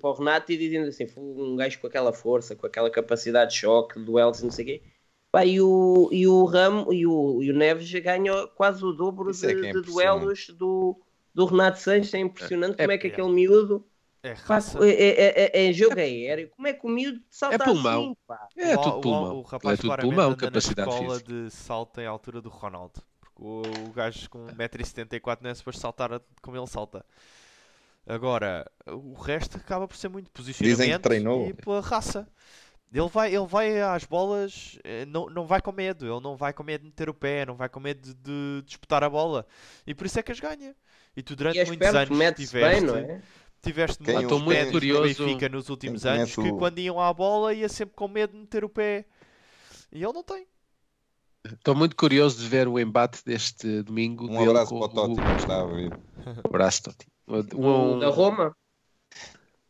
para 0.00 0.10
o 0.10 0.12
Renato 0.14 0.52
e 0.52 0.56
dizemos 0.56 0.88
assim, 0.88 1.06
foi 1.06 1.22
um 1.22 1.56
gajo 1.56 1.80
com 1.80 1.86
aquela 1.86 2.12
força, 2.12 2.54
com 2.56 2.66
aquela 2.66 2.90
capacidade 2.90 3.52
de 3.52 3.58
choque, 3.58 3.98
duelos, 3.98 4.42
não 4.42 4.50
sei 4.50 4.64
o 4.64 4.68
quê. 4.68 4.82
Pá, 5.30 5.44
e 5.44 5.60
o, 5.60 6.08
e 6.12 6.26
o 6.26 6.44
Ramo 6.44 6.92
e 6.92 7.06
o, 7.06 7.42
e 7.42 7.50
o 7.50 7.54
Neves 7.54 7.90
ganham 8.00 8.48
quase 8.54 8.84
o 8.84 8.92
dobro 8.92 9.30
Isso 9.30 9.48
é 9.48 9.54
de, 9.54 9.54
que 9.54 9.66
é 9.66 9.72
de 9.72 9.78
impressionante. 9.78 9.84
duelos 9.84 10.48
do, 10.50 11.00
do 11.34 11.44
Renato 11.46 11.78
Sanches. 11.78 12.14
É 12.14 12.18
impressionante 12.18 12.76
É, 12.76 12.76
como 12.78 12.92
é 12.92 12.98
que 12.98 13.06
é. 13.10 13.10
aquele 13.10 13.28
miúdo 13.28 13.86
é 14.22 14.32
raça. 14.32 14.78
é, 14.84 14.90
é, 14.90 15.50
é, 15.66 15.68
é 15.68 15.72
jogo 15.72 15.98
aéreo. 15.98 16.50
Como 16.50 16.66
é 16.66 16.72
que 16.72 16.86
o 16.86 16.90
miúdo 16.90 17.20
salta 17.30 17.64
pulmão. 17.64 18.02
assim? 18.02 18.16
Pá? 18.26 18.48
É 18.56 18.74
O- 18.76 18.80
tudo 18.82 18.96
o- 18.96 19.00
pulmão. 19.00 19.36
O, 19.36 19.40
Ele 19.40 19.46
rapaz 19.48 19.78
é 19.78 19.82
tudo 19.82 19.96
pulmão, 19.98 20.30
anda 20.32 20.36
capacidade 20.36 20.88
na 20.90 20.94
escola 20.96 21.14
física. 21.20 21.32
de 21.32 21.50
salto 21.50 22.00
em 22.00 22.06
altura 22.06 22.40
do 22.40 22.48
Ronaldo. 22.48 23.00
Porque 23.20 23.42
o, 23.42 23.62
o 23.88 23.92
gajo 23.92 24.28
com 24.30 24.46
1,74m 24.46 25.38
não 25.42 25.50
é 25.50 25.54
suposto 25.54 25.80
saltar 25.80 26.20
como 26.42 26.56
ele 26.56 26.66
salta. 26.66 27.04
Agora, 28.06 28.70
o 28.86 29.14
resto 29.14 29.56
acaba 29.56 29.88
por 29.88 29.96
ser 29.96 30.08
muito 30.08 30.30
posicionamento 30.30 31.12
e 31.48 31.54
pela 31.54 31.80
raça. 31.80 32.28
Ele 32.92 33.08
vai, 33.08 33.34
ele 33.34 33.46
vai 33.46 33.80
às 33.82 34.04
bolas, 34.04 34.78
eh, 34.84 35.04
não, 35.06 35.26
não 35.28 35.44
vai 35.44 35.60
com 35.60 35.72
medo, 35.72 36.06
ele 36.06 36.20
não 36.20 36.36
vai 36.36 36.52
com 36.52 36.62
medo 36.62 36.82
de 36.82 36.86
meter 36.86 37.10
o 37.10 37.14
pé, 37.14 37.44
não 37.44 37.56
vai 37.56 37.68
com 37.68 37.80
medo 37.80 38.00
de, 38.00 38.14
de 38.14 38.62
disputar 38.64 39.02
a 39.02 39.10
bola. 39.10 39.44
E 39.84 39.92
por 39.92 40.06
isso 40.06 40.18
é 40.20 40.22
que 40.22 40.30
as 40.30 40.38
ganha. 40.38 40.74
E 41.16 41.22
tu 41.22 41.34
durante 41.34 41.56
E 41.56 41.60
é 41.60 41.64
muitos 41.64 41.88
anos 41.88 42.08
tiveste, 42.36 42.52
bem, 42.54 42.80
não 42.80 42.96
é? 42.96 43.20
Tiveste 43.66 43.98
Quem 44.02 44.14
muitos 44.14 44.22
Estou 44.32 44.38
muito 44.38 44.48
médios 44.56 44.72
do 44.72 44.78
curioso- 44.78 45.24
Benfica 45.24 45.48
nos 45.48 45.68
últimos 45.68 46.02
quem 46.02 46.10
anos 46.12 46.34
conhece 46.34 46.50
que 46.50 46.54
o- 46.54 46.58
quando 46.58 46.78
iam 46.78 47.00
à 47.00 47.12
bola 47.12 47.52
ia 47.54 47.68
sempre 47.68 47.94
com 47.94 48.08
medo 48.08 48.32
de 48.32 48.38
meter 48.38 48.64
o 48.64 48.68
pé. 48.68 49.04
E 49.92 50.02
ele 50.02 50.12
não 50.12 50.22
tem. 50.22 50.46
Estou 51.44 51.74
muito 51.76 51.94
curioso 51.94 52.38
de 52.38 52.48
ver 52.48 52.66
o 52.66 52.78
embate 52.78 53.24
deste 53.24 53.82
domingo. 53.82 54.24
Um 54.24 54.38
dele 54.38 54.50
abraço 54.50 54.70
com 54.70 54.80
para 54.80 54.86
o 55.02 55.14
Totti, 55.14 55.22
que 55.22 55.40
está 55.40 55.54
a 55.60 55.64
ouvir. 55.64 55.92
Um 56.26 56.32
abraço, 56.48 56.82
Totti. 56.82 57.06
O 57.26 57.36
Um- 57.60 57.98
da 58.00 58.08
Roma. 58.08 58.52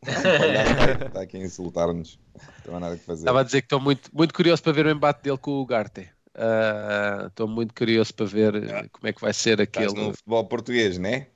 Está 0.01 1.21
aqui 1.21 1.37
a 1.37 1.39
insultar-nos. 1.41 2.19
Não 2.65 2.77
há 2.77 2.79
nada 2.79 2.97
que 2.97 3.03
fazer. 3.03 3.21
Estava 3.21 3.41
a 3.41 3.43
dizer 3.43 3.61
que 3.61 3.65
estou 3.65 3.79
muito, 3.79 4.09
muito 4.13 4.33
curioso 4.33 4.61
para 4.63 4.71
ver 4.73 4.85
o 4.85 4.89
embate 4.89 5.23
dele 5.23 5.37
com 5.37 5.51
o 5.51 5.65
Garte. 5.65 6.09
Ah, 6.35 7.25
Estou 7.27 7.47
muito 7.47 7.73
curioso 7.73 8.13
para 8.13 8.25
ver 8.27 8.55
eh, 8.55 8.87
como 8.91 9.07
é 9.07 9.13
que 9.13 9.21
vai 9.21 9.33
ser 9.33 9.59
Estás 9.59 9.87
aquele. 9.87 10.05
no 10.07 10.13
futebol 10.13 10.45
português, 10.45 10.97
não 10.97 11.09
é? 11.09 11.27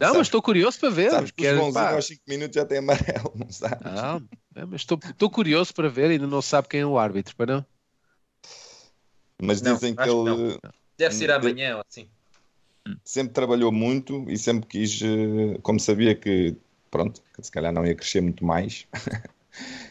Não, 0.00 0.14
mas 0.14 0.26
estou 0.26 0.42
curioso 0.42 0.78
para 0.80 0.90
ver. 0.90 1.10
Sabes 1.10 1.30
que 1.30 1.46
os 1.46 1.74
pá, 1.74 1.92
aos 1.92 2.06
5 2.06 2.22
minutos 2.26 2.54
já 2.54 2.64
têm 2.64 2.78
amarelo, 2.78 3.32
não 3.34 3.50
sabes? 3.50 3.84
Não, 3.84 4.28
é, 4.54 4.64
mas 4.64 4.80
estou, 4.80 4.98
estou 5.04 5.30
curioso 5.30 5.74
para 5.74 5.88
ver. 5.88 6.10
Ainda 6.10 6.26
não 6.26 6.42
sabe 6.42 6.68
quem 6.68 6.80
é 6.80 6.86
o 6.86 6.98
árbitro, 6.98 7.34
para 7.36 7.56
não? 7.56 7.66
Mas 9.40 9.62
Não, 9.62 9.74
dizem 9.74 9.94
que 9.94 10.00
acho 10.00 10.24
que 10.24 10.28
ele 10.28 10.58
Deve 10.98 11.14
ser 11.14 11.30
amanhã 11.30 11.76
ou 11.76 11.82
assim. 11.88 12.08
sempre 13.04 13.32
trabalhou 13.32 13.70
muito 13.70 14.28
e 14.28 14.36
sempre 14.36 14.66
quis, 14.66 15.00
eh, 15.00 15.58
como 15.62 15.78
sabia 15.78 16.14
que, 16.14 16.56
pronto, 16.90 17.22
que 17.34 17.42
se 17.42 17.52
calhar 17.52 17.72
não 17.72 17.86
ia 17.86 17.94
crescer 17.94 18.20
muito 18.20 18.44
mais, 18.44 18.86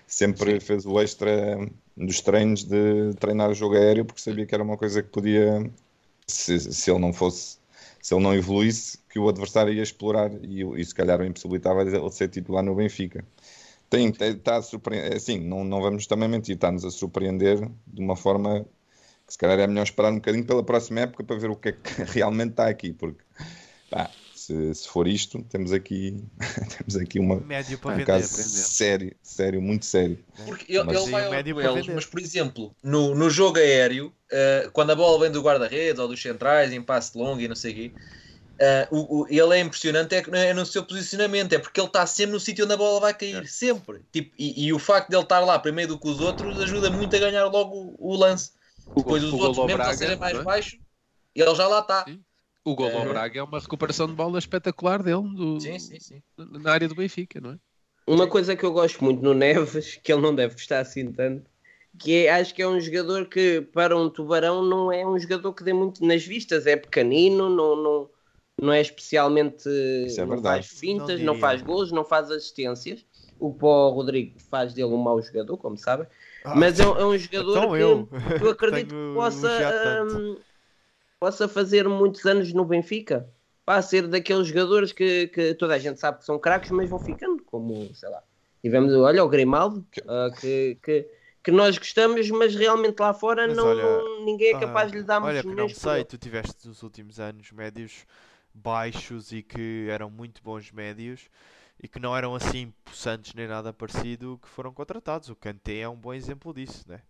sempre 0.06 0.60
fez 0.60 0.86
o 0.86 1.00
extra 1.00 1.58
dos 1.96 2.20
treinos 2.20 2.66
de 2.66 3.14
treinar 3.20 3.50
o 3.50 3.54
jogo 3.54 3.76
aéreo 3.76 4.04
porque 4.04 4.22
sabia 4.22 4.46
que 4.46 4.54
era 4.54 4.64
uma 4.64 4.76
coisa 4.78 5.02
que 5.02 5.08
podia, 5.10 5.72
se, 6.28 6.60
se 6.60 6.92
ele 6.92 7.00
não 7.00 7.14
fosse, 7.14 7.57
se 8.08 8.14
ele 8.14 8.24
não 8.24 8.34
evoluísse, 8.34 8.98
que 9.10 9.20
o 9.20 9.28
adversário 9.28 9.74
ia 9.74 9.84
explorar 9.84 10.32
e, 10.42 10.64
e 10.64 10.86
se 10.86 10.96
calhar 10.96 11.20
o 11.20 11.26
impossibilitava 11.26 11.82
ele 11.82 12.10
ser 12.10 12.30
titular 12.30 12.64
no 12.64 12.74
Benfica. 12.74 13.26
Tem, 13.90 14.08
está 14.08 14.56
a 14.56 14.62
surpreender, 14.62 15.14
assim, 15.14 15.38
não, 15.40 15.66
não 15.66 15.82
vamos 15.82 16.08
também 16.08 16.30
mentir, 16.30 16.56
está-nos 16.56 16.86
a 16.86 16.90
surpreender 16.90 17.70
de 17.86 18.02
uma 18.02 18.16
forma 18.16 18.66
que 19.26 19.34
se 19.34 19.38
calhar 19.38 19.60
é 19.60 19.68
melhor 19.68 19.84
esperar 19.84 20.14
um 20.14 20.16
bocadinho 20.16 20.46
pela 20.46 20.64
próxima 20.64 21.02
época 21.02 21.22
para 21.26 21.36
ver 21.36 21.50
o 21.50 21.58
que 21.58 21.68
é 21.68 21.72
que 21.74 22.04
realmente 22.16 22.52
está 22.52 22.70
aqui, 22.70 22.94
porque 22.94 23.22
pá, 23.90 24.10
se, 24.48 24.74
se 24.76 24.88
for 24.88 25.08
isto, 25.08 25.44
temos 25.44 25.74
aqui, 25.74 26.24
temos 26.78 26.96
aqui 26.96 27.20
uma, 27.20 27.36
Médio 27.42 27.78
para 27.78 27.96
um 27.96 27.98
vender. 28.00 28.06
caso 28.06 28.28
sério, 28.28 29.16
sério, 29.22 29.62
muito 29.62 29.86
sério. 29.86 30.18
Porque 30.46 30.72
ele, 30.72 30.84
Mas 30.86 30.98
ele 30.98 31.12
vai 31.12 31.30
médio 31.30 31.54
duelos, 31.54 31.88
mas 31.88 32.06
por 32.06 32.20
exemplo, 32.20 32.74
no, 32.82 33.14
no 33.14 33.30
jogo 33.30 33.58
aéreo, 33.58 34.14
eh, 34.32 34.70
quando 34.72 34.92
a 34.92 34.96
bola 34.96 35.20
vem 35.20 35.32
do 35.32 35.42
guarda-redes 35.42 36.00
ou 36.00 36.08
dos 36.08 36.22
centrais, 36.22 36.72
em 36.72 36.82
passe 36.82 37.18
longo 37.18 37.42
e 37.42 37.48
não 37.48 37.56
sei 37.56 37.72
o 37.72 37.76
quê, 37.76 37.92
eh, 38.60 38.88
o, 38.90 39.22
o- 39.24 39.28
ele 39.30 39.58
é 39.58 39.60
impressionante 39.60 40.16
é, 40.16 40.24
é 40.50 40.54
no 40.54 40.66
seu 40.66 40.84
posicionamento, 40.86 41.54
é 41.54 41.60
porque 41.60 41.80
ele 41.80 41.88
está 41.88 42.06
sempre 42.08 42.32
no 42.34 42.40
sítio 42.40 42.64
onde 42.66 42.74
a 42.74 42.78
bola 42.78 43.00
vai 43.02 43.14
cair, 43.14 43.48
sempre. 43.48 44.02
Tipo, 44.12 44.34
e, 44.40 44.66
e 44.68 44.74
o 44.74 44.80
facto 44.80 45.10
de 45.10 45.16
ele 45.16 45.24
estar 45.24 45.40
lá 45.42 45.60
primeiro 45.60 45.94
do 45.96 46.00
que 46.00 46.08
os 46.08 46.22
outros 46.22 46.58
ajuda 46.60 46.90
muito 46.90 47.16
a 47.16 47.20
ganhar 47.20 47.46
logo 47.48 47.76
o, 48.00 48.14
o 48.14 48.16
lance. 48.16 48.52
O 48.96 49.02
Depois 49.02 49.22
gol- 49.24 49.34
os 49.34 49.40
outros, 49.42 49.66
mesmo 49.66 49.68
que 49.68 49.74
Braga, 49.76 49.90
eles 49.90 50.00
serem 50.00 50.18
mais 50.18 50.38
é? 50.38 50.44
baixos, 50.44 50.80
ele 51.36 51.56
já 51.56 51.68
lá 51.68 51.80
está. 51.80 52.06
Sim. 52.06 52.24
O 52.70 52.76
gol 52.76 52.92
ao. 52.98 53.06
Braga 53.06 53.40
é 53.40 53.44
uma 53.44 53.60
recuperação 53.60 54.08
de 54.08 54.14
bola 54.14 54.38
espetacular 54.40 55.02
dele 55.02 55.22
do- 55.36 55.60
Sim, 55.60 55.80
sim, 55.80 56.00
sim. 56.00 56.22
na 56.38 56.72
área 56.72 56.88
do 56.88 56.96
Benfica, 56.96 57.40
não 57.40 57.52
é? 57.52 57.60
Uma 58.06 58.28
coisa 58.30 58.56
que 58.56 58.64
eu 58.66 58.72
gosto 58.72 59.04
muito 59.04 59.22
no 59.22 59.34
Neves, 59.34 59.96
que 60.04 60.12
ele 60.14 60.22
não 60.22 60.34
deve 60.34 60.54
gostar 60.54 60.80
assim 60.80 61.12
tanto, 61.12 61.50
que 62.00 62.26
é, 62.26 62.32
acho 62.32 62.54
que 62.54 62.62
é 62.62 62.68
um 62.68 62.80
jogador 62.80 63.26
que 63.28 63.62
para 63.62 63.98
um 63.98 64.10
tubarão 64.10 64.64
não 64.64 64.92
é 64.92 65.06
um 65.06 65.18
jogador 65.20 65.54
que 65.54 65.64
dê 65.64 65.74
muito 65.74 66.06
nas 66.06 66.24
vistas, 66.26 66.66
é 66.68 66.76
pequenino, 66.78 67.50
não, 67.50 67.76
não, 67.76 68.10
não 68.62 68.74
é 68.74 68.80
especialmente 68.82 69.68
Isso 70.08 70.22
é 70.22 70.26
não 70.26 70.30
verdade. 70.30 70.66
faz 70.68 70.80
fintas, 70.80 71.20
Não 71.20 71.34
não, 71.34 71.36
faz 71.36 71.62
gols, 71.62 71.92
não 71.92 72.06
faz 72.06 72.32
assistências. 72.32 73.06
O 73.40 73.52
que 73.54 73.60
para 73.60 73.68
o 73.68 73.90
Rodrigo 73.92 74.40
faz 74.50 74.74
dele 74.74 74.88
um 74.88 74.98
mau 74.98 75.22
jogador, 75.22 75.58
como 75.58 75.78
sabem. 75.78 76.08
Mas 76.56 76.80
é, 76.80 76.86
um- 76.88 76.98
é 76.98 77.06
um 77.06 77.18
jogador 77.18 77.60
Então 77.60 77.76
que 77.76 77.82
eu. 77.82 78.10
eu 78.40 78.50
acredito 78.50 78.88
que 78.96 79.14
possa, 79.14 79.48
hum, 80.06 80.38
possa 81.20 81.48
fazer 81.48 81.88
muitos 81.88 82.26
anos 82.26 82.54
no 82.54 82.66
Benfica. 82.66 83.28
Para 83.66 83.82
ser 83.82 84.08
daqueles 84.08 84.48
jogadores 84.48 84.94
que, 84.94 85.28
que 85.28 85.54
toda 85.56 85.76
a 85.76 85.80
gente 85.80 86.00
sabe 86.00 86.20
que 86.20 86.26
são 86.26 86.40
craques, 86.40 86.72
mas 86.72 86.90
vão 86.90 87.00
ficando, 87.00 87.44
como, 87.44 87.94
sei 87.94 88.10
lá. 88.10 88.24
Tivemos, 88.62 88.94
olha, 88.94 89.24
o 89.24 89.30
Grimaldo, 89.30 89.86
Que- 89.92 90.02
ah, 90.08 90.30
que, 90.40 90.78
que, 90.82 91.08
que 91.44 91.52
nós 91.52 91.78
gostamos, 91.78 92.30
mas 92.32 92.56
realmente 92.56 93.00
lá 93.00 93.14
fora 93.14 93.46
Mas 93.46 93.58
não, 93.58 93.66
olha, 93.66 94.26
ninguém 94.26 94.50
é 94.50 94.54
capaz 94.60 94.88
Ah, 94.88 94.92
de 94.92 94.98
lhe 95.00 95.04
dar 95.04 95.20
Olha, 95.20 95.44
muitos 95.44 95.52
que 95.52 95.56
não 95.56 95.70
sei, 95.70 96.04
tu 96.06 96.18
tiveste 96.18 96.68
nos 96.68 96.82
últimos 96.84 97.20
anos 97.20 97.52
médios 97.52 98.06
baixos 98.54 99.32
e 99.32 99.44
que 99.44 99.88
eram 99.90 100.10
muito 100.10 100.42
bons 100.44 100.72
médios 100.72 101.30
e 101.82 101.88
que 101.88 102.00
não 102.00 102.16
eram 102.16 102.34
assim 102.36 102.74
possantes 102.86 103.34
nem 103.34 103.48
nada 103.48 103.72
parecido 103.74 104.40
que 104.42 104.48
foram 104.50 104.74
contratados. 104.74 105.30
O 105.30 105.36
Kanté 105.36 105.80
é 105.80 105.90
um 105.90 105.96
bom 105.96 106.14
exemplo 106.14 106.54
disso, 106.54 106.86
né? 106.88 107.02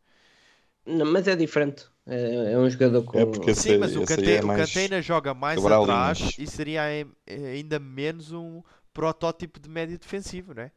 Não, 0.88 1.06
mas 1.06 1.28
é 1.28 1.36
diferente. 1.36 1.86
É, 2.06 2.54
é 2.54 2.58
um 2.58 2.70
jogador 2.70 3.04
com. 3.04 3.20
É 3.20 3.26
porque 3.26 3.52
esse- 3.52 3.62
Sim, 3.62 3.78
mas 3.80 3.96
o 3.96 4.04
Kanté, 4.04 4.38
é 4.38 5.02
o 5.02 5.02
joga 5.02 5.34
mais 5.34 5.66
atrás 5.66 6.18
linhas. 6.20 6.36
e 6.38 6.48
seria 6.48 6.84
ai- 6.84 7.06
ainda 7.28 7.80
menos 7.80 8.32
um 8.32 8.64
protótipo 8.94 9.60
de 9.60 9.70
médio 9.70 9.98
defensivo, 10.00 10.54
né? 10.54 10.72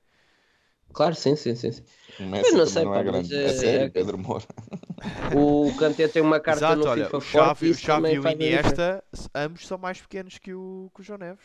Claro, 0.93 1.15
sim, 1.15 1.37
sim, 1.37 1.55
sim. 1.55 1.73
sim. 1.73 1.85
Eu 2.19 2.53
não 2.57 2.67
sei, 2.67 2.85
não 2.85 2.93
pá, 2.93 3.01
é 3.01 3.05
mas, 3.05 3.13
grande. 3.13 3.33
eh, 3.33 3.49
É 3.49 3.53
sério, 3.53 3.87
é- 3.87 3.91
Pedro 3.91 4.19
Moura. 4.19 4.45
O 5.33 5.73
Kanté 5.79 6.09
tem 6.09 6.23
uma 6.23 6.41
carta 6.41 6.67
Exato, 6.67 6.77
no 6.77 6.89
olha, 6.89 7.05
FIFA 7.05 7.17
o 7.17 7.21
forte 7.21 7.65
Xavi, 7.65 7.69
e 7.69 7.71
o 7.73 7.79
Xavi 7.79 8.13
e 8.15 8.19
o. 8.19 8.23
Iniesta, 8.29 9.03
ambos 9.35 9.67
são 9.67 9.79
mais 9.79 10.01
pequenos 10.01 10.39
que 10.39 10.53
o, 10.53 10.91
que 10.95 11.01
o 11.01 11.05
João 11.05 11.19
Neves. 11.19 11.45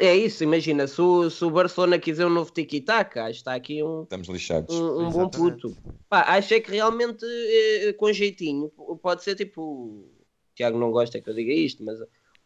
É 0.00 0.16
isso, 0.16 0.42
imagina, 0.42 0.86
se 0.86 1.00
o, 1.00 1.28
se 1.28 1.44
o 1.44 1.50
Barcelona 1.50 1.98
quiser 1.98 2.26
um 2.26 2.30
novo 2.30 2.50
tiki-taka, 2.50 3.24
acho 3.24 3.32
que 3.32 3.36
está 3.36 3.54
aqui 3.54 3.82
um, 3.82 4.04
Estamos 4.04 4.28
lixados. 4.28 4.74
um, 4.74 5.06
um 5.06 5.10
bom 5.10 5.28
puto. 5.28 5.76
Pá, 6.08 6.22
acho 6.22 6.54
é 6.54 6.60
que 6.60 6.70
realmente, 6.70 7.24
eh, 7.26 7.92
com 7.92 8.10
jeitinho, 8.10 8.70
pode 9.02 9.22
ser 9.22 9.34
tipo. 9.34 9.62
O 9.62 10.10
Tiago 10.54 10.78
não 10.78 10.90
gosta 10.90 11.20
que 11.20 11.28
eu 11.28 11.34
diga 11.34 11.52
isto, 11.52 11.84
mas. 11.84 11.98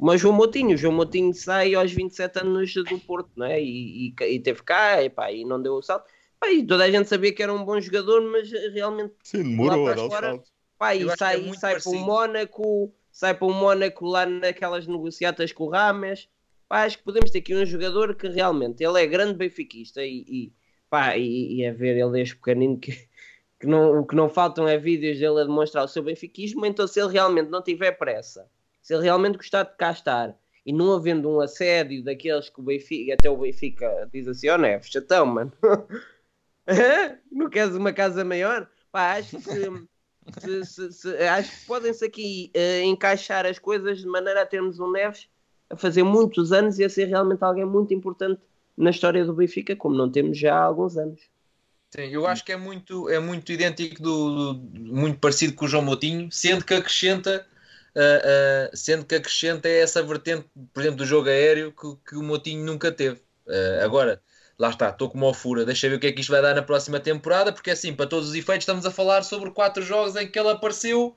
Mas 0.03 0.18
João 0.18 0.35
Moutinho, 0.35 0.74
o 0.74 0.76
João 0.78 0.95
Moutinho 0.95 1.35
sai 1.35 1.74
aos 1.74 1.93
27 1.93 2.39
anos 2.39 2.72
do 2.72 2.99
Porto, 3.01 3.31
não 3.37 3.45
é? 3.45 3.61
E, 3.61 4.09
e, 4.09 4.24
e 4.24 4.41
teve 4.41 4.62
cá, 4.62 5.03
e, 5.03 5.11
pá, 5.11 5.31
e 5.31 5.45
não 5.45 5.61
deu 5.61 5.74
o 5.74 5.83
salto. 5.83 6.07
Pá, 6.39 6.51
e 6.51 6.66
toda 6.66 6.85
a 6.85 6.91
gente 6.91 7.07
sabia 7.07 7.35
que 7.35 7.43
era 7.43 7.53
um 7.53 7.62
bom 7.62 7.78
jogador, 7.78 8.22
mas 8.22 8.51
realmente 8.72 9.12
Sim, 9.22 9.43
demorou 9.43 9.87
a 9.87 9.95
dar 9.95 10.07
o 10.07 10.11
salto. 10.11 10.51
Pá, 10.78 10.95
e 10.95 11.07
é 11.07 11.16
sai, 11.16 11.37
muito 11.37 11.61
sai 11.61 11.78
para 11.78 11.91
o. 11.91 11.97
Mónaco, 11.97 12.95
sai 13.12 13.35
para 13.35 13.47
o 13.47 13.53
Mónaco 13.53 14.07
lá 14.07 14.24
naquelas 14.24 14.87
negociatas 14.87 15.53
com 15.53 15.64
o 15.64 15.68
Rames. 15.68 16.26
Pá, 16.70 16.84
acho 16.84 16.98
que 16.98 17.02
podemos 17.04 17.32
ter 17.32 17.38
aqui 17.40 17.52
um 17.52 17.66
jogador 17.66 18.14
que 18.14 18.28
realmente 18.28 18.84
ele 18.84 19.02
é 19.02 19.04
grande 19.04 19.34
benfiquista 19.34 20.04
e, 20.04 20.24
e, 20.28 20.52
pá, 20.88 21.16
e, 21.16 21.56
e 21.56 21.64
é 21.64 21.72
ver 21.72 21.96
ele 21.96 22.12
desde 22.12 22.36
pequenino 22.36 22.78
que, 22.78 22.92
que 23.58 23.66
não, 23.66 23.98
o 23.98 24.06
que 24.06 24.14
não 24.14 24.28
faltam 24.28 24.68
é 24.68 24.78
vídeos 24.78 25.18
dele 25.18 25.40
a 25.40 25.44
demonstrar 25.44 25.84
o 25.84 25.88
seu 25.88 26.00
benfiquismo. 26.00 26.64
Então, 26.64 26.86
se 26.86 27.00
ele 27.00 27.10
realmente 27.12 27.50
não 27.50 27.60
tiver 27.60 27.90
pressa, 27.98 28.48
se 28.80 28.94
ele 28.94 29.02
realmente 29.02 29.36
gostar 29.36 29.64
de 29.64 29.76
cá 29.76 29.90
estar 29.90 30.38
e 30.64 30.72
não 30.72 30.92
havendo 30.92 31.28
um 31.28 31.40
assédio 31.40 32.04
daqueles 32.04 32.48
que 32.48 32.60
o 32.60 32.62
Benfica, 32.62 33.14
até 33.14 33.28
o 33.28 33.36
Benfica 33.36 34.08
diz 34.12 34.28
assim: 34.28 34.48
Ó 34.50 34.56
Neves, 34.56 34.90
chatão, 34.90 35.26
mano, 35.26 35.52
não 37.32 37.50
queres 37.50 37.74
uma 37.74 37.92
casa 37.92 38.24
maior? 38.24 38.70
Pá, 38.92 39.14
acho 39.16 39.38
que 39.38 39.88
se- 40.40 40.64
se- 40.64 40.92
se- 40.92 41.16
acho 41.16 41.50
que 41.60 41.66
podem-se 41.66 42.04
aqui 42.04 42.50
eh, 42.54 42.82
encaixar 42.84 43.44
as 43.46 43.58
coisas 43.58 43.98
de 43.98 44.06
maneira 44.06 44.42
a 44.42 44.46
termos 44.46 44.78
um 44.78 44.92
Neves 44.92 45.28
a 45.70 45.76
fazer 45.76 46.02
muitos 46.02 46.52
anos 46.52 46.78
e 46.78 46.84
a 46.84 46.90
ser 46.90 47.06
realmente 47.06 47.42
alguém 47.44 47.64
muito 47.64 47.94
importante 47.94 48.40
na 48.76 48.90
história 48.90 49.24
do 49.24 49.34
Benfica, 49.34 49.76
como 49.76 49.96
não 49.96 50.10
temos 50.10 50.38
já 50.38 50.54
há 50.56 50.62
alguns 50.64 50.96
anos. 50.98 51.20
Sim, 51.92 52.02
eu 52.12 52.26
acho 52.26 52.44
que 52.44 52.52
é 52.52 52.56
muito, 52.56 53.08
é 53.08 53.18
muito 53.18 53.50
idêntico, 53.52 54.00
do, 54.00 54.54
do- 54.54 54.80
muito 54.80 55.18
parecido 55.18 55.54
com 55.54 55.64
o 55.64 55.68
João 55.68 55.82
Moutinho, 55.82 56.30
sendo 56.30 56.64
que 56.64 56.72
acrescenta, 56.74 57.44
ah, 57.97 58.68
ah, 58.72 58.76
sendo 58.76 59.05
que 59.05 59.14
acrescenta 59.16 59.68
essa 59.68 60.01
vertente, 60.02 60.48
por 60.72 60.80
exemplo, 60.80 60.98
do 60.98 61.06
jogo 61.06 61.28
aéreo 61.28 61.72
que, 61.72 62.10
que 62.10 62.16
o 62.16 62.22
Moutinho 62.22 62.64
nunca 62.64 62.92
teve. 62.92 63.20
Ah, 63.48 63.84
agora, 63.84 64.22
lá 64.56 64.70
está, 64.70 64.90
estou 64.90 65.10
como 65.10 65.26
ao 65.26 65.34
fura, 65.34 65.64
deixa 65.64 65.88
ver 65.88 65.97
o 65.97 66.01
que 66.01 66.06
é 66.06 66.12
que 66.12 66.20
isto 66.20 66.30
vai 66.30 66.40
dar 66.42 66.55
na 66.55 66.62
próxima 66.62 67.01
temporada, 67.01 67.52
porque 67.52 67.70
assim, 67.72 67.92
para 67.94 68.06
todos 68.06 68.28
os 68.28 68.34
efeitos, 68.36 68.62
estamos 68.62 68.86
a 68.86 68.90
falar 68.92 69.22
sobre 69.24 69.51
quatro 69.51 69.82
jogos 69.82 70.14
em 70.16 70.30
que 70.30 70.38
ele 70.38 70.48
apareceu 70.51 71.16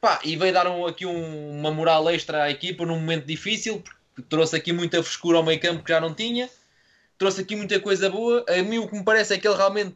pá, 0.00 0.20
e 0.24 0.36
veio 0.36 0.52
dar 0.52 0.66
um- 0.68 0.86
aqui 0.86 1.04
um- 1.06 1.50
uma 1.58 1.70
moral 1.70 2.08
extra 2.10 2.44
à 2.44 2.50
equipa 2.50 2.84
num 2.86 2.98
momento 2.98 3.26
difícil, 3.26 3.82
porque 4.14 4.28
trouxe 4.28 4.56
aqui 4.56 4.72
muita 4.72 5.02
frescura 5.02 5.38
ao 5.38 5.44
meio 5.44 5.60
campo 5.60 5.82
que 5.84 5.92
já 5.92 6.00
não 6.00 6.14
tinha 6.14 6.48
trouxe 7.18 7.42
aqui 7.42 7.54
muita 7.54 7.78
coisa 7.78 8.08
boa. 8.08 8.42
A 8.48 8.62
mim 8.62 8.78
o 8.78 8.88
que 8.88 8.96
me 8.96 9.04
parece 9.04 9.34
é 9.34 9.38
que 9.38 9.46
ele 9.46 9.54
realmente 9.56 9.94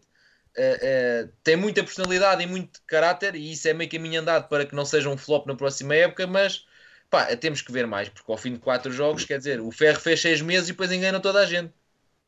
eh, 0.56 0.78
eh, 0.82 1.28
tem 1.42 1.56
muita 1.56 1.82
personalidade 1.82 2.42
e 2.42 2.46
muito 2.46 2.80
caráter, 2.86 3.34
e 3.34 3.50
isso 3.52 3.66
é 3.66 3.72
meio 3.72 3.90
caminho 3.90 4.20
andado 4.20 4.46
para 4.48 4.66
que 4.66 4.74
não 4.74 4.84
seja 4.84 5.08
um 5.08 5.16
flop 5.16 5.46
na 5.46 5.54
próxima 5.56 5.94
época, 5.94 6.26
mas 6.26 6.66
pá, 7.10 7.34
temos 7.36 7.62
que 7.62 7.72
ver 7.72 7.86
mais, 7.86 8.08
porque 8.10 8.30
ao 8.30 8.36
fim 8.38 8.52
de 8.52 8.58
quatro 8.58 8.92
jogos, 8.92 9.24
quer 9.24 9.38
dizer, 9.38 9.58
o 9.60 9.70
Ferro 9.72 9.98
fez 9.98 10.20
seis 10.20 10.40
meses 10.42 10.68
e 10.68 10.72
depois 10.72 10.92
engana 10.92 11.18
toda 11.18 11.40
a 11.40 11.46
gente. 11.46 11.72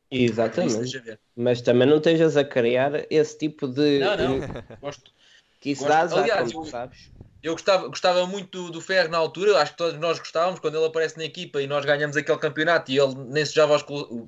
Exatamente. 0.09 0.99
Mas 1.35 1.61
também 1.61 1.87
não 1.87 1.97
estejas 1.97 2.35
a 2.37 2.43
criar 2.43 3.05
esse 3.09 3.37
tipo 3.37 3.67
de. 3.67 3.99
Não, 3.99 4.17
não. 4.17 4.39
Gosto. 4.81 5.11
Que 5.61 5.71
isso 5.71 5.83
Gosto- 5.83 5.93
dá 5.93 5.99
azar, 6.01 6.19
aliás, 6.19 6.51
como 6.51 6.65
eu- 6.65 6.69
sabes. 6.71 7.11
Eu 7.43 7.53
gostava, 7.53 7.87
gostava 7.87 8.25
muito 8.27 8.63
do, 8.65 8.71
do 8.73 8.81
Ferro 8.81 9.09
na 9.09 9.17
altura, 9.17 9.59
acho 9.61 9.71
que 9.71 9.77
todos 9.77 9.99
nós 9.99 10.19
gostávamos 10.19 10.59
quando 10.59 10.75
ele 10.75 10.85
aparece 10.85 11.17
na 11.17 11.23
equipa 11.23 11.61
e 11.61 11.67
nós 11.67 11.85
ganhamos 11.85 12.17
aquele 12.17 12.37
campeonato 12.39 12.91
e 12.91 12.97
ele 12.99 13.13
nem 13.29 13.45
sujava 13.45 13.75
os 13.75 13.85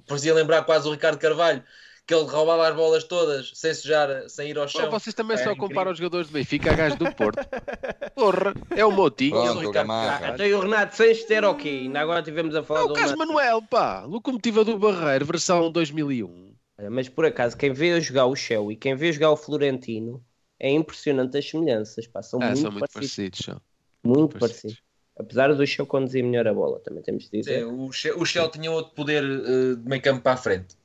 fazia 0.07 0.33
lembrar 0.33 0.63
quase 0.63 0.87
o 0.87 0.91
Ricardo 0.91 1.17
Carvalho, 1.19 1.63
que 2.05 2.13
ele 2.13 2.23
roubava 2.25 2.67
as 2.67 2.75
bolas 2.75 3.03
todas 3.03 3.51
sem 3.55 3.73
sujar, 3.73 4.29
sem 4.29 4.49
ir 4.49 4.57
ao 4.57 4.65
Pô, 4.65 4.69
chão. 4.69 4.89
vocês 4.91 5.13
também 5.13 5.35
É 5.35 5.37
só 5.37 5.51
incrível. 5.51 5.67
comparam 5.69 5.91
os 5.91 5.97
jogadores 5.97 6.27
do 6.27 6.33
Benfica 6.33 6.71
a 6.71 6.73
gajos 6.75 6.97
do 6.97 7.11
Porto. 7.13 7.39
Porra, 8.15 8.53
é 8.75 8.85
o 8.85 8.91
Motinho. 8.91 9.37
Ele, 9.37 9.43
Pronto, 9.45 9.57
o 9.57 9.59
Ricardo 9.67 9.73
Gamarra. 9.73 10.19
Carvalho. 10.19 10.33
Então 10.45 10.59
o 10.59 10.61
Renato 10.61 10.95
Sanches 10.95 11.25
ter 11.25 11.43
ok. 11.45 11.79
Ainda 11.81 11.99
agora 11.99 12.23
tivemos 12.23 12.55
a 12.55 12.63
falar 12.63 12.81
É 12.81 12.83
do 12.85 12.89
o 12.91 12.93
Carlos 12.93 13.11
Renato. 13.11 13.27
Manuel, 13.33 13.61
pá. 13.63 14.03
Locomotiva 14.05 14.63
do 14.63 14.77
Barreiro, 14.77 15.25
versão 15.25 15.71
2001. 15.71 16.55
Olha, 16.79 16.89
Mas 16.89 17.09
por 17.09 17.25
acaso, 17.25 17.57
quem 17.57 17.71
vê 17.73 17.99
jogar 18.01 18.25
o 18.25 18.35
Shell 18.35 18.71
e 18.71 18.75
quem 18.75 18.95
vê 18.95 19.11
jogar 19.11 19.31
o 19.31 19.37
Florentino 19.37 20.23
é 20.59 20.69
impressionante 20.71 21.37
as 21.37 21.49
semelhanças. 21.49 22.07
Pá, 22.07 22.21
são, 22.21 22.39
Ah, 22.41 22.47
muito, 22.47 22.61
são 22.61 22.71
muito 22.71 22.89
parecidos, 22.91 23.39
parecidos. 23.39 23.45
são. 23.45 23.61
Muito 24.03 24.37
parecidos. 24.37 24.61
parecidos. 24.61 24.89
Apesar 25.17 25.53
do 25.53 25.67
Shell 25.67 25.85
conduzir 25.85 26.23
melhor 26.23 26.47
a 26.47 26.53
bola, 26.53 26.79
também 26.79 27.03
temos 27.03 27.23
de 27.23 27.29
Sim, 27.29 27.37
dizer. 27.39 27.65
o, 27.65 27.91
Che- 27.91 28.13
o 28.13 28.25
Shell 28.25 28.49
tinha 28.49 28.71
outro 28.71 28.93
poder 28.93 29.23
eh, 29.23 29.75
de 29.75 29.89
meio 29.89 30.01
campo 30.01 30.21
para 30.21 30.33
a 30.33 30.37
frente. 30.37 30.75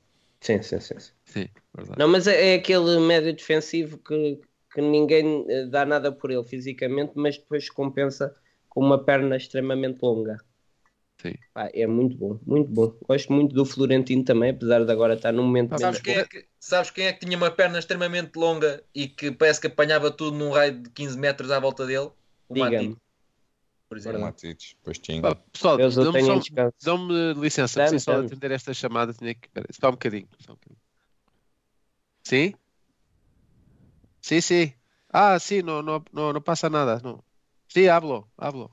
Sim, 0.40 0.60
sim, 0.62 0.80
sim. 0.80 0.98
sim. 0.98 1.12
Sim. 1.24 1.48
Não, 1.96 2.08
mas 2.08 2.26
é, 2.26 2.52
é 2.52 2.54
aquele 2.56 2.98
médio 3.00 3.32
defensivo 3.34 3.98
que, 3.98 4.40
que 4.72 4.80
ninguém 4.80 5.46
eh, 5.48 5.66
dá 5.66 5.86
nada 5.86 6.10
por 6.10 6.30
ele 6.32 6.42
fisicamente, 6.44 7.12
mas 7.14 7.38
depois 7.38 7.70
compensa 7.70 8.34
com 8.68 8.80
uma 8.80 9.02
perna 9.04 9.36
extremamente 9.36 10.00
longa. 10.02 10.36
Sim. 11.24 11.34
Pá, 11.54 11.70
é 11.72 11.86
muito 11.86 12.16
bom, 12.18 12.38
muito 12.46 12.70
bom. 12.70 12.94
Gosto 13.08 13.32
muito 13.32 13.54
do 13.54 13.64
Florentino 13.64 14.22
também, 14.22 14.50
apesar 14.50 14.84
de 14.84 14.92
agora 14.92 15.14
estar 15.14 15.32
num 15.32 15.44
momento 15.44 15.72
Ah, 15.72 15.78
menos 15.78 15.96
Sabes 15.96 16.00
quem, 16.02 16.14
é 16.16 16.24
que, 16.24 16.46
sabes 16.60 16.90
quem 16.90 17.06
é 17.06 17.12
que 17.14 17.24
tinha 17.24 17.36
uma 17.36 17.50
perna 17.50 17.78
extremamente 17.78 18.36
longa 18.36 18.84
e 18.94 19.08
que 19.08 19.30
parece 19.32 19.60
que 19.60 19.68
apanhava 19.68 20.10
tudo 20.10 20.36
num 20.36 20.50
raio 20.50 20.82
de 20.82 20.90
15 20.90 21.18
metros 21.18 21.50
à 21.50 21.58
volta 21.58 21.86
dele? 21.86 22.10
O. 22.48 22.54
Matip, 22.58 22.98
por 23.88 23.96
exemplo. 23.96 24.20
Matites, 24.20 24.76
pois 24.84 24.98
tinha. 24.98 25.22
Pessoal, 25.52 25.78
dão-me 25.78 27.34
licença, 27.34 27.76
Dá-me, 27.76 27.88
preciso 27.88 28.04
só 28.04 28.20
atender 28.20 28.50
esta 28.50 28.74
chamada. 28.74 29.14
Tinha 29.14 29.34
que... 29.34 29.46
Espera, 29.46 29.66
só 29.70 29.88
um 29.88 29.92
bocadinho. 29.92 30.28
Só 30.40 30.52
um 30.52 30.56
bocadinho. 30.56 30.80
Sim? 32.24 32.54
Sim, 34.20 34.40
sim. 34.40 34.72
Ah, 35.08 35.38
sí, 35.38 35.62
no, 35.62 35.80
no, 35.80 36.04
no, 36.12 36.32
no 36.32 36.42
pasa 36.42 36.68
nada. 36.68 37.00
No. 37.02 37.24
Sí, 37.68 37.88
hablo, 37.88 38.28
hablo. 38.36 38.70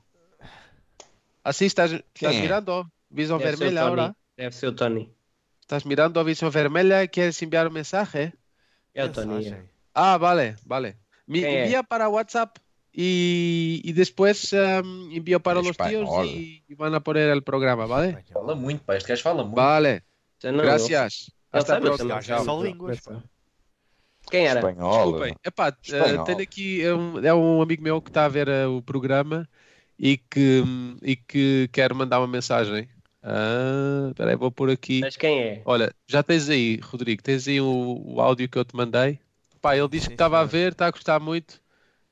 Así 1.44 1.66
estás, 1.66 1.92
estás 1.92 2.34
é? 2.34 2.40
mirando 2.40 2.90
visión 3.10 3.38
Deve 3.38 3.54
o 3.54 3.58
vermelha 3.58 3.82
ahora. 3.82 4.16
Deve 4.36 4.52
ser 4.52 4.68
o 4.68 4.74
Tony. 4.74 5.12
Estás 5.60 5.84
mirando 5.86 6.22
visión 6.24 6.50
vermelha 6.50 7.02
y 7.02 7.08
quieres 7.08 7.40
enviar 7.42 7.66
un 7.66 7.74
mensaje. 7.74 8.32
É 8.94 9.04
o 9.04 9.10
Tony. 9.10 9.34
Mensagem. 9.34 9.58
é. 9.58 9.68
Ah, 9.94 10.18
vale, 10.18 10.56
vale. 10.64 10.98
Me 11.26 11.40
¿Qué 11.40 11.46
es? 11.48 11.64
envía 11.64 11.82
para 11.82 12.08
WhatsApp 12.08 12.58
y, 12.92 13.80
y 13.84 13.92
después 13.92 14.52
em, 14.52 15.10
envío 15.12 15.40
para 15.40 15.60
En 15.60 15.66
los 15.66 15.76
tíos 15.76 16.02
español. 16.08 16.26
y, 16.26 16.64
y 16.68 16.74
van 16.74 16.94
a 16.94 17.00
poner 17.00 17.30
el 17.30 17.42
programa, 17.42 17.86
¿vale? 17.86 18.24
Fala 18.32 18.54
muito, 18.54 18.84
pá. 18.84 18.96
Este 18.96 19.12
gajo 19.12 19.22
fala 19.22 19.42
muito. 19.42 19.56
Vale, 19.56 20.04
não, 20.44 20.58
gracias. 20.58 21.28
ele- 21.28 21.32
Hasta 21.52 21.76
a 21.76 21.80
próxima. 21.80 22.18
É 22.18 22.22
só 22.22 22.62
línguas, 22.62 23.00
pá. 23.00 23.22
Quem 24.30 24.46
era? 24.46 24.60
Espanhol. 24.60 24.92
Desculpem, 25.12 25.36
epá, 25.44 25.68
eh, 25.68 25.74
Espanhol. 25.82 26.24
tenho 26.24 26.40
aqui 26.40 26.82
é 26.82 26.94
um, 26.94 27.18
é 27.18 27.34
um 27.34 27.60
amigo 27.60 27.82
meu 27.82 28.00
que 28.00 28.08
está 28.08 28.24
a 28.24 28.28
ver 28.28 28.48
eh, 28.48 28.66
o 28.66 28.80
programa 28.80 29.48
e 30.02 30.18
que, 30.18 30.64
e 31.02 31.16
que 31.16 31.68
quer 31.72 31.94
mandar 31.94 32.20
uma 32.20 32.28
mensagem. 32.28 32.90
Ah, 33.22 34.08
espera 34.10 34.32
aí, 34.32 34.36
vou 34.36 34.52
pôr 34.52 34.70
aqui. 34.70 35.02
Mas 35.02 35.16
quem 35.16 35.40
é? 35.42 35.62
Olha, 35.64 35.94
já 36.08 36.22
tens 36.24 36.50
aí, 36.50 36.76
Rodrigo, 36.82 37.22
tens 37.22 37.48
aí 37.48 37.60
o, 37.60 38.02
o 38.06 38.20
áudio 38.22 38.48
que 38.50 38.58
eu 38.58 38.66
te 38.66 38.76
mandei. 38.76 39.20
Pá, 39.62 39.76
ele 39.76 39.88
disse 39.88 40.08
que 40.08 40.14
estava 40.14 40.40
a 40.40 40.44
ver, 40.44 40.72
está 40.72 40.88
a 40.88 40.92
gostar 40.92 41.20
muito 41.20 41.62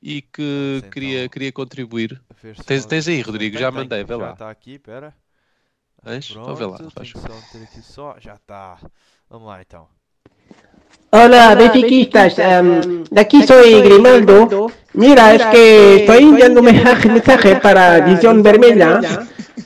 e 0.02 0.22
que 0.22 0.82
Vamos 0.82 0.84
queria, 0.92 1.28
então. 1.28 1.30
queria 1.30 1.52
contribuir. 1.52 2.22
A 2.30 2.34
ver 2.34 2.56
se 2.56 2.64
Tens- 2.66 2.86
tens 2.86 3.08
aí, 3.08 3.22
Rodrigo, 3.22 3.56
já 3.56 3.70
tem. 3.70 3.72
mandei, 3.72 4.04
vê 4.04 4.14
já 4.14 4.24
lá. 4.24 4.32
está 4.32 4.50
aqui, 4.50 4.78
pera. 4.78 5.16
Tens? 6.02 6.36
Então 6.36 6.54
vê 6.54 6.66
lá, 6.66 6.78
Pronto, 6.78 6.90
faz 6.90 7.12
que 7.12 7.18
só 7.18 7.40
meter 7.40 7.62
aqui 7.62 7.82
só. 7.82 8.18
Já 8.20 8.34
está. 8.36 8.78
Vamos 9.28 9.48
lá 9.48 9.60
então. 9.62 9.88
Hola, 11.10 11.54
benfiquistas. 11.54 12.38
em, 12.38 13.04
de 13.10 13.20
aquí 13.20 13.42
soy 13.42 13.82
Grimaldo. 13.82 14.70
Mira, 14.92 15.34
es 15.34 15.44
que 15.46 15.96
estoy 15.96 16.24
enviando 16.24 16.60
un 16.60 16.66
mensaje, 16.66 17.56
para 17.56 18.00
Visión 18.00 18.42
Vermelha. 18.42 19.00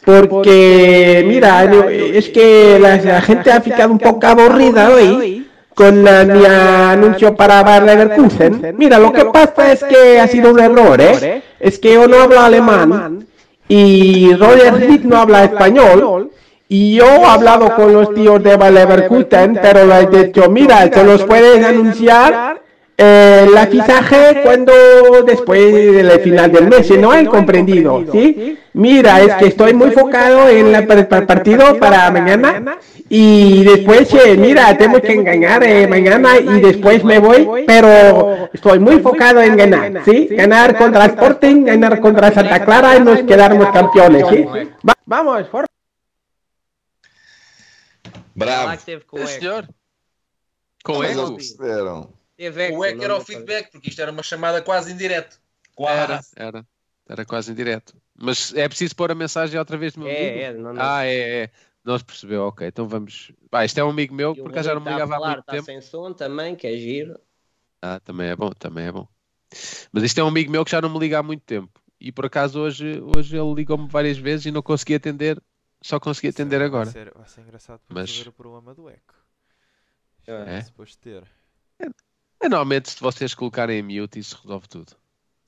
Porque, 0.05 1.24
mira, 1.26 1.64
es 1.64 2.28
que 2.28 2.78
la, 2.80 2.96
la 2.96 3.20
gente 3.22 3.51
ha 3.52 3.60
ficado 3.60 3.90
un 3.92 3.98
poco 3.98 4.26
aburrida 4.26 4.90
hoy 4.90 5.46
con 5.74 6.06
eh, 6.06 6.24
mi 6.24 6.44
anuncio 6.46 7.34
para 7.34 7.62
Bayer 7.62 7.82
Leverkusen. 7.84 8.74
Mira, 8.78 8.98
lo 8.98 9.12
que 9.12 9.24
pasa 9.26 9.72
es 9.72 9.82
que 9.84 10.20
ha 10.20 10.26
sido 10.28 10.51
un 10.51 10.60
error, 10.60 11.01
¿eh? 11.01 11.42
Es 11.59 11.78
que 11.78 11.94
yo 11.94 12.06
no 12.06 12.18
hablo 12.22 12.40
alemán 12.40 13.26
y 13.68 14.32
Roger 14.34 14.74
Smith 14.84 15.02
no 15.02 15.18
habla 15.18 15.44
español. 15.44 16.30
Y 16.69 16.97
yo 16.97 17.05
he 17.07 17.24
hablado 17.24 17.74
con 17.77 17.93
los 17.93 18.15
tíos 18.15 18.43
de 18.43 18.57
Leverkusen, 18.57 19.59
pero 19.61 19.85
les 19.86 20.05
he 20.12 20.24
dicho, 20.27 20.49
mira, 20.51 20.89
se 20.93 21.05
los 21.05 21.23
puedes 21.24 21.65
anunciar 21.65 22.61
la 22.97 23.66
fichaje 23.66 24.41
cuando 24.45 24.73
después 25.27 25.74
del 25.74 26.11
final 26.20 26.51
del 26.53 26.69
mes, 26.69 26.86
si 26.86 26.97
no 26.97 27.11
han 27.12 27.27
comprendido, 27.27 28.05
¿sí? 28.12 28.57
Mira, 28.73 29.20
es 29.20 29.35
que 29.35 29.47
estoy 29.49 29.74
muy 29.74 29.89
enfocado 29.89 30.49
en 30.49 30.74
el 30.74 30.86
partido 31.27 31.77
para 31.78 32.11
mañana 32.11 32.78
y 33.09 33.62
después, 33.65 34.12
eh, 34.15 34.36
mira, 34.39 34.77
tenemos 34.78 35.01
que 35.01 35.12
engañar 35.12 35.62
eh, 35.65 35.86
mañana 35.86 36.36
y 36.39 36.61
después 36.61 37.05
me 37.05 37.19
voy, 37.19 37.49
pero 37.66 38.49
estoy 38.53 38.78
muy 38.78 38.95
enfocado 38.95 39.41
en 39.43 39.57
ganar, 39.57 39.93
¿sí? 40.05 40.28
Ganar 40.31 40.77
contra 40.77 41.05
el 41.05 41.11
Sporting, 41.11 41.65
ganar 41.65 42.01
contra 42.01 42.32
Santa 42.32 42.65
Clara 42.65 42.97
y 42.97 43.01
nos 43.01 43.20
quedarnos 43.23 43.69
campeones, 43.70 44.24
¿sí? 44.31 44.45
Va- 44.89 44.95
vamos, 45.05 45.45
por 48.35 48.47
Lá 48.47 48.62
Bravo. 48.65 48.78
que 48.78 48.85
teve 48.85 49.05
com 49.05 49.23
o 49.23 49.27
senhor. 49.27 49.69
Com. 50.85 51.01
Teve 52.36 52.62
Eco, 52.65 52.78
O 52.78 52.85
Eco 52.85 52.97
não 52.98 53.05
era 53.05 53.15
o 53.15 53.19
deu 53.19 53.24
para- 53.24 53.24
feedback, 53.24 53.70
porque 53.70 53.89
isto 53.90 54.01
era 54.02 54.11
uma 54.11 54.23
chamada 54.23 54.61
quase 54.61 54.93
em 54.93 54.97
direto. 54.97 55.40
Era, 55.78 56.06
Quase. 56.06 56.31
era. 56.36 56.66
Era 57.09 57.24
quase 57.24 57.52
em 57.52 57.55
direto. 57.55 57.94
Mas 58.16 58.52
é 58.55 58.69
preciso 58.69 58.94
pôr 58.97 59.11
a 59.11 59.15
mensagem 59.15 59.59
outra 59.59 59.77
vez 59.77 59.94
no 59.97 60.05
meu 60.05 60.11
amigo? 60.12 60.24
É, 60.27 60.43
é, 60.43 60.52
não, 60.52 60.73
não. 60.73 60.82
Ah, 60.82 61.05
é, 61.05 61.44
é. 61.44 61.51
Não 61.85 61.98
se 61.98 62.05
percebeu, 62.05 62.43
ok. 62.44 62.66
Então 62.66 62.89
vamos. 62.89 63.31
Vai, 63.51 63.66
isto 63.66 63.78
é 63.78 63.85
um 63.85 63.90
amigo 63.90 64.15
meu, 64.15 64.35
E 64.35 64.40
o 64.40 64.43
por 64.44 64.51
acaso 64.51 64.69
já 64.69 64.74
não 64.74 64.81
me 64.81 64.89
Rodrigo 64.90 65.06
ligava 65.06 65.24
há 65.24 65.28
muito 65.28 65.40
está 65.40 65.52
tempo. 65.52 65.65
sem 65.66 65.81
som 65.81 66.12
também, 66.12 66.56
que 66.56 66.66
é 66.66 66.77
giro. 66.77 67.19
Ah, 67.82 68.01
também 68.01 68.28
é 68.28 68.36
bom, 68.36 68.51
também 68.51 68.86
é 68.86 68.93
bom. 68.93 69.06
Mas 69.93 70.02
isto 70.05 70.19
é 70.19 70.24
um 70.24 70.28
amigo 70.28 70.51
meu 70.51 70.65
que 70.65 70.70
já 70.70 70.81
não 70.81 70.89
me 70.89 70.98
liga 70.98 71.19
há 71.19 71.23
muito 71.23 71.43
tempo. 71.43 71.70
E 72.01 72.11
por 72.11 72.24
acaso 72.27 72.59
hoje, 72.61 73.01
hoje 73.16 73.36
ele 73.36 73.52
ligou-me 73.55 73.86
várias 73.89 74.16
vezes 74.16 74.47
e 74.47 74.51
não 74.51 74.62
consegui 74.62 74.94
atender. 74.94 75.40
Só 75.85 76.01
consegui 76.01 76.28
atender 76.28 76.56
Vai 76.61 76.66
agora. 76.66 76.90
ser, 76.90 77.12
vai 77.12 77.28
ser 77.28 77.43
engraçado 77.43 77.78
para 77.86 77.94
Mas- 77.94 78.09
resolver 78.09 78.31
o 78.31 78.32
problema 78.32 78.74
do 78.74 78.89
eco. 78.89 79.15
É. 80.27 80.56
É? 80.56 80.62
Suposto 80.62 80.97
ter. 80.98 81.23
É, 81.78 81.85
Normalmente, 82.48 82.89
se 82.90 82.98
vocês 83.01 83.35
colocarem 83.35 83.81
em 83.81 83.82
mute, 84.01 84.19
isso 84.19 84.40
resolve 84.43 84.66
tudo. 84.66 84.97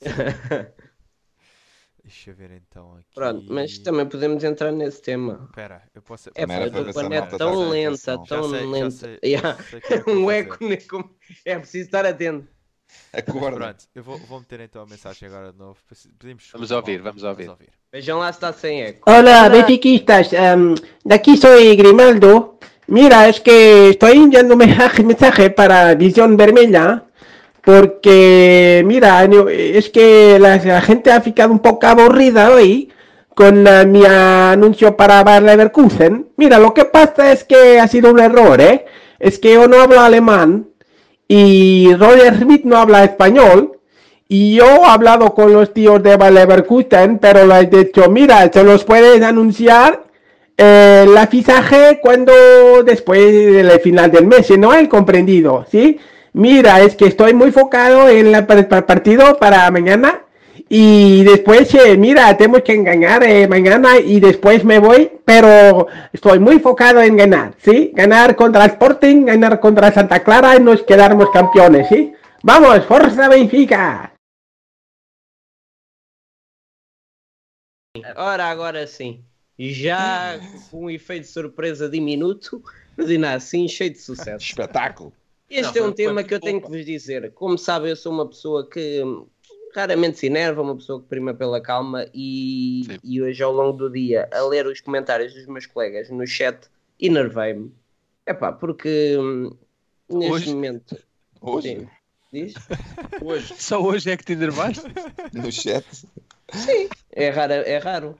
Deixa 2.04 2.30
eu 2.30 2.34
ver 2.36 2.50
então 2.52 2.96
aqui. 2.98 3.14
Pronto, 3.14 3.46
mas 3.50 3.78
também 3.78 4.06
podemos 4.06 4.44
entrar 4.44 4.70
nesse 4.72 5.00
tema. 5.00 5.46
Espera, 5.48 5.82
eu 5.94 6.02
posso. 6.02 6.28
É 6.34 6.44
tua 6.46 7.08
net 7.08 7.20
malta 7.20 7.38
tão 7.38 7.68
lenta, 7.70 8.18
tão 8.28 8.46
lenta. 8.46 9.18
Yeah. 9.24 9.58
é 9.90 10.10
Um 10.10 10.30
eco, 10.30 10.58
como- 10.88 11.16
é 11.46 11.58
preciso 11.58 11.86
estar 11.86 12.04
atento. 12.04 12.46
Acorda. 13.12 13.56
Pronto, 13.56 13.84
eu 13.94 14.02
vou, 14.02 14.18
vou 14.28 14.40
meter 14.40 14.60
então 14.60 14.82
a 14.82 14.86
mensagem 14.86 15.28
agora 15.28 15.52
de 15.52 15.58
novo. 15.58 15.76
Pedimos 16.18 16.44
Vamos 16.52 16.70
ouvir, 16.70 17.02
malta. 17.02 17.18
vamos 17.20 17.22
ouvir. 17.22 17.50
Vejam 17.92 18.18
lá 18.18 18.32
se 18.32 18.36
está 18.38 18.52
sem 18.52 18.82
eco. 18.82 19.10
Hola, 19.10 19.48
benfiquistas. 19.48 20.32
em, 20.32 20.74
de 21.04 21.14
aquí 21.14 21.36
soy 21.36 21.74
Grimaldo. 21.76 22.58
Mira, 22.88 23.28
es 23.28 23.40
que 23.40 23.90
estoy 23.90 24.18
enviando 24.18 24.54
un 24.54 24.58
mensaje, 24.58 25.02
mensaje 25.02 25.50
para 25.50 25.94
Visión 25.94 26.36
Vermelha. 26.36 27.04
Porque, 27.62 28.82
mira, 28.86 29.24
es 29.48 29.88
que 29.90 30.38
la, 30.38 30.56
la 30.56 30.80
gente 30.82 31.10
ha 31.10 31.20
ficado 31.20 31.52
un 31.52 31.58
poco 31.58 31.86
aburrida 31.86 32.50
hoy 32.52 32.92
con 33.34 33.66
eh, 33.66 33.84
mi 33.86 34.04
anuncio 34.06 34.96
para 34.96 35.24
Bayer 35.24 35.42
Leverkusen. 35.42 36.28
Mira, 36.36 36.58
lo 36.60 36.72
que 36.72 36.84
pasa 36.84 37.32
es 37.32 37.42
que 37.44 37.80
ha 37.80 37.88
sido 37.88 38.10
un 38.12 38.20
error, 38.20 38.60
¿eh? 38.60 38.86
Es 39.18 39.38
que 39.38 39.54
yo 39.54 39.66
no 39.66 39.80
hablo 39.80 39.98
alemán 40.00 40.68
y 41.28 41.94
Roger 41.94 42.38
Smith 42.38 42.64
no 42.64 42.78
habla 42.78 43.04
español. 43.04 43.72
Y 44.28 44.56
yo 44.56 44.64
he 44.64 44.84
hablado 44.84 45.34
con 45.34 45.52
los 45.52 45.72
tíos 45.72 46.02
de 46.02 46.16
Leverkusen, 46.16 47.18
pero 47.18 47.46
les 47.46 47.72
he 47.72 47.84
dicho, 47.84 48.10
mira, 48.10 48.50
se 48.52 48.64
los 48.64 48.82
puedes 48.82 49.22
anunciar 49.22 50.04
eh, 50.58 51.06
la 51.08 51.28
fichaje 51.28 52.00
cuando 52.02 52.32
después 52.84 53.20
del 53.20 53.70
final 53.80 54.10
del 54.10 54.26
mes, 54.26 54.50
no 54.58 54.72
han 54.72 54.86
comprendido, 54.86 55.64
¿sí? 55.70 56.00
Mira, 56.32 56.80
es 56.80 56.96
que 56.96 57.06
estoy 57.06 57.34
muy 57.34 57.46
enfocado 57.48 58.08
en 58.08 58.34
el 58.34 58.46
partido 58.46 59.38
para 59.38 59.70
mañana 59.70 60.25
y 60.68 61.22
después, 61.24 61.72
eh, 61.74 61.96
mira, 61.96 62.36
tenemos 62.36 62.62
que 62.62 62.76
ganar 62.82 63.22
eh, 63.22 63.46
mañana 63.46 63.98
y 63.98 64.18
después 64.20 64.64
me 64.64 64.78
voy, 64.78 65.10
pero 65.24 65.86
estoy 66.12 66.38
muy 66.40 66.56
enfocado 66.56 67.00
en 67.00 67.16
ganar, 67.16 67.54
¿sí? 67.58 67.92
Ganar 67.94 68.34
contra 68.36 68.64
Sporting, 68.66 69.24
ganar 69.26 69.60
contra 69.60 69.92
Santa 69.92 70.22
Clara 70.24 70.56
y 70.56 70.60
nos 70.60 70.82
quedarnos 70.82 71.30
campeones, 71.30 71.88
¿sí? 71.88 72.12
Vamos, 72.42 72.84
Forza 72.86 73.28
Benfica! 73.28 74.12
Ora, 78.16 78.44
agora 78.50 78.86
sim. 78.86 79.24
Já 79.58 80.38
com 80.70 80.84
um 80.84 80.90
efeito 80.90 81.22
de 81.22 81.28
surpresa 81.30 81.88
diminuto, 81.88 82.62
mas 82.96 83.08
ainda 83.08 83.32
assim 83.32 83.66
cheio 83.66 83.90
de 83.90 83.98
sucesso. 83.98 84.44
Espetáculo. 84.44 85.12
Este 85.48 85.78
Não, 85.78 85.86
é 85.86 85.88
um 85.88 85.92
foi- 85.92 85.94
tema 85.94 86.14
foi 86.20 86.24
que 86.24 86.34
eu 86.34 86.40
tenho 86.40 86.56
que 86.56 86.62
pouco. 86.66 86.76
vos 86.76 86.84
dizer. 86.84 87.32
Como 87.32 87.56
sabem, 87.56 87.90
eu 87.90 87.96
sou 87.96 88.12
uma 88.12 88.28
pessoa 88.28 88.68
que 88.68 89.02
raramente 89.76 90.18
se 90.18 90.26
enerva, 90.26 90.62
uma 90.62 90.74
pessoa 90.74 91.00
que 91.00 91.06
prima 91.08 91.34
pela 91.34 91.60
calma 91.60 92.06
e, 92.14 92.82
Sim. 92.86 92.98
e 93.04 93.22
hoje 93.22 93.42
ao 93.42 93.52
longo 93.52 93.76
do 93.76 93.90
dia, 93.90 94.28
a 94.32 94.40
ler 94.42 94.66
os 94.66 94.80
comentários 94.80 95.34
dos 95.34 95.46
meus 95.46 95.66
colegas 95.66 96.08
no 96.10 96.26
chat, 96.26 96.68
enervei-me. 96.98 97.72
Epá, 98.26 98.52
porque 98.52 99.16
hum, 99.18 99.56
neste 100.08 100.32
Hoje? 100.32 100.54
momento... 100.54 100.96
Hoje, 101.40 101.68
Sim. 101.68 101.88
Diz? 102.32 102.54
Hoje. 103.22 103.54
Só 103.60 103.80
hoje 103.80 104.10
é 104.10 104.16
que 104.16 104.24
te 104.24 104.32
enervaste? 104.32 104.82
no 105.32 105.52
chat. 105.52 105.86
É 107.12 107.28
raro, 107.28 107.52
é 107.52 107.76
raro. 107.78 108.18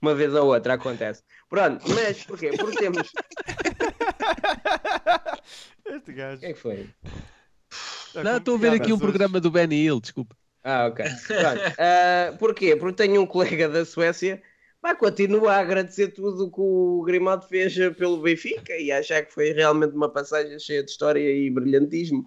Uma 0.00 0.14
vez 0.14 0.34
ou 0.34 0.52
outra 0.52 0.74
acontece. 0.74 1.22
Pronto, 1.48 1.84
mas 1.88 2.24
porquê? 2.24 2.50
Porque 2.58 2.76
temos. 2.76 3.10
Este 5.86 6.10
O 6.12 6.14
gajo. 6.14 6.40
que 6.40 6.46
é 6.46 6.52
que 6.52 6.58
foi? 6.58 6.90
Está 8.18 8.22
Não, 8.22 8.38
estou 8.38 8.54
a 8.56 8.58
ver 8.58 8.72
aqui 8.72 8.92
um 8.92 8.98
programa 8.98 9.40
do 9.40 9.50
Benny 9.50 9.84
Hill, 9.84 10.00
desculpa. 10.00 10.36
Ah, 10.62 10.86
ok. 10.86 11.04
Ah, 11.78 12.34
porquê? 12.38 12.76
Porque 12.76 12.96
tenho 12.96 13.20
um 13.20 13.26
colega 13.26 13.68
da 13.68 13.84
Suécia 13.84 14.40
vai 14.82 14.96
continua 14.96 15.52
a 15.52 15.60
agradecer 15.60 16.08
tudo 16.08 16.46
o 16.46 16.50
que 16.50 16.60
o 16.60 17.02
Grimaldo 17.06 17.46
fez 17.46 17.74
pelo 17.96 18.20
Benfica 18.20 18.76
e 18.76 18.90
achar 18.90 19.24
que 19.24 19.32
foi 19.32 19.52
realmente 19.52 19.94
uma 19.94 20.08
passagem 20.08 20.58
cheia 20.58 20.82
de 20.82 20.90
história 20.90 21.20
e 21.20 21.48
brilhantismo. 21.48 22.26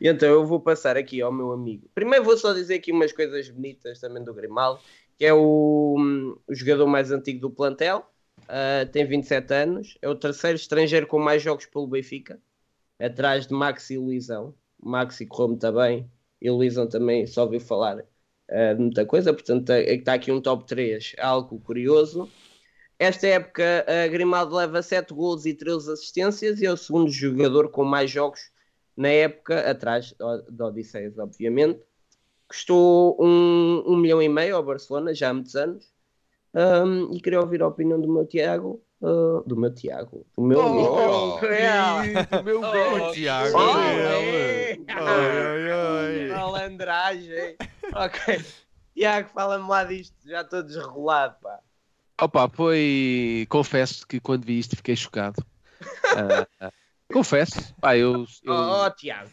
E 0.00 0.08
então 0.08 0.28
eu 0.28 0.46
vou 0.46 0.58
passar 0.58 0.96
aqui 0.96 1.20
ao 1.20 1.30
meu 1.30 1.52
amigo. 1.52 1.88
Primeiro 1.94 2.24
vou 2.24 2.36
só 2.36 2.54
dizer 2.54 2.76
aqui 2.76 2.90
umas 2.90 3.12
coisas 3.12 3.48
bonitas 3.50 4.00
também 4.00 4.24
do 4.24 4.32
Grimaldo, 4.32 4.80
que 5.18 5.26
é 5.26 5.34
o, 5.34 5.96
hum, 5.98 6.36
o 6.48 6.54
jogador 6.54 6.86
mais 6.86 7.12
antigo 7.12 7.40
do 7.40 7.50
plantel, 7.50 8.10
ah, 8.48 8.86
tem 8.90 9.06
27 9.06 9.52
anos, 9.52 9.98
é 10.00 10.08
o 10.08 10.14
terceiro 10.14 10.56
estrangeiro 10.56 11.06
com 11.06 11.18
mais 11.18 11.42
jogos 11.42 11.66
pelo 11.66 11.86
Benfica, 11.86 12.40
atrás 12.98 13.46
de 13.46 13.52
Maxi 13.52 13.94
e 13.94 13.98
Luizão. 13.98 14.54
Maxi 14.82 15.26
correu 15.26 15.48
muito 15.48 15.72
bem 15.72 16.10
e 16.40 16.50
Luizão 16.50 16.88
também 16.88 17.26
só 17.26 17.44
ouviu 17.44 17.60
falar 17.60 18.04
ah, 18.50 18.74
de 18.74 18.80
muita 18.80 19.06
coisa, 19.06 19.32
portanto 19.32 19.70
é 19.70 19.84
que 19.84 19.92
está 19.92 20.14
aqui 20.14 20.32
um 20.32 20.40
top 20.40 20.64
3, 20.66 21.14
algo 21.18 21.60
curioso. 21.60 22.28
Esta 22.98 23.26
época, 23.26 23.84
Grimaldo 24.12 24.54
leva 24.54 24.80
7 24.80 25.12
gols 25.12 25.44
e 25.44 25.54
13 25.54 25.92
assistências 25.92 26.60
e 26.60 26.66
é 26.66 26.72
o 26.72 26.76
segundo 26.76 27.10
jogador 27.10 27.68
com 27.70 27.84
mais 27.84 28.10
jogos 28.10 28.52
na 28.96 29.08
época, 29.08 29.68
atrás 29.68 30.14
da 30.48 30.66
Odisseias, 30.66 31.18
obviamente. 31.18 31.80
Custou 32.46 33.16
um, 33.20 33.82
um 33.86 33.96
milhão 33.96 34.20
e 34.22 34.28
meio 34.28 34.56
ao 34.56 34.62
Barcelona, 34.62 35.14
já 35.14 35.30
há 35.30 35.34
muitos 35.34 35.56
anos. 35.56 35.92
Um, 36.54 37.14
e 37.14 37.20
queria 37.20 37.40
ouvir 37.40 37.62
a 37.62 37.68
opinião 37.68 38.00
do 38.00 38.12
meu 38.12 38.26
Tiago. 38.26 38.84
Uh, 39.02 39.42
do 39.46 39.56
meu 39.56 39.74
Tiago. 39.74 40.24
Do 40.36 40.42
meu 40.42 40.60
amigo. 40.60 40.88
Oh, 40.88 41.44
É. 41.44 42.42
meu 42.42 42.60
Oh, 42.62 43.08
O 43.08 43.12
Tiago 43.12 43.56
Oh, 43.58 43.74
dele. 43.74 44.04
é. 44.36 44.78
Oi, 44.88 45.72
oi, 45.72 46.28
oi. 46.28 46.28
Malandragem. 46.34 47.56
ok. 47.94 48.44
Tiago, 48.94 49.30
fala-me 49.34 49.68
lá 49.68 49.84
disto. 49.84 50.14
Já 50.24 50.42
estou 50.42 50.62
desregulado, 50.62 51.36
pá. 51.42 51.58
Opa, 52.20 52.48
foi. 52.48 53.46
Confesso 53.48 54.06
que 54.06 54.20
quando 54.20 54.44
vi 54.44 54.58
isto 54.58 54.76
fiquei 54.76 54.94
chocado. 54.94 55.44
Ah, 56.04 56.46
ah, 56.68 56.72
confesso. 57.12 57.74
Pá, 57.80 57.96
eu. 57.96 58.26
eu- 58.44 58.52
Oh, 58.52 58.84
oh, 58.86 58.90
Tiago. 58.90 59.30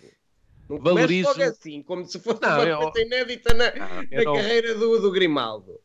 Não 0.69 0.77
Valorizo- 0.79 1.29
logo 1.29 1.41
assim, 1.43 1.81
como 1.81 2.05
se 2.05 2.19
fosse 2.19 2.39
Não, 2.41 2.49
uma 2.59 2.63
eu- 2.63 2.77
coisa 2.79 3.01
inédita 3.01 3.53
na, 3.55 3.65
Ah, 3.65 4.05
eu 4.11 4.17
na 4.19 4.23
não- 4.23 4.35
carreira 4.35 4.75
do, 4.75 4.99
do 5.01 5.11
Grimaldo. 5.11 5.79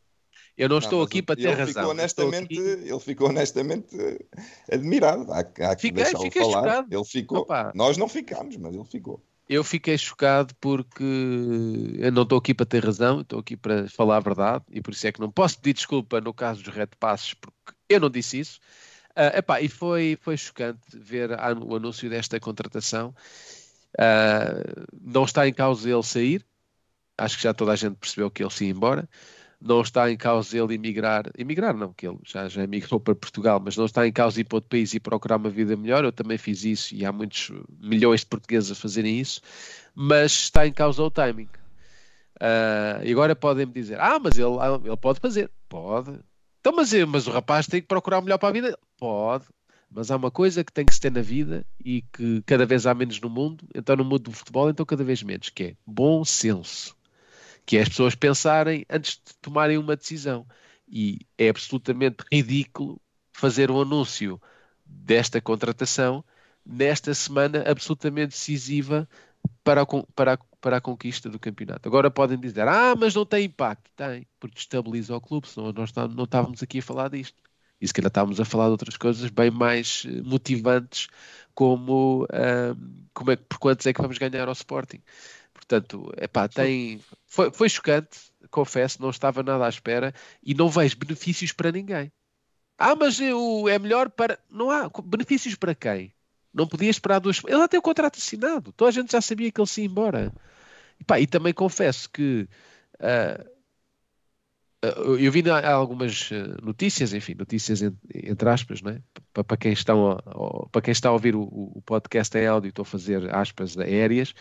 Eu 0.57 0.69
não 0.69 0.75
Não, 0.75 0.83
estou 0.83 1.01
aqui 1.03 1.21
para 1.21 1.35
ter 1.35 1.43
ele 1.49 1.53
razão. 1.53 1.73
Ficou 1.73 1.89
honestamente, 1.91 2.53
Ele 2.59 2.99
ficou 2.99 3.29
honestamente 3.29 3.87
eh, 3.99 4.25
admirado. 4.71 5.31
Há, 5.31 5.39
há 5.39 5.75
que 5.75 5.81
Fiquei- 5.81 6.05
fiquei 6.05 6.41
falar. 6.43 6.61
chocado. 6.63 6.87
Ele 6.95 7.05
ficou. 7.05 7.39
Opa. 7.39 7.71
Nós 7.75 7.97
não 7.97 8.07
ficámos, 8.07 8.55
mas 8.57 8.73
ele 8.73 8.85
ficou. 8.85 9.21
Eu 9.47 9.63
fiquei 9.63 9.97
chocado 9.97 10.55
porque 10.59 11.03
eu 11.99 12.11
não 12.11 12.23
estou 12.23 12.37
aqui 12.39 12.53
para 12.53 12.65
ter 12.65 12.83
razão, 12.83 13.21
estou 13.21 13.39
aqui 13.39 13.55
para 13.55 13.87
falar 13.89 14.17
a 14.17 14.19
verdade 14.19 14.63
e 14.71 14.81
por 14.81 14.91
isso 14.91 15.05
é 15.05 15.11
que 15.11 15.19
não 15.19 15.29
posso 15.29 15.59
pedir 15.59 15.73
desculpa 15.75 16.19
no 16.19 16.33
caso 16.33 16.63
dos 16.63 16.73
Red 16.73 16.87
Passes 16.99 17.35
porque 17.35 17.55
eu 17.87 17.99
não 17.99 18.09
disse 18.09 18.39
isso. 18.39 18.59
Ah, 19.15 19.37
epá, 19.37 19.61
e 19.61 19.67
foi, 19.69 20.17
foi 20.19 20.35
chocante 20.35 20.79
ver 20.93 21.29
o 21.31 21.75
anúncio 21.75 22.09
desta 22.09 22.39
contratação. 22.39 23.13
Ah, 23.99 24.55
não 24.99 25.25
está 25.25 25.47
em 25.47 25.53
causa 25.53 25.89
ele 25.89 26.01
sair, 26.03 26.43
acho 27.17 27.37
que 27.37 27.43
já 27.43 27.53
toda 27.53 27.71
a 27.71 27.75
gente 27.75 27.95
percebeu 27.97 28.31
que 28.31 28.41
ele 28.41 28.49
se 28.51 28.65
ia 28.65 28.71
embora. 28.71 29.07
Não 29.61 29.81
está 29.81 30.11
em 30.11 30.17
causa 30.17 30.57
ele 30.57 30.75
emigrar, 30.75 31.31
emigrar 31.37 31.75
não, 31.75 31.93
que 31.93 32.07
ele 32.07 32.19
já, 32.23 32.47
já 32.47 32.63
emigrou 32.63 32.99
para 32.99 33.15
Portugal, 33.15 33.61
mas 33.63 33.75
não 33.77 33.85
está 33.85 34.05
em 34.05 34.11
causa 34.11 34.39
ir 34.39 34.43
para 34.43 34.57
outro 34.57 34.69
país 34.69 34.93
e 34.93 34.99
procurar 34.99 35.37
uma 35.37 35.49
vida 35.49 35.75
melhor. 35.75 36.03
Eu 36.03 36.11
também 36.11 36.37
fiz 36.37 36.63
isso 36.63 36.93
e 36.93 37.05
há 37.05 37.11
muitos 37.11 37.51
milhões 37.79 38.21
de 38.21 38.27
portugueses 38.27 38.71
a 38.71 38.75
fazerem 38.75 39.19
isso, 39.19 39.41
mas 39.93 40.31
está 40.31 40.67
em 40.67 40.73
causa 40.73 41.01
o 41.01 41.09
timing. 41.09 41.49
Ah, 42.39 43.01
e 43.03 43.11
agora 43.11 43.35
podem-me 43.35 43.71
dizer: 43.71 43.99
Ah, 43.99 44.19
mas 44.19 44.37
ele, 44.37 44.57
ah, 44.59 44.79
ele 44.83 44.97
pode 44.97 45.19
fazer. 45.19 45.49
Pode. 45.69 46.19
Então, 46.59 46.73
mas, 46.75 46.93
mas 46.93 47.27
o 47.27 47.31
rapaz 47.31 47.67
tem 47.67 47.81
que 47.81 47.87
procurar 47.87 48.19
o 48.19 48.21
melhor 48.21 48.37
para 48.37 48.49
a 48.49 48.51
vida. 48.51 48.77
Pode. 48.97 49.45
Mas 49.89 50.11
há 50.11 50.15
uma 50.15 50.31
coisa 50.31 50.63
que 50.63 50.73
tem 50.73 50.83
que 50.85 50.93
se 50.93 50.99
ter 50.99 51.11
na 51.11 51.21
vida 51.21 51.65
e 51.83 52.01
que 52.01 52.41
cada 52.45 52.65
vez 52.65 52.85
há 52.85 52.93
menos 52.93 53.21
no 53.21 53.29
mundo, 53.29 53.65
então 53.73 53.95
no 53.95 54.03
mundo 54.03 54.23
do 54.23 54.31
futebol, 54.31 54.69
então 54.69 54.85
cada 54.85 55.03
vez 55.03 55.23
menos, 55.23 55.49
que 55.49 55.63
é 55.63 55.75
bom 55.85 56.25
senso. 56.25 56.95
Que 57.65 57.77
é 57.77 57.81
as 57.81 57.89
pessoas 57.89 58.15
pensarem 58.15 58.85
antes 58.89 59.15
de 59.17 59.33
tomarem 59.41 59.77
uma 59.77 59.95
decisão. 59.95 60.45
E 60.87 61.19
é 61.37 61.49
absolutamente 61.49 62.23
ridículo 62.31 63.01
fazer 63.33 63.71
um 63.71 63.81
anúncio 63.81 64.41
desta 64.85 65.41
contratação 65.41 66.23
nesta 66.65 67.13
semana 67.13 67.63
absolutamente 67.69 68.29
decisiva 68.31 69.07
para 69.63 69.81
a, 69.83 69.85
para, 70.15 70.33
a, 70.33 70.37
para 70.61 70.77
a 70.77 70.81
conquista 70.81 71.29
do 71.29 71.39
campeonato. 71.39 71.87
Agora 71.87 72.09
podem 72.11 72.39
dizer, 72.39 72.67
ah, 72.67 72.95
mas 72.95 73.13
não 73.15 73.25
tem 73.25 73.45
impacto. 73.45 73.89
Tem, 73.95 74.27
porque 74.39 74.57
estabiliza 74.59 75.15
o 75.15 75.21
clube, 75.21 75.47
senão 75.47 75.71
nós 75.73 75.91
tá- 75.91 76.07
não 76.07 76.23
estávamos 76.25 76.61
aqui 76.63 76.79
a 76.79 76.81
falar 76.81 77.09
disto. 77.09 77.41
E 77.79 77.87
se 77.87 77.93
calhar 77.93 78.07
estávamos 78.09 78.39
a 78.39 78.45
falar 78.45 78.65
de 78.65 78.71
outras 78.71 78.97
coisas 78.97 79.29
bem 79.29 79.51
mais 79.51 80.03
eh, 80.07 80.21
motivantes, 80.21 81.07
como, 81.53 82.25
ahm, 82.31 83.05
como 83.13 83.31
é, 83.31 83.35
por 83.35 83.59
quantos 83.59 83.85
é 83.85 83.93
que 83.93 84.01
vamos 84.01 84.17
ganhar 84.17 84.47
ao 84.47 84.53
Sporting. 84.53 85.01
Portanto, 85.67 86.11
epá, 86.17 86.47
tem, 86.47 87.01
foi, 87.25 87.51
foi 87.51 87.67
chocante, 87.69 88.19
confesso, 88.51 89.01
não 89.01 89.09
estava 89.09 89.41
nada 89.41 89.65
à 89.65 89.69
espera 89.69 90.13
e 90.43 90.53
não 90.53 90.69
vejo 90.69 90.97
benefícios 90.97 91.51
para 91.51 91.71
ninguém. 91.71 92.11
Ah, 92.77 92.95
mas 92.95 93.19
eu, 93.19 93.67
é 93.67 93.79
melhor 93.79 94.09
para. 94.09 94.37
Não 94.49 94.69
há 94.69 94.89
benefícios 95.03 95.55
para 95.55 95.73
quem? 95.73 96.13
Não 96.53 96.67
podia 96.67 96.89
esperar 96.89 97.19
duas. 97.19 97.41
Ele 97.47 97.67
tem 97.67 97.79
o 97.79 97.83
contrato 97.83 98.17
assinado. 98.17 98.71
Toda 98.73 98.89
a 98.89 98.93
gente 98.93 99.11
já 99.11 99.21
sabia 99.21 99.51
que 99.51 99.59
ele 99.59 99.67
se 99.67 99.81
ia 99.81 99.87
embora. 99.87 100.31
E, 100.99 101.03
pá, 101.03 101.19
e 101.19 101.25
também 101.25 101.53
confesso 101.53 102.09
que 102.09 102.47
ah, 102.99 103.43
eu 104.81 105.31
vi 105.31 105.43
algumas 105.49 106.29
ah, 106.31 106.61
notícias, 106.61 107.13
enfim, 107.13 107.33
notícias 107.33 107.81
en- 107.81 107.97
entre 108.13 108.49
aspas, 108.49 108.81
né? 108.81 109.01
Pa- 109.33 109.43
para 109.43 109.57
quem 109.57 109.73
estão 109.73 110.11
a, 110.11 110.69
para 110.69 110.81
quem 110.81 110.91
está 110.91 111.09
a 111.09 111.13
ouvir 111.13 111.35
o, 111.35 111.41
o 111.43 111.81
podcast 111.85 112.37
em 112.37 112.45
áudio, 112.45 112.69
estou 112.69 112.83
a 112.83 112.85
fazer 112.85 113.33
aspas 113.33 113.77
aéreas, 113.77 114.33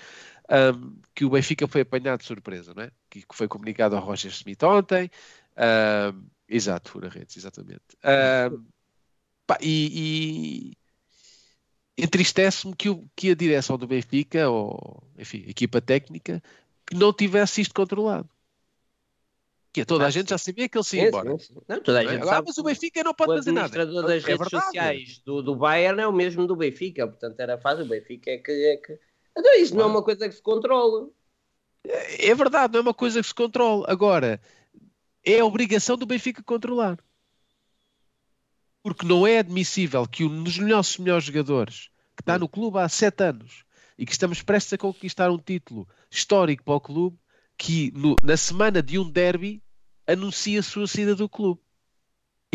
ahm, 0.49 1.01
que 1.15 1.25
o 1.25 1.31
Benfica 1.31 1.67
foi 1.69 1.83
apanhado 1.83 2.21
de 2.21 2.27
surpresa, 2.27 2.75
né? 2.75 2.91
que, 3.11 3.23
que 3.23 3.35
foi 3.37 3.49
comunicado 3.49 3.97
ao 3.97 4.05
Roger 4.05 4.31
Smith 4.33 4.63
ontem. 4.63 5.11
ahm, 5.57 6.27
exato, 6.49 6.91
Fura 6.91 7.09
Redes, 7.09 7.37
exatamente. 7.37 7.83
Ahm, 8.05 8.67
pá, 9.47 9.59
e, 9.63 10.73
e 11.97 12.05
entristece-me 12.05 12.75
que, 12.77 12.89
o- 12.89 13.09
que 13.17 13.31
a 13.31 13.35
direção 13.35 13.79
do 13.79 13.87
Benfica, 13.87 14.49
ou 14.51 15.03
enfim, 15.19 15.45
a 15.47 15.51
equipa 15.51 15.81
técnica, 15.81 16.43
que 16.87 16.95
não 16.97 17.13
tivesse 17.13 17.61
isto 17.61 17.75
controlado. 17.75 18.29
Que 19.73 19.81
é 19.83 19.85
toda 19.85 20.07
a 20.07 20.11
gente 20.11 20.31
já 20.31 20.39
sabia 20.39 20.69
que 20.69 20.77
ele 20.79 20.85
se 20.85 20.97
ia 20.99 21.03
embora. 21.03 21.31
sim, 21.31 21.39
sim. 21.39 21.55
Não, 21.69 21.83
toda 21.83 22.01
a 22.01 22.03
não 22.05 22.11
é? 22.11 22.15
gente 22.15 22.23
Agora, 22.23 22.37
sabe 22.37 22.47
mas 22.47 22.59
o 22.59 22.63
Benfica 22.65 23.03
não 23.03 23.13
o 23.13 23.15
pode 23.15 23.33
fazer 23.33 23.53
nada. 23.53 23.69
administrador 23.69 24.05
das 24.05 24.25
É 24.25 24.29
redes 24.29 24.39
verdade. 24.39 24.51
sociais 24.51 25.19
do, 25.25 25.43
do 25.43 25.57
Bayern 25.57 26.01
é 26.01 26.07
o 26.07 26.13
mesmo 26.13 26.47
do 26.47 26.57
Benfica, 26.57 27.07
portanto 27.07 27.41
era 27.41 27.59
fácil. 27.59 27.85
O 27.85 27.89
Benfica 27.89 28.31
é 28.31 28.39
que. 28.39 28.53
É 28.53 28.77
que... 28.77 28.99
Então, 29.37 29.55
isto 29.55 29.77
não 29.77 29.85
é 29.85 29.87
uma 29.87 30.03
coisa 30.03 30.29
que 30.29 30.35
se 30.35 30.43
controla. 30.43 31.09
É 31.85 32.35
verdade, 32.35 32.73
não 32.73 32.81
é 32.81 32.83
uma 32.83 32.95
coisa 32.95 33.21
que 33.21 33.27
se 33.27 33.35
controla. 33.35 33.85
Agora, 33.89 34.41
é 35.25 35.41
a 35.41 35.45
obrigação 35.45 35.97
do 35.97 36.07
Benfica 36.07 36.43
controlar. 36.43 36.99
Porque 38.83 39.07
não 39.07 39.27
é 39.27 39.39
admissível 39.39 40.07
que 40.07 40.25
um 40.25 40.43
dos 40.43 40.59
nossos 40.59 40.99
melhores 40.99 41.25
jogadores, 41.25 41.91
que 42.15 42.23
está 42.23 42.39
no 42.39 42.49
clube 42.49 42.79
há 42.79 42.89
sete 42.89 43.25
anos 43.25 43.65
e 43.99 44.05
que 44.05 44.13
estamos 44.13 44.43
prestes 44.43 44.75
a 44.75 44.79
conquistar 44.79 45.31
um 45.31 45.39
título 45.39 45.89
histórico 46.11 46.65
para 46.65 46.75
o 46.75 46.81
clube, 46.81 47.19
que 47.57 47.91
no- 47.93 48.17
na 48.23 48.37
semana 48.37 48.83
de 48.83 48.99
um 48.99 49.11
derby 49.11 49.63
anuncie 50.07 50.59
a 50.59 50.63
sua 50.63 50.87
saída 50.87 51.15
do 51.15 51.29
clube. 51.29 51.61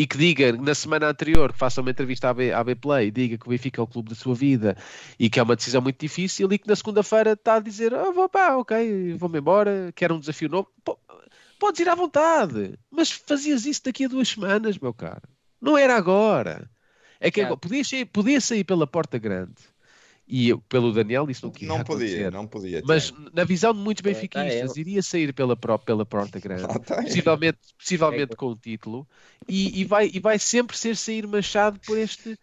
E 0.00 0.06
que 0.06 0.16
diga 0.16 0.50
na 0.52 0.74
semana 0.74 1.08
anterior, 1.10 1.52
que 1.52 1.58
faça 1.58 1.82
uma 1.82 1.90
entrevista 1.90 2.30
à 2.30 2.32
B, 2.32 2.52
à 2.52 2.64
B 2.64 2.74
Play, 2.74 3.10
diga 3.10 3.36
que 3.36 3.46
o 3.46 3.50
Benfica 3.50 3.82
é 3.82 3.84
o 3.84 3.86
clube 3.86 4.08
da 4.08 4.14
sua 4.14 4.34
vida 4.34 4.74
e 5.18 5.28
que 5.28 5.38
é 5.38 5.42
uma 5.42 5.54
decisão 5.54 5.82
muito 5.82 6.00
difícil 6.00 6.50
e 6.50 6.58
que 6.58 6.66
na 6.66 6.74
segunda-feira 6.74 7.32
está 7.32 7.56
a 7.56 7.60
dizer: 7.60 7.92
ah, 7.94 8.10
vou 8.10 8.26
pá, 8.26 8.56
ok, 8.56 9.12
vou-me 9.18 9.38
embora, 9.40 9.92
quero 9.94 10.14
um 10.14 10.18
desafio 10.20 10.48
novo. 10.48 10.68
Po- 10.82 10.98
Podes 11.58 11.80
ir 11.80 11.88
à 11.90 11.94
vontade, 11.94 12.78
mas 12.90 13.10
fazias 13.10 13.66
isso 13.66 13.82
daqui 13.84 14.06
a 14.06 14.08
duas 14.08 14.28
semanas, 14.28 14.78
meu 14.78 14.94
caro. 14.94 15.28
Não 15.60 15.76
era 15.76 15.94
agora. 15.96 16.70
É 17.20 17.30
que 17.30 17.42
agora, 17.42 17.58
podia, 17.58 17.84
sair, 17.84 18.06
podia 18.06 18.40
sair 18.40 18.64
pela 18.64 18.86
porta 18.86 19.18
grande 19.18 19.52
e 20.30 20.56
pelo 20.68 20.92
Daniel 20.92 21.28
isso 21.28 21.44
não, 21.46 21.52
Não 21.68 21.78
ia 21.78 21.84
podia, 21.84 22.06
acontecer. 22.06 22.32
não 22.32 22.46
podia. 22.46 22.82
Mas 22.86 23.12
na 23.32 23.42
visão 23.44 23.72
de 23.74 23.80
muitos 23.80 24.00
É, 24.00 24.04
tá 24.04 24.14
benfiquistas, 24.14 24.76
iria 24.76 25.02
sair 25.02 25.32
pela, 25.34 25.56
pela 25.56 26.06
porta 26.06 26.38
grande, 26.40 26.62
ele. 26.62 27.02
possivelmente, 27.02 27.58
possivelmente 27.76 28.32
É. 28.32 28.36
com 28.36 28.46
o 28.46 28.56
título, 28.56 29.08
e, 29.48 29.80
e 29.80 29.84
vai, 29.84 30.08
e 30.12 30.20
vai 30.20 30.38
sempre 30.38 30.76
ser 30.76 30.96
sair 30.96 31.26
manchado 31.26 31.80
por, 31.84 31.98
este, 31.98 32.38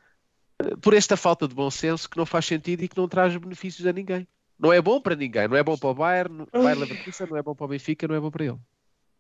por 0.82 0.94
esta 0.94 1.16
falta 1.16 1.48
de 1.48 1.56
bom 1.56 1.70
senso 1.72 2.10
que 2.10 2.18
não 2.18 2.26
faz 2.26 2.46
sentido 2.46 2.84
e 2.84 2.88
que 2.88 2.98
não 2.98 3.08
traz 3.08 3.36
benefícios 3.38 3.88
a 3.88 3.94
ninguém. 3.94 4.28
Não 4.60 4.74
é 4.74 4.82
bom 4.82 5.00
para 5.00 5.16
ninguém, 5.16 5.48
não 5.48 5.56
é 5.56 5.64
bom 5.64 5.78
para 5.78 5.90
o 5.90 5.94
Bayern, 5.94 6.36
não- 6.52 6.64
Bayern 6.64 6.82
Leverkusen, 6.82 7.28
não 7.30 7.38
é 7.38 7.44
bom 7.44 7.56
para 7.56 7.66
o 7.66 7.70
Benfica, 7.70 8.08
não 8.08 8.16
é 8.16 8.20
bom 8.20 8.32
para 8.32 8.46
ele. 8.46 8.58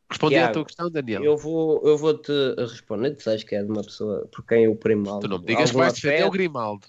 Respondi 0.10 0.38
à 0.38 0.50
tua 0.52 0.66
questão, 0.66 0.90
Daniel. 0.90 1.24
Eu 1.24 1.38
vou, 1.38 1.86
eu 1.86 1.98
vou 1.98 2.18
te 2.18 2.32
responder, 2.58 3.12
tu 3.16 3.24
sabes 3.24 3.44
que 3.44 3.56
é 3.56 3.64
de 3.64 3.70
uma 3.70 3.84
pessoa 3.84 4.28
por 4.32 4.46
quem 4.46 4.64
eu 4.64 4.76
primo 4.76 5.20
Tu 5.20 5.28
não 5.28 5.38
me 5.38 5.46
digas 5.46 5.70
que 5.72 5.78
vais 5.78 5.94
defender 5.94 6.24
o. 6.26 6.32
Grimaldo. 6.32 6.88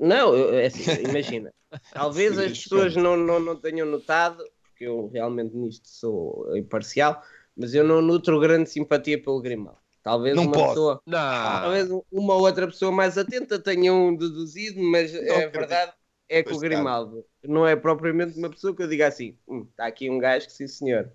Não, 0.00 0.34
eu- 0.36 0.54
é 0.54 0.66
assim, 0.66 0.82
imagina. 1.02 1.52
Talvez 1.92 2.38
as 2.38 2.52
pessoas 2.52 2.94
chocante. 2.94 3.02
não, 3.02 3.16
não, 3.16 3.40
não 3.40 3.56
tenham 3.56 3.86
notado, 3.86 4.44
porque 4.62 4.84
eu 4.84 5.08
realmente 5.08 5.54
nisto 5.56 5.88
sou 5.88 6.56
imparcial, 6.56 7.22
mas 7.56 7.74
eu 7.74 7.82
não 7.84 8.02
nutro 8.02 8.38
grande 8.38 8.68
simpatia 8.70 9.20
pelo 9.20 9.40
Grimaldo. 9.40 9.78
Talvez 10.02 10.36
Não 10.36 10.44
uma 10.44 10.54
pode. 10.54 10.68
pessoa, 10.68 11.02
Não, 11.06 11.18
talvez 11.60 11.88
uma 12.12 12.34
outra 12.34 12.66
pessoa 12.66 12.92
mais 12.92 13.16
atenta 13.18 13.58
tenha 13.58 13.92
um 13.92 14.14
deduzido, 14.14 14.80
mas 14.82 15.12
Não 15.14 15.20
a 15.36 15.38
acredito. 15.38 15.52
verdade 15.52 15.92
é 16.28 16.42
que 16.42 16.50
o 16.50 16.52
está. 16.54 16.60
Grimaldo 16.60 17.24
não 17.44 17.66
é 17.66 17.74
propriamente 17.74 18.38
uma 18.38 18.50
pessoa 18.50 18.74
que 18.74 18.82
eu 18.82 18.88
diga 18.88 19.06
assim, 19.08 19.36
"Hum, 19.48 19.66
está 19.70 19.86
aqui 19.86 20.10
um 20.10 20.18
gajo 20.18 20.46
que 20.46 20.52
sim 20.52 20.68
senhor. 20.68 21.10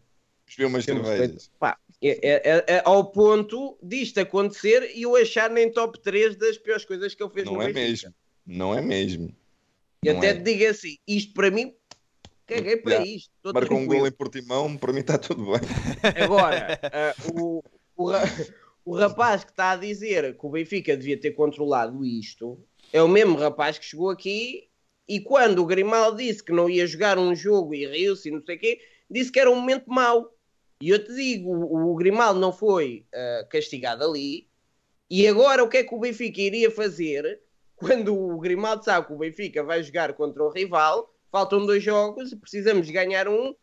Beber 0.47 0.65
umas 0.67 0.85
cervejas. 0.85 1.49
Pá, 1.59 1.77
é, 2.01 2.09
é- 2.27 2.41
é- 2.57 2.65
é 2.77 2.81
ao 2.85 3.11
ponto 3.11 3.77
disto 3.81 4.19
acontecer 4.19 4.91
e 4.95 5.03
eu 5.03 5.15
achar 5.15 5.49
nem 5.49 5.71
top 5.71 5.99
3 6.01 6.35
das 6.35 6.57
piores 6.57 6.83
coisas 6.85 7.13
que 7.15 7.23
ele 7.23 7.31
fez 7.31 7.45
no 7.49 7.53
Não 7.53 7.61
é 7.61 7.67
Benfica. 7.67 7.83
mesmo. 7.85 8.13
Não 8.45 8.77
é 8.77 8.81
mesmo. 8.81 9.33
E 10.03 10.09
até 10.09 10.27
é. 10.27 10.33
te 10.33 10.41
digo 10.41 10.69
assim, 10.69 10.97
isto 11.07 11.33
para 11.33 11.51
mim, 11.51 11.73
caguei 12.47 12.77
para 12.77 12.97
Já. 12.97 13.05
isto. 13.05 13.31
Marcou 13.53 13.77
um 13.77 13.85
gol 13.85 14.07
em 14.07 14.11
Portimão, 14.11 14.77
para 14.77 14.91
mim 14.91 15.01
está 15.01 15.17
tudo 15.17 15.45
bem. 15.45 15.61
Agora, 16.23 16.79
ah, 16.83 17.15
o, 17.33 17.63
o, 17.95 18.11
o 18.83 18.95
rapaz 18.95 19.43
que 19.43 19.51
está 19.51 19.71
a 19.71 19.75
dizer 19.75 20.37
que 20.37 20.45
o 20.45 20.49
Benfica 20.49 20.97
devia 20.97 21.19
ter 21.19 21.31
controlado 21.31 22.03
isto 22.03 22.59
é 22.91 23.01
o 23.01 23.07
mesmo 23.07 23.37
rapaz 23.37 23.77
que 23.77 23.85
chegou 23.85 24.09
aqui 24.09 24.67
e 25.07 25.19
quando 25.19 25.59
o 25.59 25.65
Grimaldo 25.65 26.17
disse 26.17 26.43
que 26.43 26.51
não 26.51 26.69
ia 26.69 26.87
jogar 26.87 27.17
um 27.17 27.35
jogo 27.35 27.73
e 27.75 27.85
riu-se 27.85 28.29
e 28.29 28.31
não 28.31 28.41
sei 28.41 28.55
o 28.55 28.59
quê, 28.59 28.81
disse 29.09 29.31
que 29.31 29.39
era 29.39 29.51
um 29.51 29.55
momento 29.55 29.89
mau. 29.89 30.33
E 30.81 30.89
eu 30.89 31.03
te 31.03 31.13
digo, 31.13 31.51
o, 31.51 31.91
o 31.91 31.95
Grimaldo 31.95 32.39
não 32.39 32.51
foi 32.51 33.05
ah, 33.13 33.45
castigado 33.49 34.03
ali 34.03 34.47
e 35.09 35.27
agora 35.27 35.63
o 35.63 35.69
que 35.69 35.77
é 35.77 35.83
que 35.83 35.93
o 35.93 35.99
Benfica 35.99 36.41
iria 36.41 36.71
fazer 36.71 37.39
quando 37.81 38.15
o 38.15 38.37
Grimaldo 38.39 38.83
sabe 38.85 39.07
que 39.07 39.13
o 39.13 39.17
Benfica 39.17 39.63
vai 39.63 39.83
jogar 39.83 40.13
contra 40.13 40.43
um 40.43 40.49
rival, 40.49 41.13
faltam 41.31 41.65
dois 41.65 41.83
jogos 41.83 42.31
e 42.31 42.35
precisamos 42.35 42.89
ganhar 42.89 43.27
um 43.27 43.55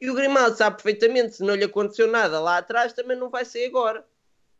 e 0.00 0.08
o 0.08 0.14
Grimaldo 0.14 0.56
sabe 0.56 0.76
perfeitamente, 0.76 1.36
se 1.36 1.42
não 1.42 1.54
lhe 1.54 1.64
aconteceu 1.64 2.06
nada 2.08 2.40
lá 2.40 2.56
atrás, 2.56 2.94
também 2.94 3.18
não 3.18 3.28
vai 3.28 3.44
ser 3.44 3.66
agora. 3.66 4.02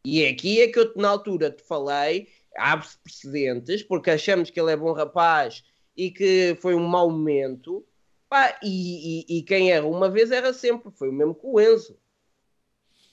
E 0.04 0.26
aqui 0.26 0.60
é 0.60 0.68
que 0.68 0.78
eu, 0.78 0.92
na 0.96 1.08
altura, 1.08 1.50
te 1.50 1.62
falei, 1.62 2.28
abre-se 2.56 2.98
precedentes, 2.98 3.82
porque 3.82 4.10
achamos 4.10 4.50
que 4.50 4.60
ele 4.60 4.72
é 4.72 4.76
bom 4.76 4.92
rapaz 4.92 5.64
e 5.96 6.10
que 6.10 6.56
foi 6.60 6.74
um 6.74 6.86
mau 6.86 7.08
momento. 7.10 7.84
Pá, 8.28 8.58
e, 8.62 9.22
e- 9.24 9.38
e 9.38 9.42
quem 9.42 9.72
erra 9.72 9.86
uma 9.86 10.10
vez 10.10 10.30
erra 10.30 10.52
sempre, 10.52 10.90
foi 10.92 11.08
o 11.08 11.12
mesmo 11.12 11.34
com 11.34 11.54
o 11.54 11.60
Enzo. 11.60 11.98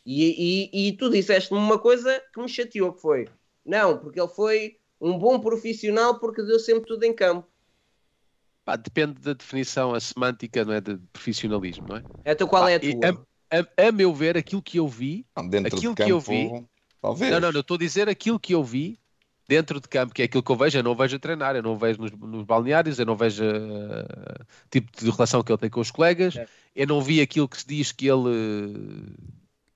E- 0.05 0.69
e 0.89 0.91
tu 0.93 1.09
disseste-me 1.09 1.59
uma 1.59 1.79
coisa 1.79 2.21
que 2.33 2.41
me 2.41 2.47
chateou, 2.47 2.93
que 2.93 3.01
foi, 3.01 3.27
não, 3.65 3.97
porque 3.97 4.19
ele 4.19 4.29
foi 4.29 4.77
um 5.01 5.17
bom 5.17 5.39
profissional 5.39 6.19
porque 6.19 6.43
deu 6.43 6.59
sempre 6.59 6.85
tudo 6.87 7.03
em 7.03 7.13
campo. 7.15 7.47
pá, 8.65 8.75
depende 8.75 9.19
da 9.21 9.33
definição, 9.33 9.93
a 9.93 9.99
semântica 9.99 10.63
não 10.65 10.73
é, 10.73 10.81
de 10.81 10.97
profissionalismo, 11.13 11.87
não 11.87 11.97
é? 11.97 12.05
Então 12.25 12.47
qual 12.47 12.67
é 12.67 12.75
a 12.75 12.79
Pá, 12.79 12.85
tua? 12.91 13.25
A, 13.49 13.87
a 13.87 13.91
meu 13.91 14.13
ver, 14.13 14.37
aquilo 14.37 14.61
que 14.61 14.77
eu 14.77 14.87
vi 14.87 15.25
Não, 15.35 15.47
dentro 15.47 15.77
Aquilo 15.77 15.95
de 15.95 16.03
que 16.03 16.11
eu 16.11 16.21
campo, 16.21 16.69
talvez. 17.01 17.31
Não, 17.31 17.39
não, 17.39 17.51
não, 17.51 17.61
estou 17.61 17.75
a 17.75 17.79
dizer 17.79 18.09
aquilo 18.09 18.39
que 18.39 18.53
eu 18.53 18.63
vi 18.63 18.99
dentro 19.47 19.79
de 19.79 19.87
campo, 19.87 20.13
que 20.13 20.21
é 20.21 20.25
aquilo 20.25 20.43
que 20.43 20.51
eu 20.51 20.57
vejo, 20.57 20.77
eu 20.77 20.83
não 20.83 20.95
vejo 20.95 21.15
a 21.15 21.19
treinar, 21.19 21.55
eu 21.55 21.63
não 21.63 21.77
vejo 21.77 22.01
nos, 22.01 22.11
nos 22.11 22.43
balneários, 22.43 22.99
eu 22.99 23.05
não 23.05 23.15
vejo 23.15 23.43
o 23.45 24.69
tipo 24.69 24.91
de 24.97 25.09
relação 25.09 25.41
que 25.43 25.51
ele 25.51 25.57
tem 25.59 25.69
com 25.69 25.79
os 25.79 25.91
colegas, 25.91 26.33
Certo. 26.33 26.51
eu 26.75 26.85
não 26.87 27.01
vi 27.01 27.21
aquilo 27.21 27.47
que 27.47 27.57
se 27.57 27.67
diz 27.67 27.91
que 27.93 28.07
ele 28.07 28.29
eh, 29.17 29.27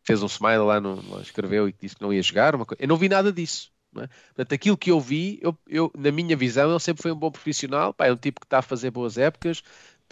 fez 0.04 0.22
um 0.22 0.28
smile 0.28 0.58
lá, 0.66 0.82
no, 0.82 1.02
lá 1.10 1.22
escreveu 1.22 1.68
e 1.70 1.74
que 1.74 1.80
disse 1.82 1.96
que 1.96 2.02
não 2.02 2.14
ia 2.14 2.22
jogar, 2.22 2.54
eu 2.80 2.88
não 2.88 2.98
vi 2.98 3.08
nada 3.10 3.32
disso. 3.32 3.71
Não 3.94 4.04
é? 4.04 4.08
Portanto, 4.28 4.54
aquilo 4.54 4.78
que 4.78 4.92
eu 4.92 5.00
vi, 5.00 5.40
eu, 5.42 5.58
eu, 5.68 5.92
na 5.98 6.12
minha 6.12 6.36
visão, 6.36 6.70
ele 6.70 6.80
sempre 6.80 7.02
foi 7.04 7.12
um 7.12 7.16
bom 7.16 7.32
profissional, 7.32 7.94
pá, 7.94 8.08
é 8.08 8.12
um 8.14 8.18
tipo 8.18 8.40
que 8.40 8.46
está 8.46 8.60
a 8.60 8.62
fazer 8.62 8.92
boas 8.92 9.18
épocas, 9.18 9.62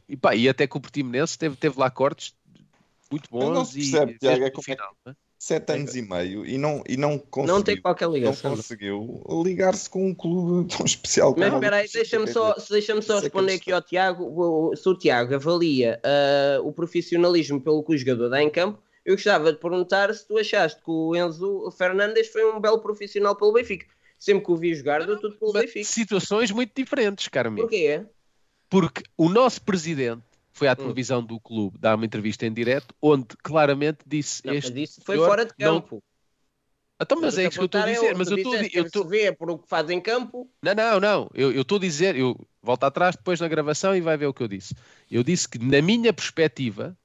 e, 0.07 0.17
pá, 0.17 0.35
e 0.35 0.49
até 0.49 0.67
com 0.67 0.77
o 0.77 0.81
Portimonense 0.81 1.37
teve, 1.37 1.55
teve 1.55 1.79
lá 1.79 1.89
cortes 1.89 2.33
muito 3.11 3.27
Mas 3.31 3.43
não 3.43 3.53
bons 3.53 3.69
se 3.69 3.79
e 3.79 3.81
percebe, 3.91 4.05
fez 4.07 4.19
Tiago, 4.19 4.43
é 4.45 4.49
como 4.51 4.63
é 4.67 4.71
final. 4.75 4.95
não 5.05 5.11
é? 5.13 5.15
Sete 5.41 5.71
anos 5.71 5.95
e 5.95 6.01
meio 6.01 6.45
e 6.45 6.57
não, 6.57 6.83
e 6.85 6.97
não 6.97 7.17
conseguiu, 7.17 7.55
Não 7.55 7.63
tem 7.63 7.81
qualquer 7.81 8.05
não 8.05 8.13
ligação. 8.13 8.55
conseguiu 8.57 9.23
ligar-se 9.45 9.89
com 9.89 10.05
um 10.09 10.13
clube 10.13 10.67
tão 10.75 10.85
especial 10.85 11.33
Mas 11.37 11.45
como 11.47 11.55
o 11.61 11.63
espera 11.63 11.77
aí, 11.77 11.89
deixa-me 11.89 12.27
só, 12.27 12.55
deixa 12.69 13.01
só 13.01 13.13
é 13.13 13.17
que 13.17 13.23
responder 13.23 13.53
aqui 13.53 13.71
ao 13.71 13.81
Tiago. 13.81 14.75
Se 14.75 14.89
o 14.89 14.95
Tiago 14.95 15.35
avalia 15.35 15.97
ah, 16.03 16.59
o 16.61 16.73
profissionalismo 16.73 17.61
pelo 17.61 17.81
que 17.83 17.93
o 17.93 17.97
jogador 17.97 18.27
dá 18.27 18.43
em 18.43 18.49
campo, 18.49 18.83
eu 19.09 19.15
gostava 19.15 19.51
de 19.51 19.57
perguntar 19.59 20.13
se 20.13 20.27
tu 20.27 20.37
achaste 20.37 20.79
que 20.81 20.89
o 20.91 21.15
Enzo 21.15 21.71
Fernandes 21.71 22.27
foi 22.27 22.45
um 22.45 22.59
belo 22.59 22.79
profissional 22.79 23.35
pelo 23.35 23.53
Benfica. 23.53 23.87
Sempre 24.17 24.45
que 24.45 24.51
o 24.51 24.55
vi 24.55 24.75
jogar, 24.75 25.05
deu 25.05 25.19
tudo 25.19 25.35
pelo 25.37 25.51
Benfica. 25.53 25.85
situações 25.85 26.51
muito 26.51 26.71
diferentes, 26.75 27.27
amigo. 27.33 27.61
Porquê? 27.67 28.05
Porque 28.69 29.01
o 29.17 29.27
nosso 29.29 29.61
presidente 29.63 30.21
foi 30.51 30.67
Hum. 30.67 30.71
à 30.71 30.75
televisão 30.75 31.23
do 31.23 31.39
clube 31.39 31.77
dar 31.79 31.95
uma 31.95 32.05
entrevista 32.05 32.45
em 32.45 32.53
direto, 32.53 32.93
onde 33.01 33.25
claramente 33.41 33.99
disse 34.05 34.45
Não, 34.45 34.53
este. 34.53 34.83
isso 34.83 35.01
foi 35.03 35.17
fora 35.17 35.45
de 35.45 35.53
não- 35.57 35.81
campo. 35.81 36.03
Então, 37.01 37.21
mas 37.21 37.37
é 37.37 37.43
isso 37.43 37.51
que 37.51 37.59
eu 37.61 37.65
estou 37.65 37.81
a 37.81 37.85
dizer. 37.85 38.13
Mas 38.15 38.29
eu 38.29 38.37
estou 38.37 38.55
eu. 38.55 38.89
Se 38.89 39.03
vê 39.09 39.31
por 39.31 39.49
o 39.49 39.57
que 39.57 39.69
faz 39.69 39.89
em 39.89 40.01
campo, 40.01 40.51
Não, 40.61 40.75
não, 40.75 40.99
não. 40.99 41.29
Eu 41.33 41.51
eu 41.53 41.61
estou 41.61 41.77
a 41.77 41.81
dizer, 41.81 42.15
eu 42.15 42.35
volto 42.61 42.83
atrás 42.83 43.15
depois 43.15 43.39
na 43.39 43.47
gravação 43.47 43.95
e 43.95 44.01
vai 44.01 44.17
ver 44.17 44.25
o 44.27 44.33
que 44.33 44.43
eu 44.43 44.49
disse. 44.49 44.75
Eu 45.09 45.23
disse 45.23 45.47
que, 45.47 45.57
na 45.57 45.81
minha 45.81 46.11
perspectiva, 46.13 46.95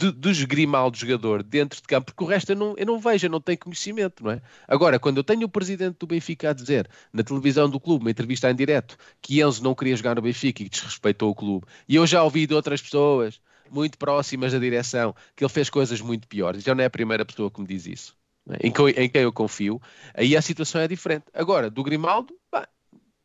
de, 0.00 0.12
do 0.12 0.46
Grimaldo 0.46 0.96
jogador 0.96 1.42
dentro 1.42 1.80
de 1.80 1.86
campo, 1.86 2.06
porque 2.06 2.24
o 2.24 2.26
resto 2.26 2.52
eu 2.52 2.56
não, 2.56 2.74
eu 2.76 2.86
não 2.86 2.98
vejo, 2.98 3.26
eu 3.26 3.30
não 3.30 3.40
tenho 3.40 3.58
conhecimento, 3.58 4.24
não 4.24 4.30
é? 4.30 4.42
Agora, 4.66 4.98
quando 4.98 5.18
eu 5.18 5.24
tenho 5.24 5.44
o 5.44 5.48
presidente 5.48 5.98
do 5.98 6.06
Benfica 6.06 6.50
a 6.50 6.52
dizer 6.52 6.88
na 7.12 7.22
televisão 7.22 7.68
do 7.68 7.78
clube, 7.78 8.04
uma 8.04 8.10
entrevista 8.10 8.50
em 8.50 8.54
direto, 8.54 8.96
que 9.20 9.42
Enzo 9.42 9.62
não 9.62 9.74
queria 9.74 9.94
jogar 9.94 10.14
no 10.16 10.22
Benfica 10.22 10.62
e 10.62 10.68
que 10.68 10.70
desrespeitou 10.70 11.30
o 11.30 11.34
clube, 11.34 11.66
e 11.86 11.96
eu 11.96 12.06
já 12.06 12.22
ouvi 12.22 12.46
de 12.46 12.54
outras 12.54 12.80
pessoas 12.80 13.40
muito 13.70 13.98
próximas 13.98 14.52
da 14.52 14.58
direção 14.58 15.14
que 15.36 15.44
ele 15.44 15.52
fez 15.52 15.68
coisas 15.68 16.00
muito 16.00 16.26
piores, 16.26 16.64
já 16.64 16.74
não 16.74 16.82
é 16.82 16.86
a 16.86 16.90
primeira 16.90 17.24
pessoa 17.24 17.50
que 17.50 17.60
me 17.60 17.66
diz 17.66 17.86
isso. 17.86 18.16
é? 18.48 18.66
Em, 18.66 18.72
em 18.96 19.08
quem 19.08 19.22
eu 19.22 19.32
confio, 19.32 19.80
aí 20.14 20.36
a 20.36 20.42
situação 20.42 20.80
é 20.80 20.88
diferente. 20.88 21.26
Agora, 21.34 21.70
do 21.70 21.82
Grimaldo, 21.82 22.34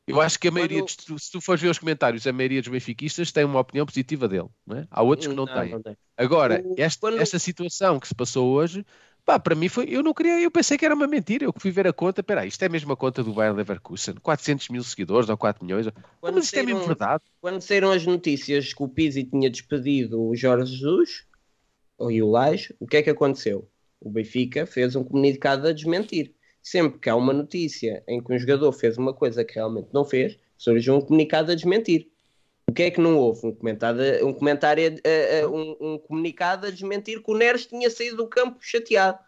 eu 0.08 0.22
acho 0.22 0.40
que 0.40 0.48
a 0.48 0.52
maioria, 0.52 0.80
Quando- 0.82 1.06
dos- 1.08 1.24
se 1.26 1.32
tu 1.32 1.42
fores 1.42 1.62
ver 1.62 1.70
os 1.70 1.80
comentários, 1.80 2.26
a 2.28 2.34
maioria 2.34 2.62
dos 2.62 2.70
benfiquistas 2.70 3.32
tem 3.32 3.44
uma 3.44 3.60
opinião 3.60 3.86
positiva 3.86 4.28
dele. 4.28 4.48
Não 4.66 4.78
é? 4.78 4.88
Há 4.90 5.02
outros 5.02 5.28
que 5.28 5.34
não, 5.34 5.46
têm. 5.46 5.82
tem. 5.82 5.98
Agora, 6.18 6.64
esta, 6.78 7.00
quando- 7.00 7.20
esta 7.20 7.40
situação 7.40 8.00
que 8.00 8.08
se 8.08 8.16
passou 8.16 8.52
hoje, 8.54 8.86
pá, 9.26 9.40
para 9.40 9.56
mim 9.56 9.68
foi. 9.68 9.86
Eu 9.90 10.04
não 10.04 10.14
queria, 10.14 10.40
eu 10.40 10.52
pensei 10.52 10.78
que 10.78 10.86
era 10.86 10.94
uma 10.94 11.08
mentira. 11.08 11.46
Eu 11.46 11.54
fui 11.58 11.72
ver 11.72 11.88
a 11.88 11.94
conta, 11.94 12.22
peraí, 12.22 12.48
isto 12.48 12.62
é 12.64 12.70
mesmo 12.70 12.94
a 12.94 12.96
conta 12.98 13.24
do 13.24 13.34
Bayern 13.34 13.58
Leverkusen, 13.58 14.16
400 14.22 14.70
mil 14.70 14.84
seguidores 14.84 15.28
ou 15.30 15.36
4 15.38 15.66
milhões. 15.66 15.88
Quando 16.22 16.36
mas 16.36 16.46
isto 16.46 16.56
é 16.56 16.64
mesmo 16.64 16.80
saíram- 16.82 16.88
verdade. 16.88 17.24
quando 17.42 17.62
saíram 17.62 17.92
as 17.92 18.06
notícias 18.06 18.74
que 18.74 18.84
o 18.84 18.88
Pizzi 18.88 19.24
tinha 19.24 19.50
despedido 19.50 20.22
o 20.22 20.36
Jorge 20.36 20.72
Jesus 20.76 21.26
e 22.12 22.22
o 22.22 22.30
Lage, 22.30 22.76
o 22.80 22.86
que 22.86 22.98
é 22.98 23.02
que 23.02 23.10
aconteceu? 23.10 23.68
O 24.00 24.10
Benfica 24.12 24.66
fez 24.68 24.96
um 24.96 25.04
comunicado 25.04 25.68
a 25.68 25.74
desmentir. 25.74 26.34
Sempre 26.68 26.98
que 26.98 27.08
há 27.08 27.16
uma 27.16 27.32
notícia 27.32 28.04
em 28.08 28.20
que 28.20 28.34
um 28.34 28.40
jogador 28.40 28.72
fez 28.74 28.98
uma 28.98 29.14
coisa 29.14 29.46
que 29.46 29.54
realmente 29.54 29.90
não 29.94 30.04
fez, 30.04 30.40
surge 30.58 30.90
um 30.90 31.00
comunicado 31.00 31.52
a 31.52 31.56
desmentir. 31.56 32.10
O 32.68 32.74
que 32.74 32.82
é 32.82 32.90
que 32.90 33.00
não 33.00 33.20
houve? 33.20 33.46
Um 33.46 33.50
um, 34.30 34.34
comentário 34.34 34.84
a- 35.06 35.44
a- 35.44 35.48
um, 35.48 35.78
um 35.80 35.98
comunicado 36.00 36.66
a 36.66 36.72
desmentir 36.72 37.22
que 37.22 37.32
o 37.32 37.38
Neres 37.38 37.68
tinha 37.68 37.88
saído 37.88 38.18
do 38.18 38.28
campo 38.28 38.58
chateado. 38.62 39.20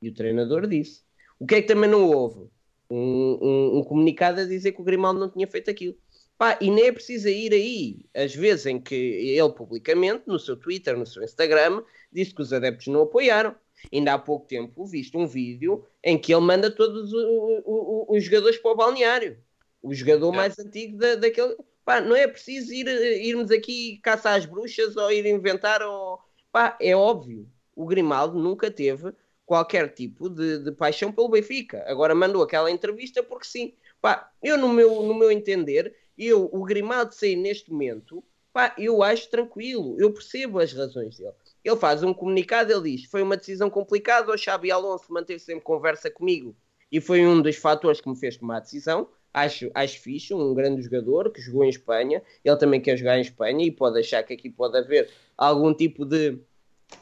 E 0.00 0.08
o 0.08 0.14
treinador 0.14 0.64
disse. 0.68 1.02
O 1.40 1.44
que 1.44 1.56
é 1.56 1.62
que 1.62 1.66
também 1.66 1.90
não 1.90 2.08
houve? 2.08 2.48
Um, 2.88 3.78
um- 3.78 3.82
comunicado 3.84 4.40
a 4.42 4.44
dizer 4.44 4.70
que 4.70 4.80
o 4.80 4.84
Grimaldo 4.84 5.18
não 5.18 5.28
tinha 5.28 5.48
feito 5.48 5.68
aquilo. 5.68 5.96
Pá, 6.38 6.56
e 6.60 6.70
nem 6.70 6.86
é 6.86 6.92
preciso 6.92 7.28
ir 7.28 7.52
aí. 7.52 8.06
As 8.14 8.32
vezes 8.32 8.66
em 8.66 8.78
que 8.80 8.94
ele 8.94 9.52
publicamente, 9.52 10.22
no 10.24 10.38
seu 10.38 10.56
Twitter, 10.56 10.96
no 10.96 11.04
seu 11.04 11.24
Instagram, 11.24 11.82
disse 12.12 12.32
que 12.32 12.42
os 12.42 12.52
adeptos 12.52 12.86
não 12.86 13.02
apoiaram. 13.02 13.56
Ainda 13.92 14.14
há 14.14 14.18
pouco 14.18 14.46
tempo 14.46 14.84
visto 14.84 15.16
um 15.18 15.26
vídeo 15.26 15.84
em 16.02 16.18
que 16.18 16.32
ele 16.34 16.40
manda 16.42 16.70
todos 16.70 17.12
o- 17.12 17.62
o- 17.64 18.06
o- 18.10 18.16
os 18.16 18.24
jogadores 18.24 18.58
para 18.58 18.70
o 18.72 18.76
balneário. 18.76 19.38
O 19.82 19.94
jogador 19.94 20.32
É. 20.34 20.36
mais 20.36 20.58
antigo 20.58 20.98
da, 20.98 21.14
daquele. 21.14 21.56
Pá, 21.84 22.00
não 22.00 22.16
é 22.16 22.26
preciso 22.26 22.72
ir, 22.72 22.88
irmos 22.88 23.50
aqui 23.52 23.98
caçar 24.02 24.36
as 24.36 24.44
bruxas 24.44 24.96
ou 24.96 25.10
ir 25.12 25.24
inventar. 25.26 25.82
Ou... 25.82 26.18
Pá, 26.50 26.76
é 26.80 26.96
óbvio. 26.96 27.48
O 27.74 27.86
Grimaldo 27.86 28.38
nunca 28.38 28.70
teve 28.70 29.12
qualquer 29.44 29.92
tipo 29.94 30.28
de, 30.28 30.58
de 30.64 30.72
paixão 30.72 31.12
pelo 31.12 31.28
Benfica. 31.28 31.84
Agora 31.86 32.14
mandou 32.14 32.42
aquela 32.42 32.70
entrevista 32.70 33.22
porque 33.22 33.46
sim. 33.46 33.74
Pá, 34.00 34.32
eu, 34.42 34.58
no 34.58 34.68
meu, 34.68 35.02
no 35.02 35.14
meu 35.14 35.30
entender, 35.30 35.94
eu, 36.18 36.48
o 36.52 36.64
Grimaldo 36.64 37.14
sair 37.14 37.36
neste 37.36 37.70
momento, 37.70 38.24
pá, 38.52 38.74
eu 38.76 39.02
acho 39.02 39.30
tranquilo. 39.30 39.96
Eu 40.00 40.12
percebo 40.12 40.58
as 40.58 40.72
razões 40.72 41.18
dele. 41.18 41.32
Ele 41.66 41.76
faz 41.76 42.04
um 42.04 42.14
comunicado, 42.14 42.72
ele 42.72 42.96
diz: 42.96 43.10
foi 43.10 43.22
uma 43.22 43.36
decisão 43.36 43.68
complicada. 43.68 44.32
O 44.32 44.38
Xabi 44.38 44.70
Alonso 44.70 45.12
manteve 45.12 45.40
sempre 45.40 45.64
conversa 45.64 46.08
comigo 46.08 46.54
e 46.92 47.00
foi 47.00 47.26
um 47.26 47.42
dos 47.42 47.56
fatores 47.56 48.00
que 48.00 48.08
me 48.08 48.16
fez 48.16 48.36
tomar 48.36 48.58
a 48.58 48.60
decisão. 48.60 49.08
Acho, 49.34 49.68
acho 49.74 50.00
fixe, 50.00 50.32
um 50.32 50.54
grande 50.54 50.80
jogador 50.80 51.32
que 51.32 51.40
jogou 51.40 51.64
em 51.64 51.68
Espanha. 51.68 52.22
Ele 52.44 52.56
também 52.56 52.80
quer 52.80 52.96
jogar 52.96 53.18
em 53.18 53.22
Espanha 53.22 53.66
e 53.66 53.72
pode 53.72 53.98
achar 53.98 54.22
que 54.22 54.32
aqui 54.32 54.48
pode 54.48 54.78
haver 54.78 55.10
algum 55.36 55.74
tipo 55.74 56.06
de 56.06 56.38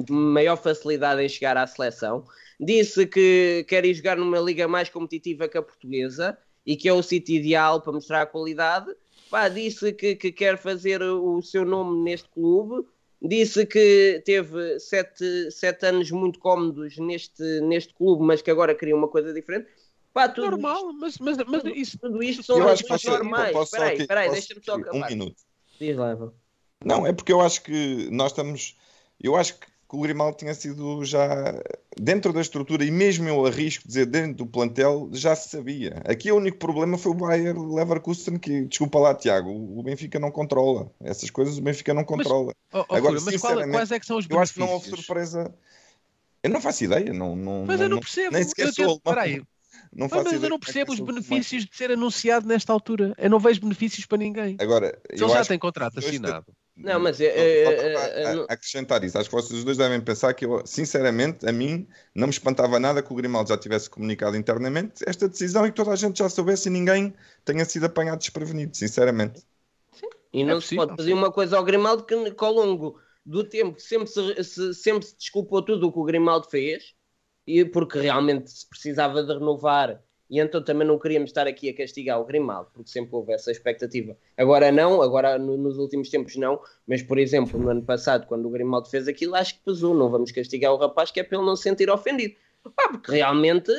maior 0.08 0.56
facilidade 0.56 1.22
em 1.22 1.28
chegar 1.28 1.58
à 1.58 1.66
seleção. 1.66 2.24
Disse 2.58 3.06
que 3.06 3.66
quer 3.68 3.84
ir 3.84 3.92
jogar 3.92 4.16
numa 4.16 4.40
liga 4.40 4.66
mais 4.66 4.88
competitiva 4.88 5.46
que 5.46 5.58
a 5.58 5.62
portuguesa 5.62 6.38
e 6.64 6.74
que 6.74 6.88
é 6.88 6.92
o 6.92 7.02
sítio 7.02 7.36
ideal 7.36 7.82
para 7.82 7.92
mostrar 7.92 8.22
a 8.22 8.26
qualidade. 8.26 8.90
Pá, 9.30 9.48
disse 9.50 9.92
que, 9.92 10.16
que 10.16 10.32
quer 10.32 10.56
fazer 10.56 11.02
o 11.02 11.42
seu 11.42 11.66
nome 11.66 12.02
neste 12.02 12.28
clube. 12.30 12.86
Disse 13.20 13.64
que 13.64 14.22
teve 14.24 14.78
sete, 14.78 15.50
sete 15.50 15.86
anos 15.86 16.10
muito 16.10 16.38
cómodos 16.38 16.98
neste, 16.98 17.42
neste 17.60 17.94
clube, 17.94 18.24
mas 18.24 18.42
que 18.42 18.50
agora 18.50 18.74
queria 18.74 18.94
uma 18.94 19.08
coisa 19.08 19.32
diferente. 19.32 19.68
Pá, 20.12 20.28
tudo 20.28 20.50
Normal, 20.50 20.92
mas, 20.92 21.18
mas, 21.18 21.36
mas 21.38 21.64
isso. 21.74 21.98
tudo 21.98 22.22
isto 22.22 22.42
são 22.42 22.60
posso, 22.60 23.10
normais. 23.10 23.56
Espera 23.56 23.84
aí, 23.86 23.98
espera 23.98 24.20
aí, 24.20 24.30
deixa-me 24.30 24.62
só 24.62 24.74
acabar. 24.76 24.96
Um 24.96 25.06
minuto. 25.08 25.36
Diz 25.80 25.96
lá. 25.96 26.16
Não, 26.84 27.06
é 27.06 27.12
porque 27.12 27.32
eu 27.32 27.40
acho 27.40 27.62
que 27.62 28.08
nós 28.10 28.30
estamos. 28.30 28.76
Eu 29.20 29.34
acho 29.34 29.58
que 29.58 29.66
o 29.94 30.00
Grimaldo 30.00 30.36
tinha 30.36 30.52
sido 30.54 31.04
já 31.04 31.54
dentro 31.98 32.32
da 32.32 32.40
estrutura, 32.40 32.84
e 32.84 32.90
mesmo 32.90 33.28
eu 33.28 33.46
arrisco 33.46 33.86
dizer 33.86 34.06
dentro 34.06 34.34
do 34.38 34.46
plantel, 34.46 35.08
já 35.12 35.34
se 35.36 35.48
sabia. 35.48 36.02
Aqui 36.04 36.30
o 36.32 36.36
único 36.36 36.58
problema 36.58 36.98
foi 36.98 37.12
o 37.12 37.14
Bayer 37.14 37.56
Leverkusen, 37.58 38.38
que, 38.38 38.64
desculpa 38.66 38.98
lá, 38.98 39.14
Tiago, 39.14 39.50
o 39.50 39.82
Benfica 39.82 40.18
não 40.18 40.30
controla. 40.30 40.90
Essas 41.00 41.30
coisas 41.30 41.56
o 41.58 41.62
Benfica 41.62 41.94
não 41.94 42.04
controla. 42.04 42.52
Oh, 42.72 42.84
oh, 42.88 42.94
Agora, 42.94 43.14
mas 43.14 43.22
qual- 43.24 43.32
sinceramente, 43.32 43.70
quais 43.76 43.90
é 43.92 44.00
que 44.00 44.06
são 44.06 44.16
os 44.18 44.26
Eu 44.28 44.38
acho 44.40 44.52
que 44.54 44.60
não 44.60 44.66
houve 44.70 44.84
benefícios? 44.86 45.06
surpresa. 45.06 45.54
Eu 46.42 46.50
não 46.50 46.60
faço 46.60 46.84
ideia, 46.84 47.12
não, 47.12 47.34
não, 47.34 47.64
Mas 47.66 47.80
eu 47.80 47.88
não 47.88 48.00
percebo. 48.00 48.32
nem 48.34 48.42
sequer 48.44 48.66
eu 48.66 48.72
sou 48.74 48.86
tento- 48.98 49.02
peraí, 49.02 49.36
não 49.94 50.08
mas 50.08 50.10
faço 50.10 50.34
eu 50.34 50.40
não 50.40 50.46
é 50.48 50.50
que 50.50 50.58
percebo 50.66 50.92
os 50.92 50.98
isso- 50.98 51.06
benefícios 51.06 51.64
de 51.64 51.76
ser 51.76 51.90
anunciado 51.92 52.46
nesta 52.46 52.72
altura. 52.72 53.14
Eu 53.16 53.30
não 53.30 53.38
vejo 53.38 53.60
benefícios 53.60 54.04
para 54.04 54.18
ninguém. 54.18 54.56
Agora, 54.60 54.98
Se 55.14 55.22
ele 55.24 55.32
já 55.32 55.44
tem 55.44 55.58
contrato 55.58 55.98
assinado. 56.00 56.46
Não, 56.76 56.98
mas, 57.00 57.18
para 57.18 57.26
eh, 57.26 58.26
a- 58.26 58.34
não- 58.34 58.46
acrescentar 58.48 59.04
isso, 59.04 59.16
acho 59.16 59.28
que 59.28 59.34
vocês 59.34 59.62
dois 59.64 59.76
devem 59.76 60.00
pensar 60.00 60.34
que 60.34 60.44
eu, 60.44 60.66
sinceramente, 60.66 61.46
a 61.48 61.52
mim 61.52 61.86
não 62.14 62.26
me 62.26 62.32
espantava 62.32 62.80
nada 62.80 63.02
que 63.02 63.12
o 63.12 63.16
Grimaldo 63.16 63.48
já 63.48 63.56
tivesse 63.56 63.88
comunicado 63.88 64.36
internamente 64.36 65.04
esta 65.06 65.28
decisão 65.28 65.64
e 65.66 65.70
que 65.70 65.76
toda 65.76 65.92
a 65.92 65.96
gente 65.96 66.18
já 66.18 66.28
soubesse 66.28 66.68
e 66.68 66.72
ninguém 66.72 67.14
tenha 67.44 67.64
sido 67.64 67.84
apanhado 67.86 68.18
desprevenido, 68.18 68.76
sinceramente. 68.76 69.42
E 70.32 70.42
não 70.42 70.52
É 70.52 70.54
se 70.56 70.62
possível, 70.62 70.86
pode 70.86 70.96
pedir 70.96 71.12
uma 71.12 71.30
coisa 71.32 71.56
ao 71.56 71.64
Grimaldo 71.64 72.04
que, 72.04 72.30
que 72.32 72.44
ao 72.44 72.52
longo 72.52 73.00
do 73.24 73.44
tempo 73.44 73.80
sempre 73.80 74.08
se, 74.08 74.44
se- 74.44 74.74
sempre 74.74 75.06
se 75.06 75.16
desculpou 75.16 75.62
tudo 75.64 75.86
o 75.88 75.92
que 75.92 75.98
o 75.98 76.04
Grimaldo 76.04 76.48
fez, 76.50 76.92
e 77.46 77.64
porque 77.64 77.98
realmente 78.00 78.50
se 78.50 78.68
precisava 78.68 79.22
de 79.22 79.32
renovar, 79.32 80.02
e 80.30 80.40
então 80.40 80.62
também 80.62 80.86
não 80.86 80.98
queríamos 80.98 81.30
estar 81.30 81.46
aqui 81.46 81.68
a 81.68 81.74
castigar 81.76 82.20
o 82.20 82.24
Grimaldo, 82.24 82.70
porque 82.72 82.90
sempre 82.90 83.14
houve 83.14 83.32
essa 83.32 83.50
expectativa. 83.50 84.16
Agora 84.36 84.72
não, 84.72 85.02
agora 85.02 85.38
no- 85.38 85.56
nos 85.56 85.78
últimos 85.78 86.08
tempos 86.08 86.36
não, 86.36 86.60
mas 86.86 87.02
por 87.02 87.18
exemplo, 87.18 87.58
no 87.58 87.68
ano 87.68 87.82
passado, 87.82 88.26
quando 88.26 88.46
o 88.46 88.50
Grimaldo 88.50 88.88
fez 88.88 89.06
aquilo, 89.08 89.34
acho 89.34 89.54
que 89.54 89.60
pesou, 89.64 89.94
não 89.94 90.10
vamos 90.10 90.32
castigar 90.32 90.72
o 90.72 90.76
rapaz 90.76 91.10
que 91.10 91.20
é 91.20 91.28
ele 91.30 91.42
não 91.42 91.56
se 91.56 91.64
sentir 91.64 91.90
ofendido. 91.90 92.34
Porque 92.90 93.12
realmente, 93.12 93.70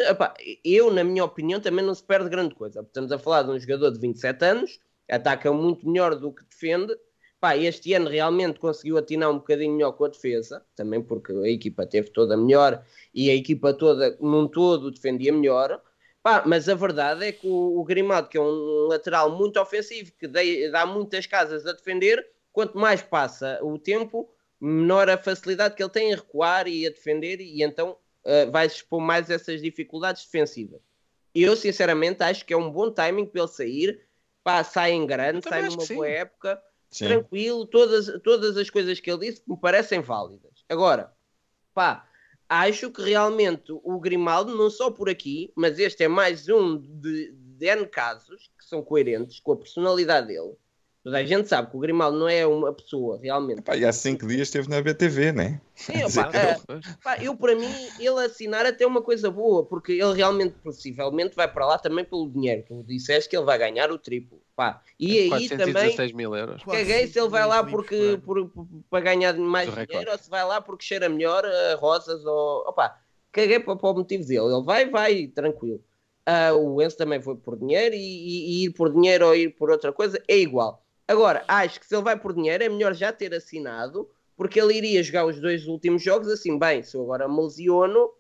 eu, 0.63 0.91
na 0.91 1.03
minha 1.03 1.23
opinião, 1.25 1.59
também 1.59 1.83
não 1.83 1.95
se 1.95 2.03
perde 2.03 2.29
grande 2.29 2.53
coisa. 2.53 2.81
Estamos 2.81 3.11
a 3.11 3.17
falar 3.17 3.43
de 3.43 3.49
um 3.51 3.59
jogador 3.59 3.89
de 3.91 3.99
27 3.99 4.45
anos, 4.45 4.79
ataca 5.09 5.51
muito 5.51 5.87
melhor 5.87 6.15
do 6.15 6.31
que 6.31 6.43
defende. 6.45 6.95
Pá, 7.39 7.57
este 7.57 7.93
ano 7.93 8.09
realmente 8.09 8.59
conseguiu 8.59 8.97
atinar 8.97 9.29
um 9.29 9.35
bocadinho 9.37 9.73
melhor 9.73 9.91
com 9.93 10.05
a 10.05 10.07
defesa, 10.07 10.63
também 10.75 11.01
porque 11.01 11.31
a 11.31 11.49
equipa 11.49 11.85
teve 11.85 12.09
toda 12.09 12.37
melhor 12.37 12.83
e 13.13 13.29
a 13.29 13.35
equipa 13.35 13.73
toda, 13.73 14.15
num 14.21 14.47
todo, 14.47 14.91
defendia 14.91 15.33
melhor. 15.33 15.81
Pá, 16.25 16.41
mas 16.43 16.67
a 16.67 16.73
verdade 16.73 17.23
é 17.23 17.31
que 17.31 17.45
o, 17.45 17.79
o 17.79 17.83
Grimaldo, 17.83 18.27
que 18.27 18.35
é 18.35 18.41
um 18.41 18.87
lateral 18.87 19.37
muito 19.37 19.59
ofensivo, 19.59 20.11
que 20.17 20.27
dei- 20.27 20.71
dá 20.71 20.83
muitas 20.83 21.27
casas 21.27 21.67
a 21.67 21.71
defender, 21.71 22.27
quanto 22.51 22.75
mais 22.79 22.99
passa 23.03 23.59
o 23.61 23.77
tempo, 23.77 24.27
menor 24.59 25.07
a 25.07 25.19
facilidade 25.19 25.75
que 25.75 25.83
ele 25.83 25.91
tem 25.91 26.11
a 26.11 26.15
recuar 26.15 26.67
e 26.67 26.87
a 26.87 26.89
defender, 26.89 27.39
e 27.39 27.61
então 27.61 27.95
uh, 28.23 28.51
vai 28.51 28.65
expor 28.65 28.99
mais 28.99 29.29
essas 29.29 29.61
dificuldades 29.61 30.25
defensivas. 30.25 30.81
Eu, 31.31 31.55
sinceramente, 31.55 32.23
acho 32.23 32.43
que 32.43 32.55
é 32.55 32.57
um 32.57 32.71
bom 32.71 32.89
timing 32.89 33.27
para 33.27 33.41
ele 33.41 33.47
sair. 33.47 34.01
Pá, 34.43 34.63
sai 34.63 34.93
em 34.93 35.05
grande, 35.05 35.47
sai 35.47 35.61
numa 35.61 35.85
boa 35.85 36.07
época, 36.07 36.59
Sim. 36.89 37.05
tranquilo, 37.05 37.67
todas, 37.67 38.07
todas 38.23 38.57
as 38.57 38.71
coisas 38.71 38.99
que 38.99 39.11
ele 39.11 39.29
disse 39.29 39.43
me 39.47 39.55
parecem 39.57 40.01
válidas. 40.01 40.65
Agora, 40.67 41.13
pá, 41.71 42.09
acho 42.49 42.91
que 42.91 43.01
realmente 43.01 43.71
o 43.71 43.99
Grimaldo, 43.99 44.55
não 44.55 44.69
só 44.69 44.91
por 44.91 45.09
aqui, 45.09 45.51
mas 45.55 45.79
este 45.79 46.03
é 46.03 46.07
mais 46.07 46.47
um 46.49 46.77
de, 46.77 47.31
de 47.31 47.65
N 47.67 47.87
casos 47.87 48.51
que 48.57 48.65
são 48.65 48.83
coerentes 48.83 49.39
com 49.39 49.53
a 49.53 49.57
personalidade 49.57 50.27
dele. 50.27 50.55
Toda 51.05 51.19
a 51.19 51.23
gente 51.23 51.47
sabe 51.47 51.69
que 51.69 51.77
o 51.77 51.79
Grimaldo 51.79 52.17
não 52.17 52.27
é 52.27 52.47
uma 52.47 52.73
pessoa 52.73 53.19
realmente. 53.21 53.59
Epá, 53.59 53.77
e 53.77 53.85
há 53.85 53.93
cinco 53.93 54.25
dias 54.25 54.47
esteve 54.47 54.67
na 54.67 54.81
BTV, 54.81 55.33
né? 55.33 55.61
Sim, 55.75 56.03
opá, 56.03 56.31
é, 56.33 56.55
Pá, 57.03 57.17
eu, 57.21 57.37
para 57.37 57.55
mim, 57.55 57.71
ele 57.99 58.25
assinar 58.25 58.65
até 58.65 58.85
é 58.85 58.87
uma 58.87 59.03
coisa 59.03 59.29
boa, 59.29 59.63
porque 59.63 59.91
ele 59.91 60.13
realmente, 60.15 60.55
possivelmente, 60.63 61.35
vai 61.35 61.47
para 61.47 61.67
lá 61.67 61.77
também 61.77 62.03
pelo 62.03 62.27
dinheiro. 62.27 62.63
Tu 62.67 62.83
disseste 62.87 63.29
que 63.29 63.37
ele 63.37 63.45
vai 63.45 63.55
ganhar 63.59 63.91
o 63.91 63.99
triplo. 63.99 64.41
Pá. 64.55 64.81
E 64.99 65.19
aí 65.19 65.29
também, 65.47 65.73
416 65.73 66.11
mil 66.13 66.35
euros. 66.35 66.63
caguei 66.63 67.05
se 67.05 67.19
ele 67.19 67.29
vai 67.29 67.45
lá 67.45 67.63
porque, 67.63 68.19
por, 68.25 68.49
por- 68.49 68.67
para 68.89 69.01
ganhar 69.01 69.35
mais 69.35 69.67
Do 69.69 69.75
recorde. 69.75 69.91
dinheiro 69.91 70.11
ou 70.11 70.17
se 70.17 70.27
vai 70.27 70.43
lá 70.43 70.59
porque 70.59 70.83
cheira 70.85 71.07
melhor 71.07 71.45
a 71.45 71.75
rosas 71.75 72.25
ou. 72.25 72.67
Opá, 72.67 72.99
caguei 73.31 73.59
para, 73.59 73.75
para 73.75 73.89
o 73.91 73.93
motivo 73.93 74.25
dele. 74.25 74.45
Ele 74.51 74.63
vai, 74.63 74.89
vai, 74.89 75.27
tranquilo. 75.27 75.83
Ah, 76.25 76.55
o 76.55 76.81
Enzo 76.81 76.97
também 76.97 77.21
foi 77.21 77.35
por 77.35 77.55
dinheiro 77.59 77.93
e, 77.93 77.99
e- 77.99 78.49
e 78.49 78.65
ir 78.65 78.71
por 78.71 78.91
dinheiro 78.91 79.27
ou 79.27 79.35
ir 79.35 79.49
por 79.49 79.69
outra 79.69 79.93
coisa 79.93 80.19
é 80.27 80.35
igual. 80.35 80.83
Agora, 81.07 81.43
acho 81.47 81.79
que 81.79 81.85
se 81.85 81.95
ele 81.95 82.03
vai 82.03 82.17
por 82.17 82.33
dinheiro 82.33 82.63
é 82.63 82.69
melhor 82.69 82.93
já 82.93 83.13
ter 83.13 83.33
assinado, 83.33 84.09
porque 84.35 84.59
ele 84.59 84.75
iria 84.75 85.03
jogar 85.03 85.25
os 85.25 85.39
dois 85.39 85.67
últimos 85.67 86.01
jogos 86.01 86.27
assim, 86.29 86.57
bem, 86.57 86.81
se 86.81 86.97
eu 86.97 87.03
agora 87.03 87.27
me 87.27 87.41
lesiono, 87.41 88.11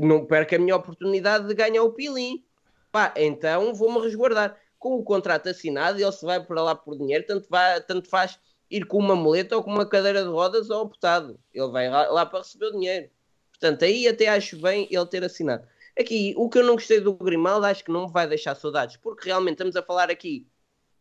não 0.00 0.24
perco 0.24 0.54
a 0.54 0.58
minha 0.58 0.76
oportunidade 0.76 1.46
de 1.46 1.54
ganhar 1.54 1.82
o 1.82 1.92
Pilim. 1.92 2.42
Pá, 2.90 3.12
então 3.16 3.74
vou-me 3.74 4.00
resguardar. 4.00 4.58
Com 4.78 4.96
o 4.96 5.04
contrato 5.04 5.48
assinado, 5.48 5.98
ele 5.98 6.12
se 6.12 6.24
vai 6.24 6.44
para 6.44 6.62
lá 6.62 6.74
por 6.74 6.96
dinheiro, 6.96 7.24
tanto, 7.26 7.48
vai, 7.48 7.80
tanto 7.82 8.08
faz 8.08 8.38
ir 8.70 8.86
com 8.86 8.98
uma 8.98 9.16
muleta 9.16 9.56
ou 9.56 9.62
com 9.62 9.70
uma 9.70 9.86
cadeira 9.86 10.22
de 10.22 10.28
rodas 10.28 10.68
ou 10.68 10.82
optado. 10.82 11.38
Ele 11.52 11.70
vai 11.70 11.88
lá, 11.88 12.06
lá 12.10 12.26
para 12.26 12.40
receber 12.40 12.66
o 12.66 12.72
dinheiro. 12.72 13.10
Portanto, 13.50 13.84
aí 13.84 14.06
até 14.06 14.28
acho 14.28 14.60
bem 14.60 14.86
ele 14.90 15.06
ter 15.06 15.24
assinado. 15.24 15.66
Aqui, 15.98 16.34
o 16.36 16.50
que 16.50 16.58
eu 16.58 16.64
não 16.64 16.74
gostei 16.74 17.00
do 17.00 17.14
Grimaldo, 17.14 17.64
acho 17.66 17.84
que 17.84 17.92
não 17.92 18.06
me 18.06 18.12
vai 18.12 18.26
deixar 18.26 18.54
saudades, 18.56 18.96
porque 18.96 19.26
realmente 19.26 19.54
estamos 19.54 19.76
a 19.76 19.82
falar 19.82 20.10
aqui 20.10 20.46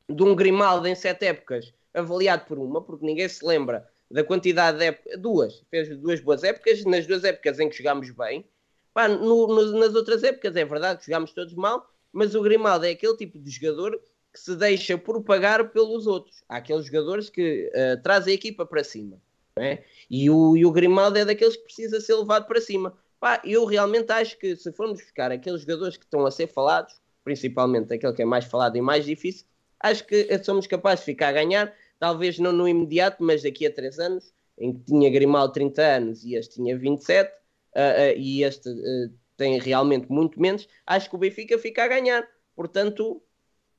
de 0.10 0.24
um 0.24 0.36
Grimaldo 0.36 0.88
em 0.88 0.96
sete 0.96 1.26
épocas 1.26 1.74
avaliado 1.94 2.46
por 2.46 2.58
uma, 2.58 2.82
porque 2.82 3.06
ninguém 3.06 3.28
se 3.30 3.46
lembra 3.46 3.88
da 4.10 4.24
quantidade 4.24 4.78
de 4.80 4.86
épocas, 4.86 5.20
duas, 5.20 5.64
fez 5.70 5.96
duas 5.98 6.20
boas 6.20 6.44
épocas, 6.44 6.84
nas 6.86 7.06
duas 7.08 7.24
épocas 7.24 7.60
em 7.60 7.70
que 7.70 7.78
jogámos 7.78 8.10
bem. 8.12 8.46
Pá, 8.94 9.08
no- 9.08 9.48
no- 9.48 9.80
nas 9.80 9.96
outras 9.96 10.24
épocas 10.24 10.56
é 10.56 10.66
verdade 10.66 11.00
que 11.00 11.06
jogámos 11.06 11.32
todos 11.34 11.54
mal, 11.56 11.88
mas 12.12 12.36
o 12.36 12.42
Grimaldo 12.42 12.86
é 12.86 12.92
aquele 12.92 13.16
tipo 13.18 13.40
de 13.40 13.50
jogador 13.50 14.00
que 14.32 14.40
se 14.40 14.56
deixa 14.56 14.98
propagar 14.98 15.70
pelos 15.72 16.06
outros. 16.08 16.44
Há 16.50 16.58
aqueles 16.58 16.86
jogadores 16.86 17.30
que 17.30 17.72
eh, 17.74 17.96
trazem 17.98 18.32
a 18.34 18.36
equipa 18.36 18.66
para 18.66 18.84
cima. 18.84 19.20
é? 19.56 19.84
E, 20.10 20.30
o, 20.30 20.58
e 20.58 20.66
o 20.66 20.72
Grimaldo 20.72 21.18
é 21.18 21.26
daqueles 21.26 21.56
que 21.56 21.64
precisa 21.64 22.02
ser 22.02 22.16
levado 22.16 22.48
para 22.48 22.60
cima. 22.62 22.96
Pá, 23.20 23.40
eu 23.46 23.66
realmente 23.66 24.12
acho 24.12 24.38
que 24.38 24.56
se 24.56 24.72
formos 24.74 25.02
buscar 25.02 25.32
aqueles 25.32 25.62
jogadores 25.62 25.96
que 25.98 26.04
estão 26.06 26.26
a 26.26 26.32
ser 26.32 26.48
falados, 26.48 27.00
principalmente 27.24 27.94
aquele 27.94 28.14
que 28.14 28.22
é 28.22 28.26
mais 28.26 28.46
falado 28.46 28.76
e 28.76 28.82
mais 28.82 29.06
difícil, 29.06 29.46
acho 29.84 30.04
que 30.06 30.44
somos 30.44 30.66
capazes 30.66 31.06
de 31.06 31.12
ficar 31.12 31.28
a 31.30 31.34
ganhar, 31.34 31.74
talvez 32.00 32.40
não 32.40 32.52
no 32.52 32.68
imediato, 32.68 33.24
mas 33.24 33.44
daqui 33.44 33.68
a 33.68 33.72
3 33.72 34.00
anos, 34.00 34.34
em 34.58 34.74
que 34.74 34.80
tinha 34.86 35.10
Grimaldo 35.12 35.54
30 35.54 35.82
anos 35.82 36.24
e 36.24 36.34
este 36.36 36.56
tinha 36.56 36.76
27, 36.78 37.32
ah, 37.76 37.80
ah, 37.80 38.14
e 38.14 38.44
este 38.44 38.70
ah, 38.70 39.10
tem 39.38 39.60
realmente 39.60 40.12
muito 40.12 40.40
menos, 40.42 40.68
acho 40.88 41.10
que 41.10 41.16
o 41.16 41.20
Benfica 41.20 41.58
fica 41.60 41.84
a 41.84 41.88
ganhar. 41.88 42.28
Portanto, 42.56 43.22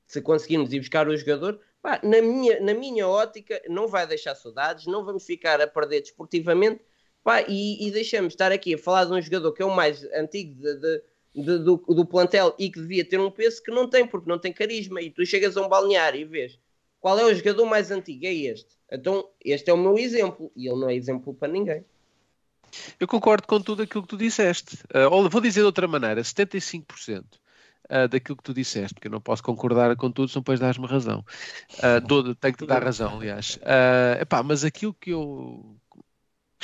se 0.05 0.21
conseguirmos 0.21 0.71
ir 0.71 0.79
buscar 0.79 1.07
o 1.07 1.17
jogador, 1.17 1.59
Pá, 1.85 1.99
na, 2.03 2.19
minha, 2.19 2.59
na 2.61 2.73
minha 2.73 3.07
ótica, 3.07 3.61
não 3.69 3.87
vai 3.87 4.07
deixar 4.07 4.33
saudades, 4.33 4.87
não 4.87 5.05
vamos 5.05 5.23
ficar 5.23 5.61
a 5.61 5.67
perder 5.67 6.01
desportivamente. 6.01 6.81
Pá, 7.23 7.43
e, 7.47 7.87
e 7.87 7.91
deixamos 7.91 8.33
estar 8.33 8.51
aqui 8.51 8.73
a 8.73 8.77
falar 8.79 9.05
de 9.05 9.13
um 9.13 9.21
jogador 9.21 9.53
que 9.53 9.61
é 9.61 9.65
o 9.67 9.69
mais 9.69 10.03
antigo 10.05 10.59
de, 10.59 10.79
de- 10.79 11.03
do, 11.35 11.77
do 11.77 12.05
plantel 12.05 12.55
e 12.57 12.69
que 12.69 12.79
devia 12.79 13.03
ter 13.03 13.19
um 13.19 13.29
peso 13.29 13.61
que 13.61 13.71
não 13.71 13.89
tem, 13.89 14.07
porque 14.07 14.29
não 14.29 14.39
tem 14.39 14.53
carisma. 14.53 15.01
E 15.01 15.09
tu 15.09 15.25
chegas 15.25 15.57
a 15.57 15.61
um 15.61 15.69
balneário 15.69 16.19
e 16.21 16.25
vês 16.25 16.57
qual 17.05 17.19
é 17.19 17.23
o 17.23 17.35
jogador 17.35 17.67
mais 17.67 17.91
antigo? 17.91 18.25
É 18.25 18.33
este. 18.33 18.75
Então, 18.91 19.29
este 19.43 19.69
é 19.69 19.73
o 19.73 19.77
meu 19.77 19.95
exemplo. 19.95 20.51
E 20.55 20.67
ele 20.67 20.79
não 20.79 20.89
é 20.89 20.95
exemplo 20.95 21.35
para 21.35 21.47
ninguém. 21.47 21.85
Eu 22.99 23.07
concordo 23.07 23.45
com 23.47 23.61
tudo 23.61 23.83
aquilo 23.83 24.01
que 24.01 24.09
tu 24.09 24.17
disseste. 24.17 24.79
Olha, 24.91 25.29
vou 25.29 25.39
dizer 25.39 25.59
de 25.59 25.67
outra 25.67 25.87
maneira: 25.87 26.23
75% 26.23 27.23
ah, 27.87 28.07
daquilo 28.07 28.35
que 28.35 28.41
tu 28.41 28.55
disseste, 28.55 28.95
porque 28.95 29.07
eu 29.07 29.11
não 29.11 29.21
posso 29.21 29.43
concordar 29.43 29.95
com 29.95 30.09
tudo, 30.09 30.29
senão 30.29 30.41
depois 30.41 30.59
dás-me 30.59 30.87
razão. 30.87 31.23
Dou- 32.07 32.33
tenho 32.33 32.53
que 32.55 32.65
te 32.65 32.67
dar 32.67 32.83
razão, 32.83 33.19
aliás. 33.19 33.59
Ah, 33.61 34.17
epá, 34.19 34.41
mas 34.41 34.63
aquilo 34.63 34.95
que 34.95 35.11
eu 35.11 35.77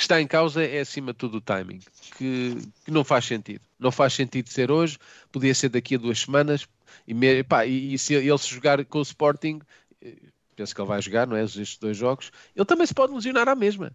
que 0.02 0.06
está 0.06 0.20
em 0.20 0.26
causa 0.26 0.64
é 0.64 0.80
acima 0.80 1.12
de 1.12 1.18
tudo 1.18 1.36
o 1.38 1.40
timing, 1.40 1.78
que, 2.18 2.56
que 2.84 2.90
não 2.90 3.04
faz 3.04 3.24
sentido. 3.24 3.60
Não 3.78 3.92
faz 3.92 4.12
sentido 4.12 4.48
ser 4.48 4.68
hoje, 4.70 4.98
podia 5.30 5.54
ser 5.54 5.68
daqui 5.68 5.94
a 5.94 5.98
duas 5.98 6.18
semanas, 6.20 6.66
e, 7.06 7.14
me- 7.14 7.38
epá, 7.38 7.64
e- 7.64 7.94
e 7.94 7.98
se 7.98 8.14
ele 8.14 8.38
se 8.38 8.48
jogar 8.48 8.84
com 8.84 8.98
o 8.98 9.02
Sporting, 9.02 9.60
eh, 10.00 10.16
penso 10.56 10.74
que 10.74 10.80
ele 10.80 10.88
vai 10.88 11.00
jogar, 11.00 11.26
não 11.26 11.36
é? 11.36 11.44
Estes 11.44 11.78
dois 11.78 11.96
jogos, 11.96 12.32
ele 12.54 12.64
também 12.64 12.84
se 12.86 12.92
pode 12.94 13.12
lesionar 13.14 13.48
à 13.48 13.54
mesma 13.54 13.92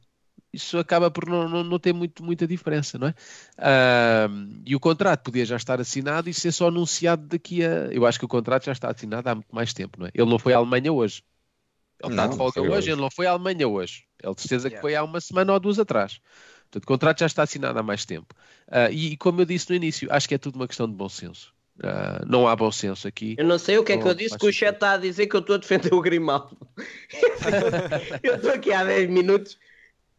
isso 0.53 0.77
acaba 0.77 1.11
por 1.11 1.27
não, 1.27 1.47
não, 1.47 1.63
não 1.63 1.77
ter 1.77 1.93
muito, 1.93 2.23
muita 2.23 2.47
diferença, 2.47 2.97
não 2.97 3.07
é? 3.07 3.13
Ahm, 3.59 4.61
e 4.65 4.75
o 4.75 4.79
contrato 4.79 5.23
podia 5.23 5.45
já 5.45 5.55
estar 5.57 5.79
assinado 5.79 6.29
e 6.29 6.33
ser 6.33 6.51
só 6.51 6.69
anunciado 6.69 7.27
daqui 7.27 7.63
a. 7.63 7.87
Eu 7.91 8.05
acho 8.05 8.17
que 8.17 8.25
o 8.25 8.29
contrato 8.29 8.65
já 8.65 8.71
está 8.71 8.89
assinado 8.89 9.27
há 9.27 9.35
muito 9.35 9.53
mais 9.53 9.73
tempo, 9.73 9.99
não 9.99 10.07
é? 10.07 10.11
Ele 10.13 10.29
não 10.29 10.39
foi 10.39 10.53
à 10.53 10.57
Alemanha 10.57 10.91
hoje. 10.91 11.21
Ele 12.03 12.13
está 12.13 12.23
Não, 12.23 12.29
de 12.31 12.37
folga 12.37 12.61
hoje, 12.61 12.71
hoje. 12.71 12.91
ele 12.91 13.01
não 13.01 13.09
foi 13.09 13.25
à 13.25 13.31
Alemanha 13.31 13.67
hoje. 13.67 14.03
Ele 14.21 14.35
de 14.35 14.41
certeza 14.41 14.69
que 14.69 14.75
Yeah. 14.75 14.81
foi 14.81 14.95
há 14.95 15.03
uma 15.03 15.19
semana 15.19 15.53
ou 15.53 15.59
duas 15.59 15.79
atrás. 15.79 16.19
Portanto, 16.63 16.83
o 16.83 16.87
contrato 16.87 17.19
já 17.19 17.25
está 17.25 17.43
assinado 17.43 17.79
há 17.79 17.83
mais 17.83 18.05
tempo. 18.05 18.35
Ah, 18.67 18.89
e, 18.91 19.13
e 19.13 19.17
como 19.17 19.41
eu 19.41 19.45
disse 19.45 19.69
no 19.69 19.75
início, 19.75 20.07
acho 20.11 20.27
que 20.27 20.35
é 20.35 20.37
tudo 20.37 20.57
uma 20.57 20.67
questão 20.67 20.87
de 20.87 20.93
bom 20.93 21.09
senso. 21.09 21.53
Ah, 21.83 22.23
não 22.25 22.47
há 22.47 22.55
bom 22.55 22.71
senso 22.71 23.07
aqui. 23.07 23.35
Eu 23.37 23.45
não 23.45 23.57
sei 23.57 23.77
o 23.77 23.83
que 23.83 23.93
é 23.93 23.97
que 23.97 24.07
eu 24.07 24.13
disse 24.13 24.37
que 24.37 24.47
o 24.47 24.51
chat 24.53 24.73
está 24.73 24.93
a 24.93 24.97
dizer 24.97 25.27
que 25.27 25.35
eu 25.35 25.39
estou 25.39 25.55
a 25.55 25.59
defender 25.59 25.93
o 25.93 26.01
Grimaldo. 26.01 26.57
eu 28.23 28.35
estou 28.35 28.51
aqui 28.51 28.73
há 28.73 28.83
10 28.83 29.09
minutos. 29.09 29.57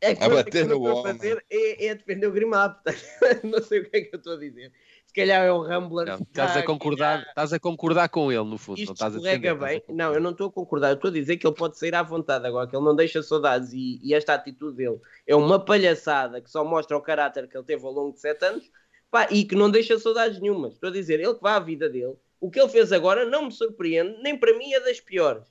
A 0.02 0.14
coisa 0.14 0.28
bater 0.36 0.50
que 0.52 0.58
eu 0.58 0.78
no 0.78 0.86
estou 0.88 1.00
a 1.00 1.12
fazer 1.12 1.44
é, 1.50 1.86
é 1.86 1.94
defender 1.94 2.26
o 2.28 2.32
Grimaldo. 2.32 2.76
portanto, 2.84 3.44
não 3.44 3.62
sei 3.62 3.80
o 3.80 3.90
que 3.90 3.96
é 3.96 4.00
que 4.02 4.14
eu 4.14 4.18
estou 4.18 4.34
a 4.34 4.38
dizer. 4.38 4.72
Se 5.08 5.14
calhar 5.14 5.42
é 5.42 5.50
o 5.50 5.62
Rambler. 5.62 6.06
Não, 6.06 6.14
estás, 6.16 6.50
está 6.50 6.60
a 6.60 6.66
concordar, 6.66 7.22
estás 7.22 7.52
a 7.54 7.58
concordar 7.58 8.08
com 8.10 8.30
ele, 8.30 8.44
no 8.44 8.58
fundo. 8.58 8.76
não 8.76 8.82
Isto 8.82 8.92
estás 8.92 9.16
a 9.16 9.18
defender, 9.18 9.54
bem. 9.56 9.82
a 9.88 9.92
Não, 9.92 10.12
eu 10.12 10.20
não 10.20 10.32
estou 10.32 10.48
a 10.48 10.52
concordar. 10.52 10.90
Eu 10.90 10.94
estou 10.96 11.08
a 11.08 11.12
dizer 11.12 11.38
que 11.38 11.46
ele 11.46 11.56
pode 11.56 11.78
sair 11.78 11.94
à 11.94 12.02
vontade 12.02 12.46
agora, 12.46 12.68
que 12.68 12.76
ele 12.76 12.84
não 12.84 12.94
deixa 12.94 13.22
saudades 13.22 13.72
e, 13.72 13.98
e 14.02 14.12
esta 14.12 14.34
atitude 14.34 14.76
dele 14.76 15.00
é 15.26 15.34
uma 15.34 15.58
palhaçada 15.58 16.42
que 16.42 16.50
só 16.50 16.62
mostra 16.62 16.94
o 16.94 17.00
caráter 17.00 17.48
que 17.48 17.56
ele 17.56 17.64
teve 17.64 17.84
ao 17.84 17.90
longo 17.90 18.12
de 18.12 18.20
sete 18.20 18.44
anos 18.44 18.70
pá, 19.10 19.26
e 19.30 19.44
que 19.44 19.54
não 19.54 19.70
deixa 19.70 19.98
saudades 19.98 20.38
nenhumas. 20.40 20.74
Estou 20.74 20.90
a 20.90 20.92
dizer, 20.92 21.20
ele 21.20 21.34
que 21.34 21.42
vá 21.42 21.56
à 21.56 21.60
vida 21.60 21.88
dele. 21.88 22.14
O 22.38 22.50
que 22.50 22.60
ele 22.60 22.68
fez 22.68 22.92
agora 22.92 23.24
não 23.24 23.46
me 23.46 23.52
surpreende, 23.52 24.20
nem 24.22 24.36
para 24.36 24.56
mim 24.56 24.72
é 24.74 24.80
das 24.80 25.00
piores. 25.00 25.44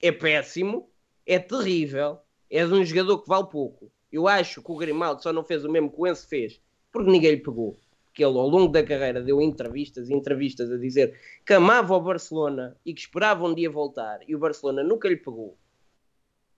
É 0.00 0.12
péssimo, 0.12 0.90
é 1.24 1.38
terrível, 1.38 2.18
é 2.50 2.66
de 2.66 2.72
um 2.72 2.84
jogador 2.84 3.18
que 3.22 3.28
vale 3.28 3.46
pouco. 3.48 3.92
Eu 4.10 4.26
acho 4.26 4.62
que 4.62 4.72
o 4.72 4.76
Grimaldo 4.76 5.22
só 5.22 5.32
não 5.32 5.44
fez 5.44 5.64
o 5.64 5.70
mesmo 5.70 5.90
que 5.90 6.00
o 6.00 6.06
Enzo 6.06 6.26
fez, 6.26 6.60
porque 6.90 7.10
ninguém 7.10 7.32
lhe 7.32 7.40
pegou. 7.40 7.76
Porque 8.18 8.24
ele, 8.24 8.36
ao 8.36 8.48
longo 8.48 8.72
da 8.72 8.82
carreira, 8.82 9.22
deu 9.22 9.40
entrevistas 9.40 10.10
e 10.10 10.12
entrevistas 10.12 10.72
a 10.72 10.76
dizer 10.76 11.16
que 11.46 11.52
amava 11.52 11.94
o 11.94 12.00
Barcelona 12.00 12.76
e 12.84 12.92
que 12.92 12.98
esperava 12.98 13.46
um 13.46 13.54
dia 13.54 13.70
voltar, 13.70 14.18
e 14.26 14.34
o 14.34 14.38
Barcelona 14.40 14.82
nunca 14.82 15.08
lhe 15.08 15.16
pegou. 15.16 15.56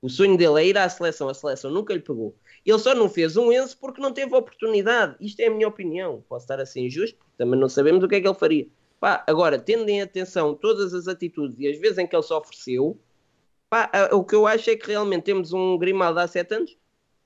O 0.00 0.08
sonho 0.08 0.38
dele 0.38 0.58
é 0.58 0.66
ir 0.68 0.78
à 0.78 0.88
seleção, 0.88 1.28
a 1.28 1.34
seleção 1.34 1.70
nunca 1.70 1.92
lhe 1.92 2.00
pegou. 2.00 2.34
Ele 2.64 2.78
só 2.78 2.94
não 2.94 3.10
fez 3.10 3.36
um 3.36 3.52
Enzo 3.52 3.76
porque 3.78 4.00
não 4.00 4.10
teve 4.10 4.34
oportunidade. 4.34 5.16
Isto 5.20 5.40
é 5.40 5.48
a 5.48 5.50
minha 5.50 5.68
opinião. 5.68 6.24
Posso 6.26 6.44
estar 6.44 6.58
assim 6.58 6.86
injusto, 6.86 7.18
também 7.36 7.60
não 7.60 7.68
sabemos 7.68 8.02
o 8.02 8.08
que 8.08 8.14
é 8.14 8.20
que 8.22 8.26
ele 8.26 8.34
faria. 8.34 8.66
Pá, 8.98 9.22
agora, 9.26 9.58
tendo 9.58 9.86
em 9.90 10.00
atenção 10.00 10.54
todas 10.54 10.94
as 10.94 11.08
atitudes 11.08 11.58
e 11.58 11.68
as 11.68 11.78
vezes 11.78 11.98
em 11.98 12.06
que 12.06 12.16
ele 12.16 12.22
se 12.22 12.32
ofereceu, 12.32 12.98
pá, 13.68 13.90
o 14.12 14.24
que 14.24 14.34
eu 14.34 14.46
acho 14.46 14.70
é 14.70 14.76
que 14.76 14.86
realmente 14.86 15.24
temos 15.24 15.52
um 15.52 15.76
Grimaldo 15.76 16.20
há 16.20 16.26
sete 16.26 16.54
anos, 16.54 16.74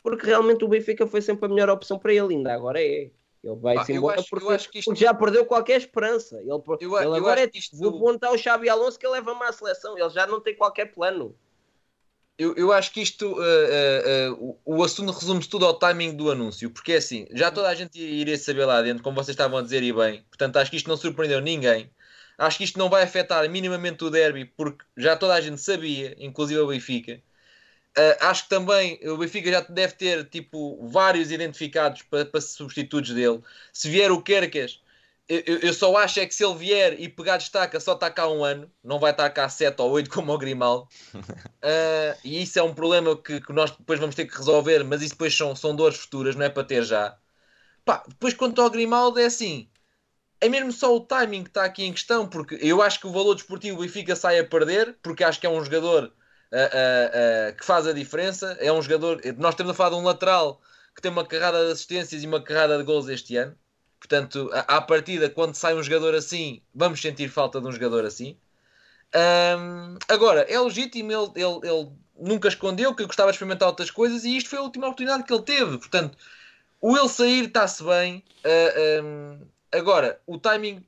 porque 0.03 0.27
realmente 0.27 0.65
o 0.65 0.69
Benfica 0.69 1.07
foi 1.07 1.23
sempre 1.23 1.47
a 1.47 1.49
melhor 1.49 1.71
opção 1.71 2.01
para 2.01 2.13
ele, 2.13 2.35
ainda 2.35 2.53
agora 2.53 2.83
é. 2.83 3.13
Ele 3.45 3.57
vai-se 3.57 3.87
Pá, 3.87 3.93
eu 3.93 3.97
embora 3.99 4.21
acho- 4.21 4.29
porque, 4.31 4.79
isto- 4.79 4.89
porque 4.91 5.01
já 5.05 5.13
perdeu 5.13 5.45
qualquer 5.45 5.77
esperança. 5.79 6.39
Ele, 6.41 6.51
Eu- 6.51 6.63
ele 6.81 6.91
eu 7.07 7.15
agora 7.15 7.43
é 7.43 7.47
que 7.47 7.59
isto- 7.59 7.77
vou 7.77 7.99
montar 7.99 8.31
o 8.31 8.39
Xabi 8.39 8.71
Alonso 8.71 8.99
que 8.99 9.07
ele 9.07 9.13
leva-me 9.15 9.43
à 9.45 9.53
seleção. 9.53 9.99
Ele 9.99 10.09
já 10.11 10.27
não 10.27 10.41
tem 10.41 10.57
qualquer 10.57 10.87
plano. 10.87 11.37
Eu, 12.37 12.55
eu 12.57 12.73
acho 12.73 12.91
que 12.93 13.01
isto, 13.01 13.27
uh, 13.31 13.37
uh, 13.37 14.33
uh, 14.35 14.59
o, 14.65 14.79
o 14.79 14.83
assunto 14.83 15.13
resume-se 15.13 15.49
tudo 15.49 15.67
ao 15.67 15.79
timing 15.79 16.17
do 16.17 16.31
anúncio, 16.33 16.69
porque 16.69 16.95
é 16.95 16.97
assim, 16.97 17.27
já 17.31 17.49
toda 17.51 17.69
a 17.69 17.75
gente 17.77 17.97
iria 18.01 18.37
saber 18.37 18.65
lá 18.65 18.83
dentro, 18.83 19.05
como 19.05 19.15
vocês 19.15 19.35
estavam 19.35 19.59
a 19.59 19.63
dizer 19.63 19.85
e 19.85 19.93
bem, 19.93 20.23
portanto 20.23 20.57
acho 20.57 20.69
que 20.71 20.77
isto 20.77 20.89
não 20.89 20.97
surpreendeu 20.97 21.41
ninguém. 21.41 21.89
Acho 22.37 22.59
que 22.59 22.65
isto 22.65 22.77
não 22.77 22.91
vai 22.91 23.05
afetar 23.05 23.49
minimamente 23.49 24.03
o 24.03 24.11
derby, 24.11 24.47
porque 24.47 24.85
já 24.97 25.17
toda 25.17 25.35
a 25.35 25.41
gente 25.41 25.61
sabia, 25.61 26.17
inclusive 26.19 26.59
o 26.61 26.67
Benfica. 26.67 27.23
Uh, 27.97 28.17
acho 28.25 28.45
que 28.45 28.49
também 28.49 28.99
o 29.09 29.17
Benfica 29.17 29.51
já 29.53 29.61
deve 29.61 29.95
ter 29.95 30.29
tipo 30.29 30.85
vários 30.89 31.31
identificados 31.31 32.03
para, 32.03 32.25
para 32.27 32.41
substitutos 32.41 33.11
dele. 33.13 33.41
Se 33.73 33.89
vier 33.89 34.11
o 34.11 34.21
Quercas, 34.21 34.81
eu, 35.29 35.41
eu- 35.61 35.73
só 35.75 35.97
acho 35.97 36.19
é 36.21 36.27
que 36.27 36.35
se 36.35 36.45
ele 36.45 36.57
vier 36.57 37.01
e 37.01 37.09
pegar 37.09 37.37
destaca, 37.37 37.79
só 37.81 37.95
está 37.95 38.11
cá 38.11 38.29
um 38.29 38.45
ano, 38.45 38.71
não 38.83 38.99
vai 38.99 39.13
estar 39.13 39.31
cá 39.31 39.49
7 39.49 39.81
ou 39.81 39.91
8 39.93 40.11
como 40.11 40.33
o 40.33 40.39
Grimaldo. 40.39 40.89
Uh, 41.65 42.19
e 42.25 42.43
isso 42.43 42.59
é 42.59 42.63
um 42.63 42.75
problema 42.75 43.17
que, 43.17 43.41
que 43.41 43.53
nós 43.53 43.71
depois 43.71 44.01
vamos 44.01 44.15
ter 44.17 44.27
que 44.27 44.37
resolver, 44.37 44.85
mas 44.85 45.03
isso 45.03 45.15
depois 45.15 45.37
são, 45.37 45.57
são 45.57 45.75
dores 45.77 45.99
futuras, 45.99 46.37
não 46.37 46.45
é 46.47 46.51
para 46.51 46.65
ter 46.65 46.85
já. 46.85 47.19
Pá, 47.85 48.05
depois 48.09 48.35
quanto 48.35 48.61
ao 48.63 48.71
Grimaldo 48.71 49.21
é 49.21 49.27
assim, 49.27 49.71
é 50.41 50.49
mesmo 50.49 50.73
só 50.73 50.95
o 50.95 51.01
timing 51.01 51.43
que 51.45 51.51
está 51.51 51.65
aqui 51.65 51.85
em 51.85 51.93
questão, 51.93 52.29
porque 52.29 52.57
eu 52.61 52.83
acho 52.83 53.01
que 53.01 53.07
o 53.07 53.13
valor 53.13 53.35
desportivo 53.35 53.77
do 53.79 53.83
Benfica 53.83 54.15
sai 54.17 54.39
a 54.39 54.45
perder, 54.47 54.97
porque 55.03 55.25
acho 55.25 55.41
que 55.41 55.47
é 55.47 55.51
um 55.51 55.65
jogador 55.65 56.13
uh, 56.55 56.57
uh, 56.57 57.51
uh, 57.51 57.57
que 57.57 57.65
faz 57.65 57.87
a 57.87 57.93
diferença, 57.93 58.57
é 58.61 58.73
um 58.73 58.81
jogador, 58.81 59.21
nós 59.37 59.55
estamos 59.55 59.73
a 59.73 59.75
falar 59.75 59.91
de 59.91 59.97
um 59.97 60.05
lateral 60.05 60.61
que 60.95 61.03
tem 61.03 61.11
uma 61.11 61.27
carrada 61.27 61.67
de 61.67 61.73
assistências 61.73 62.23
e 62.23 62.27
uma 62.27 62.41
carrada 62.41 62.79
de 62.79 62.85
gols 62.85 63.09
este 63.09 63.37
ano, 63.37 63.57
portanto, 63.99 64.49
à 64.53 64.77
à 64.77 64.81
partida, 64.81 65.29
quando 65.29 65.55
sai 65.57 65.75
um 65.75 65.83
jogador 65.83 66.15
assim, 66.15 66.63
vamos 66.73 67.01
sentir 67.01 67.29
falta 67.29 67.61
de 67.61 67.67
um 67.67 67.73
jogador 67.73 68.05
assim. 68.05 68.37
Hum, 69.15 69.99
agora, 70.09 70.43
é 70.43 70.59
legítimo, 70.61 71.11
ele, 71.11 71.31
ele, 71.37 71.69
ele 71.69 71.93
nunca 72.19 72.49
escondeu 72.49 72.95
que 72.95 73.07
gostava 73.07 73.31
de 73.31 73.37
experimentar 73.37 73.69
outras 73.69 73.91
coisas 73.91 74.25
e 74.25 74.37
isto 74.37 74.51
foi 74.51 74.59
a 74.59 74.63
última 74.63 74.87
oportunidade 74.87 75.25
que 75.25 75.33
ele 75.33 75.43
teve. 75.43 75.79
Portanto, 75.79 76.17
o 76.81 76.97
ele 76.97 77.09
sair 77.09 77.47
está-se 77.47 77.83
bem. 77.83 78.23
ah, 78.45 79.03
hum, 79.03 79.39
agora, 79.73 80.21
o 80.27 80.39
timing 80.39 80.85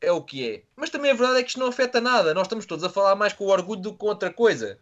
é 0.00 0.12
o 0.12 0.22
que 0.22 0.48
é. 0.48 0.62
Mas 0.76 0.90
também 0.90 1.10
a 1.10 1.14
verdade 1.14 1.40
é 1.40 1.42
que 1.42 1.48
isto 1.48 1.60
não 1.60 1.68
afeta 1.68 2.00
nada. 2.00 2.34
Nós 2.34 2.46
estamos 2.46 2.66
todos 2.66 2.84
a 2.84 2.90
falar 2.90 3.14
mais 3.16 3.32
com 3.32 3.44
o 3.44 3.48
orgulho 3.48 3.80
do 3.80 3.92
que 3.92 3.98
com 3.98 4.06
outra 4.06 4.32
coisa. 4.32 4.78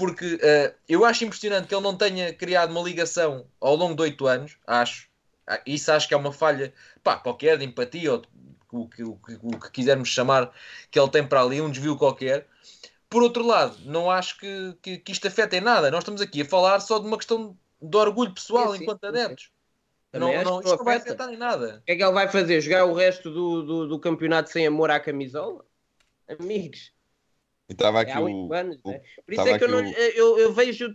Porque 0.00 0.38
ah, 0.42 0.74
eu 0.88 1.04
acho 1.04 1.24
impressionante 1.26 1.68
que 1.68 1.74
ele 1.74 1.82
não 1.82 1.94
tenha 1.94 2.32
criado 2.32 2.70
uma 2.70 2.80
ligação 2.80 3.46
ao 3.60 3.76
longo 3.76 3.94
de 3.94 4.00
oito 4.00 4.26
anos. 4.26 4.56
Acho. 4.66 5.10
Ah, 5.46 5.60
Isso 5.66 5.92
acho 5.92 6.08
que 6.08 6.14
é 6.14 6.16
uma 6.16 6.32
falha 6.32 6.72
pá, 7.04 7.18
qualquer 7.18 7.58
de 7.58 7.66
empatia 7.66 8.14
ou 8.14 8.22
o 8.72 8.88
que, 8.88 9.02
o, 9.02 9.16
que, 9.16 9.38
o 9.42 9.60
que 9.60 9.70
quisermos 9.70 10.08
chamar 10.08 10.50
que 10.90 10.98
ele 10.98 11.10
tem 11.10 11.26
para 11.26 11.42
ali, 11.42 11.60
um 11.60 11.70
desvio 11.70 11.98
qualquer. 11.98 12.46
Por 13.10 13.22
outro 13.22 13.44
lado, 13.46 13.76
não 13.84 14.10
acho 14.10 14.38
que, 14.38 14.74
que, 14.80 14.96
que 14.96 15.12
isto 15.12 15.28
afeta 15.28 15.54
em 15.54 15.60
nada. 15.60 15.90
Nós 15.90 16.00
estamos 16.00 16.22
aqui 16.22 16.40
a 16.40 16.46
falar 16.46 16.80
só 16.80 16.98
de 16.98 17.06
uma 17.06 17.18
questão 17.18 17.54
de 17.82 17.96
orgulho 17.98 18.32
pessoal 18.32 18.72
Sim, 18.72 18.78
sim, 18.78 18.82
enquanto 18.84 19.04
adeptos. 19.04 19.50
Não, 20.14 20.20
não, 20.42 20.60
isto 20.60 20.76
não 20.76 20.84
vai 20.84 20.96
afeta. 20.96 21.10
afetar 21.10 21.34
em 21.34 21.36
nada. 21.36 21.78
O 21.82 21.84
que 21.84 21.92
é 21.92 21.96
que 21.96 22.02
ele 22.02 22.12
vai 22.12 22.28
fazer? 22.28 22.60
Jogar 22.62 22.86
o 22.86 22.94
resto 22.94 23.30
do, 23.30 23.62
do, 23.62 23.88
do 23.88 23.98
campeonato 23.98 24.48
sem 24.50 24.66
amor 24.66 24.90
à 24.90 24.98
camisola? 24.98 25.64
Amigos, 26.26 26.92
E 27.70 27.72
estava 27.72 27.98
é 27.98 28.02
aqui 28.02 28.10
há 28.10 28.20
o. 28.20 28.24
oito 28.24 28.52
anos. 28.52 28.80
o- 28.82 28.90
né? 28.90 29.00
Por 29.24 29.32
isso 29.32 29.48
é 29.48 29.56
que 29.56 29.64
eu, 29.64 29.68
não, 29.68 29.78
o- 29.78 29.94
eu, 29.94 30.38
eu 30.40 30.52
vejo 30.52 30.92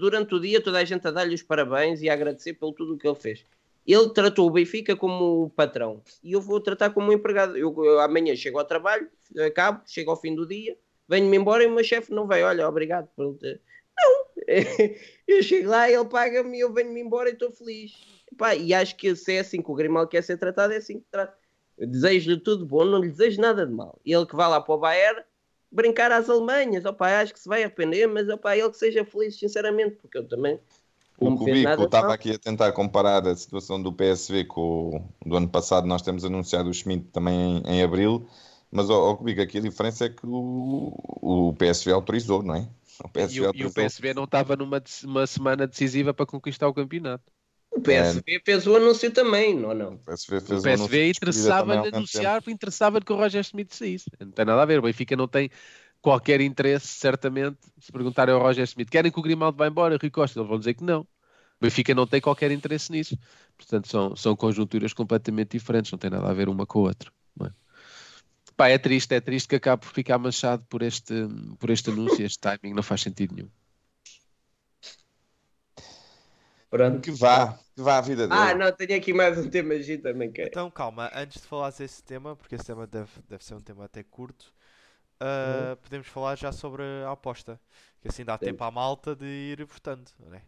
durante 0.00 0.34
o 0.34 0.40
dia 0.40 0.58
toda 0.58 0.78
a 0.78 0.84
gente 0.84 1.06
a 1.06 1.10
dar-lhe 1.10 1.34
os 1.34 1.42
parabéns 1.42 2.00
e 2.00 2.08
a 2.08 2.14
agradecer 2.14 2.54
pelo 2.54 2.72
tudo 2.72 2.94
o 2.94 2.98
que 2.98 3.06
ele 3.06 3.14
fez. 3.14 3.44
Ele 3.86 4.08
tratou 4.08 4.46
o 4.46 4.50
Benfica 4.50 4.96
como 4.96 5.50
patrão 5.50 6.02
e 6.22 6.32
eu 6.32 6.40
vou 6.40 6.58
tratar 6.62 6.88
como 6.90 7.10
um 7.10 7.12
empregado. 7.12 7.58
Eu, 7.58 7.74
eu 7.84 8.00
amanhã 8.00 8.34
chego 8.34 8.58
ao 8.58 8.64
trabalho, 8.64 9.06
acabo, 9.46 9.82
chego 9.86 10.10
ao 10.10 10.16
fim 10.18 10.34
do 10.34 10.46
dia, 10.46 10.78
venho-me 11.06 11.36
embora 11.36 11.62
e 11.62 11.66
o 11.66 11.70
meu 11.70 11.84
chefe 11.84 12.10
não 12.10 12.26
veio. 12.26 12.46
Olha, 12.46 12.66
obrigado 12.66 13.06
por 13.14 13.36
ter. 13.36 13.60
Não! 13.98 14.24
eu 15.28 15.42
chego 15.42 15.68
lá, 15.68 15.90
ele 15.90 16.06
paga-me 16.06 16.56
e 16.56 16.60
eu 16.60 16.72
venho-me 16.72 17.02
embora 17.02 17.28
e 17.28 17.34
estou 17.34 17.52
feliz. 17.52 17.92
Epá, 18.32 18.54
e 18.54 18.72
acho 18.72 18.96
que 18.96 19.14
se 19.14 19.34
é 19.34 19.40
assim 19.40 19.60
que 19.60 19.70
o 19.70 19.74
Grimaldo 19.74 20.08
quer 20.08 20.22
ser 20.22 20.38
tratado, 20.38 20.72
é 20.72 20.78
assim 20.78 21.00
que 21.00 21.06
trata. 21.10 21.36
Desejo-lhe 21.76 22.40
tudo 22.40 22.64
bom, 22.64 22.86
não 22.86 23.00
lhe 23.00 23.10
desejo 23.10 23.42
nada 23.42 23.66
de 23.66 23.72
mal. 23.72 24.00
Ele 24.06 24.24
que 24.24 24.34
vá 24.34 24.48
lá 24.48 24.62
para 24.62 24.74
o 24.74 24.78
Bayern 24.78 25.22
brincar 25.74 26.12
às 26.12 26.30
Alemanhas, 26.30 26.84
opa, 26.84 27.20
acho 27.20 27.32
que 27.32 27.40
se 27.40 27.48
vai 27.48 27.64
arrepender, 27.64 28.06
mas 28.06 28.28
opa, 28.28 28.56
ele 28.56 28.70
que 28.70 28.78
seja 28.78 29.04
feliz, 29.04 29.36
sinceramente, 29.38 29.96
porque 29.96 30.18
eu 30.18 30.28
também 30.28 30.58
não 31.20 31.34
O 31.34 31.38
Cubico 31.38 31.84
estava 31.84 32.14
aqui 32.14 32.32
a 32.32 32.38
tentar 32.38 32.72
comparar 32.72 33.26
a 33.26 33.36
situação 33.36 33.82
do 33.82 33.92
PSV 33.92 34.44
com 34.44 35.10
o 35.24 35.28
do 35.28 35.36
ano 35.36 35.48
passado. 35.48 35.86
Nós 35.86 36.02
temos 36.02 36.24
anunciado 36.24 36.68
o 36.68 36.74
Schmidt 36.74 37.06
também 37.12 37.62
em, 37.66 37.76
em 37.76 37.82
abril, 37.82 38.26
mas 38.70 38.88
o 38.88 39.16
Cubico, 39.16 39.40
aqui 39.40 39.58
a 39.58 39.62
diferença 39.62 40.06
é 40.06 40.08
que 40.08 40.26
o, 40.26 40.92
o 41.20 41.54
PSV 41.54 41.92
autorizou, 41.92 42.42
não 42.42 42.54
é? 42.54 42.68
O 43.02 43.08
E 43.08 43.10
PSV, 43.10 43.40
o, 43.48 43.52
e 43.54 43.66
o. 43.66 43.72
PSV 43.72 44.14
não 44.14 44.24
estava 44.24 44.54
numa 44.54 44.82
uma 45.04 45.26
semana 45.26 45.66
decisiva 45.66 46.14
para 46.14 46.26
conquistar 46.26 46.68
o 46.68 46.74
campeonato. 46.74 47.24
O 47.74 47.80
PSV 47.80 48.40
fez 48.44 48.66
o 48.66 48.76
anúncio 48.76 49.10
também, 49.10 49.54
não, 49.54 49.74
não. 49.74 49.94
O 49.94 49.98
PSV 49.98 50.36
O 50.36 50.40
fez 50.40 50.50
anúncio 50.50 50.88
PSV 50.88 51.02
de 51.02 51.08
interessava-lhe 51.08 51.78
há 51.78 51.82
tanto 51.82 51.96
anunciar, 51.96 52.42
interessava 52.46 53.00
que 53.00 53.12
o 53.12 53.16
Roger 53.16 53.40
Smith 53.42 53.72
saísse. 53.72 54.06
Não 54.20 54.30
tem 54.30 54.44
nada 54.44 54.62
a 54.62 54.64
ver. 54.64 54.78
O 54.78 54.82
Benfica 54.82 55.16
não 55.16 55.26
tem 55.26 55.50
qualquer 56.00 56.40
interesse, 56.42 56.86
certamente, 56.86 57.58
se 57.80 57.90
perguntarem 57.90 58.34
ao 58.34 58.40
Roger 58.40 58.64
Smith, 58.64 58.90
querem 58.90 59.10
que 59.10 59.18
o 59.18 59.22
Grimaldo 59.22 59.56
vá 59.56 59.66
embora, 59.66 59.96
Rui 60.00 60.10
Costa? 60.10 60.38
Eles 60.38 60.48
vão 60.48 60.58
dizer 60.58 60.74
que 60.74 60.84
não. 60.84 61.00
O 61.00 61.06
Benfica 61.62 61.94
não 61.94 62.06
tem 62.06 62.20
qualquer 62.20 62.50
interesse 62.50 62.92
nisso. 62.92 63.18
Portanto, 63.56 63.88
são, 63.88 64.14
são 64.14 64.36
conjunturas 64.36 64.92
completamente 64.92 65.52
diferentes, 65.52 65.90
não 65.90 65.98
tem 65.98 66.10
nada 66.10 66.28
a 66.28 66.34
ver 66.34 66.48
uma 66.48 66.66
com 66.66 66.80
a 66.80 66.82
outra. 66.82 67.10
não 67.34 67.46
é? 67.46 67.50
Pá, 68.54 68.68
é 68.68 68.76
triste, 68.76 69.14
é 69.14 69.20
triste 69.20 69.48
que 69.48 69.56
acabe 69.56 69.84
por 69.84 69.92
ficar 69.92 70.18
manchado 70.18 70.64
por 70.68 70.82
este, 70.82 71.14
por 71.58 71.70
este 71.70 71.90
anúncio, 71.90 72.24
este 72.24 72.38
timing, 72.38 72.74
não 72.74 72.82
faz 72.82 73.00
sentido 73.00 73.34
nenhum. 73.34 73.48
Pronto. 76.68 77.00
Que 77.00 77.12
vá, 77.12 77.58
vá 77.76 77.98
a 77.98 78.00
vida 78.00 78.26
dele. 78.28 78.40
Ah, 78.40 78.54
não, 78.54 78.72
tenho 78.72 78.96
aqui 78.96 79.12
mais 79.12 79.38
um 79.38 79.48
tema 79.48 79.78
G 79.80 79.98
também, 79.98 80.30
que 80.30 80.42
é- 80.42 80.46
Então 80.46 80.70
calma, 80.70 81.10
antes 81.14 81.40
de 81.42 81.46
falares 81.48 81.78
desse 81.78 82.02
tema, 82.02 82.36
porque 82.36 82.54
esse 82.54 82.64
tema 82.64 82.86
deve, 82.86 83.10
deve 83.28 83.44
ser 83.44 83.54
um 83.54 83.60
tema 83.60 83.84
até 83.84 84.02
curto, 84.02 84.52
ah, 85.20 85.76
podemos 85.82 86.06
falar 86.08 86.36
já 86.36 86.52
sobre 86.52 86.82
a 87.06 87.10
aposta. 87.12 87.60
Que 88.02 88.08
assim 88.08 88.24
dá 88.24 88.36
Sim. 88.38 88.46
tempo 88.46 88.62
à 88.64 88.70
malta 88.70 89.16
de 89.16 89.24
ir 89.24 89.64
votando, 89.64 90.10
não 90.18 90.34
é? 90.34 90.42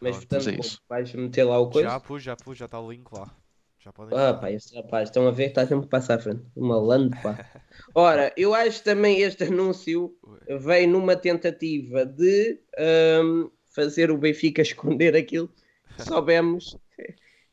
Mas 0.00 0.16
portanto, 0.16 0.48
é 0.48 0.54
isso. 0.56 0.80
vais 0.88 1.12
meter 1.14 1.44
lá 1.44 1.58
o 1.58 1.70
coisa? 1.70 1.88
Já 1.88 2.00
pus, 2.00 2.22
já 2.22 2.36
pus, 2.36 2.58
já 2.58 2.64
está 2.66 2.80
o 2.80 2.90
link 2.90 3.10
lá. 3.12 3.30
Já 3.78 3.92
podem 3.92 4.18
Ah, 4.18 4.34
pá, 4.34 4.50
este 4.50 4.74
rapaz, 4.74 5.08
estão 5.10 5.28
a 5.28 5.30
ver 5.30 5.44
que 5.44 5.48
está 5.50 5.66
sempre 5.66 5.86
a 5.86 5.88
passar 5.88 6.14
à 6.14 6.18
frente. 6.18 6.42
Um 6.56 6.66
malandro, 6.68 7.20
pá. 7.22 7.36
Ora, 7.94 8.32
eu 8.36 8.54
acho 8.54 8.78
que 8.78 8.84
também 8.84 9.20
este 9.20 9.44
anúncio 9.44 10.16
veio 10.60 10.88
numa 10.88 11.14
tentativa 11.16 12.04
de 12.04 12.60
ahm, 12.78 13.48
fazer 13.70 14.10
o 14.10 14.18
Benfica 14.18 14.62
esconder 14.62 15.14
aquilo 15.14 15.50
soubemos 15.98 16.76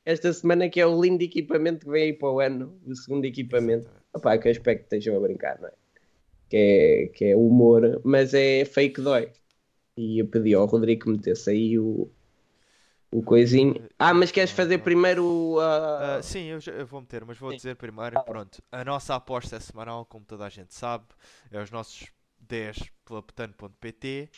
esta 0.06 0.32
semana, 0.34 0.70
que 0.70 0.80
é 0.80 0.86
o 0.86 1.02
lindo 1.02 1.24
equipamento 1.24 1.86
que 1.86 1.92
vem 1.92 2.04
aí 2.04 2.14
para 2.14 2.30
o 2.30 2.40
ano, 2.40 2.80
o 2.86 2.96
segundo 2.96 3.26
equipamento. 3.26 3.90
Opá, 4.14 4.38
que 4.38 4.54
que 4.54 4.72
estejam 4.72 5.16
a 5.16 5.20
brincar, 5.20 5.60
não 5.60 5.68
é? 5.68 5.74
Que 6.50 6.58
é, 6.58 7.08
que 7.08 7.26
é 7.26 7.36
humor, 7.36 8.02
mas 8.04 8.34
é 8.34 8.66
fake 8.66 9.02
dói. 9.02 9.32
E 9.96 10.20
eu 10.20 10.28
pedi 10.28 10.54
ao 10.54 10.66
Rodrigo 10.66 11.04
que 11.04 11.10
metesse 11.10 11.50
aí 11.50 11.80
o, 11.80 12.10
o 13.12 13.22
coisinho. 13.22 13.90
Ah, 14.00 14.14
mas 14.14 14.32
queres 14.32 14.52
fazer 14.52 14.80
primeiro 14.80 15.60
a. 15.60 16.18
Ah, 16.18 16.24
sim, 16.24 16.46
eu, 16.46 16.60
eu 16.74 16.86
vou 16.86 17.02
meter, 17.02 17.24
mas 17.26 17.38
vou 17.38 17.54
dizer 17.54 17.76
primeiro, 17.76 18.22
pronto, 18.24 18.62
a 18.72 18.84
nossa 18.84 19.16
aposta 19.16 19.58
é 19.58 19.60
semanal, 19.60 20.06
como 20.06 20.26
toda 20.26 20.46
a 20.46 20.50
gente 20.50 20.74
sabe, 20.74 21.06
é 21.52 21.62
os 21.62 21.72
nossos 21.72 22.08
10 22.40 22.80
pela 23.06 23.22
petano.pt, 23.22 24.30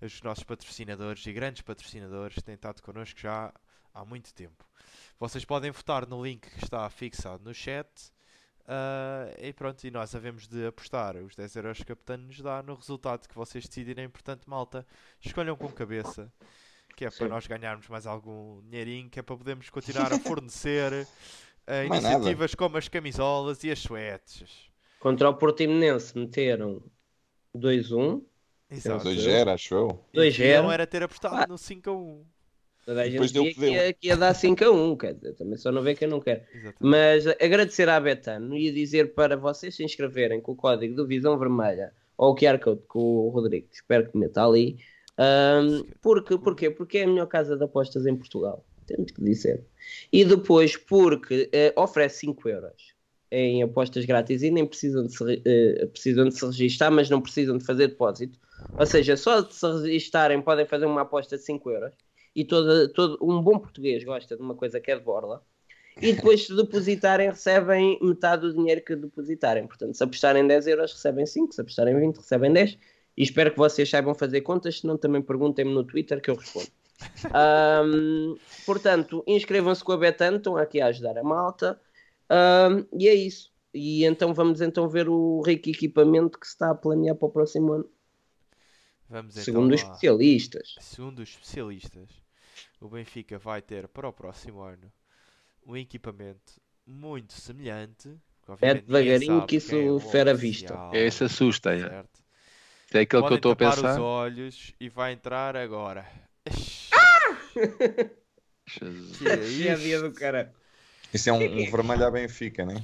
os 0.00 0.22
nossos 0.22 0.44
patrocinadores 0.44 1.26
e 1.26 1.32
grandes 1.32 1.62
patrocinadores 1.62 2.34
que 2.34 2.42
têm 2.42 2.54
estado 2.54 2.82
connosco 2.82 3.18
já 3.18 3.52
há 3.94 4.04
muito 4.04 4.32
tempo. 4.34 4.64
Vocês 5.18 5.44
podem 5.44 5.70
votar 5.70 6.06
no 6.06 6.22
link 6.24 6.50
que 6.50 6.64
está 6.64 6.88
fixado 6.90 7.42
no 7.42 7.54
chat 7.54 7.88
ah, 8.68 9.32
e 9.38 9.52
pronto, 9.52 9.84
e 9.86 9.90
nós 9.90 10.14
havemos 10.14 10.48
de 10.48 10.66
apostar 10.66 11.16
os 11.16 11.36
10 11.36 11.56
euros 11.56 11.82
que 11.82 11.92
a 11.92 11.96
Petano 11.96 12.26
nos 12.26 12.40
dá 12.40 12.62
no 12.62 12.74
resultado 12.74 13.28
que 13.28 13.34
vocês 13.34 13.66
decidirem, 13.66 14.08
portanto, 14.08 14.44
malta, 14.46 14.84
escolham 15.20 15.56
com 15.56 15.68
cabeça. 15.68 16.32
Que 16.96 17.04
é 17.04 17.10
para 17.10 17.26
Sim. 17.26 17.28
nós 17.28 17.46
ganharmos 17.46 17.86
mais 17.88 18.06
algum 18.06 18.62
dinheirinho, 18.62 19.10
que 19.10 19.20
é 19.20 19.22
para 19.22 19.36
podermos 19.36 19.68
continuar 19.68 20.12
a 20.12 20.18
fornecer 20.18 21.06
Mais 21.66 22.02
iniciativas 22.02 22.54
como 22.54 22.78
as 22.78 22.88
camisolas 22.88 23.62
e 23.64 23.70
as 23.70 23.78
suetes. 23.78 24.70
Contra 24.98 25.28
o 25.28 25.34
Portimonense 25.34 26.18
meteram 26.18 26.82
2-1. 27.54 28.24
Exato. 28.70 29.04
2-0, 29.08 29.48
acho 29.48 29.74
eu. 29.74 30.00
E 30.12 30.18
2-0. 30.18 30.36
deviam 30.38 30.72
era 30.72 30.86
ter 30.86 31.02
apostado 31.02 31.36
Ah. 31.36 31.46
no 31.46 31.56
5 31.58 31.90
a 31.90 31.92
1. 31.96 32.24
Toda 32.84 33.00
a 33.00 33.04
gente 33.04 33.12
Depois 33.14 33.32
deu 33.32 33.44
que 33.44 33.54
que 33.54 33.66
ia, 33.66 33.92
que 33.92 34.06
ia 34.06 34.16
dar 34.16 34.32
5 34.32 34.64
a 34.64 34.70
1, 34.70 34.96
quer 34.96 35.14
dizer, 35.14 35.34
também 35.34 35.56
só 35.56 35.72
não 35.72 35.82
vê 35.82 35.94
quem 35.96 36.06
não 36.06 36.20
quer. 36.20 36.48
Exatamente. 36.52 36.76
Mas 36.78 37.26
agradecer 37.26 37.88
à 37.88 37.98
Betano 37.98 38.56
e 38.56 38.70
dizer 38.70 39.12
para 39.14 39.36
vocês 39.36 39.74
se 39.74 39.82
inscreverem 39.84 40.40
com 40.40 40.52
o 40.52 40.56
código 40.56 40.94
do 40.94 41.04
Visão 41.06 41.36
Vermelha 41.36 41.92
ou 42.16 42.30
o 42.32 42.36
QR 42.36 42.58
Code 42.60 42.82
com 42.86 42.98
o 43.00 43.28
Rodrigo, 43.28 43.66
espero 43.72 44.08
que 44.10 44.16
meta 44.16 44.44
ali. 44.46 44.78
Ahm, 45.18 45.82
porque, 46.00 46.38
porquê? 46.38 46.70
Porque 46.70 46.98
é 46.98 47.04
a 47.04 47.06
melhor 47.08 47.26
casa 47.26 47.56
de 47.56 47.64
apostas 47.64 48.06
em 48.06 48.14
Portugal, 48.14 48.64
temos 48.86 49.10
que 49.10 49.20
dizer. 49.22 49.64
E 50.12 50.24
depois 50.24 50.76
porque 50.76 51.48
eh, 51.52 51.72
oferece 51.76 52.20
5 52.20 52.48
euros 52.48 52.94
em 53.30 53.62
apostas 53.62 54.04
grátis 54.04 54.42
e 54.42 54.50
nem 54.50 54.66
precisam 54.66 55.04
de, 55.06 55.16
se, 55.16 55.42
eh, 55.44 55.86
precisam 55.86 56.28
de 56.28 56.38
se 56.38 56.46
registrar, 56.46 56.90
mas 56.90 57.10
não 57.10 57.20
precisam 57.20 57.58
de 57.58 57.64
fazer 57.64 57.88
depósito. 57.88 58.38
Ou 58.78 58.86
seja, 58.86 59.16
só 59.16 59.40
de 59.40 59.54
se 59.54 59.66
registarem 59.66 60.40
podem 60.40 60.66
fazer 60.66 60.86
uma 60.86 61.02
aposta 61.02 61.36
de 61.36 61.44
5 61.44 61.70
euros. 61.70 61.92
E 62.34 62.44
todo, 62.44 62.88
todo, 62.92 63.18
um 63.22 63.40
bom 63.42 63.58
português 63.58 64.04
gosta 64.04 64.36
de 64.36 64.42
uma 64.42 64.54
coisa 64.54 64.78
que 64.78 64.90
é 64.90 64.96
de 64.96 65.02
borla. 65.02 65.42
E 66.00 66.12
depois, 66.12 66.46
se 66.46 66.54
depositarem, 66.54 67.30
recebem 67.30 67.98
metade 68.02 68.42
do 68.42 68.52
dinheiro 68.52 68.82
que 68.82 68.94
depositarem. 68.94 69.66
Portanto, 69.66 69.94
se 69.94 70.04
apostarem 70.04 70.46
10 70.46 70.66
euros, 70.66 70.92
recebem 70.92 71.24
5. 71.24 71.54
Se 71.54 71.60
apostarem 71.62 71.98
20, 71.98 72.16
recebem 72.18 72.52
10. 72.52 72.78
E 73.16 73.22
espero 73.22 73.50
que 73.50 73.56
vocês 73.56 73.88
saibam 73.88 74.14
fazer 74.14 74.42
contas. 74.42 74.80
Se 74.80 74.86
não, 74.86 74.98
também 74.98 75.22
perguntem-me 75.22 75.72
no 75.72 75.82
Twitter 75.84 76.20
que 76.20 76.30
eu 76.30 76.34
respondo. 76.34 76.68
Ahm, 77.32 78.34
portanto, 78.66 79.24
inscrevam-se 79.26 79.82
com 79.82 79.92
a 79.92 79.96
Betano. 79.96 80.36
Estão 80.36 80.58
aqui 80.58 80.82
a 80.82 80.88
ajudar 80.88 81.16
a 81.16 81.22
malta. 81.22 81.80
E 82.98 83.08
é 83.08 83.14
isso. 83.14 83.52
E 83.72 84.04
então 84.04 84.32
vamos 84.32 84.60
então 84.60 84.88
ver 84.88 85.08
o 85.08 85.42
rico 85.42 85.68
equipamento 85.68 86.38
que 86.38 86.46
se 86.46 86.54
está 86.54 86.70
a 86.70 86.74
planear 86.74 87.14
para 87.16 87.26
o 87.28 87.30
próximo 87.30 87.72
ano. 87.72 87.90
Vamos 89.08 89.34
então 89.34 89.44
segundo 89.44 89.74
os 89.74 89.82
lá. 89.82 89.88
especialistas. 89.88 90.74
Segundo 90.80 91.20
os 91.20 91.28
especialistas, 91.28 92.08
o 92.80 92.88
Benfica 92.88 93.38
vai 93.38 93.62
ter 93.62 93.86
para 93.88 94.08
o 94.08 94.12
próximo 94.12 94.60
ano 94.62 94.90
um 95.64 95.76
equipamento 95.76 96.60
muito 96.86 97.32
semelhante. 97.34 98.08
ninguém 98.08 98.74
devagarinho 98.86 99.46
que 99.46 99.56
isso 99.56 99.74
é 99.74 100.00
fera 100.00 100.34
É, 100.94 101.06
Esse 101.06 101.24
assusta, 101.24 101.72
é. 101.74 101.80
certo? 101.80 102.24
É 102.92 103.00
aquele 103.00 103.06
que 103.06 103.16
eu 103.16 103.20
Podem 103.22 103.36
estou 103.36 103.52
a 103.52 103.56
pensar. 103.56 103.92
os 103.94 103.98
olhos 103.98 104.74
e 104.80 104.88
vai 104.88 105.12
entrar 105.12 105.56
agora. 105.56 106.06
Jesus. 108.66 109.18
Que 109.18 109.68
é 109.68 109.72
É 109.72 110.00
do 110.00 110.12
cara. 110.12 110.54
Isso 111.12 111.28
é 111.30 111.32
um, 111.32 111.42
um 111.62 111.70
vermelho 111.70 112.04
à 112.06 112.10
Benfica, 112.10 112.64
né? 112.64 112.82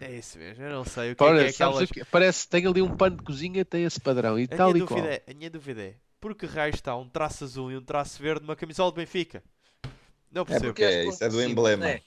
É 0.00 0.10
isso 0.16 0.38
mesmo, 0.38 0.64
eu 0.64 0.70
não 0.70 0.84
sei 0.84 1.12
o 1.12 1.16
que 1.16 1.22
é, 1.22 1.26
Olha, 1.26 1.38
que 1.40 1.46
é 1.46 1.50
aquelas... 1.50 1.90
que? 1.90 2.04
Parece 2.06 2.44
que 2.44 2.50
tem 2.50 2.66
ali 2.66 2.82
um 2.82 2.96
pano 2.96 3.16
de 3.16 3.22
cozinha, 3.22 3.64
tem 3.64 3.84
esse 3.84 4.00
padrão 4.00 4.38
e 4.38 4.44
A 4.44 4.48
tal 4.56 4.72
minha, 4.72 4.84
e 4.84 4.86
qual. 4.86 5.00
dúvida 5.00 5.14
é, 5.26 5.30
a 5.30 5.34
minha 5.34 5.50
dúvida 5.50 5.82
é, 5.82 5.94
por 6.20 6.34
que 6.34 6.46
raio 6.46 6.74
está 6.74 6.96
um 6.96 7.08
traço 7.08 7.44
azul 7.44 7.70
e 7.70 7.76
um 7.76 7.82
traço 7.84 8.20
verde 8.20 8.42
numa 8.42 8.56
camisola 8.56 8.90
do 8.90 8.96
Benfica? 8.96 9.42
Não 10.30 10.42
É 10.42 10.44
percebo. 10.44 10.66
porque 10.66 10.82
é, 10.84 11.04
isso 11.06 11.22
é 11.22 11.28
do 11.28 11.42
emblema. 11.42 11.86
É, 11.88 12.02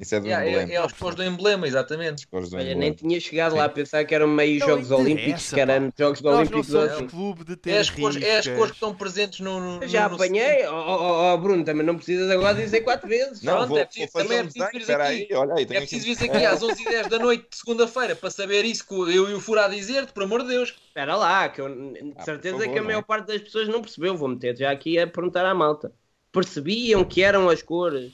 Isso 0.00 0.14
é 0.14 0.20
do 0.20 0.28
é, 0.28 0.30
é, 0.32 0.48
emblema. 0.50 0.72
é 0.72 0.76
aos 0.76 0.92
cores 0.92 1.16
do 1.16 1.24
emblema, 1.24 1.66
exatamente. 1.66 2.20
As 2.20 2.24
cores 2.26 2.50
do 2.50 2.54
Olha, 2.56 2.62
emblema. 2.62 2.80
nem 2.82 2.92
tinha 2.92 3.18
chegado 3.18 3.56
lá 3.56 3.64
a 3.64 3.68
pensar 3.68 4.04
que 4.04 4.14
eram 4.14 4.28
meio 4.28 4.60
Não 4.60 4.68
Jogos 4.68 4.90
Olímpicos, 4.92 5.52
que 5.52 5.60
eram 5.60 5.90
pá. 5.90 5.96
Jogos 5.98 6.20
não 6.22 6.32
Olímpicos 6.38 6.66
somos 6.68 6.92
assim. 6.92 7.06
clube 7.08 7.44
de 7.44 7.56
ter 7.56 7.70
É 7.72 7.78
as, 7.80 7.90
cores, 7.90 8.22
é 8.22 8.38
as 8.38 8.46
cores 8.46 8.66
que 8.70 8.76
estão 8.76 8.94
presentes 8.94 9.40
no. 9.40 9.58
no 9.80 9.88
Já 9.88 10.04
no- 10.04 10.10
no- 10.10 10.14
apanhei, 10.14 10.64
ó 10.66 10.72
ó, 10.72 11.32
ó, 11.32 11.36
Bruno, 11.36 11.64
também 11.64 11.84
não 11.84 11.96
precisas 11.96 12.30
agora 12.30 12.54
dizer 12.54 12.82
quatro 12.82 13.08
vezes. 13.08 13.42
Não, 13.42 13.54
Pronto, 13.56 13.68
vou, 13.70 13.78
é 13.78 13.80
vou 13.80 13.86
preciso- 13.88 14.12
fazer 14.12 14.24
também 14.28 14.38
é 14.38 14.42
preciso 14.44 14.86
vir 14.86 14.92
aqui. 15.00 15.02
aí, 15.02 15.28
olha 15.36 15.54
aí. 15.54 15.62
É 15.64 15.66
preciso 15.80 16.10
aqui- 16.12 16.14
vir 16.26 16.30
aqui 16.30 16.44
às 16.46 16.62
11h10 16.62 17.08
da 17.08 17.18
noite 17.18 17.46
de 17.50 17.56
segunda-feira 17.56 18.14
para 18.14 18.30
saber 18.30 18.64
isso 18.64 18.86
que 18.86 18.94
eu 18.94 19.28
e 19.28 19.34
o 19.34 19.40
Fura 19.40 19.64
a 19.64 19.68
dizer-te, 19.68 20.12
por 20.12 20.22
amor 20.22 20.42
de 20.42 20.48
Deus. 20.50 20.76
Espera 20.86 21.16
lá, 21.16 21.48
que 21.48 21.60
eu 21.60 21.68
de 21.68 22.12
Ah, 22.16 22.22
certeza 22.22 22.56
favor, 22.58 22.72
que 22.72 22.78
a 22.78 22.82
não 22.82 22.88
é? 22.88 22.92
maior 22.92 23.02
parte 23.02 23.26
das 23.26 23.40
pessoas 23.42 23.66
não 23.66 23.82
percebeu. 23.82 24.16
Vou 24.16 24.28
meter 24.28 24.56
já 24.56 24.70
aqui 24.70 24.96
a 24.96 25.08
perguntar 25.08 25.44
à 25.44 25.52
malta. 25.54 25.90
Percebiam 26.30 27.04
que 27.04 27.20
eram 27.20 27.48
as 27.48 27.62
cores? 27.62 28.12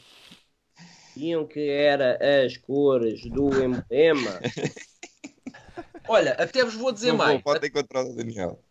Percebiam 1.15 1.47
que 1.47 1.69
eram 1.71 2.17
as 2.45 2.57
cores 2.57 3.23
do 3.31 3.49
emblema? 3.63 4.41
Olha, 6.09 6.33
até 6.33 6.65
vos 6.65 6.75
vou 6.75 6.91
dizer 6.93 7.13
Não 7.13 7.17
vou, 7.19 7.27
mais. 7.27 7.43
pode 7.43 7.67
encontrar 7.67 8.05
o 8.05 8.13
Daniel. 8.15 8.63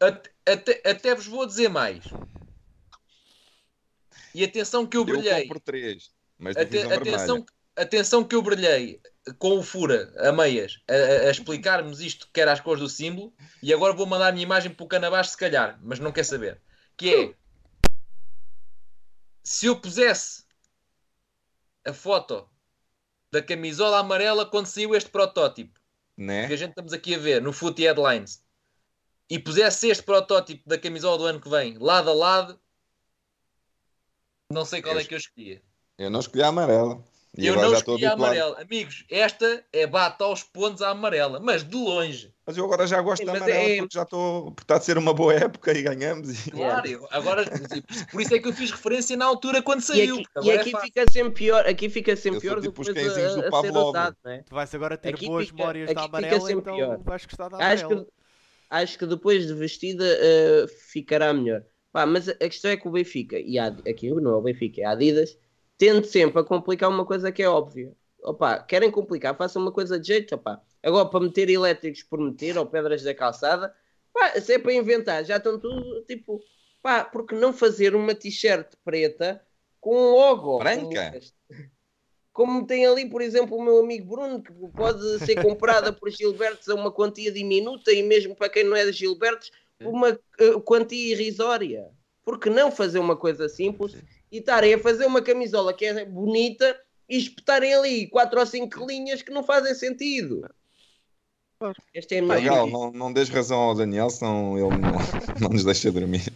Até, 0.00 0.30
até, 0.46 0.82
até 0.88 1.14
vos 1.14 1.26
vou 1.26 1.44
dizer 1.44 1.68
mais. 1.68 2.04
E 4.32 4.44
atenção 4.44 4.86
que 4.86 4.96
eu 4.96 5.00
Eu 5.00 5.06
brilhei. 5.06 5.42
compro 5.42 5.60
três. 5.60 6.10
Mas 6.38 6.56
atenção, 6.56 7.44
atenção 7.74 8.22
que 8.24 8.36
eu 8.36 8.42
brilhei 8.42 9.00
com 9.38 9.58
o 9.58 9.62
Fura 9.62 10.12
a 10.18 10.30
meias 10.32 10.80
a, 10.88 10.92
a- 10.94 11.28
a 11.28 11.30
explicar-nos 11.32 12.00
isto 12.00 12.28
que 12.32 12.40
era 12.40 12.52
as 12.52 12.60
cores 12.60 12.80
do 12.80 12.88
símbolo 12.88 13.34
e 13.60 13.74
agora 13.74 13.92
vou 13.92 14.06
mandar 14.06 14.28
a 14.28 14.32
minha 14.32 14.44
imagem 14.44 14.72
para 14.72 14.84
o 14.84 14.88
Canabás 14.88 15.30
se 15.30 15.36
calhar, 15.36 15.78
mas 15.82 15.98
não 15.98 16.12
quer 16.12 16.24
saber. 16.24 16.60
Que 16.96 17.12
é 17.14 17.34
se 19.42 19.66
eu 19.66 19.80
pusesse 19.80 20.44
a 21.88 21.92
foto 21.92 22.48
da 23.32 23.42
camisola 23.42 23.98
amarela 23.98 24.44
quando 24.46 24.66
saiu 24.66 24.94
este 24.94 25.10
protótipo 25.10 25.74
que 26.16 26.22
a 26.22 26.24
Né? 26.24 26.56
gente 26.56 26.70
estamos 26.70 26.92
aqui 26.92 27.14
a 27.14 27.18
ver 27.18 27.40
no 27.40 27.52
Footy 27.52 27.82
Headlines 27.84 28.44
e 29.30 29.38
pusesse 29.38 29.88
este 29.88 30.02
protótipo 30.02 30.68
da 30.68 30.78
camisola 30.78 31.18
do 31.18 31.24
ano 31.24 31.40
que 31.40 31.48
vem 31.48 31.78
lado 31.78 32.10
a 32.10 32.14
lado, 32.14 32.60
não 34.50 34.64
sei 34.64 34.82
qual 34.82 34.98
é 34.98 35.04
que 35.04 35.14
eu 35.14 35.18
escolhia. 35.18 35.62
Eu 35.98 36.10
não 36.10 36.20
escolhi 36.20 36.42
a 36.42 36.48
amarela. 36.48 37.04
E 37.36 37.46
eu 37.46 37.54
não 37.56 37.72
escolhi 37.74 38.04
a 38.06 38.12
amarela. 38.14 38.60
Amigos, 38.60 39.04
esta 39.10 39.64
é 39.72 39.86
bate 39.86 40.22
aos 40.22 40.42
pontos 40.42 40.82
à 40.82 40.88
amarela, 40.90 41.38
mas 41.38 41.62
de 41.62 41.76
longe. 41.76 42.32
Mas 42.44 42.56
eu 42.56 42.64
agora 42.64 42.86
já 42.86 43.00
gosto 43.02 43.20
Sim, 43.20 43.26
da 43.26 43.36
amarela 43.36 43.58
é- 43.60 43.76
porque 43.78 43.94
já 43.94 44.02
estou. 44.02 44.52
Por 44.52 44.62
está 44.62 44.76
a 44.76 44.80
ser 44.80 44.96
uma 44.98 45.12
boa 45.12 45.34
época 45.34 45.72
e 45.72 45.82
ganhamos. 45.82 46.46
E... 46.46 46.50
Claro, 46.50 46.86
eu- 46.88 47.06
agora, 47.10 47.44
por 48.10 48.20
isso 48.22 48.34
é 48.34 48.38
que 48.38 48.48
eu 48.48 48.52
fiz 48.52 48.70
referência 48.70 49.16
na 49.16 49.26
altura 49.26 49.62
quando 49.62 49.80
E 49.80 49.82
saiu. 49.82 50.16
aqui, 50.16 50.46
e 50.48 50.50
é 50.50 50.60
aqui 50.60 50.70
fácil. 50.70 50.86
fica 50.86 51.04
sempre 51.12 51.32
pior, 51.34 51.66
aqui 51.66 51.88
fica 51.90 52.16
sempre 52.16 52.40
pior 52.40 52.56
do 52.56 52.62
tipo 52.62 52.74
que 52.74 52.80
os 52.80 52.94
depois 52.94 53.06
cãezinhos 53.14 53.32
a, 53.32 53.34
do 53.34 53.40
a 53.40 53.44
ser 53.44 53.50
Pavlov. 53.50 53.88
usado, 53.90 54.16
não 54.24 54.32
é? 54.32 54.38
Tu 54.42 54.54
vais 54.54 54.74
agora 54.74 54.96
ter 54.96 55.08
Aqui 55.10 55.26
boas 55.26 55.46
fica- 55.46 55.56
memórias 55.58 55.90
aqui 55.90 55.94
da 55.94 56.04
amarela, 56.04 56.52
então 56.52 56.74
pior. 56.76 56.98
vais 57.04 57.24
gostar 57.26 57.48
da 57.50 57.56
Acho 57.58 57.84
amarela. 57.84 58.04
que, 58.06 58.10
acho 58.70 58.98
que 58.98 59.06
depois 59.06 59.46
de 59.46 59.54
vestida 59.54 60.04
eh, 60.06 60.66
ficará 60.90 61.32
melhor. 61.34 61.62
Pá, 61.92 62.04
mas 62.06 62.28
a 62.28 62.32
a 62.32 62.34
questão 62.48 62.70
é 62.70 62.76
que 62.76 62.88
o 62.88 62.90
Benfica, 62.90 63.38
e 63.38 63.58
a, 63.58 63.66
aqui 63.66 64.10
não 64.10 64.30
é 64.32 64.34
o 64.36 64.42
Benfica, 64.42 64.80
é 64.80 64.84
a 64.84 64.90
Adidas, 64.92 65.36
tende 65.78 66.08
sempre 66.08 66.40
a 66.40 66.44
complicar 66.44 66.90
uma 66.90 67.06
coisa 67.06 67.30
que 67.30 67.42
é 67.42 67.48
óbvia. 67.48 67.96
Opa, 68.20 68.58
querem 68.58 68.90
complicar, 68.90 69.36
façam 69.36 69.62
uma 69.62 69.72
coisa 69.72 69.98
de 69.98 70.08
jeito, 70.08 70.34
opá. 70.34 70.60
Agora, 70.82 71.08
para 71.08 71.20
meter 71.20 71.48
elétricos 71.48 72.02
por 72.02 72.18
meter, 72.20 72.58
ou 72.58 72.66
pedras 72.66 73.02
da 73.02 73.14
calçada, 73.14 73.74
pá, 74.12 74.40
se 74.40 74.54
é 74.54 74.58
para 74.58 74.72
inventar, 74.74 75.24
já 75.24 75.36
estão 75.36 75.58
tudo, 75.58 76.04
tipo, 76.04 76.42
pá, 76.82 77.04
porque 77.04 77.34
não 77.34 77.52
fazer 77.52 77.94
uma 77.94 78.14
t-shirt 78.14 78.74
preta 78.84 79.40
com 79.80 79.94
um 79.96 80.10
logo? 80.12 80.58
Branca? 80.58 81.20
Como, 82.32 82.66
tem 82.66 82.86
ali, 82.86 83.08
por 83.08 83.20
exemplo, 83.20 83.56
o 83.56 83.62
meu 83.62 83.80
amigo 83.80 84.14
Bruno, 84.14 84.42
que 84.42 84.52
pode 84.76 85.18
ser 85.24 85.42
comprada 85.42 85.92
por 85.92 86.10
Gilbertos 86.10 86.68
a 86.68 86.74
uma 86.74 86.92
quantia 86.92 87.32
diminuta 87.32 87.92
e 87.92 88.02
mesmo 88.02 88.34
para 88.36 88.48
quem 88.48 88.64
não 88.64 88.76
é 88.76 88.84
de 88.84 88.92
Gilbertos, 88.92 89.50
uma 89.80 90.10
eh, 90.10 90.60
quantia 90.64 91.12
irrisória. 91.12 91.90
Porque 92.24 92.48
não 92.48 92.70
fazer 92.70 92.98
uma 93.00 93.16
coisa 93.16 93.48
simples 93.48 93.96
e 94.30 94.38
estarem 94.38 94.74
a 94.74 94.78
fazer 94.78 95.06
uma 95.06 95.22
camisola 95.22 95.72
que 95.72 95.84
é 95.84 96.04
bonita 96.04 96.78
e 97.08 97.16
espetarem 97.16 97.74
ali 97.74 98.06
quatro 98.06 98.38
ou 98.38 98.46
cinco 98.46 98.84
linhas 98.86 99.22
que 99.22 99.32
não 99.32 99.42
fazem 99.42 99.74
sentido. 99.74 100.48
Esta 101.92 102.14
é 102.14 102.20
Legal, 102.20 102.70
não, 102.70 102.92
não 102.92 103.12
des 103.12 103.28
razão 103.28 103.58
ao 103.58 103.74
Daniel, 103.74 104.08
senão 104.10 104.56
ele 104.56 104.80
não, 104.80 104.92
não 105.40 105.48
nos 105.48 105.64
deixa 105.64 105.90
dormir. 105.90 106.32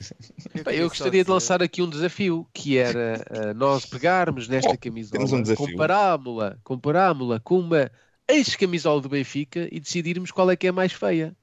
Bem, 0.65 0.79
eu 0.79 0.89
gostaria 0.89 1.23
de 1.23 1.31
lançar 1.31 1.63
aqui 1.63 1.81
um 1.81 1.89
desafio, 1.89 2.45
que 2.53 2.77
era 2.77 3.25
ah, 3.31 3.55
nós 3.55 3.87
pegarmos 3.87 4.49
nesta 4.49 4.75
camisola, 4.77 5.25
um 5.25 5.55
comparámo-la 5.55 6.59
comparámo-la 6.65 7.39
com 7.39 7.61
uma 7.61 7.89
ex-camisola 8.27 9.01
do 9.01 9.09
Benfica 9.09 9.69
e 9.71 9.79
decidirmos 9.79 10.33
qual 10.33 10.51
é 10.51 10.57
que 10.57 10.67
é 10.67 10.73
mais 10.73 10.93
feia. 10.93 11.37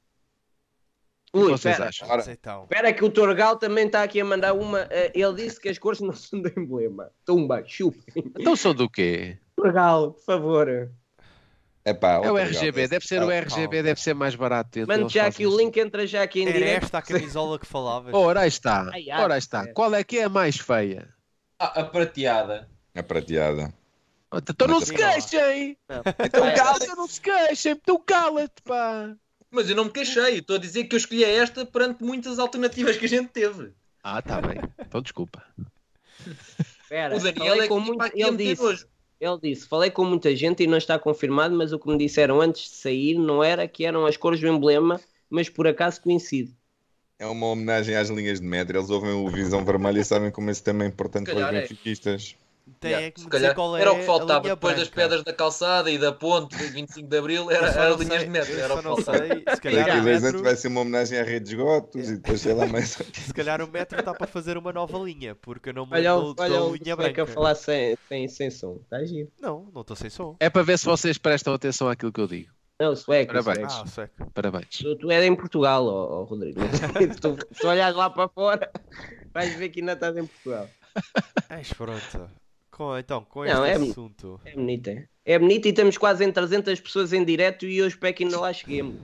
O 1.31 1.39
que 1.39 1.45
Ui, 1.45 1.51
vocês 1.51 1.79
espera. 1.79 2.31
então, 2.31 2.63
Espera 2.63 2.91
que 2.93 3.05
o 3.05 3.09
Torgal 3.11 3.55
também 3.57 3.85
está 3.85 4.01
aqui 4.03 4.19
a 4.19 4.25
mandar 4.25 4.53
uma. 4.53 4.87
eh, 4.89 5.11
Ele 5.13 5.33
disse 5.35 5.59
que 5.59 5.69
as 5.69 5.77
cores 5.77 5.99
não 6.01 6.11
são 6.13 6.41
do 6.41 6.49
emblema. 6.59 7.11
Tumba, 7.25 7.63
chupem. 7.65 8.01
Então 8.39 8.55
são 8.55 8.73
do 8.73 8.89
quê? 8.89 9.37
Torgal, 9.55 10.13
por 10.13 10.23
favor. 10.23 10.91
epá, 11.85 12.13
É 12.23 12.31
o 12.31 12.37
RGB, 12.37 12.71
legal. 12.81 12.89
deve 12.89 13.05
ser 13.07 13.21
o 13.21 13.29
RGB, 13.29 13.67
calma. 13.77 13.83
deve 13.83 14.01
ser 14.01 14.13
mais 14.15 14.33
barato. 14.35 14.79
então 14.79 14.97
Mande 14.97 15.13
já 15.13 15.27
aqui 15.27 15.45
o 15.45 15.55
link, 15.55 15.77
entra 15.77 16.07
já 16.07 16.23
aqui 16.23 16.41
em 16.41 16.47
era 16.47 16.53
direto. 16.57 16.83
esta 16.85 16.97
a 16.97 17.01
camisola 17.01 17.59
que 17.59 17.65
falavas? 17.65 18.13
Ora, 18.13 18.41
aí 18.41 18.47
está. 18.47 18.89
Ora, 19.19 19.33
aí 19.35 19.39
está. 19.39 19.67
Qual 19.73 19.93
é 19.93 20.03
que 20.03 20.17
é 20.19 20.23
a 20.23 20.29
mais 20.29 20.57
feia? 20.57 21.07
Ah, 21.59 21.81
a 21.81 21.83
prateada. 21.83 22.69
A 22.95 23.03
prateada. 23.03 23.73
Então 24.31 24.67
não 24.67 24.79
se 24.79 24.93
queixem! 24.93 25.75
Então 26.23 26.41
Vai, 26.43 26.55
cala 26.55 26.77
Então 26.81 26.95
não 26.95 27.07
se 27.07 27.19
queixem! 27.19 27.71
Então 27.71 27.99
cala-te, 28.05 28.61
pá! 28.63 29.15
Mas 29.51 29.69
eu 29.69 29.75
não 29.75 29.85
me 29.85 29.91
queixei, 29.91 30.39
estou 30.39 30.55
a 30.55 30.59
dizer 30.59 30.83
que 30.85 30.95
eu 30.95 30.97
escolhi 30.97 31.23
esta 31.23 31.65
perante 31.65 32.03
muitas 32.03 32.37
alternativas 32.37 32.97
que 32.97 33.05
a 33.05 33.09
gente 33.09 33.29
teve. 33.29 33.71
Ah, 34.03 34.21
tá 34.21 34.39
bem. 34.41 34.59
Então 34.79 35.01
desculpa. 35.01 35.43
Espera, 36.81 37.15
o 37.15 37.19
Daniel 37.19 37.61
é 37.61 37.67
com 37.67 37.79
muito... 37.79 38.03
Ele 38.13 38.37
disse, 38.37 38.61
nojo. 38.61 38.87
ele 39.19 39.39
disse, 39.41 39.67
falei 39.67 39.89
com 39.89 40.05
muita 40.05 40.35
gente 40.35 40.63
e 40.63 40.67
não 40.67 40.77
está 40.77 40.99
confirmado, 40.99 41.55
mas 41.55 41.73
o 41.73 41.79
que 41.79 41.87
me 41.87 41.97
disseram 41.97 42.41
antes 42.41 42.63
de 42.63 42.75
sair 42.75 43.17
não 43.17 43.43
era 43.43 43.67
que 43.67 43.85
eram 43.85 44.05
as 44.05 44.17
cores 44.17 44.39
do 44.39 44.47
emblema, 44.47 45.01
mas 45.29 45.49
por 45.49 45.67
acaso 45.67 46.01
coincide. 46.01 46.53
É 47.17 47.25
uma 47.25 47.47
homenagem 47.47 47.95
às 47.95 48.09
linhas 48.09 48.39
de 48.39 48.45
metro. 48.45 48.77
Eles 48.77 48.89
ouvem 48.89 49.11
o 49.11 49.27
Visão 49.27 49.65
Vermelha 49.65 49.99
e 49.99 50.05
sabem 50.05 50.31
como 50.31 50.49
esse 50.49 50.63
tema 50.63 50.85
é 50.85 50.87
importante 50.87 51.25
para 51.25 51.35
os 51.35 51.43
calhar 51.43 51.63
é. 51.63 52.17
Tem 52.79 52.91
Yeah, 52.91 53.07
é 53.07 53.11
que 53.11 53.21
me 53.21 53.29
calhar 53.29 53.55
qual 53.55 53.77
é 53.77 53.81
era 53.81 53.91
o 53.91 53.95
que 53.95 54.01
a 54.01 54.05
faltava 54.05 54.39
linha 54.41 54.55
depois 54.55 54.75
das 54.75 54.87
branca. 54.89 55.01
pedras 55.01 55.23
da 55.23 55.33
calçada 55.33 55.91
e 55.91 55.97
da 55.97 56.11
ponte 56.11 56.55
de 56.57 56.63
25 56.67 57.07
de 57.07 57.17
Abril, 57.17 57.51
era, 57.51 57.67
Eu 57.67 57.71
era 57.73 57.89
não 57.89 57.97
linhas 57.97 58.21
de 58.23 58.27
metro, 58.29 58.51
eu 58.53 58.63
era 58.63 58.73
o 58.73 58.77
que 58.77 58.83
faltava. 58.83 59.17
sei, 59.17 59.27
se 59.39 59.43
Daqui 59.45 59.61
calhar, 59.61 59.89
a 59.89 59.93
anos 59.93 60.21
metro, 60.21 60.43
vai 60.43 60.55
ser 60.55 60.67
uma 60.69 60.81
homenagem 60.81 61.19
à 61.19 61.23
rede 61.23 61.45
de 61.45 61.51
esgotos 61.55 62.09
e 62.09 62.15
depois 62.17 62.41
sei 62.41 62.53
lá 62.53 62.65
mais. 62.67 62.89
se 63.13 63.33
calhar 63.33 63.61
o 63.61 63.67
metro 63.67 63.99
está 63.99 64.13
para 64.13 64.27
fazer 64.27 64.57
uma 64.57 64.71
nova 64.73 64.97
linha, 64.99 65.35
porque 65.35 65.69
eu 65.69 65.73
não 65.73 65.85
me 65.85 65.93
Olha, 65.93 66.03
da 66.11 66.43
olha 66.43 66.63
o 66.63 66.75
linha 66.75 66.95
sueco 66.95 67.01
a 67.01 67.03
branca. 67.03 67.25
falar 67.27 67.55
sem, 67.55 67.97
sem, 68.07 68.27
sem 68.27 68.49
som. 68.51 68.79
Está 68.83 69.03
giro. 69.05 69.29
Não, 69.41 69.69
não 69.73 69.81
estou 69.81 69.95
sem 69.95 70.09
som. 70.09 70.35
É 70.39 70.49
para 70.49 70.63
ver 70.63 70.77
se 70.79 70.85
vocês 70.85 71.17
prestam 71.17 71.53
atenção 71.53 71.89
àquilo 71.89 72.11
que 72.11 72.19
eu 72.21 72.27
digo. 72.27 72.51
Não, 72.81 72.95
sueco. 72.95 73.33
Parabéns. 73.33 73.71
sueco. 73.73 73.83
Ah, 73.83 73.87
sueco. 73.87 74.31
Parabéns. 74.33 74.67
Tu, 74.77 74.95
tu 74.95 75.11
és 75.11 75.25
em 75.25 75.35
Portugal, 75.35 75.85
ó, 75.85 76.21
ó, 76.21 76.23
Rodrigo. 76.23 76.61
se, 76.61 77.07
tu, 77.19 77.37
se 77.51 77.67
olhares 77.67 77.95
lá 77.97 78.09
para 78.09 78.29
fora, 78.29 78.71
vais 79.33 79.53
ver 79.55 79.67
que 79.69 79.81
ainda 79.81 79.93
estás 79.93 80.15
em 80.15 80.25
Portugal. 80.25 80.69
Mas 81.49 81.73
pronto. 81.73 82.29
Com, 82.79 82.97
então, 82.97 83.25
com 83.25 83.43
Não, 83.43 83.65
este 83.65 83.77
é- 83.85 83.89
assunto. 83.91 84.39
É 84.45 84.53
bonito, 84.53 84.87
é? 84.89 85.05
É 85.25 85.37
bonito 85.37 85.65
e 85.65 85.69
estamos 85.71 85.97
quase 85.97 86.23
em 86.23 86.31
300 86.31 86.79
pessoas 86.79 87.11
em 87.11 87.25
direto 87.25 87.65
e 87.65 87.77
eu 87.77 87.85
espero 87.85 88.13
que 88.13 88.23
ainda 88.23 88.39
lá 88.39 88.53
cheguemos. 88.53 88.95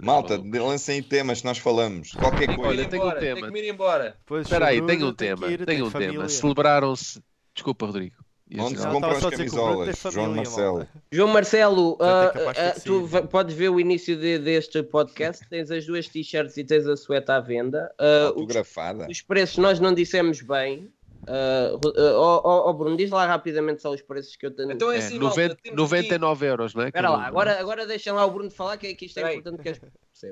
Malta, 0.00 0.38
lancem 0.42 1.02
temas 1.02 1.40
que 1.42 1.46
nós 1.46 1.58
falamos. 1.58 2.12
Qualquer 2.12 2.56
coisa. 2.56 2.80
ir 2.80 2.88
tenho 2.88 3.02
um 3.02 3.06
embora, 3.06 3.20
tema. 3.20 3.40
tem 3.42 3.52
que 3.52 3.58
ir 3.58 3.68
embora. 3.70 4.16
Pois, 4.24 4.46
Espera 4.46 4.68
aí, 4.68 4.80
o 4.80 4.86
tenho 4.86 5.08
um 5.08 5.12
tema. 5.12 5.46
ir, 5.48 5.58
tem 5.58 5.66
Tenho 5.66 5.86
um 5.86 5.90
tema. 5.90 6.04
família. 6.06 6.28
Celebraram-se. 6.30 7.22
Desculpa, 7.54 7.84
Rodrigo. 7.84 8.16
Onde 8.58 8.78
se 8.78 8.86
compram 8.88 9.10
as 9.10 9.26
camisolas? 9.26 9.98
João 10.10 10.34
Marcelo. 10.34 10.76
malta. 10.78 10.88
João 11.12 11.28
Marcelo, 11.28 11.98
ah, 12.00 12.32
ter 12.74 12.80
tu 12.82 13.08
podes 13.30 13.54
ver 13.54 13.68
o 13.68 13.78
início 13.78 14.16
de- 14.16 14.38
deste 14.38 14.82
podcast. 14.82 15.46
Tens 15.50 15.70
as 15.70 15.84
duas 15.84 16.08
t-shirts 16.08 16.56
e 16.56 16.64
tens 16.64 16.86
a 16.86 16.96
sueta 16.96 17.36
à 17.36 17.40
venda. 17.40 17.92
Os, 18.00 18.26
Autografada. 18.38 19.06
os 19.10 19.20
preços 19.20 19.58
nós 19.58 19.78
não 19.80 19.92
dissemos 19.92 20.40
bem. 20.40 20.90
Ah, 21.28 21.70
ah, 21.72 22.18
ó 22.18 22.40
ó, 22.44 22.70
ó, 22.70 22.72
Bruno, 22.72 22.96
diz 22.96 23.10
lá 23.10 23.26
rapidamente 23.26 23.82
só 23.82 23.90
os 23.92 24.02
preços 24.02 24.36
que 24.36 24.46
eu 24.46 24.50
tenho. 24.50 24.72
Então 24.72 24.90
é 24.90 24.96
É, 24.96 24.98
assim, 24.98 25.18
malta, 25.18 25.40
90, 25.40 25.56
temos 25.62 25.78
99 25.78 26.46
euros, 26.46 26.74
não 26.74 26.82
é? 26.82 26.86
Espera 26.88 27.10
lá, 27.10 27.18
um. 27.18 27.22
agora, 27.22 27.60
agora 27.60 27.86
deixem 27.86 28.12
lá 28.12 28.24
o 28.24 28.30
Bruno 28.30 28.50
falar 28.50 28.76
que, 28.76 28.94
que 28.94 29.06
isto 29.06 29.18
é 29.18 29.34
importante 29.34 29.62
que 29.62 29.68
as. 29.68 29.80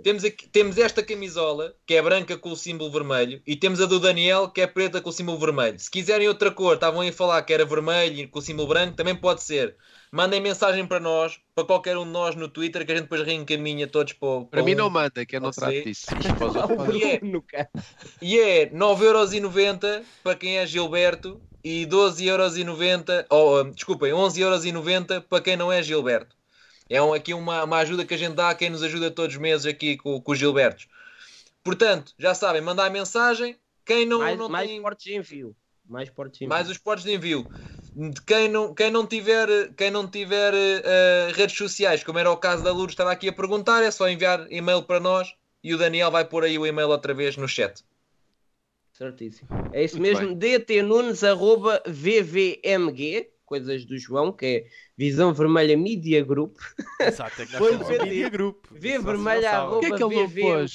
Temos, 0.03 0.25
aqui, 0.25 0.49
temos 0.49 0.79
esta 0.79 1.03
camisola, 1.03 1.75
que 1.85 1.95
é 1.95 2.01
branca 2.01 2.39
com 2.39 2.51
o 2.51 2.57
símbolo 2.57 2.91
vermelho, 2.91 3.43
e 3.47 3.57
temos 3.57 3.81
a 3.81 3.87
do 3.87 3.99
Daniel, 3.99 4.49
que 4.49 4.61
é 4.61 4.67
preta 4.67 5.01
com 5.01 5.11
o 5.11 5.13
símbolo 5.13 5.39
vermelho. 5.39 5.79
Se 5.79 5.91
quiserem 5.91 6.29
outra 6.29 6.51
cor, 6.51 6.75
estavam 6.75 7.01
aí 7.01 7.09
a 7.09 7.13
falar 7.13 7.43
que 7.43 7.53
era 7.53 7.65
vermelho 7.65 8.21
e 8.21 8.27
com 8.27 8.39
o 8.39 8.43
símbolo 8.43 8.69
branco, 8.69 8.97
também 8.97 9.15
pode 9.15 9.43
ser. 9.43 9.77
Mandem 10.15 10.43
mensagem 10.43 10.87
para 10.87 11.01
nós, 11.01 11.41
para 11.55 11.65
qualquer 11.65 11.97
um 11.97 12.05
de 12.05 12.11
nós 12.11 12.37
no 12.37 12.47
Twitter, 12.47 12.85
que 12.85 12.93
a 12.93 12.95
gente 12.95 13.05
depois 13.05 13.23
reencaminha 13.23 13.87
todos 13.87 14.13
para, 14.13 14.29
o- 14.29 14.41
Para 14.45 14.51
para 14.59 14.63
mim 14.63 14.75
um. 14.75 14.77
não 14.79 14.91
manda, 14.91 15.25
que 15.25 15.37
eu 15.37 15.41
não 15.41 15.51
trato 15.51 15.73
disso. 15.73 16.07
E 16.95 17.05
é-. 17.05 17.21
E 18.21 18.39
é 18.39 18.67
9,90€ 18.71 20.03
para 20.23 20.35
quem 20.37 20.59
é 20.59 20.67
Gilberto 20.67 21.41
e 21.65 21.87
12,90€, 21.87 23.25
ou, 23.31 23.65
desculpem, 23.65 24.13
11,90€ 24.13 25.23
para 25.23 25.41
quem 25.43 25.57
não 25.57 25.73
é 25.73 25.83
Gilberto. 25.83 26.37
É 26.91 27.01
um- 27.01 27.15
aqui 27.15 27.33
uma, 27.33 27.65
uma 27.65 27.79
ajuda 27.79 28.05
que 28.05 28.13
a 28.13 28.19
gente 28.19 28.35
dá 28.35 28.51
a 28.51 28.55
quem 28.55 28.69
nos 28.69 28.83
ajuda 28.83 29.11
todos 29.11 29.35
os 29.35 29.41
meses 29.41 29.65
aqui 29.65 29.97
com, 29.97 30.21
com 30.21 30.33
os 30.33 30.39
Gilbertos. 30.39 30.89
Portanto, 31.65 32.13
já 32.19 32.35
sabem, 32.35 32.61
mandar 32.61 32.91
mensagem. 32.91 33.57
Quem 33.87 34.05
não, 34.05 34.19
mais, 34.19 34.39
não 34.39 34.49
mais 34.49 34.69
tem 34.69 34.83
portes 34.83 35.05
de 35.05 35.17
envio. 35.17 35.57
Mais 35.89 36.11
portes 36.11 36.39
de 36.39 36.45
envio. 36.45 36.55
mais 36.55 36.69
os 36.69 36.77
portos 36.77 37.05
de 37.05 37.15
envio. 37.15 37.47
De 37.95 38.23
Quem 38.23 38.49
não, 38.49 38.75
quem 38.75 38.91
não 38.91 39.07
tiver, 39.07 39.73
quem 39.77 39.91
não 39.91 40.09
tiver 40.09 40.55
eh, 40.55 41.31
redes 41.35 41.57
sociais, 41.57 42.03
como 42.03 42.19
era 42.19 42.31
o 42.31 42.37
caso 42.37 42.65
da 42.65 42.73
Lourdes, 42.73 42.95
estava 42.95 43.13
aqui 43.13 43.29
a 43.29 43.33
perguntar, 43.33 43.83
é 43.83 43.91
só 43.91 44.09
enviar 44.09 44.47
e-mail 44.51 44.83
para 44.83 44.99
nós 44.99 45.35
e 45.63 45.75
o 45.75 45.79
Daniel 45.79 46.11
vai 46.11 46.25
pôr 46.25 46.45
aí 46.45 46.59
o 46.59 46.67
e-mail 46.67 46.89
outra 46.89 47.13
vez 47.13 47.37
no 47.37 47.47
chat. 47.47 47.85
Certíssimo. 48.93 49.49
É 49.73 49.85
isso 49.85 49.99
Muito 49.99 50.19
mesmo. 50.19 50.35
dtnunes 50.37 51.23
arroba 51.25 51.83
vvmg, 51.87 53.31
coisas 53.45 53.85
do 53.85 53.99
João, 53.99 54.33
que 54.33 54.47
é 54.47 54.65
Visão 54.97 55.33
Vermelha 55.35 55.77
Media 55.77 56.25
Group. 56.25 56.57
Exato, 57.01 57.43
é 57.43 57.47
que 57.47 57.53
nós 57.59 57.89
media 57.89 58.29
group. 58.29 58.65
V 58.71 58.99
vermelha 58.99 59.51
arroba 59.51 59.81
Porquê 59.81 59.97
que 59.97 60.03
ele 60.03 60.15
não 60.15 60.31
pôs? 60.31 60.75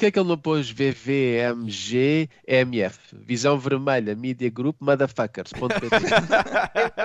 Porquê 0.00 0.06
é 0.06 0.10
que 0.12 0.18
ele 0.18 0.28
não 0.30 0.38
pôs 0.38 0.70
VVMGMF? 0.70 2.98
Visão 3.12 3.58
Vermelha 3.58 4.16
Media 4.16 4.48
Group 4.48 4.76
Motherfuckers.pt 4.80 5.60
Teve 5.90 6.14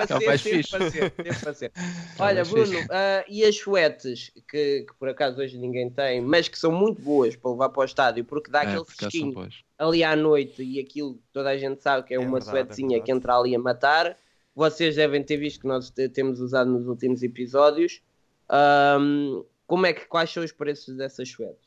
É 0.08 0.16
o 0.16 0.24
mais 0.24 0.42
teve 0.42 0.56
fixe. 0.62 0.70
para 0.70 0.90
ser, 0.90 1.10
teve 1.10 1.38
para 1.38 1.52
ser. 1.52 1.72
É 1.76 2.22
Olha, 2.22 2.42
Bruno, 2.42 2.72
ah, 2.90 3.22
e 3.28 3.44
as 3.44 3.54
suetes, 3.54 4.32
que, 4.48 4.86
que 4.88 4.94
por 4.98 5.10
acaso 5.10 5.42
hoje 5.42 5.58
ninguém 5.58 5.90
tem, 5.90 6.22
mas 6.22 6.48
que 6.48 6.58
são 6.58 6.72
muito 6.72 7.02
boas 7.02 7.36
para 7.36 7.50
levar 7.50 7.68
para 7.68 7.82
o 7.82 7.84
estádio, 7.84 8.24
porque 8.24 8.50
dá 8.50 8.62
É, 8.62 8.66
aquele 8.68 8.84
fresquinho 8.86 9.46
ali 9.78 10.02
à 10.02 10.16
noite 10.16 10.62
e 10.62 10.80
aquilo 10.80 11.20
toda 11.34 11.50
a 11.50 11.58
gente 11.58 11.82
sabe 11.82 12.06
que 12.08 12.14
é, 12.14 12.16
É 12.16 12.20
uma 12.20 12.38
é 12.38 12.40
suetezinha 12.40 12.98
que 13.02 13.12
entra 13.12 13.36
ali 13.36 13.54
a 13.54 13.58
matar. 13.58 14.16
Vocês 14.54 14.96
devem 14.96 15.22
ter 15.22 15.36
visto 15.36 15.60
que 15.60 15.66
nós 15.68 15.90
te- 15.90 16.08
temos 16.08 16.40
usado 16.40 16.70
nos 16.70 16.86
últimos 16.86 17.22
episódios. 17.22 18.00
Ahm, 18.48 19.42
como 19.66 19.84
é 19.84 19.92
que 19.92 20.06
quais 20.06 20.30
são 20.30 20.42
os 20.42 20.50
preços 20.52 20.96
dessas 20.96 21.28
suetes? 21.28 21.65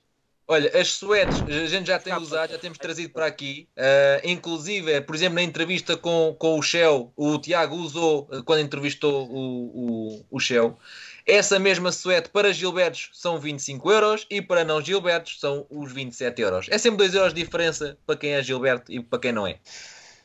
Olha, 0.51 0.71
as 0.75 0.93
suetes 0.93 1.43
a 1.43 1.67
gente 1.67 1.85
já 1.85 1.99
tem 1.99 2.11
usado, 2.15 2.49
já 2.51 2.57
temos 2.57 2.79
trazido 2.79 3.13
para 3.13 3.27
aqui. 3.27 3.69
Uh, 3.77 4.27
inclusive, 4.27 4.99
por 5.01 5.13
exemplo, 5.13 5.35
na 5.35 5.43
entrevista 5.43 5.95
com, 5.95 6.35
com 6.39 6.57
o 6.57 6.61
Shell, 6.63 7.13
o 7.15 7.37
Tiago 7.37 7.75
usou 7.75 8.27
uh, 8.31 8.43
quando 8.43 8.61
entrevistou 8.61 9.29
o, 9.29 10.15
o, 10.17 10.25
o 10.31 10.39
Shell. 10.39 10.75
Essa 11.23 11.59
mesma 11.59 11.91
suete 11.91 12.29
para 12.29 12.51
Gilbertos 12.51 13.11
são 13.13 13.39
25 13.39 13.91
euros 13.91 14.25
e 14.27 14.41
para 14.41 14.65
não 14.65 14.81
Gilbertos 14.81 15.39
são 15.39 15.67
os 15.69 15.93
27 15.93 16.41
euros. 16.41 16.65
É 16.71 16.79
sempre 16.79 16.97
2 16.97 17.13
euros 17.13 17.33
de 17.35 17.43
diferença 17.43 17.95
para 18.03 18.17
quem 18.17 18.31
é 18.31 18.41
Gilberto 18.41 18.91
e 18.91 18.99
para 18.99 19.19
quem 19.19 19.31
não 19.31 19.45
é. 19.45 19.59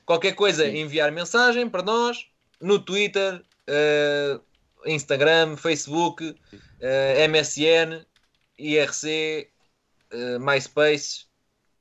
Qualquer 0.07 0.33
coisa, 0.33 0.67
enviar 0.67 1.13
mensagem 1.13 1.69
para 1.69 1.83
nós 1.83 2.27
no 2.59 2.79
Twitter, 2.79 3.43
uh, 3.69 4.41
Instagram, 4.87 5.59
Facebook, 5.59 6.25
uh, 6.25 7.29
MSN, 7.29 8.07
IRC, 8.59 9.51
uh, 10.15 10.41
MySpace, 10.41 11.27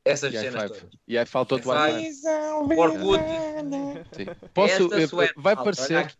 essas 0.06 0.34
E 0.34 0.38
cenas 0.38 0.72
todas. 0.72 0.86
E 1.08 1.18
aí 1.18 1.26
faltou 1.26 1.60
o. 1.60 1.68
Wi-Fi. 1.68 2.12
Orkut. 2.78 3.24
Sim. 4.12 4.26
Posso, 4.54 4.94
eh, 4.94 5.08
suéte, 5.08 5.34
vai 5.38 5.56
parecer, 5.56 6.14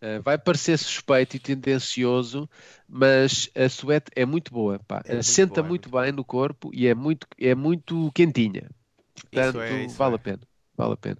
eh, 0.00 0.18
vai 0.20 0.38
parecer 0.38 0.78
suspeito 0.78 1.36
e 1.36 1.40
tendencioso, 1.40 2.48
mas 2.88 3.50
a 3.54 3.68
suéte 3.68 4.10
é 4.14 4.24
muito 4.24 4.52
boa, 4.52 4.78
pá. 4.86 5.02
É 5.04 5.14
muito 5.14 5.24
Senta 5.24 5.54
boa, 5.54 5.66
é 5.66 5.68
muito 5.68 5.88
muito 5.90 6.02
bem 6.04 6.12
no 6.12 6.24
corpo 6.24 6.70
e 6.72 6.86
é 6.86 6.94
muito, 6.94 7.26
é 7.38 7.54
muito 7.54 8.12
quentinha. 8.14 8.70
Portanto, 9.32 9.60
é, 9.60 9.84
isso 9.84 9.96
vale 9.96 10.14
é. 10.14 10.16
a 10.16 10.18
pena. 10.18 10.40
Vale 10.76 10.92
a 10.92 10.96
pena. 10.96 11.18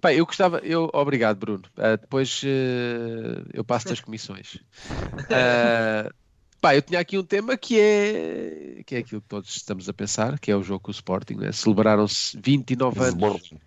Pá, 0.00 0.14
eu 0.14 0.24
gostava, 0.24 0.58
eu, 0.58 0.88
obrigado, 0.92 1.36
Bruno. 1.38 1.64
Ah, 1.76 1.96
depois 1.96 2.42
eh, 2.44 3.42
eu 3.52 3.64
passo 3.64 3.88
das 3.88 4.00
comissões. 4.00 4.58
Pá, 6.64 6.74
eu 6.74 6.80
tinha 6.80 6.98
aqui 6.98 7.18
um 7.18 7.22
tema 7.22 7.58
que 7.58 7.78
é, 7.78 8.82
que 8.86 8.94
é 8.94 8.98
aquilo 9.00 9.20
que 9.20 9.28
todos 9.28 9.54
estamos 9.54 9.86
a 9.86 9.92
pensar, 9.92 10.38
que 10.38 10.50
é 10.50 10.56
o 10.56 10.62
jogo 10.62 10.80
com 10.80 10.90
o 10.90 10.94
Sporting. 10.94 11.34
Né? 11.34 11.52
Celebraram-se 11.52 12.40
29 12.40 13.00
anos 13.00 13.12
Sporting. 13.12 13.60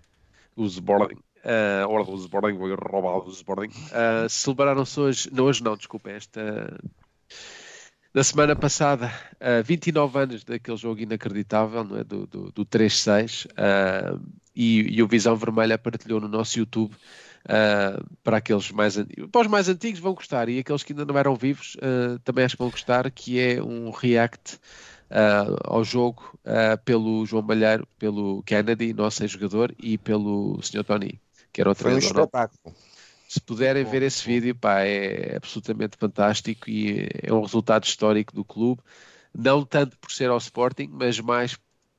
o 0.55 0.65
Sporting. 0.65 1.13
Uh, 1.13 1.87
ora, 1.87 2.09
o 2.09 2.15
Sporting 2.15 2.57
foi 2.57 2.73
roubado 2.73 3.27
o 3.27 3.31
Sporting. 3.31 3.69
Uh, 3.69 4.27
celebraram-se 4.27 4.99
hoje, 4.99 5.29
não 5.31 5.43
hoje 5.43 5.63
não, 5.63 5.77
desculpa, 5.77 6.09
esta 6.09 6.75
na 8.15 8.23
semana 8.23 8.55
passada, 8.55 9.13
uh, 9.33 9.63
29 9.63 10.17
anos 10.17 10.43
daquele 10.43 10.77
jogo 10.77 10.99
inacreditável, 10.99 11.83
não 11.83 11.97
é? 11.97 12.03
Do, 12.03 12.25
do, 12.25 12.51
do 12.51 12.65
3-6, 12.65 13.45
uh, 13.45 14.19
e, 14.55 14.97
e 14.97 15.03
o 15.03 15.07
Visão 15.07 15.35
Vermelha 15.35 15.77
partilhou 15.77 16.19
no 16.19 16.27
nosso 16.27 16.57
YouTube. 16.57 16.95
Uh, 17.47 18.05
para 18.23 18.37
aqueles 18.37 18.71
mais 18.71 18.97
an- 18.97 19.07
para 19.31 19.41
os 19.41 19.47
mais 19.47 19.69
antigos 19.69 19.99
vão 19.99 20.13
gostar 20.13 20.49
e 20.49 20.59
aqueles 20.59 20.83
que 20.83 20.93
ainda 20.93 21.05
não 21.05 21.17
eram 21.17 21.35
vivos 21.35 21.75
uh, 21.77 22.19
também 22.19 22.45
acho 22.45 22.55
que 22.57 22.63
vão 22.63 22.71
gostar 22.71 23.09
que 23.11 23.39
é 23.39 23.61
um 23.61 23.91
react 23.91 24.55
uh, 25.11 25.55
ao 25.65 25.83
jogo 25.83 26.37
uh, 26.45 26.77
pelo 26.83 27.25
João 27.25 27.43
Malheiro, 27.43 27.87
pelo 27.97 28.43
Kennedy, 28.43 28.93
nosso 28.93 29.23
ex-jogador, 29.23 29.73
e 29.79 29.97
pelo 29.97 30.61
Sr. 30.61 30.83
Tony, 30.83 31.21
que 31.51 31.61
era 31.61 31.71
o 31.71 31.75
Foi 31.75 31.93
um 31.93 31.97
espetáculo. 31.97 32.75
Se 33.27 33.41
puderem 33.41 33.83
Bom, 33.83 33.91
ver 33.91 34.01
esse 34.03 34.25
vídeo, 34.25 34.55
pá, 34.55 34.81
é 34.81 35.35
absolutamente 35.35 35.97
fantástico 35.97 36.69
e 36.69 37.09
é 37.21 37.33
um 37.33 37.41
resultado 37.41 37.83
histórico 37.83 38.33
do 38.33 38.45
clube, 38.45 38.81
não 39.33 39.65
tanto 39.65 39.97
por 39.99 40.11
ser 40.11 40.29
ao 40.29 40.37
Sporting, 40.37 40.89
mas 40.91 41.19
mais 41.19 41.57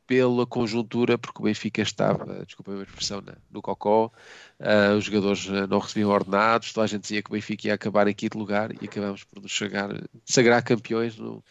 pela 0.08 0.46
conjuntura, 0.46 1.18
porque 1.18 1.38
o 1.38 1.44
Benfica 1.44 1.82
estava, 1.82 2.42
desculpa 2.46 2.70
a 2.72 2.74
minha 2.74 2.86
expressão, 2.86 3.22
no 3.50 3.60
cocó, 3.60 4.10
ah, 4.58 4.94
os 4.96 5.04
jogadores 5.04 5.46
ah, 5.50 5.66
não 5.66 5.78
recebiam 5.78 6.10
ordenados, 6.10 6.72
toda 6.72 6.86
a 6.86 6.88
gente 6.88 7.02
dizia 7.02 7.22
que 7.22 7.28
o 7.30 7.34
Benfica 7.34 7.68
ia 7.68 7.74
acabar 7.74 8.08
em 8.08 8.14
quinto 8.14 8.38
lugar 8.38 8.72
e 8.82 8.86
acabamos 8.86 9.22
por 9.22 9.42
nos 9.42 9.52
chegar, 9.52 9.90
sagrar 10.24 10.64
campeões 10.64 11.18
no, 11.18 11.44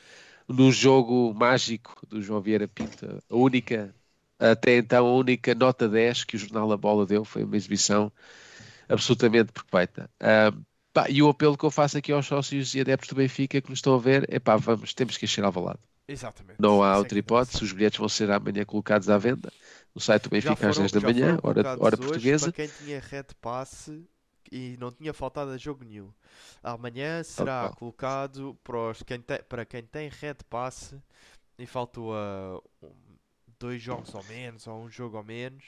no 0.48 0.72
jogo 0.72 1.34
mágico 1.36 1.96
do 2.08 2.20
João 2.20 2.42
Vieira 2.42 2.68
Pinto. 2.68 3.06
A 3.30 3.36
única, 3.36 3.94
até 4.40 4.78
então, 4.78 5.06
a 5.06 5.14
única 5.14 5.54
nota 5.54 5.88
10 5.88 6.24
que 6.24 6.36
o 6.36 6.40
jornal 6.40 6.72
A 6.72 6.78
Bola 6.78 7.06
deu 7.06 7.24
foi 7.24 7.44
uma 7.44 7.56
exibição 7.56 8.12
absolutamente 8.90 9.52
perfeita. 9.52 10.10
Ah, 10.20 10.52
pá, 10.92 11.08
e 11.12 11.22
o 11.22 11.30
apelo 11.30 11.56
que 11.56 11.66
eu 11.66 11.72
faço 11.72 11.96
aqui 12.00 12.12
aos 12.12 12.26
sócios 12.26 12.74
e 12.74 12.82
adeptos 12.82 13.10
do 13.10 13.16
Benfica 13.16 13.62
que 13.62 13.70
nos 13.70 13.78
estão 13.80 13.94
a 13.94 14.00
ver 14.00 14.26
é 14.30 14.40
pá, 14.40 14.58
vamos, 14.58 14.96
temos 14.96 15.16
que 15.16 15.26
encher 15.26 15.44
Alvalade. 15.44 15.80
Exatamente. 16.08 16.60
Não 16.60 16.84
há 16.84 16.96
é 16.96 16.98
outra 16.98 17.18
que 17.18 17.20
hipótese, 17.20 17.64
os 17.64 17.72
bilhetes 17.72 18.00
vão 18.00 18.10
ser 18.10 18.32
amanhã 18.32 18.66
colocados 18.66 19.10
à 19.10 19.18
venda 19.18 19.52
no 19.94 20.02
site 20.02 20.24
do 20.24 20.30
Benfica 20.30 20.70
às 20.70 20.76
foram- 20.76 20.82
10 20.82 20.92
da 20.92 21.02
manhã, 21.02 21.38
hora, 21.44 21.62
hora 21.80 21.98
portuguesa. 21.98 22.46
Para 22.46 22.52
quem 22.52 22.68
tinha 22.68 23.00
red 23.00 23.26
pass 23.42 23.90
e 24.52 24.78
não 24.80 24.92
tinha 24.92 25.14
faltado 25.14 25.52
a 25.52 25.58
jogo 25.58 25.84
nenhum. 25.84 26.12
Amanhã 26.64 27.24
será 27.24 27.66
Opa. 27.66 27.78
colocado 27.78 28.58
para, 28.64 28.78
os, 28.92 29.04
quem 29.04 29.20
tem, 29.22 29.42
para 29.44 29.66
quem 29.66 29.84
tem 29.84 30.10
red 30.10 30.36
pass 30.50 30.96
e 31.60 31.66
faltou 31.68 32.16
a 32.16 32.62
dois 33.60 33.82
jogos 33.82 34.14
ou 34.16 34.24
menos, 34.24 34.68
ou 34.68 34.84
um 34.84 34.90
jogo 34.90 35.18
ou 35.18 35.24
menos. 35.24 35.64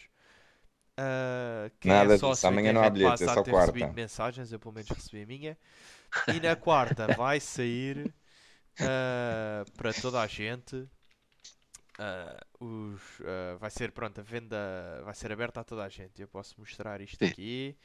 Ah, 0.98 1.72
quem 1.80 1.92
Nada 1.92 2.14
é 2.14 2.18
disso, 2.18 2.20
sócio 2.20 2.54
e 2.54 2.54
amanhã 2.54 2.74
não 2.74 2.84
há 2.84 2.90
bilhetes, 2.90 3.22
é 3.22 3.28
só 3.28 3.44
quarta. 3.44 3.72
recebido 3.76 3.94
mensagens, 3.94 4.52
eu 4.52 4.60
pelo 4.60 4.74
menos 4.74 4.90
recebi 4.92 5.24
a 5.24 5.26
minha. 5.28 5.58
E 6.28 6.40
na 6.40 6.56
quarta 6.56 7.10
vai 7.10 7.40
sair 7.40 8.12
ah, 8.82 9.66
para 9.78 9.94
toda 9.94 10.22
a 10.22 10.28
gente. 10.28 10.88
ah, 12.00 12.40
os, 12.60 13.02
ah, 13.26 13.58
vai 13.60 13.70
ser 13.70 13.92
pronto, 13.92 14.20
a 14.20 14.24
venda 14.24 14.58
vai 15.04 15.14
ser 15.14 15.32
aberta 15.32 15.60
a 15.62 15.64
toda 15.64 15.84
a 15.84 15.90
gente. 15.90 16.22
Eu 16.22 16.28
posso 16.28 16.56
mostrar 16.60 17.02
isto 17.02 17.24
aqui. 17.24 17.76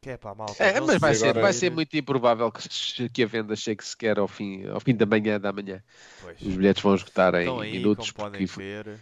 Que 0.00 0.10
é 0.10 0.16
para 0.16 0.30
a 0.30 0.34
malta. 0.34 0.62
É, 0.62 0.78
não 0.78 0.86
mas 0.86 0.98
vai 1.00 1.14
ser, 1.14 1.34
vai 1.34 1.52
ser 1.52 1.70
muito 1.70 1.96
improvável 1.96 2.52
que, 2.52 3.08
que 3.08 3.22
a 3.22 3.26
venda 3.26 3.56
chegue 3.56 3.84
sequer 3.84 4.18
ao 4.18 4.28
fim, 4.28 4.64
ao 4.68 4.78
fim 4.80 4.94
da 4.94 5.04
manhã 5.04 5.40
da 5.40 5.52
manhã. 5.52 5.82
Pois. 6.20 6.40
Os 6.40 6.54
bilhetes 6.56 6.82
vão 6.82 6.94
esgotar 6.94 7.34
em 7.34 7.48
aí, 7.60 7.72
minutos. 7.72 8.12
como 8.12 8.30
podem 8.30 8.46
Porque, 8.46 8.62
ver. 8.62 9.00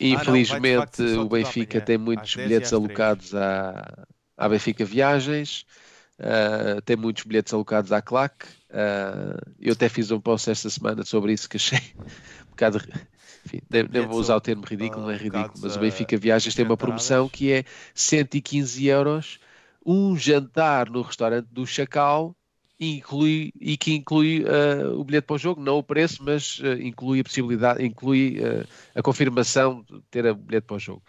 infelizmente, 0.00 0.48
vai 0.48 0.60
de 0.60 0.76
facto 0.76 0.96
ser 0.96 1.08
só 1.14 1.22
o 1.22 1.28
Benfica 1.28 1.80
tem 1.80 1.98
muitos 1.98 2.34
10 2.34 2.46
e 2.46 2.48
bilhetes 2.48 2.72
às 2.72 2.80
3. 2.80 2.82
alocados 2.82 3.34
à, 3.34 4.06
à 4.36 4.48
Benfica 4.48 4.84
Viagens, 4.84 5.66
ah, 6.18 6.80
tem 6.84 6.96
muitos 6.96 7.24
bilhetes 7.24 7.52
alocados 7.52 7.92
à 7.92 8.00
Claque. 8.00 8.46
ah, 8.70 9.38
eu 9.60 9.72
até 9.72 9.88
fiz 9.88 10.10
um 10.10 10.20
post 10.20 10.50
esta 10.50 10.70
semana 10.70 11.04
sobre 11.04 11.32
isso 11.32 11.48
que 11.48 11.56
achei 11.56 11.80
um 11.98 12.50
bocado. 12.50 12.78
Enfim, 13.46 13.60
nem, 13.70 14.06
vou 14.06 14.18
usar 14.18 14.36
o 14.36 14.40
termo 14.40 14.64
ridículo, 14.64 15.02
não 15.02 15.10
é 15.10 15.16
ridículo, 15.16 15.58
mas 15.60 15.76
o 15.76 15.80
Benfica 15.80 16.16
Viagens 16.16 16.54
tem 16.54 16.64
uma 16.64 16.76
promoção 16.76 17.28
que 17.28 17.52
é 17.52 17.64
115 17.94 18.86
euros, 18.86 19.38
um 19.84 20.16
jantar 20.16 20.88
no 20.88 21.02
restaurante 21.02 21.46
do 21.50 21.66
Chacal 21.66 22.34
inclui, 22.78 23.52
e 23.60 23.76
que 23.76 23.94
inclui 23.94 24.44
ah, 24.46 24.94
o 24.94 25.04
bilhete 25.04 25.26
para 25.26 25.34
o 25.36 25.38
jogo, 25.38 25.60
não 25.60 25.78
o 25.78 25.82
preço, 25.82 26.22
mas 26.22 26.60
ah, 26.62 26.74
inclui 26.82 27.20
a 27.20 27.24
possibilidade, 27.24 27.84
inclui 27.84 28.38
ah, 28.42 28.66
a 28.94 29.02
confirmação 29.02 29.84
de 29.88 30.00
ter 30.10 30.26
o 30.26 30.34
bilhete 30.34 30.66
para 30.66 30.76
o 30.76 30.78
jogo. 30.78 31.02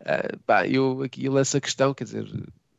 Ah, 0.00 0.36
pá, 0.46 0.66
eu 0.66 1.02
aqui 1.02 1.28
lanço 1.28 1.56
a 1.56 1.60
questão, 1.60 1.92
quer 1.94 2.04
dizer, 2.04 2.26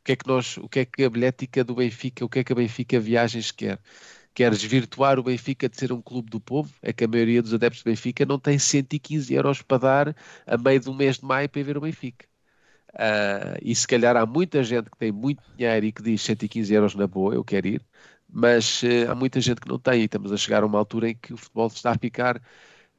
que 0.04 0.12
é 0.12 0.16
que 0.16 0.26
nós, 0.26 0.56
o 0.58 0.68
que 0.68 0.80
é 0.80 0.84
que 0.84 1.04
a 1.04 1.10
bilhética 1.10 1.64
do 1.64 1.74
Benfica, 1.74 2.24
o 2.24 2.28
que 2.28 2.40
é 2.40 2.44
que 2.44 2.52
a 2.52 2.56
Benfica 2.56 3.00
Viagens 3.00 3.50
quer? 3.50 3.80
Quer 4.34 4.50
desvirtuar 4.52 5.18
o 5.18 5.22
Benfica 5.22 5.68
de 5.68 5.76
ser 5.76 5.92
um 5.92 6.02
clube 6.02 6.30
do 6.30 6.40
povo? 6.40 6.72
É 6.82 6.92
que 6.92 7.04
a 7.04 7.08
maioria 7.08 7.42
dos 7.42 7.54
adeptos 7.54 7.82
do 7.82 7.86
Benfica 7.90 8.24
não 8.26 8.38
tem 8.38 8.58
115 8.58 9.34
euros 9.34 9.62
para 9.62 9.78
dar 9.78 10.16
a 10.46 10.58
meio 10.58 10.80
do 10.80 10.94
mês 10.94 11.18
de 11.18 11.24
maio 11.26 11.48
para 11.48 11.60
ir 11.60 11.64
ver 11.64 11.78
o 11.78 11.80
Benfica. 11.82 12.26
Ah, 12.94 13.56
e 13.62 13.74
se 13.74 13.86
calhar 13.86 14.16
há 14.16 14.26
muita 14.26 14.62
gente 14.62 14.90
que 14.90 14.98
tem 14.98 15.12
muito 15.12 15.42
dinheiro 15.56 15.86
e 15.86 15.92
que 15.92 16.02
diz 16.02 16.20
115 16.22 16.74
euros 16.74 16.94
na 16.94 17.06
boa, 17.06 17.34
eu 17.34 17.44
quero 17.44 17.66
ir, 17.68 17.82
mas 18.28 18.82
eh, 18.84 19.06
há 19.06 19.14
muita 19.14 19.40
gente 19.40 19.60
que 19.60 19.68
não 19.68 19.78
tem 19.78 20.02
e 20.02 20.04
estamos 20.04 20.32
a 20.32 20.36
chegar 20.36 20.62
a 20.62 20.66
uma 20.66 20.78
altura 20.78 21.10
em 21.10 21.14
que 21.16 21.32
o 21.32 21.36
futebol 21.36 21.68
está 21.68 21.92
a 21.92 21.98
ficar 21.98 22.40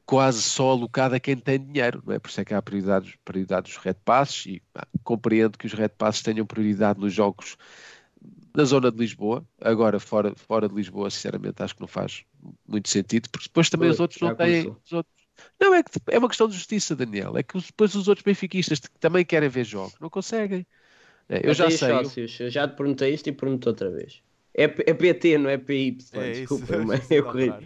quase 0.06 0.42
só 0.42 0.70
alocado 0.70 1.14
a 1.14 1.20
quem 1.20 1.36
tem 1.36 1.58
dinheiro, 1.64 2.02
não 2.06 2.14
é? 2.14 2.18
Por 2.18 2.28
isso 2.28 2.40
é 2.40 2.44
que 2.44 2.54
há 2.54 2.62
prioridades, 2.62 3.14
prioridade 3.24 3.68
dos 3.72 3.76
red 3.78 3.94
passes 4.04 4.46
e 4.46 4.62
pá, 4.72 4.86
compreendo 5.02 5.58
que 5.58 5.66
os 5.66 5.72
red 5.72 5.88
passes 5.90 6.22
tenham 6.22 6.46
prioridade 6.46 7.00
nos 7.00 7.12
jogos 7.12 7.56
na 8.56 8.64
zona 8.64 8.90
de 8.90 8.98
Lisboa, 8.98 9.44
agora 9.60 9.98
fora, 9.98 10.34
fora 10.36 10.68
de 10.68 10.74
Lisboa, 10.74 11.10
sinceramente 11.10 11.62
acho 11.62 11.74
que 11.74 11.80
não 11.80 11.88
faz 11.88 12.24
muito 12.66 12.88
sentido, 12.88 13.28
porque 13.30 13.48
depois 13.48 13.68
também 13.68 13.90
os 13.90 13.98
outros 14.00 14.20
não 14.20 14.32
têm. 14.32 14.68
outros- 14.68 15.16
Não, 15.60 15.74
é, 15.74 15.82
que 15.82 15.90
é 16.08 16.18
uma 16.18 16.28
questão 16.28 16.48
de 16.48 16.54
justiça, 16.54 16.94
Daniel. 16.96 17.36
É 17.36 17.42
que 17.42 17.58
depois 17.58 17.94
os 17.94 18.08
outros 18.08 18.24
benfiquistas 18.24 18.78
que 18.80 18.90
também 19.00 19.24
querem 19.24 19.48
ver 19.48 19.64
jogos 19.64 19.98
não 20.00 20.10
conseguem. 20.10 20.66
É, 21.28 21.48
eu 21.48 21.54
já 21.54 21.66
Até 21.66 21.70
sei. 21.70 22.04
eu- 22.04 22.04
sócios, 22.04 22.38
eu 22.40 22.50
já 22.50 22.68
te 22.68 22.76
perguntei 22.76 23.14
isto 23.14 23.28
e 23.28 23.32
pergunto 23.32 23.68
outra 23.68 23.90
vez. 23.90 24.22
É, 24.56 24.64
é 24.64 24.94
PT, 24.94 25.38
não 25.38 25.50
é 25.50 25.58
PY. 25.58 25.98
É 26.12 26.42
isso. 26.42 26.64
Desculpa, 26.64 26.78
mas 26.84 27.10
Isso 27.10 27.10
eu 27.10 27.24
dá 27.24 27.30
corri. 27.30 27.56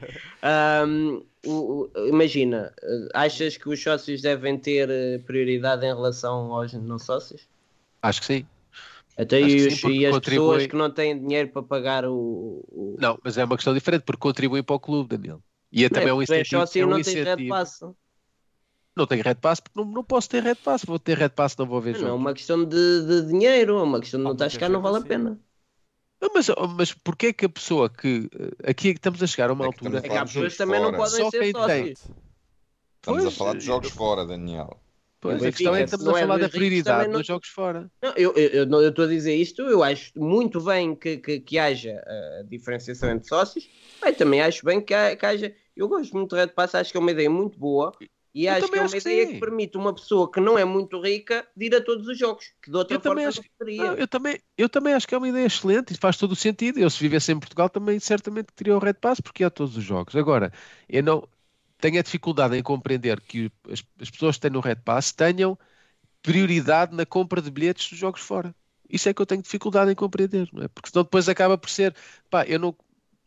o- 1.44 1.90
imagina, 2.08 2.72
achas 3.14 3.56
que 3.56 3.68
os 3.68 3.82
sócios 3.82 4.20
devem 4.22 4.58
ter 4.58 4.88
eh, 4.90 5.18
prioridade 5.18 5.84
em 5.86 5.94
relação 5.94 6.52
aos 6.52 6.72
não 6.74 6.98
sócios? 6.98 7.48
Acho 8.02 8.20
que 8.20 8.26
sim. 8.26 8.48
Até 9.16 9.40
Acho 9.40 9.56
e, 9.56 9.56
que 9.56 9.62
os- 9.66 9.74
sim, 9.74 9.80
e 9.84 10.06
as 10.06 10.18
contribui- 10.18 10.18
pessoas 10.18 10.66
que 10.66 10.76
não 10.76 10.90
têm 10.92 11.18
dinheiro 11.20 11.50
para 11.50 11.62
pagar 11.62 12.04
o. 12.06 12.64
o... 12.70 12.98
Não, 12.98 13.18
mas 13.24 13.38
é 13.38 13.44
uma 13.44 13.56
questão 13.56 13.72
diferente, 13.74 14.02
porque 14.04 14.20
contribuem 14.20 14.62
para 14.62 14.76
o 14.76 14.80
clube, 14.80 15.16
Daniel. 15.16 15.42
E 15.72 15.84
é 15.84 15.88
também 15.90 16.12
um 16.12 16.22
tu 16.24 16.32
és 16.32 16.48
incentivo. 16.48 16.52
sócio 16.52 16.82
é 16.82 16.86
um 16.86 16.92
não 16.92 17.00
tens 17.02 17.20
red 17.20 17.38
incentivo. 17.38 17.48
pass. 17.50 17.80
Não 18.94 19.06
tenho 19.06 19.22
red 19.24 19.36
pass 19.36 19.60
porque 19.60 19.80
não, 19.80 19.86
não 19.90 20.04
posso 20.04 20.28
ter 20.28 20.42
red 20.42 20.56
pass. 20.56 20.84
Vou 20.84 20.98
ter 20.98 21.16
red 21.16 21.30
pass, 21.30 21.56
não 21.56 21.64
vou 21.66 21.80
ver 21.80 21.94
Não, 21.94 22.06
é 22.06 22.12
jogos. 22.12 22.12
uma 22.12 22.34
questão 22.34 22.64
de, 22.64 22.76
de 23.06 23.26
dinheiro, 23.28 23.78
é 23.78 23.82
uma 23.82 24.00
questão 24.00 24.20
de 24.20 24.24
não 24.24 24.32
Há 24.32 24.34
estás 24.34 24.56
muita 24.56 24.58
cá, 24.58 24.68
não 24.68 24.80
gente 24.80 24.82
vale 24.82 24.98
a 24.98 25.00
assim. 25.00 25.06
pena. 25.06 25.40
Não, 26.20 26.30
Mas, 26.34 26.48
mas 26.76 26.92
porquê 26.92 27.32
que 27.32 27.46
a 27.46 27.48
pessoa 27.48 27.88
que. 27.88 28.28
eh, 28.64 28.70
Aqui 28.70 28.88
é 28.88 28.92
que 28.92 28.98
estamos 28.98 29.22
a 29.22 29.26
chegar 29.26 29.50
a 29.50 29.52
uma 29.52 29.66
É 29.66 29.68
que 29.72 29.74
altura. 29.86 29.98
É 29.98 30.02
que 30.02 30.08
há 30.08 30.10
Falar 30.12 30.24
de 30.24 30.32
pessoas 30.32 30.56
também 30.56 30.80
não 30.80 30.92
podem 30.92 31.24
Só 31.24 31.30
ser 31.30 31.52
sócios. 31.52 31.66
tem. 31.66 31.92
Estamos 31.92 33.22
Pois, 33.22 33.26
a 33.26 33.30
falar 33.30 33.54
de 33.54 33.64
jogos 33.64 33.90
fora, 33.90 34.26
Daniel. 34.26 34.76
Pois, 35.20 35.42
O 35.42 35.46
a 35.46 35.50
questão 35.50 35.74
é 35.74 35.78
que 35.78 35.82
Benfica, 35.84 35.96
estamos 35.96 36.16
a 36.16 36.18
é 36.18 36.22
falar 36.22 36.38
dos 36.38 36.46
da 36.46 36.50
prioridade 36.50 37.08
não- 37.08 37.18
nos 37.18 37.26
jogos 37.26 37.48
fora. 37.48 37.90
Não, 38.02 38.12
eu 38.16 38.32
eu- 38.34 38.48
eu 38.50 38.66
não- 38.66 38.80
eu 38.80 38.90
estou 38.90 39.04
a 39.04 39.08
dizer 39.08 39.34
isto, 39.34 39.62
eu 39.62 39.82
acho 39.82 40.12
muito 40.16 40.60
bem 40.60 40.94
que, 40.94 41.16
que, 41.18 41.40
que 41.40 41.58
haja 41.58 42.00
a 42.40 42.42
diferenciação 42.44 43.10
entre 43.10 43.26
sócios, 43.28 43.68
mas 44.00 44.16
também 44.16 44.40
acho 44.40 44.64
bem 44.64 44.80
que, 44.80 44.94
ha- 44.94 45.16
que 45.16 45.26
haja. 45.26 45.54
Eu 45.76 45.88
gosto 45.88 46.12
muito 46.16 46.30
do 46.30 46.36
Red 46.36 46.48
Pass, 46.48 46.74
acho 46.74 46.90
que 46.92 46.96
é 46.96 47.00
uma 47.00 47.10
ideia 47.10 47.30
muito 47.30 47.58
boa 47.58 47.92
e 48.34 48.46
Eu 48.46 48.54
acho 48.54 48.70
que 48.70 48.76
também 48.76 48.80
é 48.80 48.82
uma 48.82 48.90
que 48.90 48.96
ideia 48.98 49.26
sim. 49.26 49.32
que 49.34 49.40
permite 49.40 49.76
uma 49.76 49.94
pessoa 49.94 50.30
que 50.30 50.40
não 50.40 50.58
é 50.58 50.64
muito 50.64 51.00
rica 51.00 51.46
de 51.56 51.66
ir 51.66 51.74
a 51.74 51.82
todos 51.82 52.06
os 52.06 52.18
jogos, 52.18 52.52
que 52.62 52.70
de 52.70 52.76
outra 52.76 52.96
Eu 52.96 53.00
forma 53.00 53.26
acho 53.28 53.42
que-. 53.42 53.50
Não, 53.76 53.94
eu, 53.94 54.08
também, 54.08 54.40
eu 54.56 54.68
também 54.68 54.94
acho 54.94 55.06
que 55.06 55.14
é 55.14 55.18
uma 55.18 55.28
ideia 55.28 55.46
excelente 55.46 55.92
e 55.92 55.96
faz 55.96 56.16
todo 56.16 56.32
o 56.32 56.36
sentido. 56.36 56.78
Eu, 56.78 56.90
se 56.90 57.00
vivesse 57.00 57.32
em 57.32 57.38
Portugal, 57.38 57.68
também 57.68 57.98
certamente 58.00 58.48
teria 58.54 58.76
o 58.76 58.78
Red 58.80 58.94
Pass, 58.94 59.20
porque 59.20 59.44
há 59.44 59.50
todos 59.50 59.76
os 59.76 59.84
jogos. 59.84 60.16
Agora, 60.16 60.52
eu 60.88 61.02
não 61.02 61.28
tenho 61.78 61.98
a 61.98 62.02
dificuldade 62.02 62.56
em 62.56 62.62
compreender 62.62 63.20
que 63.20 63.50
as, 63.70 63.84
as 64.00 64.10
pessoas 64.10 64.36
que 64.36 64.42
têm 64.42 64.50
no 64.50 64.60
Red 64.60 64.76
Pass 64.76 65.12
tenham 65.12 65.58
prioridade 66.22 66.94
na 66.94 67.06
compra 67.06 67.40
de 67.42 67.50
bilhetes 67.50 67.88
dos 67.90 67.98
jogos 67.98 68.20
fora. 68.20 68.54
Isso 68.88 69.08
é 69.08 69.14
que 69.14 69.20
eu 69.22 69.26
tenho 69.26 69.42
dificuldade 69.42 69.90
em 69.92 69.94
compreender, 69.94 70.48
não 70.52 70.64
é? 70.64 70.68
Porque 70.68 70.90
senão 70.90 71.04
depois 71.04 71.28
acaba 71.28 71.58
por 71.58 71.70
ser, 71.70 71.94
pá, 72.30 72.44
eu 72.46 72.58
não. 72.58 72.76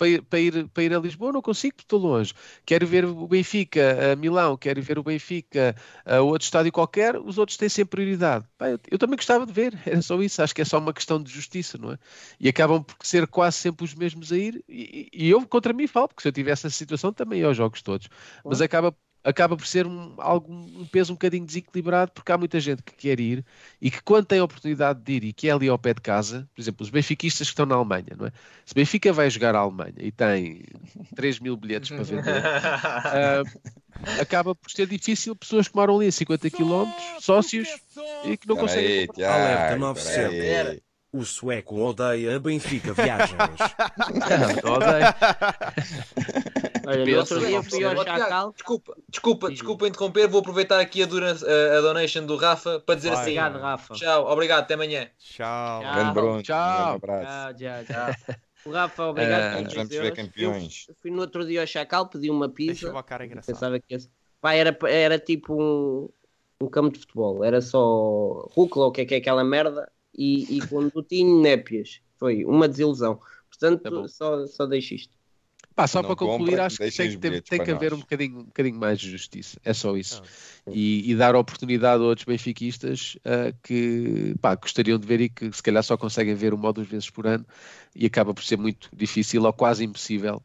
Para 0.01 0.07
ir, 0.09 0.21
para, 0.23 0.39
ir, 0.39 0.67
para 0.69 0.83
ir 0.83 0.93
a 0.95 0.99
Lisboa 0.99 1.31
não 1.31 1.43
consigo 1.43 1.75
porque 1.75 1.85
estou 1.85 1.99
longe. 1.99 2.33
Quero 2.65 2.87
ver 2.87 3.05
o 3.05 3.27
Benfica 3.27 4.13
a 4.13 4.15
Milão, 4.15 4.57
quero 4.57 4.81
ver 4.81 4.97
o 4.97 5.03
Benfica 5.03 5.75
a 6.03 6.21
outro 6.21 6.43
estádio 6.43 6.71
qualquer, 6.71 7.17
os 7.17 7.37
outros 7.37 7.55
têm 7.55 7.69
sempre 7.69 7.97
prioridade. 7.97 8.47
Eu, 8.61 8.79
eu 8.89 8.97
também 8.97 9.15
gostava 9.15 9.45
de 9.45 9.53
ver, 9.53 9.79
era 9.85 10.01
só 10.01 10.19
isso. 10.19 10.41
Acho 10.41 10.55
que 10.55 10.61
é 10.63 10.65
só 10.65 10.79
uma 10.79 10.91
questão 10.91 11.21
de 11.21 11.31
justiça, 11.31 11.77
não 11.77 11.91
é? 11.91 11.99
E 12.39 12.49
acabam 12.49 12.83
por 12.83 12.95
ser 13.05 13.27
quase 13.27 13.57
sempre 13.57 13.85
os 13.85 13.93
mesmos 13.93 14.31
a 14.31 14.37
ir. 14.37 14.63
E, 14.67 15.07
e 15.13 15.29
eu 15.29 15.45
contra 15.47 15.71
mim 15.71 15.85
falo, 15.85 16.07
porque 16.07 16.23
se 16.23 16.27
eu 16.29 16.31
tivesse 16.31 16.65
essa 16.65 16.75
situação 16.75 17.13
também 17.13 17.41
ia 17.41 17.45
aos 17.45 17.55
jogos 17.57 17.83
todos. 17.83 18.07
Mas 18.47 18.59
acaba, 18.59 18.95
acaba 19.23 19.55
por 19.55 19.65
ser 19.65 19.85
um, 19.85 20.13
algo, 20.17 20.51
um 20.51 20.85
peso 20.85 21.11
um 21.11 21.15
bocadinho 21.15 21.45
desequilibrado, 21.45 22.11
porque 22.11 22.31
há 22.31 22.37
muita 22.37 22.59
gente 22.59 22.81
que 22.81 22.93
quer 22.93 23.19
ir 23.19 23.45
e 23.79 23.91
que 23.91 24.01
quando 24.01 24.25
tem 24.25 24.39
a 24.39 24.43
oportunidade 24.43 24.99
de 25.01 25.13
ir 25.13 25.23
e 25.25 25.33
que 25.33 25.47
é 25.47 25.51
ali 25.51 25.67
ao 25.67 25.77
pé 25.77 25.93
de 25.93 26.01
casa, 26.01 26.47
por 26.53 26.61
exemplo, 26.61 26.83
os 26.83 26.89
benfiquistas 26.89 27.47
que 27.47 27.51
estão 27.51 27.65
na 27.65 27.75
Alemanha, 27.75 28.15
não 28.17 28.27
é? 28.27 28.31
Se 28.65 28.73
Benfica 28.73 29.13
vai 29.13 29.29
jogar 29.29 29.55
à 29.55 29.59
Alemanha 29.59 29.93
e 29.97 30.11
tem 30.11 30.63
3 31.15 31.39
mil 31.39 31.55
bilhetes 31.55 31.89
para 31.89 32.03
vender, 32.03 32.43
ah, 32.45 33.43
acaba 34.19 34.55
por 34.55 34.71
ser 34.71 34.87
difícil 34.87 35.35
pessoas 35.35 35.67
que 35.67 35.75
moram 35.75 35.97
ali 35.97 36.07
a 36.07 36.11
50 36.11 36.49
km, 36.49 36.85
sócios, 37.19 37.67
e 38.25 38.37
que 38.37 38.47
não 38.47 38.55
Espera 38.55 38.59
conseguem 38.59 38.99
aí, 38.99 39.07
comprar. 39.07 39.33
Alerta 39.33 39.67
Tiago. 39.67 39.79
97. 39.81 40.35
espera 40.35 40.69
aí. 40.71 40.81
O 41.13 41.25
sueco 41.25 41.77
odeia 41.77 42.39
Benfica 42.39 42.93
Viagens. 42.93 43.37
Não, 44.63 44.73
odeio. 44.73 45.05
Olha, 46.87 47.05
Pensa, 47.05 47.19
outro 47.35 47.39
dia 47.47 47.63
fui 47.63 47.83
ao 47.83 47.95
Chacal. 48.03 48.51
Desculpa, 48.53 48.95
desculpa, 49.09 49.49
desculpa 49.49 49.87
interromper. 49.87 50.27
Vou 50.27 50.41
aproveitar 50.41 50.79
aqui 50.79 51.03
a, 51.03 51.05
dura, 51.05 51.31
a, 51.31 51.77
a 51.77 51.81
donation 51.81 52.25
do 52.25 52.35
Rafa 52.35 52.79
para 52.79 52.95
dizer 52.95 53.09
Vai. 53.09 53.17
assim: 53.19 53.31
Obrigado, 53.31 53.59
Rafa. 53.59 53.93
tchau, 53.93 54.27
obrigado, 54.31 54.59
até 54.61 54.73
amanhã. 54.73 55.09
Tchau. 55.19 55.81
Tchau. 55.81 55.93
Grande 55.93 56.13
Bruno. 56.13 56.41
Tchau. 56.43 56.95
Um 56.95 56.99
grande 56.99 57.15
abraço. 57.15 57.55
Tchau, 57.57 57.83
tchau, 57.85 58.15
tchau. 58.15 58.35
O 58.65 58.71
Rafa, 58.71 59.03
obrigado. 59.07 59.63
10 59.63 59.73
vamos 59.73 59.89
ver 59.89 60.13
campeões. 60.13 60.85
Eu 60.87 60.95
fui 61.01 61.09
no 61.11 61.21
outro 61.21 61.45
dia 61.45 61.61
ao 61.61 61.67
Chacal, 61.67 62.07
pedi 62.07 62.29
uma 62.29 62.47
Deixa 62.47 62.73
pizza. 62.73 62.91
uma 62.91 63.01
cara 63.03 63.25
engraçada. 63.25 63.53
Pensava 63.53 63.79
que 63.79 63.93
esse... 63.95 64.09
Pá, 64.39 64.53
era, 64.53 64.77
era 64.87 65.17
tipo 65.17 65.55
um, 65.59 66.09
um 66.61 66.67
campo 66.69 66.91
de 66.91 66.99
futebol. 66.99 67.43
Era 67.43 67.59
só 67.59 68.47
rúcula, 68.55 68.85
o 68.87 68.91
que 68.91 69.01
é 69.01 69.05
que 69.05 69.15
é 69.15 69.17
aquela 69.17 69.43
merda, 69.43 69.91
e, 70.15 70.57
e 70.57 70.67
condutinho 70.67 71.41
népias. 71.41 72.01
Foi 72.17 72.45
uma 72.45 72.67
desilusão. 72.67 73.19
Portanto, 73.49 74.01
Tá 74.03 74.07
só, 74.07 74.45
só 74.45 74.65
deixo 74.67 74.93
isto. 74.93 75.15
Pá, 75.75 75.87
só 75.87 76.01
Não 76.01 76.07
para 76.07 76.15
concluir, 76.17 76.49
comprem, 76.49 76.65
acho 76.65 76.77
que 76.77 76.91
tem, 76.91 77.17
tem 77.17 77.41
para 77.41 77.65
que 77.65 77.71
haver 77.71 77.93
um 77.93 77.99
bocadinho, 77.99 78.39
um 78.39 78.43
bocadinho 78.43 78.77
mais 78.77 78.99
de 78.99 79.09
justiça. 79.09 79.59
É 79.63 79.73
só 79.73 79.95
isso. 79.95 80.21
Ah. 80.67 80.71
E, 80.71 81.09
e 81.09 81.15
dar 81.15 81.35
oportunidade 81.35 82.03
a 82.03 82.05
outros 82.05 82.25
benfiquistas 82.25 83.17
ah, 83.23 83.53
que 83.63 84.35
pá, 84.41 84.55
gostariam 84.55 84.99
de 84.99 85.07
ver 85.07 85.21
e 85.21 85.29
que 85.29 85.51
se 85.51 85.63
calhar 85.63 85.81
só 85.83 85.95
conseguem 85.95 86.35
ver 86.35 86.53
uma 86.53 86.67
ou 86.67 86.73
duas 86.73 86.87
vezes 86.87 87.09
por 87.09 87.25
ano 87.25 87.45
e 87.95 88.05
acaba 88.05 88.33
por 88.33 88.43
ser 88.43 88.57
muito 88.57 88.89
difícil 88.93 89.43
ou 89.43 89.53
quase 89.53 89.83
impossível 89.85 90.43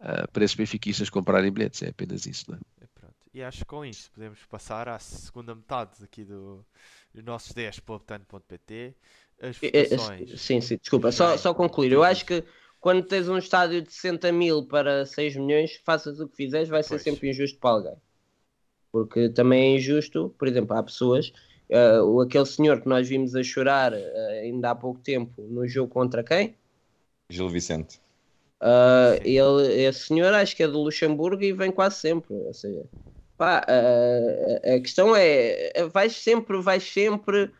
ah, 0.00 0.26
para 0.32 0.44
esses 0.44 0.56
benfiquistas 0.56 1.10
comprarem 1.10 1.52
bilhetes. 1.52 1.82
É 1.82 1.90
apenas 1.90 2.24
isso, 2.24 2.50
não 2.50 2.56
é? 2.56 2.60
E 2.82 2.86
pronto. 2.86 3.14
E 3.34 3.42
acho 3.42 3.58
que 3.58 3.64
com 3.66 3.84
isto 3.84 4.10
podemos 4.12 4.38
passar 4.46 4.88
à 4.88 4.98
segunda 4.98 5.54
metade 5.54 6.02
aqui 6.02 6.24
do, 6.24 6.64
dos 7.12 7.22
nossos 7.22 7.52
10.tan.pt. 7.52 8.94
As 9.40 9.62
É, 9.62 9.70
é, 9.72 9.84
votações. 9.84 10.40
Sim, 10.40 10.60
sim, 10.60 10.78
desculpa. 10.78 11.12
Só, 11.12 11.36
só 11.36 11.52
concluir. 11.52 11.92
Eu 11.92 12.02
acho 12.02 12.24
que 12.24 12.42
quando 12.82 13.06
tens 13.06 13.28
um 13.28 13.38
estádio 13.38 13.80
de 13.80 13.92
60 13.92 14.32
mil 14.32 14.66
para 14.66 15.06
6 15.06 15.36
milhões, 15.36 15.80
faças 15.84 16.18
o 16.20 16.28
que 16.28 16.36
fizeres, 16.36 16.68
vai 16.68 16.82
ser 16.82 16.90
Pois. 16.90 17.02
sempre 17.02 17.30
injusto 17.30 17.58
para 17.58 17.70
alguém. 17.70 17.94
Porque 18.90 19.28
também 19.30 19.72
é 19.72 19.76
injusto, 19.76 20.34
por 20.36 20.48
exemplo, 20.48 20.76
há 20.76 20.82
pessoas. 20.82 21.32
o 22.04 22.20
aquele 22.20 22.44
senhor 22.44 22.82
que 22.82 22.88
nós 22.88 23.08
vimos 23.08 23.34
a 23.36 23.42
chorar 23.42 23.94
ah, 23.94 24.28
ainda 24.42 24.72
há 24.72 24.74
pouco 24.74 25.00
tempo 25.00 25.40
no 25.42 25.66
jogo 25.66 25.90
contra 25.90 26.22
quem? 26.24 26.56
Gil 27.30 27.48
Vicente. 27.48 27.94
Sim. 27.94 28.00
ele, 29.24 29.82
esse 29.84 30.00
senhor 30.08 30.34
acho 30.34 30.54
que 30.54 30.62
é 30.62 30.68
do 30.68 30.82
Luxemburgo 30.82 31.42
e 31.42 31.52
vem 31.52 31.70
quase 31.72 31.96
sempre. 31.96 32.34
Ou 32.34 32.52
seja, 32.52 32.84
pá, 33.38 33.64
ah, 33.66 34.74
a 34.74 34.80
questão 34.80 35.14
é: 35.16 35.72
vais 35.92 36.14
sempre, 36.16 36.60
vais 36.60 36.82
sempre 36.82 37.50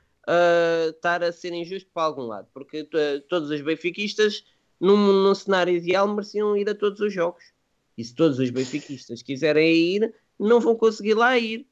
estar 0.91 1.23
a 1.23 1.33
ser 1.33 1.53
injusto 1.53 1.89
para 1.95 2.03
algum 2.05 2.23
lado, 2.23 2.49
porque 2.53 2.85
to- 2.85 3.21
todos 3.29 3.51
os 3.51 3.61
benfiquistas, 3.61 4.45
num, 4.83 4.97
num 5.23 5.35
cenário 5.35 5.73
ideal, 5.75 6.09
mereciam 6.09 6.57
ir 6.57 6.69
a 6.69 6.75
todos 6.75 7.01
os 7.01 7.13
jogos. 7.13 7.45
E 7.97 8.05
se 8.05 8.13
todos 8.15 8.41
os 8.41 8.51
benfiquistas 8.51 9.23
quiserem 9.23 9.73
ir, 9.73 10.15
não 10.39 10.61
vão 10.61 10.75
conseguir 10.75 11.15
lá 11.15 11.39
ir. 11.39 11.69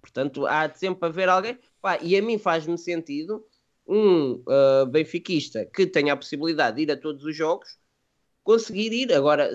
Portanto, 0.00 0.46
há 0.46 0.66
de 0.66 0.78
sempre 0.78 1.06
haver 1.06 1.28
alguém. 1.28 1.58
Pá, 1.82 1.98
e 2.00 2.16
a 2.16 2.22
mim 2.22 2.38
faz-me 2.38 2.78
sentido 2.78 3.44
um 3.86 4.42
ah, 4.48 4.86
benfiquista 4.86 5.66
que 5.66 5.86
tenha 5.86 6.14
a 6.14 6.16
possibilidade 6.16 6.76
de 6.76 6.82
ir 6.84 6.90
a 6.90 6.96
todos 6.96 7.22
os 7.24 7.36
jogos 7.36 7.78
conseguir 8.42 8.92
ir. 8.94 9.12
Agora, 9.12 9.50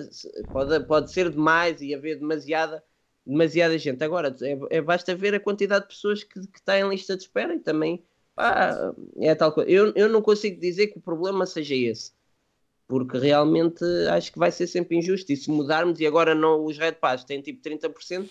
pode, 0.52 0.86
pode 0.86 1.12
ser 1.12 1.30
demais 1.30 1.80
e 1.80 1.94
haver 1.94 2.16
demasiada, 2.18 2.84
demasiada 3.26 3.76
gente. 3.78 4.04
Agora, 4.04 4.36
é, 4.42 4.78
é- 4.78 4.82
basta 4.82 5.14
ver 5.16 5.34
a 5.34 5.40
quantidade 5.40 5.84
de 5.88 5.94
pessoas 5.94 6.22
que, 6.24 6.40
que 6.46 6.58
está 6.58 6.78
em 6.78 6.88
lista 6.88 7.16
de 7.16 7.22
espera 7.24 7.54
e 7.54 7.60
também 7.60 8.04
pá, 8.36 8.94
é 9.18 9.34
tal 9.34 9.52
coisa. 9.52 9.70
Eu, 9.70 9.92
eu 9.96 10.08
não 10.08 10.22
consigo 10.22 10.60
dizer 10.60 10.88
que 10.88 10.98
o 10.98 11.02
problema 11.02 11.46
seja 11.46 11.74
esse. 11.74 12.12
Porque 12.90 13.16
realmente 13.18 13.84
acho 14.10 14.32
que 14.32 14.38
vai 14.38 14.50
ser 14.50 14.66
sempre 14.66 14.98
injusto. 14.98 15.32
E 15.32 15.36
se 15.36 15.48
mudarmos 15.48 16.00
e 16.00 16.06
agora 16.06 16.34
não 16.34 16.64
os 16.64 16.76
Red 16.76 16.94
Pass 16.94 17.22
têm 17.22 17.40
tipo 17.40 17.62
30%, 17.62 18.28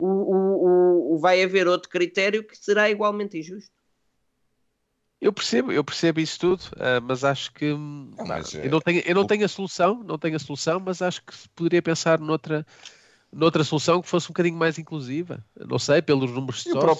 o, 0.00 0.06
o, 0.06 0.36
o, 0.36 1.14
o- 1.14 1.18
vai 1.18 1.42
haver 1.42 1.66
outro 1.66 1.90
critério 1.90 2.44
que 2.46 2.56
será 2.56 2.88
igualmente 2.88 3.36
injusto. 3.36 3.70
Eu 5.20 5.32
percebo, 5.32 5.72
eu 5.72 5.82
percebo 5.82 6.20
isso 6.20 6.38
tudo, 6.38 6.62
ah, 6.76 7.00
mas 7.00 7.24
acho 7.24 7.52
que 7.52 7.72
hum, 7.72 8.10
Não, 8.10 8.16
pá, 8.18 8.36
mas, 8.36 8.54
eu 8.54 8.70
não 8.70 8.80
tenho, 8.80 9.02
eu 9.04 9.14
não 9.14 9.22
o- 9.22 9.26
tenho 9.26 9.44
a 9.44 9.48
solução, 9.48 10.04
não 10.04 10.18
tenho 10.18 10.36
a 10.36 10.38
solução, 10.38 10.78
mas 10.78 11.02
acho 11.02 11.24
que 11.24 11.34
se 11.34 11.48
poderia 11.48 11.82
pensar 11.82 12.20
noutra, 12.20 12.64
noutra 13.36 13.62
solução 13.62 14.00
que 14.02 14.08
fosse 14.08 14.26
um 14.26 14.32
bocadinho 14.32 14.56
mais 14.56 14.78
inclusiva. 14.78 15.44
Não 15.68 15.78
sei, 15.78 16.00
pelos 16.02 16.30
números 16.32 16.64
de 16.64 16.70
sócios, 16.72 16.98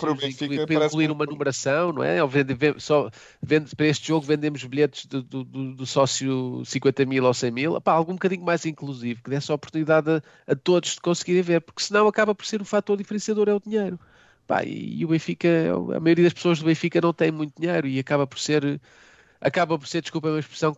Benfica 0.49 0.67
para 0.67 0.75
incluir 0.87 1.11
uma 1.11 1.25
numeração, 1.33 1.93
não 1.93 2.03
é? 2.03 2.25
Vende- 2.27 2.57
só, 2.81 3.11
vende- 3.43 3.75
para 3.75 3.87
este 3.87 4.09
jogo 4.09 4.27
vendemos 4.27 4.63
bilhetes 4.65 5.07
do, 5.07 5.23
do, 5.23 5.45
do- 5.45 5.87
sócio 5.87 6.63
50 6.65 7.05
mil 7.07 7.25
ou 7.25 7.33
100 7.35 7.51
mil, 7.51 7.81
Pá, 7.81 7.93
algo 7.93 8.13
um 8.13 8.15
bocadinho 8.17 8.45
mais 8.45 8.65
inclusivo, 8.67 9.23
que 9.23 9.31
desse 9.31 9.51
a 9.51 9.55
oportunidade 9.55 10.11
a, 10.11 10.23
a 10.53 10.55
todos 10.55 10.91
de 10.95 11.01
conseguirem 11.01 11.43
ver, 11.43 11.61
porque 11.63 11.83
senão 11.83 12.07
acaba 12.07 12.35
por 12.35 12.45
ser 12.47 12.61
o 12.61 12.65
fator 12.65 12.97
diferenciador 12.97 13.49
é 13.49 13.55
o 13.55 13.61
dinheiro. 13.61 13.99
Pá, 14.47 14.63
e, 14.65 14.99
e 15.01 15.05
o 15.05 15.09
Benfica, 15.09 15.49
a 15.97 15.99
maioria 16.01 16.25
das 16.25 16.33
pessoas 16.33 16.59
do 16.61 16.67
Benfica 16.67 17.01
não 17.01 17.13
tem 17.13 17.33
muito 17.33 17.55
dinheiro 17.61 17.87
e 17.89 17.99
acaba 17.99 18.27
por 18.27 18.39
ser, 18.39 18.81
acaba 19.41 19.79
por 19.79 19.87
ser, 19.87 20.01
desculpa 20.03 20.29
a 20.35 20.39
expressão, 20.39 20.75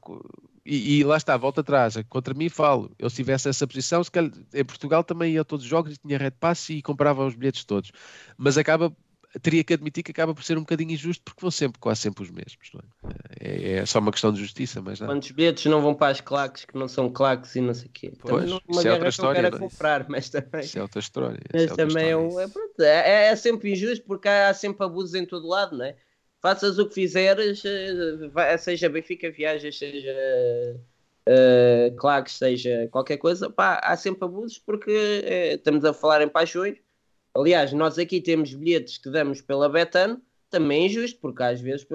e, 0.64 0.98
e 1.00 1.04
lá 1.04 1.16
está, 1.16 1.36
volta 1.36 1.60
atrás, 1.60 1.94
contra 2.08 2.34
mim 2.34 2.48
falo, 2.48 2.90
eu 2.98 3.08
se 3.08 3.16
tivesse 3.16 3.48
essa 3.48 3.66
posição, 3.66 4.02
se 4.04 4.10
calhar, 4.10 4.30
em 4.54 4.64
Portugal 4.64 5.02
também 5.04 5.34
ia 5.34 5.40
a 5.42 5.44
todos 5.44 5.64
os 5.64 5.70
jogos 5.70 5.94
e 5.94 5.98
tinha 5.98 6.18
red 6.18 6.32
pass 6.32 6.68
e 6.70 6.82
comprava 6.82 7.24
os 7.24 7.34
bilhetes 7.34 7.64
todos, 7.64 7.90
mas 8.36 8.58
acaba, 8.58 8.94
teria 9.40 9.64
que 9.64 9.74
admitir 9.74 10.02
que 10.02 10.10
acaba 10.10 10.34
por 10.34 10.42
ser 10.44 10.56
um 10.58 10.60
bocadinho 10.60 10.92
injusto 10.92 11.22
porque 11.24 11.40
vão 11.40 11.50
sempre, 11.50 11.78
quase 11.78 12.00
sempre 12.02 12.22
os 12.24 12.30
mesmos, 12.30 12.70
é? 12.74 13.08
É, 13.40 13.72
é 13.78 13.86
só 13.86 13.98
uma 13.98 14.10
questão 14.10 14.32
de 14.32 14.40
justiça, 14.40 14.80
mas 14.82 15.00
nada. 15.00 15.12
Quantos 15.12 15.30
bilhetes 15.30 15.64
não 15.66 15.80
vão 15.80 15.94
para 15.94 16.12
as 16.12 16.20
claques 16.20 16.64
que 16.64 16.76
não 16.76 16.88
são 16.88 17.10
claques 17.10 17.54
e 17.56 17.60
não 17.60 17.74
sei 17.74 17.86
o 17.86 17.90
quê? 17.90 18.12
Pois, 18.20 18.50
não- 18.50 18.56
isso 18.68 18.80
uma 18.80 18.82
é 18.82 18.92
outra 18.92 19.08
história, 19.08 19.46
é? 19.46 19.50
comprar, 19.50 20.08
mas 20.08 20.28
também. 20.28 20.60
Isso 20.64 20.78
é 20.78 20.82
outra 20.82 21.00
história. 21.00 21.38
isso 21.38 21.52
Mas 21.52 21.62
é 21.62 21.70
outra 21.70 21.86
também 21.86 22.10
é, 22.10 22.16
um- 22.16 22.40
é, 22.40 22.48
pronto, 22.48 22.80
é, 22.82 23.26
é 23.28 23.36
sempre 23.36 23.72
injusto 23.72 24.04
porque 24.04 24.28
há 24.28 24.52
sempre 24.54 24.84
abusos 24.84 25.14
em 25.14 25.24
todo 25.26 25.46
lado, 25.46 25.76
não 25.76 25.84
é? 25.84 25.96
Faças 26.40 26.78
o 26.78 26.88
que 26.88 26.94
fizeres, 26.94 27.62
eh, 27.64 28.58
seja 28.58 28.88
Benfica 28.88 29.30
Viagens, 29.30 29.76
seja 29.76 30.14
eh, 31.26 31.92
Claques, 31.98 32.34
seja 32.34 32.88
qualquer 32.90 33.16
coisa, 33.18 33.50
pá, 33.50 33.80
há 33.82 33.96
sempre 33.96 34.24
abusos 34.24 34.58
porque 34.58 34.90
eh, 35.24 35.54
estamos 35.54 35.84
a 35.84 35.92
falar 35.92 36.22
em 36.22 36.28
paixões. 36.28 36.78
Aliás, 37.34 37.72
nós 37.72 37.98
aqui 37.98 38.20
temos 38.20 38.54
bilhetes 38.54 38.98
que 38.98 39.10
damos 39.10 39.40
pela 39.40 39.68
Betano, 39.68 40.22
também 40.48 40.84
é 40.84 40.86
injusto, 40.86 41.20
porque 41.20 41.42
às 41.42 41.60
vezes 41.60 41.86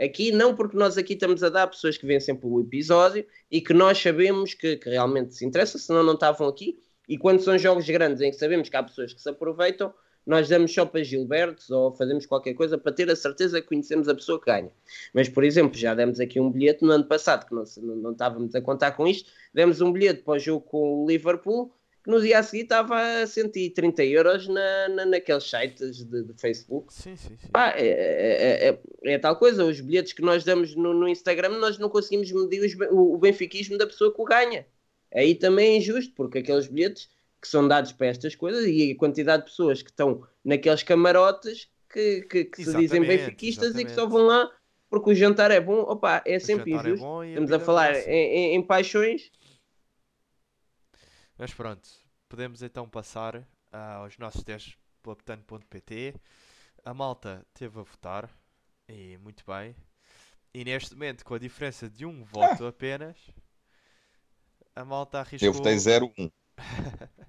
aqui 0.00 0.32
não 0.32 0.56
porque 0.56 0.76
nós 0.76 0.98
aqui 0.98 1.12
estamos 1.12 1.42
a 1.42 1.48
dar 1.48 1.66
pessoas 1.68 1.96
que 1.96 2.06
vêm 2.06 2.18
sempre 2.18 2.46
o 2.48 2.60
episódio 2.60 3.24
e 3.50 3.60
que 3.60 3.72
nós 3.72 3.98
sabemos 3.98 4.54
que, 4.54 4.76
que 4.76 4.90
realmente 4.90 5.34
se 5.34 5.44
interessa, 5.44 5.78
senão 5.78 6.02
não 6.02 6.14
estavam 6.14 6.48
aqui. 6.48 6.78
E 7.08 7.18
quando 7.18 7.40
são 7.40 7.58
jogos 7.58 7.86
grandes 7.86 8.20
em 8.20 8.30
que 8.30 8.36
sabemos 8.36 8.68
que 8.68 8.76
há 8.76 8.82
pessoas 8.82 9.12
que 9.12 9.20
se 9.20 9.28
aproveitam, 9.28 9.92
nós 10.26 10.48
damos 10.48 10.72
só 10.72 10.84
para 10.86 11.02
Gilbertos 11.02 11.70
ou 11.70 11.92
fazemos 11.92 12.26
qualquer 12.26 12.54
coisa 12.54 12.76
para 12.78 12.92
ter 12.92 13.10
a 13.10 13.16
certeza 13.16 13.60
que 13.60 13.68
conhecemos 13.68 14.08
a 14.08 14.14
pessoa 14.14 14.38
que 14.38 14.46
ganha. 14.46 14.70
Mas, 15.12 15.28
por 15.28 15.42
exemplo, 15.44 15.76
já 15.78 15.94
demos 15.94 16.20
aqui 16.20 16.38
um 16.38 16.50
bilhete 16.50 16.84
no 16.84 16.92
ano 16.92 17.04
passado, 17.04 17.46
que 17.46 17.54
não, 17.54 17.64
não, 17.82 17.96
não 17.96 18.12
estávamos 18.12 18.54
a 18.54 18.60
contar 18.60 18.92
com 18.92 19.06
isto, 19.06 19.30
demos 19.52 19.80
um 19.80 19.90
bilhete 19.92 20.22
para 20.22 20.34
o 20.34 20.38
jogo 20.38 20.64
com 20.66 21.02
o 21.04 21.06
Liverpool, 21.08 21.72
que 22.02 22.10
no 22.10 22.20
dia 22.20 22.38
a 22.38 22.42
seguir 22.42 22.62
estava 22.62 22.98
a 23.22 23.26
130 23.26 24.02
euros 24.04 24.48
na, 24.48 24.88
na, 24.88 25.04
naqueles 25.04 25.44
sites 25.44 26.02
de, 26.04 26.22
de 26.22 26.32
Facebook. 26.40 26.92
Sim, 26.94 27.14
sim, 27.14 27.36
sim. 27.38 27.48
É, 27.54 27.82
é, 27.86 28.68
é- 28.70 28.80
é 29.14 29.18
tal 29.18 29.36
coisa, 29.36 29.64
os 29.64 29.80
bilhetes 29.80 30.12
que 30.14 30.22
nós 30.22 30.42
damos 30.44 30.74
no, 30.74 30.94
no 30.94 31.06
Instagram, 31.08 31.58
nós 31.58 31.78
não 31.78 31.90
conseguimos 31.90 32.30
medir 32.32 32.62
os 32.64 32.74
o, 32.90 33.14
o 33.14 33.18
benfiquismo 33.18 33.76
da 33.76 33.86
pessoa 33.86 34.14
que 34.14 34.20
o 34.20 34.24
ganha. 34.24 34.66
Aí 35.12 35.34
também 35.34 35.74
é 35.74 35.76
injusto, 35.76 36.12
porque 36.14 36.38
aqueles 36.38 36.68
bilhetes 36.68 37.10
que 37.40 37.48
são 37.48 37.66
dados 37.66 37.92
para 37.92 38.06
estas 38.08 38.34
coisas 38.34 38.64
e 38.66 38.92
a 38.92 38.96
quantidade 38.98 39.44
de 39.44 39.50
pessoas 39.50 39.82
que 39.82 39.90
estão 39.90 40.26
naqueles 40.44 40.82
camarotes 40.82 41.70
que, 41.92 42.22
que, 42.22 42.44
que 42.44 42.58
se 42.62 42.74
dizem 42.76 43.04
Exatamente, 43.04 43.04
benfiquistas 43.04 43.76
e 43.76 43.84
que 43.84 43.92
só 43.92 44.06
vão 44.08 44.26
lá 44.26 44.50
porque 44.88 45.10
o 45.10 45.14
jantar 45.14 45.50
é 45.50 45.60
bom. 45.60 45.80
Opa, 45.82 46.22
é 46.26 46.38
O 46.42 46.46
sempre 46.46 46.50
jantar 46.50 46.84
é 46.86 46.92
Estamos 47.28 47.52
a 47.52 47.58
vida 47.58 47.60
falar 47.60 47.94
passa. 47.94 48.10
em, 48.10 48.54
em- 48.54 48.54
em 48.56 48.62
paixões. 48.66 49.30
Mas 51.36 51.52
pronto, 51.52 51.88
podemos 52.28 52.62
então 52.62 52.88
passar 52.88 53.46
ah, 53.72 53.94
aos 53.96 54.16
nossos 54.18 54.42
testes. 54.44 54.76
A 56.84 56.92
malta 56.92 57.46
teve 57.54 57.78
a 57.80 57.82
votar 57.82 58.28
e 58.88 59.16
muito 59.18 59.44
bem. 59.46 59.74
E 60.54 60.64
neste 60.64 60.94
momento, 60.94 61.24
com 61.24 61.34
a 61.34 61.38
diferença 61.38 61.88
de 61.90 62.06
um 62.06 62.24
voto 62.24 62.66
apenas, 62.66 63.16
a 64.74 64.84
malta 64.84 65.20
arriscou, 65.20 65.48
Eu 65.48 65.52
votei 65.52 65.76
0-1. 65.76 66.30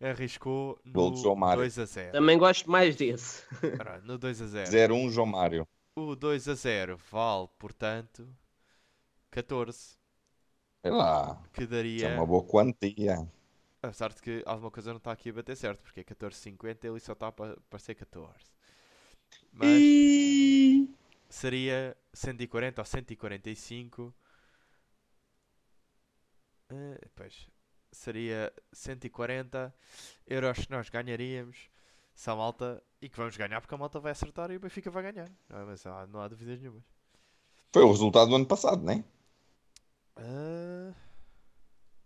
arriscou 0.00 0.80
Gol 0.86 1.12
de 1.12 1.22
João 1.22 1.34
no 1.34 1.40
Mário. 1.40 1.60
2 1.62 1.78
a 1.78 1.84
0. 1.84 2.12
Também 2.12 2.38
gosto 2.38 2.70
mais 2.70 2.96
desse. 2.96 3.44
Ora, 3.78 4.00
No 4.00 4.18
2 4.18 4.42
a 4.42 4.46
0. 4.46 4.70
0-1 4.70 5.10
João 5.10 5.26
Mário. 5.26 5.66
O 5.96 6.14
2 6.16 6.48
a 6.48 6.54
0 6.54 6.96
vale, 7.10 7.48
portanto, 7.58 8.28
14, 9.30 9.96
Sei 10.82 10.90
lá. 10.90 11.42
que 11.52 11.62
Isso 11.64 11.72
é 11.72 11.76
daria. 11.76 12.08
uma 12.14 12.26
boa 12.26 12.42
quantia. 12.44 13.28
Apesar 13.82 14.12
de 14.12 14.20
que 14.22 14.42
alguma 14.46 14.70
coisa 14.70 14.90
não 14.90 14.98
está 14.98 15.10
aqui 15.12 15.30
a 15.30 15.32
bater 15.32 15.56
certo, 15.56 15.80
porque 15.82 16.00
é 16.00 16.04
14,50 16.04 16.84
ele 16.86 17.00
só 17.00 17.12
está 17.12 17.28
a 17.28 17.32
pa- 17.32 17.56
parecer 17.68 17.94
14. 17.94 18.34
Mas 19.52 20.88
seria 21.28 21.96
140 22.12 22.80
ou 22.80 22.84
145. 22.84 24.14
Eh, 26.70 27.08
pois, 27.14 27.48
seria 27.92 28.52
140 28.72 29.74
euros 30.26 30.58
que 30.58 30.70
nós 30.70 30.88
ganharíamos 30.88 31.68
se 32.14 32.30
a 32.30 32.34
malta. 32.36 32.82
E 33.02 33.08
que 33.08 33.16
vamos 33.16 33.34
ganhar 33.36 33.60
porque 33.62 33.74
a 33.74 33.78
malta 33.78 33.98
vai 33.98 34.12
acertar 34.12 34.50
e 34.50 34.56
o 34.56 34.60
Benfica 34.60 34.90
vai 34.90 35.02
ganhar. 35.10 35.28
Não, 35.48 35.58
é? 35.60 35.64
Mas 35.64 35.86
ah, 35.86 36.06
não 36.06 36.20
há 36.20 36.28
dúvidas 36.28 36.60
nenhumas. 36.60 36.82
Foi 37.72 37.82
o 37.82 37.90
resultado 37.90 38.28
do 38.28 38.36
ano 38.36 38.44
passado, 38.46 38.82
não 38.82 38.92
é? 38.92 39.04
Ah, 40.16 40.92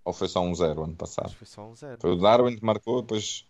Ou 0.05 0.13
foi 0.13 0.29
só 0.29 0.41
um 0.41 0.55
0 0.55 0.85
ano 0.85 0.95
passado? 0.97 1.35
foi 1.35 1.47
só 1.47 1.67
um 1.67 1.75
zero. 1.75 2.01
Foi 2.01 2.13
o 2.13 2.17
Darwin 2.17 2.57
que 2.57 2.65
marcou, 2.65 3.01
depois. 3.03 3.45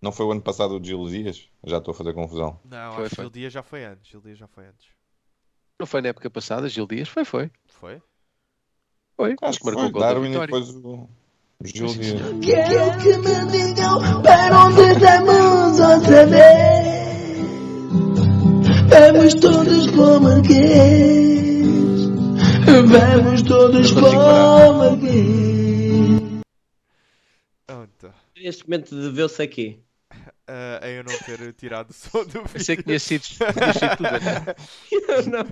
Não 0.00 0.10
foi 0.10 0.26
o 0.26 0.32
ano 0.32 0.42
passado 0.42 0.76
o 0.76 0.82
Gil 0.84 1.06
Dias? 1.08 1.48
Já 1.62 1.78
estou 1.78 1.92
a 1.92 1.94
fazer 1.94 2.12
confusão. 2.14 2.58
Não, 2.64 2.94
Foi, 2.94 3.04
acho 3.04 3.10
que 3.10 3.16
foi. 3.16 3.24
Gil 3.24 3.30
Dias 3.30 3.52
já 3.52 3.62
foi 3.62 3.84
antes. 3.84 4.10
Gil 4.10 4.20
Dias 4.20 4.38
já 4.38 4.48
foi 4.48 4.66
antes. 4.66 4.88
Não 5.78 5.86
foi 5.86 6.00
na 6.00 6.08
época 6.08 6.28
passada, 6.30 6.68
Gil 6.68 6.86
Dias? 6.88 7.08
Foi, 7.08 7.24
foi. 7.24 7.50
Foi? 7.66 8.02
Foi. 9.16 9.36
Acho 9.40 9.60
que 9.60 9.64
marcou 9.66 9.82
foi 9.82 9.86
o 9.86 9.90
gol 9.92 10.02
da 10.02 10.08
Darwin 10.08 10.32
e 10.34 10.40
vitória. 10.40 10.46
depois 10.46 10.70
o 10.74 11.08
o 11.62 11.66
Gil 11.66 11.86
Dias. 11.94 12.20
Quero 12.42 12.98
que 12.98 13.16
me 13.18 13.50
digam 13.50 14.22
para 14.22 14.66
onde 14.66 14.92
vamos 14.98 15.80
outra 15.80 16.26
vez. 16.26 16.92
Vamos 18.88 19.34
todos 19.34 19.86
para 19.90 20.00
o 20.02 20.20
Marquês. 20.20 21.62
Vamos 22.66 23.42
todos 23.42 23.92
para 23.92 24.70
o 24.70 24.74
Marquês. 24.78 26.22
Neste 28.36 28.68
momento 28.68 28.94
deveu-se 29.00 29.40
aqui. 29.42 29.78
Ah, 30.48 30.80
a 30.82 30.88
eu 30.88 31.04
não 31.04 31.16
ter 31.20 31.52
tirado 31.54 31.90
o 31.90 31.92
som 31.94 32.24
do 32.24 32.42
Pensei 32.52 32.76
que 32.76 32.82
vídeo. 32.82 32.98
tinha 32.98 32.98
sido, 32.98 33.22
tinha 33.22 33.72
sido 33.72 33.96
tudo. 33.96 34.10
né? 34.10 34.54
Eu 35.08 35.22
não. 35.26 35.44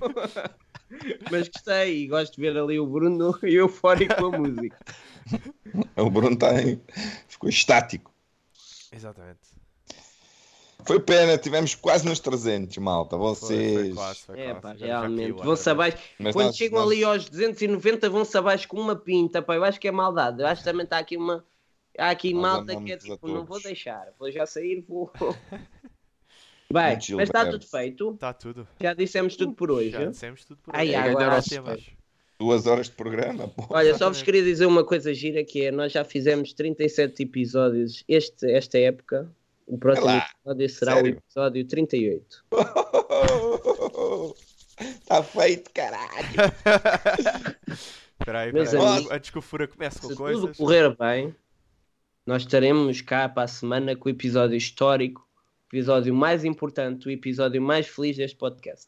Mas 1.31 1.47
gostei 1.49 2.03
e 2.03 2.07
gosto 2.07 2.35
de 2.35 2.41
ver 2.41 2.57
ali 2.57 2.79
o 2.79 2.85
Bruno 2.87 3.37
eufórico 3.43 4.15
com 4.15 4.25
a 4.35 4.37
música. 4.39 4.77
O 5.97 6.09
Bruno 6.09 6.33
está 6.33 6.51
aí. 6.51 6.79
Ficou 7.27 7.49
estático. 7.49 8.11
Exatamente. 8.91 9.39
Foi 10.83 10.99
pena, 10.99 11.37
tivemos 11.37 11.75
quase 11.75 12.05
nos 12.07 12.19
300, 12.19 12.75
malta. 12.79 13.15
Foi, 13.15 13.27
Vocês. 13.27 13.73
foi 13.73 13.93
quase, 13.93 14.19
foi 14.21 14.39
É 14.39 14.45
quase. 14.49 14.61
pá, 14.61 14.69
Já- 14.75 14.87
já 14.87 14.99
realmente. 15.01 15.31
Vão-se 15.43 15.69
abaixo. 15.69 15.97
Mas 16.17 16.33
Quando 16.33 16.47
nós- 16.47 16.57
chegam 16.57 16.79
nós- 16.79 16.91
ali 16.91 17.03
aos 17.03 17.29
290, 17.29 18.09
vão-se 18.09 18.35
abaixo 18.37 18.67
com 18.67 18.77
uma 18.79 18.95
pinta. 18.95 19.41
Pá, 19.43 19.55
eu 19.55 19.63
acho 19.63 19.79
que 19.79 19.87
é 19.87 19.91
maldade. 19.91 20.41
Eu 20.41 20.47
acho 20.47 20.63
que 20.63 20.69
também 20.69 20.83
está 20.83 20.97
aqui 20.97 21.15
uma. 21.17 21.45
Há 21.97 22.09
aqui 22.09 22.33
Nós 22.33 22.41
malta 22.41 22.75
que 22.81 22.91
é 22.93 22.97
tipo, 22.97 23.27
não 23.27 23.45
vou 23.45 23.61
deixar. 23.61 24.07
Vou 24.17 24.31
já 24.31 24.45
sair, 24.47 24.83
vou. 24.87 25.11
Bem, 26.73 26.83
Muito 26.91 27.15
mas 27.15 27.29
está 27.29 27.39
Gilberto. 27.43 27.51
tudo 27.59 27.69
feito. 27.69 28.11
Está 28.13 28.33
tudo. 28.33 28.67
Já 28.79 28.93
dissemos 28.93 29.35
tudo 29.35 29.53
por 29.53 29.71
hoje. 29.71 29.91
Já 29.91 30.05
dissemos 30.05 30.45
tudo 30.45 30.59
por 30.61 30.75
hoje. 30.75 30.95
ai, 30.95 31.09
agora 31.11 31.41
se. 31.41 31.59
Duas 32.39 32.65
horas 32.65 32.87
de 32.87 32.93
programa, 32.93 33.47
pô. 33.47 33.67
Olha, 33.69 33.95
só 33.95 34.09
vos 34.09 34.23
queria 34.23 34.41
dizer 34.43 34.65
uma 34.65 34.83
coisa 34.83 35.13
gira 35.13 35.43
que 35.43 35.65
é, 35.65 35.71
nós 35.71 35.91
já 35.91 36.03
fizemos 36.03 36.53
37 36.53 37.21
episódios 37.23 38.03
este, 38.07 38.51
esta 38.51 38.79
época. 38.79 39.31
O 39.67 39.77
próximo 39.77 40.09
episódio 40.09 40.69
será 40.69 40.93
sério? 40.95 41.13
o 41.13 41.17
episódio 41.17 41.65
38. 41.67 42.43
Está 44.79 45.21
feito, 45.23 45.71
caralho. 45.71 46.27
Espera 48.19 48.39
aí, 48.41 48.51
Antes 49.11 49.29
que 49.29 49.37
o 49.37 49.41
Fura 49.41 49.67
comece 49.67 49.99
com 50.01 50.09
Se 50.09 50.15
coisas. 50.15 50.41
tudo 50.41 50.55
correr 50.57 50.95
bem, 50.97 51.35
nós 52.25 52.41
estaremos 52.43 53.01
cá 53.01 53.27
para 53.29 53.43
a 53.43 53.47
semana 53.47 53.95
com 53.95 54.09
o 54.09 54.11
episódio 54.11 54.55
histórico, 54.57 55.27
episódio 55.71 56.13
mais 56.13 56.43
importante, 56.43 57.07
o 57.07 57.11
episódio 57.11 57.61
mais 57.61 57.87
feliz 57.87 58.17
deste 58.17 58.37
podcast. 58.37 58.87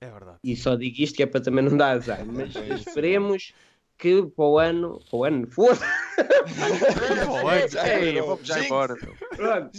É 0.00 0.10
verdade. 0.10 0.38
E 0.44 0.56
só 0.56 0.74
digo 0.76 0.96
isto 1.00 1.16
que 1.16 1.22
é 1.22 1.26
para 1.26 1.40
também 1.40 1.64
não 1.64 1.76
dar 1.76 1.92
azar, 1.96 2.24
mas 2.26 2.54
É 2.56 2.74
esperemos 2.74 3.52
que 3.96 4.22
para 4.26 4.44
o 4.44 4.58
ano, 4.58 5.00
para 5.10 5.16
o 5.18 5.24
ano, 5.24 5.46
foda 5.50 5.80
Já 7.68 8.36
já 8.42 8.54
Jinx. 8.54 8.66
embora. 8.66 8.96
Pronto, 8.96 9.70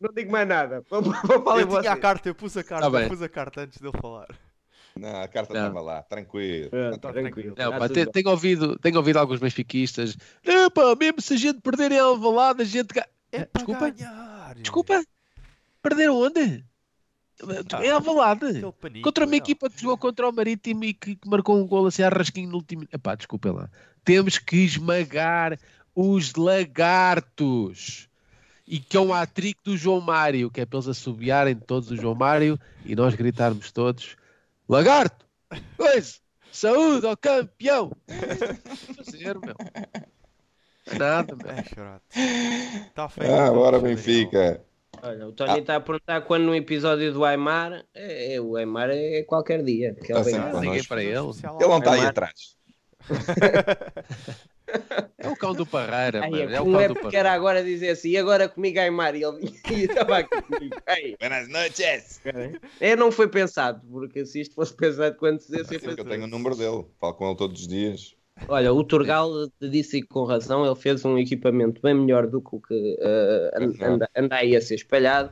não 0.00 0.12
digo 0.14 0.30
mais 0.32 0.48
nada. 0.48 0.84
Vou, 0.88 1.02
falar 1.02 1.60
eu 1.60 1.80
tinha 1.80 1.92
a 1.92 1.96
carta, 1.96 2.28
eu 2.28 2.34
pus 2.34 2.56
a 2.56 2.62
carta, 2.64 2.90
Tá 2.90 3.02
eu 3.02 3.08
pus 3.08 3.22
a 3.22 3.28
carta 3.28 3.60
antes 3.62 3.78
dele 3.80 3.92
falar. 4.00 4.28
Não, 4.96 5.20
a 5.20 5.28
carta 5.28 5.52
Não. 5.52 5.60
estava 5.66 5.80
lá, 5.80 6.02
tranquilo. 6.02 6.70
Pronto, 6.70 6.98
Tá 7.00 7.12
tranquilo. 7.12 7.54
Não, 7.58 7.70
Tá 7.70 7.78
pá, 7.78 7.88
tudo 7.88 7.94
te- 7.94 8.04
bem. 8.04 8.12
tenho, 8.12 8.30
ouvido, 8.30 8.78
tenho 8.78 8.96
ouvido 8.96 9.18
alguns 9.18 9.38
benfiquistas. 9.40 10.16
Não, 10.44 10.70
pá, 10.70 10.94
mesmo 10.98 11.20
se 11.20 11.34
a 11.34 11.36
gente 11.36 11.60
perder 11.60 11.92
em 11.92 11.98
Alvalade, 11.98 12.62
a 12.62 12.64
gente... 12.64 12.94
ga-" 12.94 13.06
É 13.32 13.44
para 13.44 13.58
Desculpa, 13.58 13.90
ganhar. 13.90 14.54
desculpa. 14.54 15.02
Perder 15.88 16.10
onde? 16.10 16.64
É 17.80 17.90
Alvalade. 17.90 18.60
Panico, 18.80 19.04
Contra 19.04 19.24
uma 19.24 19.30
não. 19.30 19.36
equipa 19.36 19.70
que 19.70 19.80
jogou 19.80 19.96
contra 19.96 20.28
o 20.28 20.32
Marítimo 20.32 20.82
e 20.82 20.92
que, 20.92 21.14
que 21.14 21.28
marcou 21.28 21.56
um 21.56 21.66
gol 21.66 21.86
assim 21.86 22.02
a 22.02 22.08
rasquinho 22.08 22.48
no 22.48 22.56
último. 22.56 22.88
Epá, 22.92 23.14
desculpem 23.14 23.52
lá. 23.52 23.70
Temos 24.04 24.36
que 24.36 24.56
esmagar 24.56 25.56
os 25.94 26.34
lagartos. 26.34 28.08
E 28.66 28.80
que 28.80 28.96
é 28.96 29.00
um 29.00 29.14
hat-trick 29.14 29.60
do 29.62 29.76
João 29.76 30.00
Mário, 30.00 30.50
que 30.50 30.60
é 30.60 30.66
para 30.66 30.78
eles 30.78 30.88
assobiarem 30.88 31.54
todos 31.54 31.88
o 31.92 31.96
João 31.96 32.16
Mário 32.16 32.58
e 32.84 32.96
nós 32.96 33.14
gritarmos 33.14 33.70
todos: 33.70 34.16
Lagarto! 34.68 35.24
Coisa! 35.76 36.14
Saúde 36.50 37.06
ao 37.06 37.16
campeão! 37.16 37.92
Fazer, 38.96 39.38
meu. 39.38 39.54
Nada, 40.98 41.36
meu. 41.36 41.48
É 41.48 41.62
chorado. 41.62 42.02
Está 42.88 43.08
feito. 43.08 43.30
Ah, 43.30 43.44
então, 43.44 43.54
bora. 43.54 43.78
Benfica. 43.78 44.64
Olha, 45.02 45.28
o 45.28 45.32
Tony 45.32 45.60
está 45.60 45.76
a 45.76 45.80
perguntar 45.80 46.20
quando 46.22 46.44
no 46.44 46.54
episódio 46.54 47.12
do 47.12 47.24
Aymar. 47.24 47.84
É, 47.94 48.34
é, 48.34 48.40
o 48.40 48.56
Aymar 48.56 48.90
é 48.90 49.22
qualquer 49.22 49.62
dia. 49.62 49.94
que 49.94 50.12
ele 50.12 50.30
Tá. 50.30 50.60
Liguei 50.60 50.82
para 50.84 51.02
ele. 51.02 51.18
Ele 51.18 51.68
não 51.68 51.78
está 51.78 51.92
aí 51.92 52.06
atrás. 52.06 52.56
É 55.18 55.28
o 55.28 55.36
cão 55.36 55.54
do 55.54 55.64
Parreira, 55.64 56.22
Ai, 56.22 56.30
mano. 56.30 56.50
É 56.50 56.56
é 56.56 56.60
o 56.60 56.64
cão 56.64 56.80
é 56.80 56.88
do 56.88 56.94
porque 56.94 57.16
era 57.16 57.28
Parreira. 57.28 57.30
agora 57.30 57.64
dizer 57.64 57.90
assim, 57.90 58.10
e 58.10 58.18
agora 58.18 58.48
comigo 58.48 58.78
Aymar? 58.80 59.14
E 59.14 59.22
ele 59.22 59.52
estava 59.84 60.18
aqui 60.18 60.42
comigo. 60.42 60.76
Ei, 60.88 61.16
Buenas 61.18 61.48
noches. 61.48 62.20
é, 62.80 62.96
não 62.96 63.12
foi 63.12 63.28
pensado, 63.28 63.80
porque 63.88 64.26
se 64.26 64.40
isto 64.40 64.54
fosse 64.54 64.74
pensado 64.74 65.16
quando 65.16 65.40
se 65.40 65.52
desse, 65.52 65.74
eu 65.74 65.78
Assim 65.78 65.94
que 65.94 66.00
eu 66.00 66.04
tenho 66.04 66.24
o 66.24 66.28
número 66.28 66.56
dele. 66.56 66.84
Falo 67.00 67.14
com 67.14 67.28
ele 67.28 67.36
todos 67.36 67.60
os 67.60 67.68
dias. 67.68 68.16
Olha, 68.48 68.72
o 68.72 68.84
Turgal 68.84 69.30
disse 69.60 70.02
com 70.02 70.24
razão, 70.24 70.64
ele 70.64 70.74
fez 70.76 71.04
um 71.04 71.18
equipamento 71.18 71.80
bem 71.82 71.94
melhor 71.94 72.26
do 72.26 72.40
que 72.40 72.56
o 72.56 72.60
que 72.60 72.98
não. 73.80 73.94
anda, 73.94 74.10
anda 74.16 74.36
aí 74.36 74.54
a 74.54 74.60
ser 74.60 74.76
espalhado. 74.76 75.30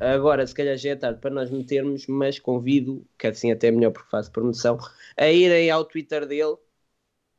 Agora, 0.00 0.46
se 0.46 0.54
calhar 0.54 0.76
já 0.76 0.90
é 0.90 0.96
tarde 0.96 1.20
para 1.20 1.30
nós 1.30 1.50
metermos, 1.50 2.06
mas 2.06 2.38
convido, 2.38 3.04
que 3.18 3.26
assim 3.26 3.50
até 3.50 3.68
é 3.68 3.70
melhor 3.70 3.90
porque 3.92 4.10
faço 4.10 4.30
promoção, 4.30 4.78
a 5.16 5.28
irem 5.28 5.70
ao 5.70 5.84
Twitter 5.84 6.26
dele 6.26 6.56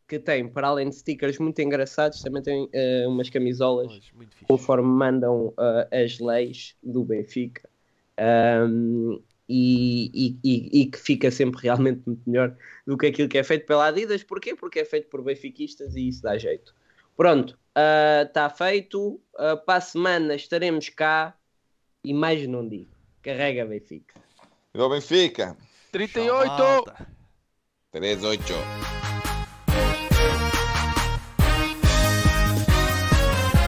que 0.09 0.19
tem, 0.19 0.49
para 0.49 0.67
além 0.67 0.89
de 0.89 0.95
stickers 0.95 1.37
muito 1.37 1.61
engraçados, 1.61 2.21
também 2.21 2.41
tem 2.41 2.67
eh, 2.73 3.05
umas 3.07 3.29
camisolas 3.29 4.11
conforme 4.47 4.89
mandam 4.89 5.53
eh, 5.91 6.03
as 6.03 6.19
leis 6.19 6.75
do 6.81 7.03
Benfica. 7.03 7.69
Ahm, 8.17 9.21
e, 9.49 10.37
e- 10.43 10.81
e- 10.81 10.85
que 10.85 10.99
fica 10.99 11.31
sempre 11.31 11.59
realmente 11.63 12.01
muito 12.05 12.21
melhor 12.29 12.55
do 12.85 12.95
que 12.97 13.07
aquilo 13.07 13.27
que 13.27 13.37
é 13.37 13.43
feito 13.43 13.65
pela 13.65 13.87
Adidas. 13.87 14.21
Porquê? 14.23 14.55
Porque 14.55 14.79
é 14.79 14.85
feito 14.85 15.09
por 15.09 15.23
benfiquistas 15.23 15.95
e 15.95 16.07
isso 16.07 16.21
dá 16.21 16.37
jeito. 16.37 16.75
Pronto, 17.17 17.57
está 18.27 18.49
feito. 18.49 19.19
Ah, 19.37 19.57
para 19.57 19.77
a 19.77 19.81
semana 19.81 20.35
estaremos 20.35 20.89
cá 20.89 21.35
e 22.03 22.13
mais 22.13 22.47
não 22.47 22.67
digo. 22.67 22.91
Carrega 23.21 23.65
Benfica. 23.65 24.21
Viva 24.73 24.85
o 24.85 24.89
Benfica! 24.89 25.57
38! 25.91 26.45
Tchau, 26.45 26.57
malta. 26.57 27.07
3-8. 27.93 28.98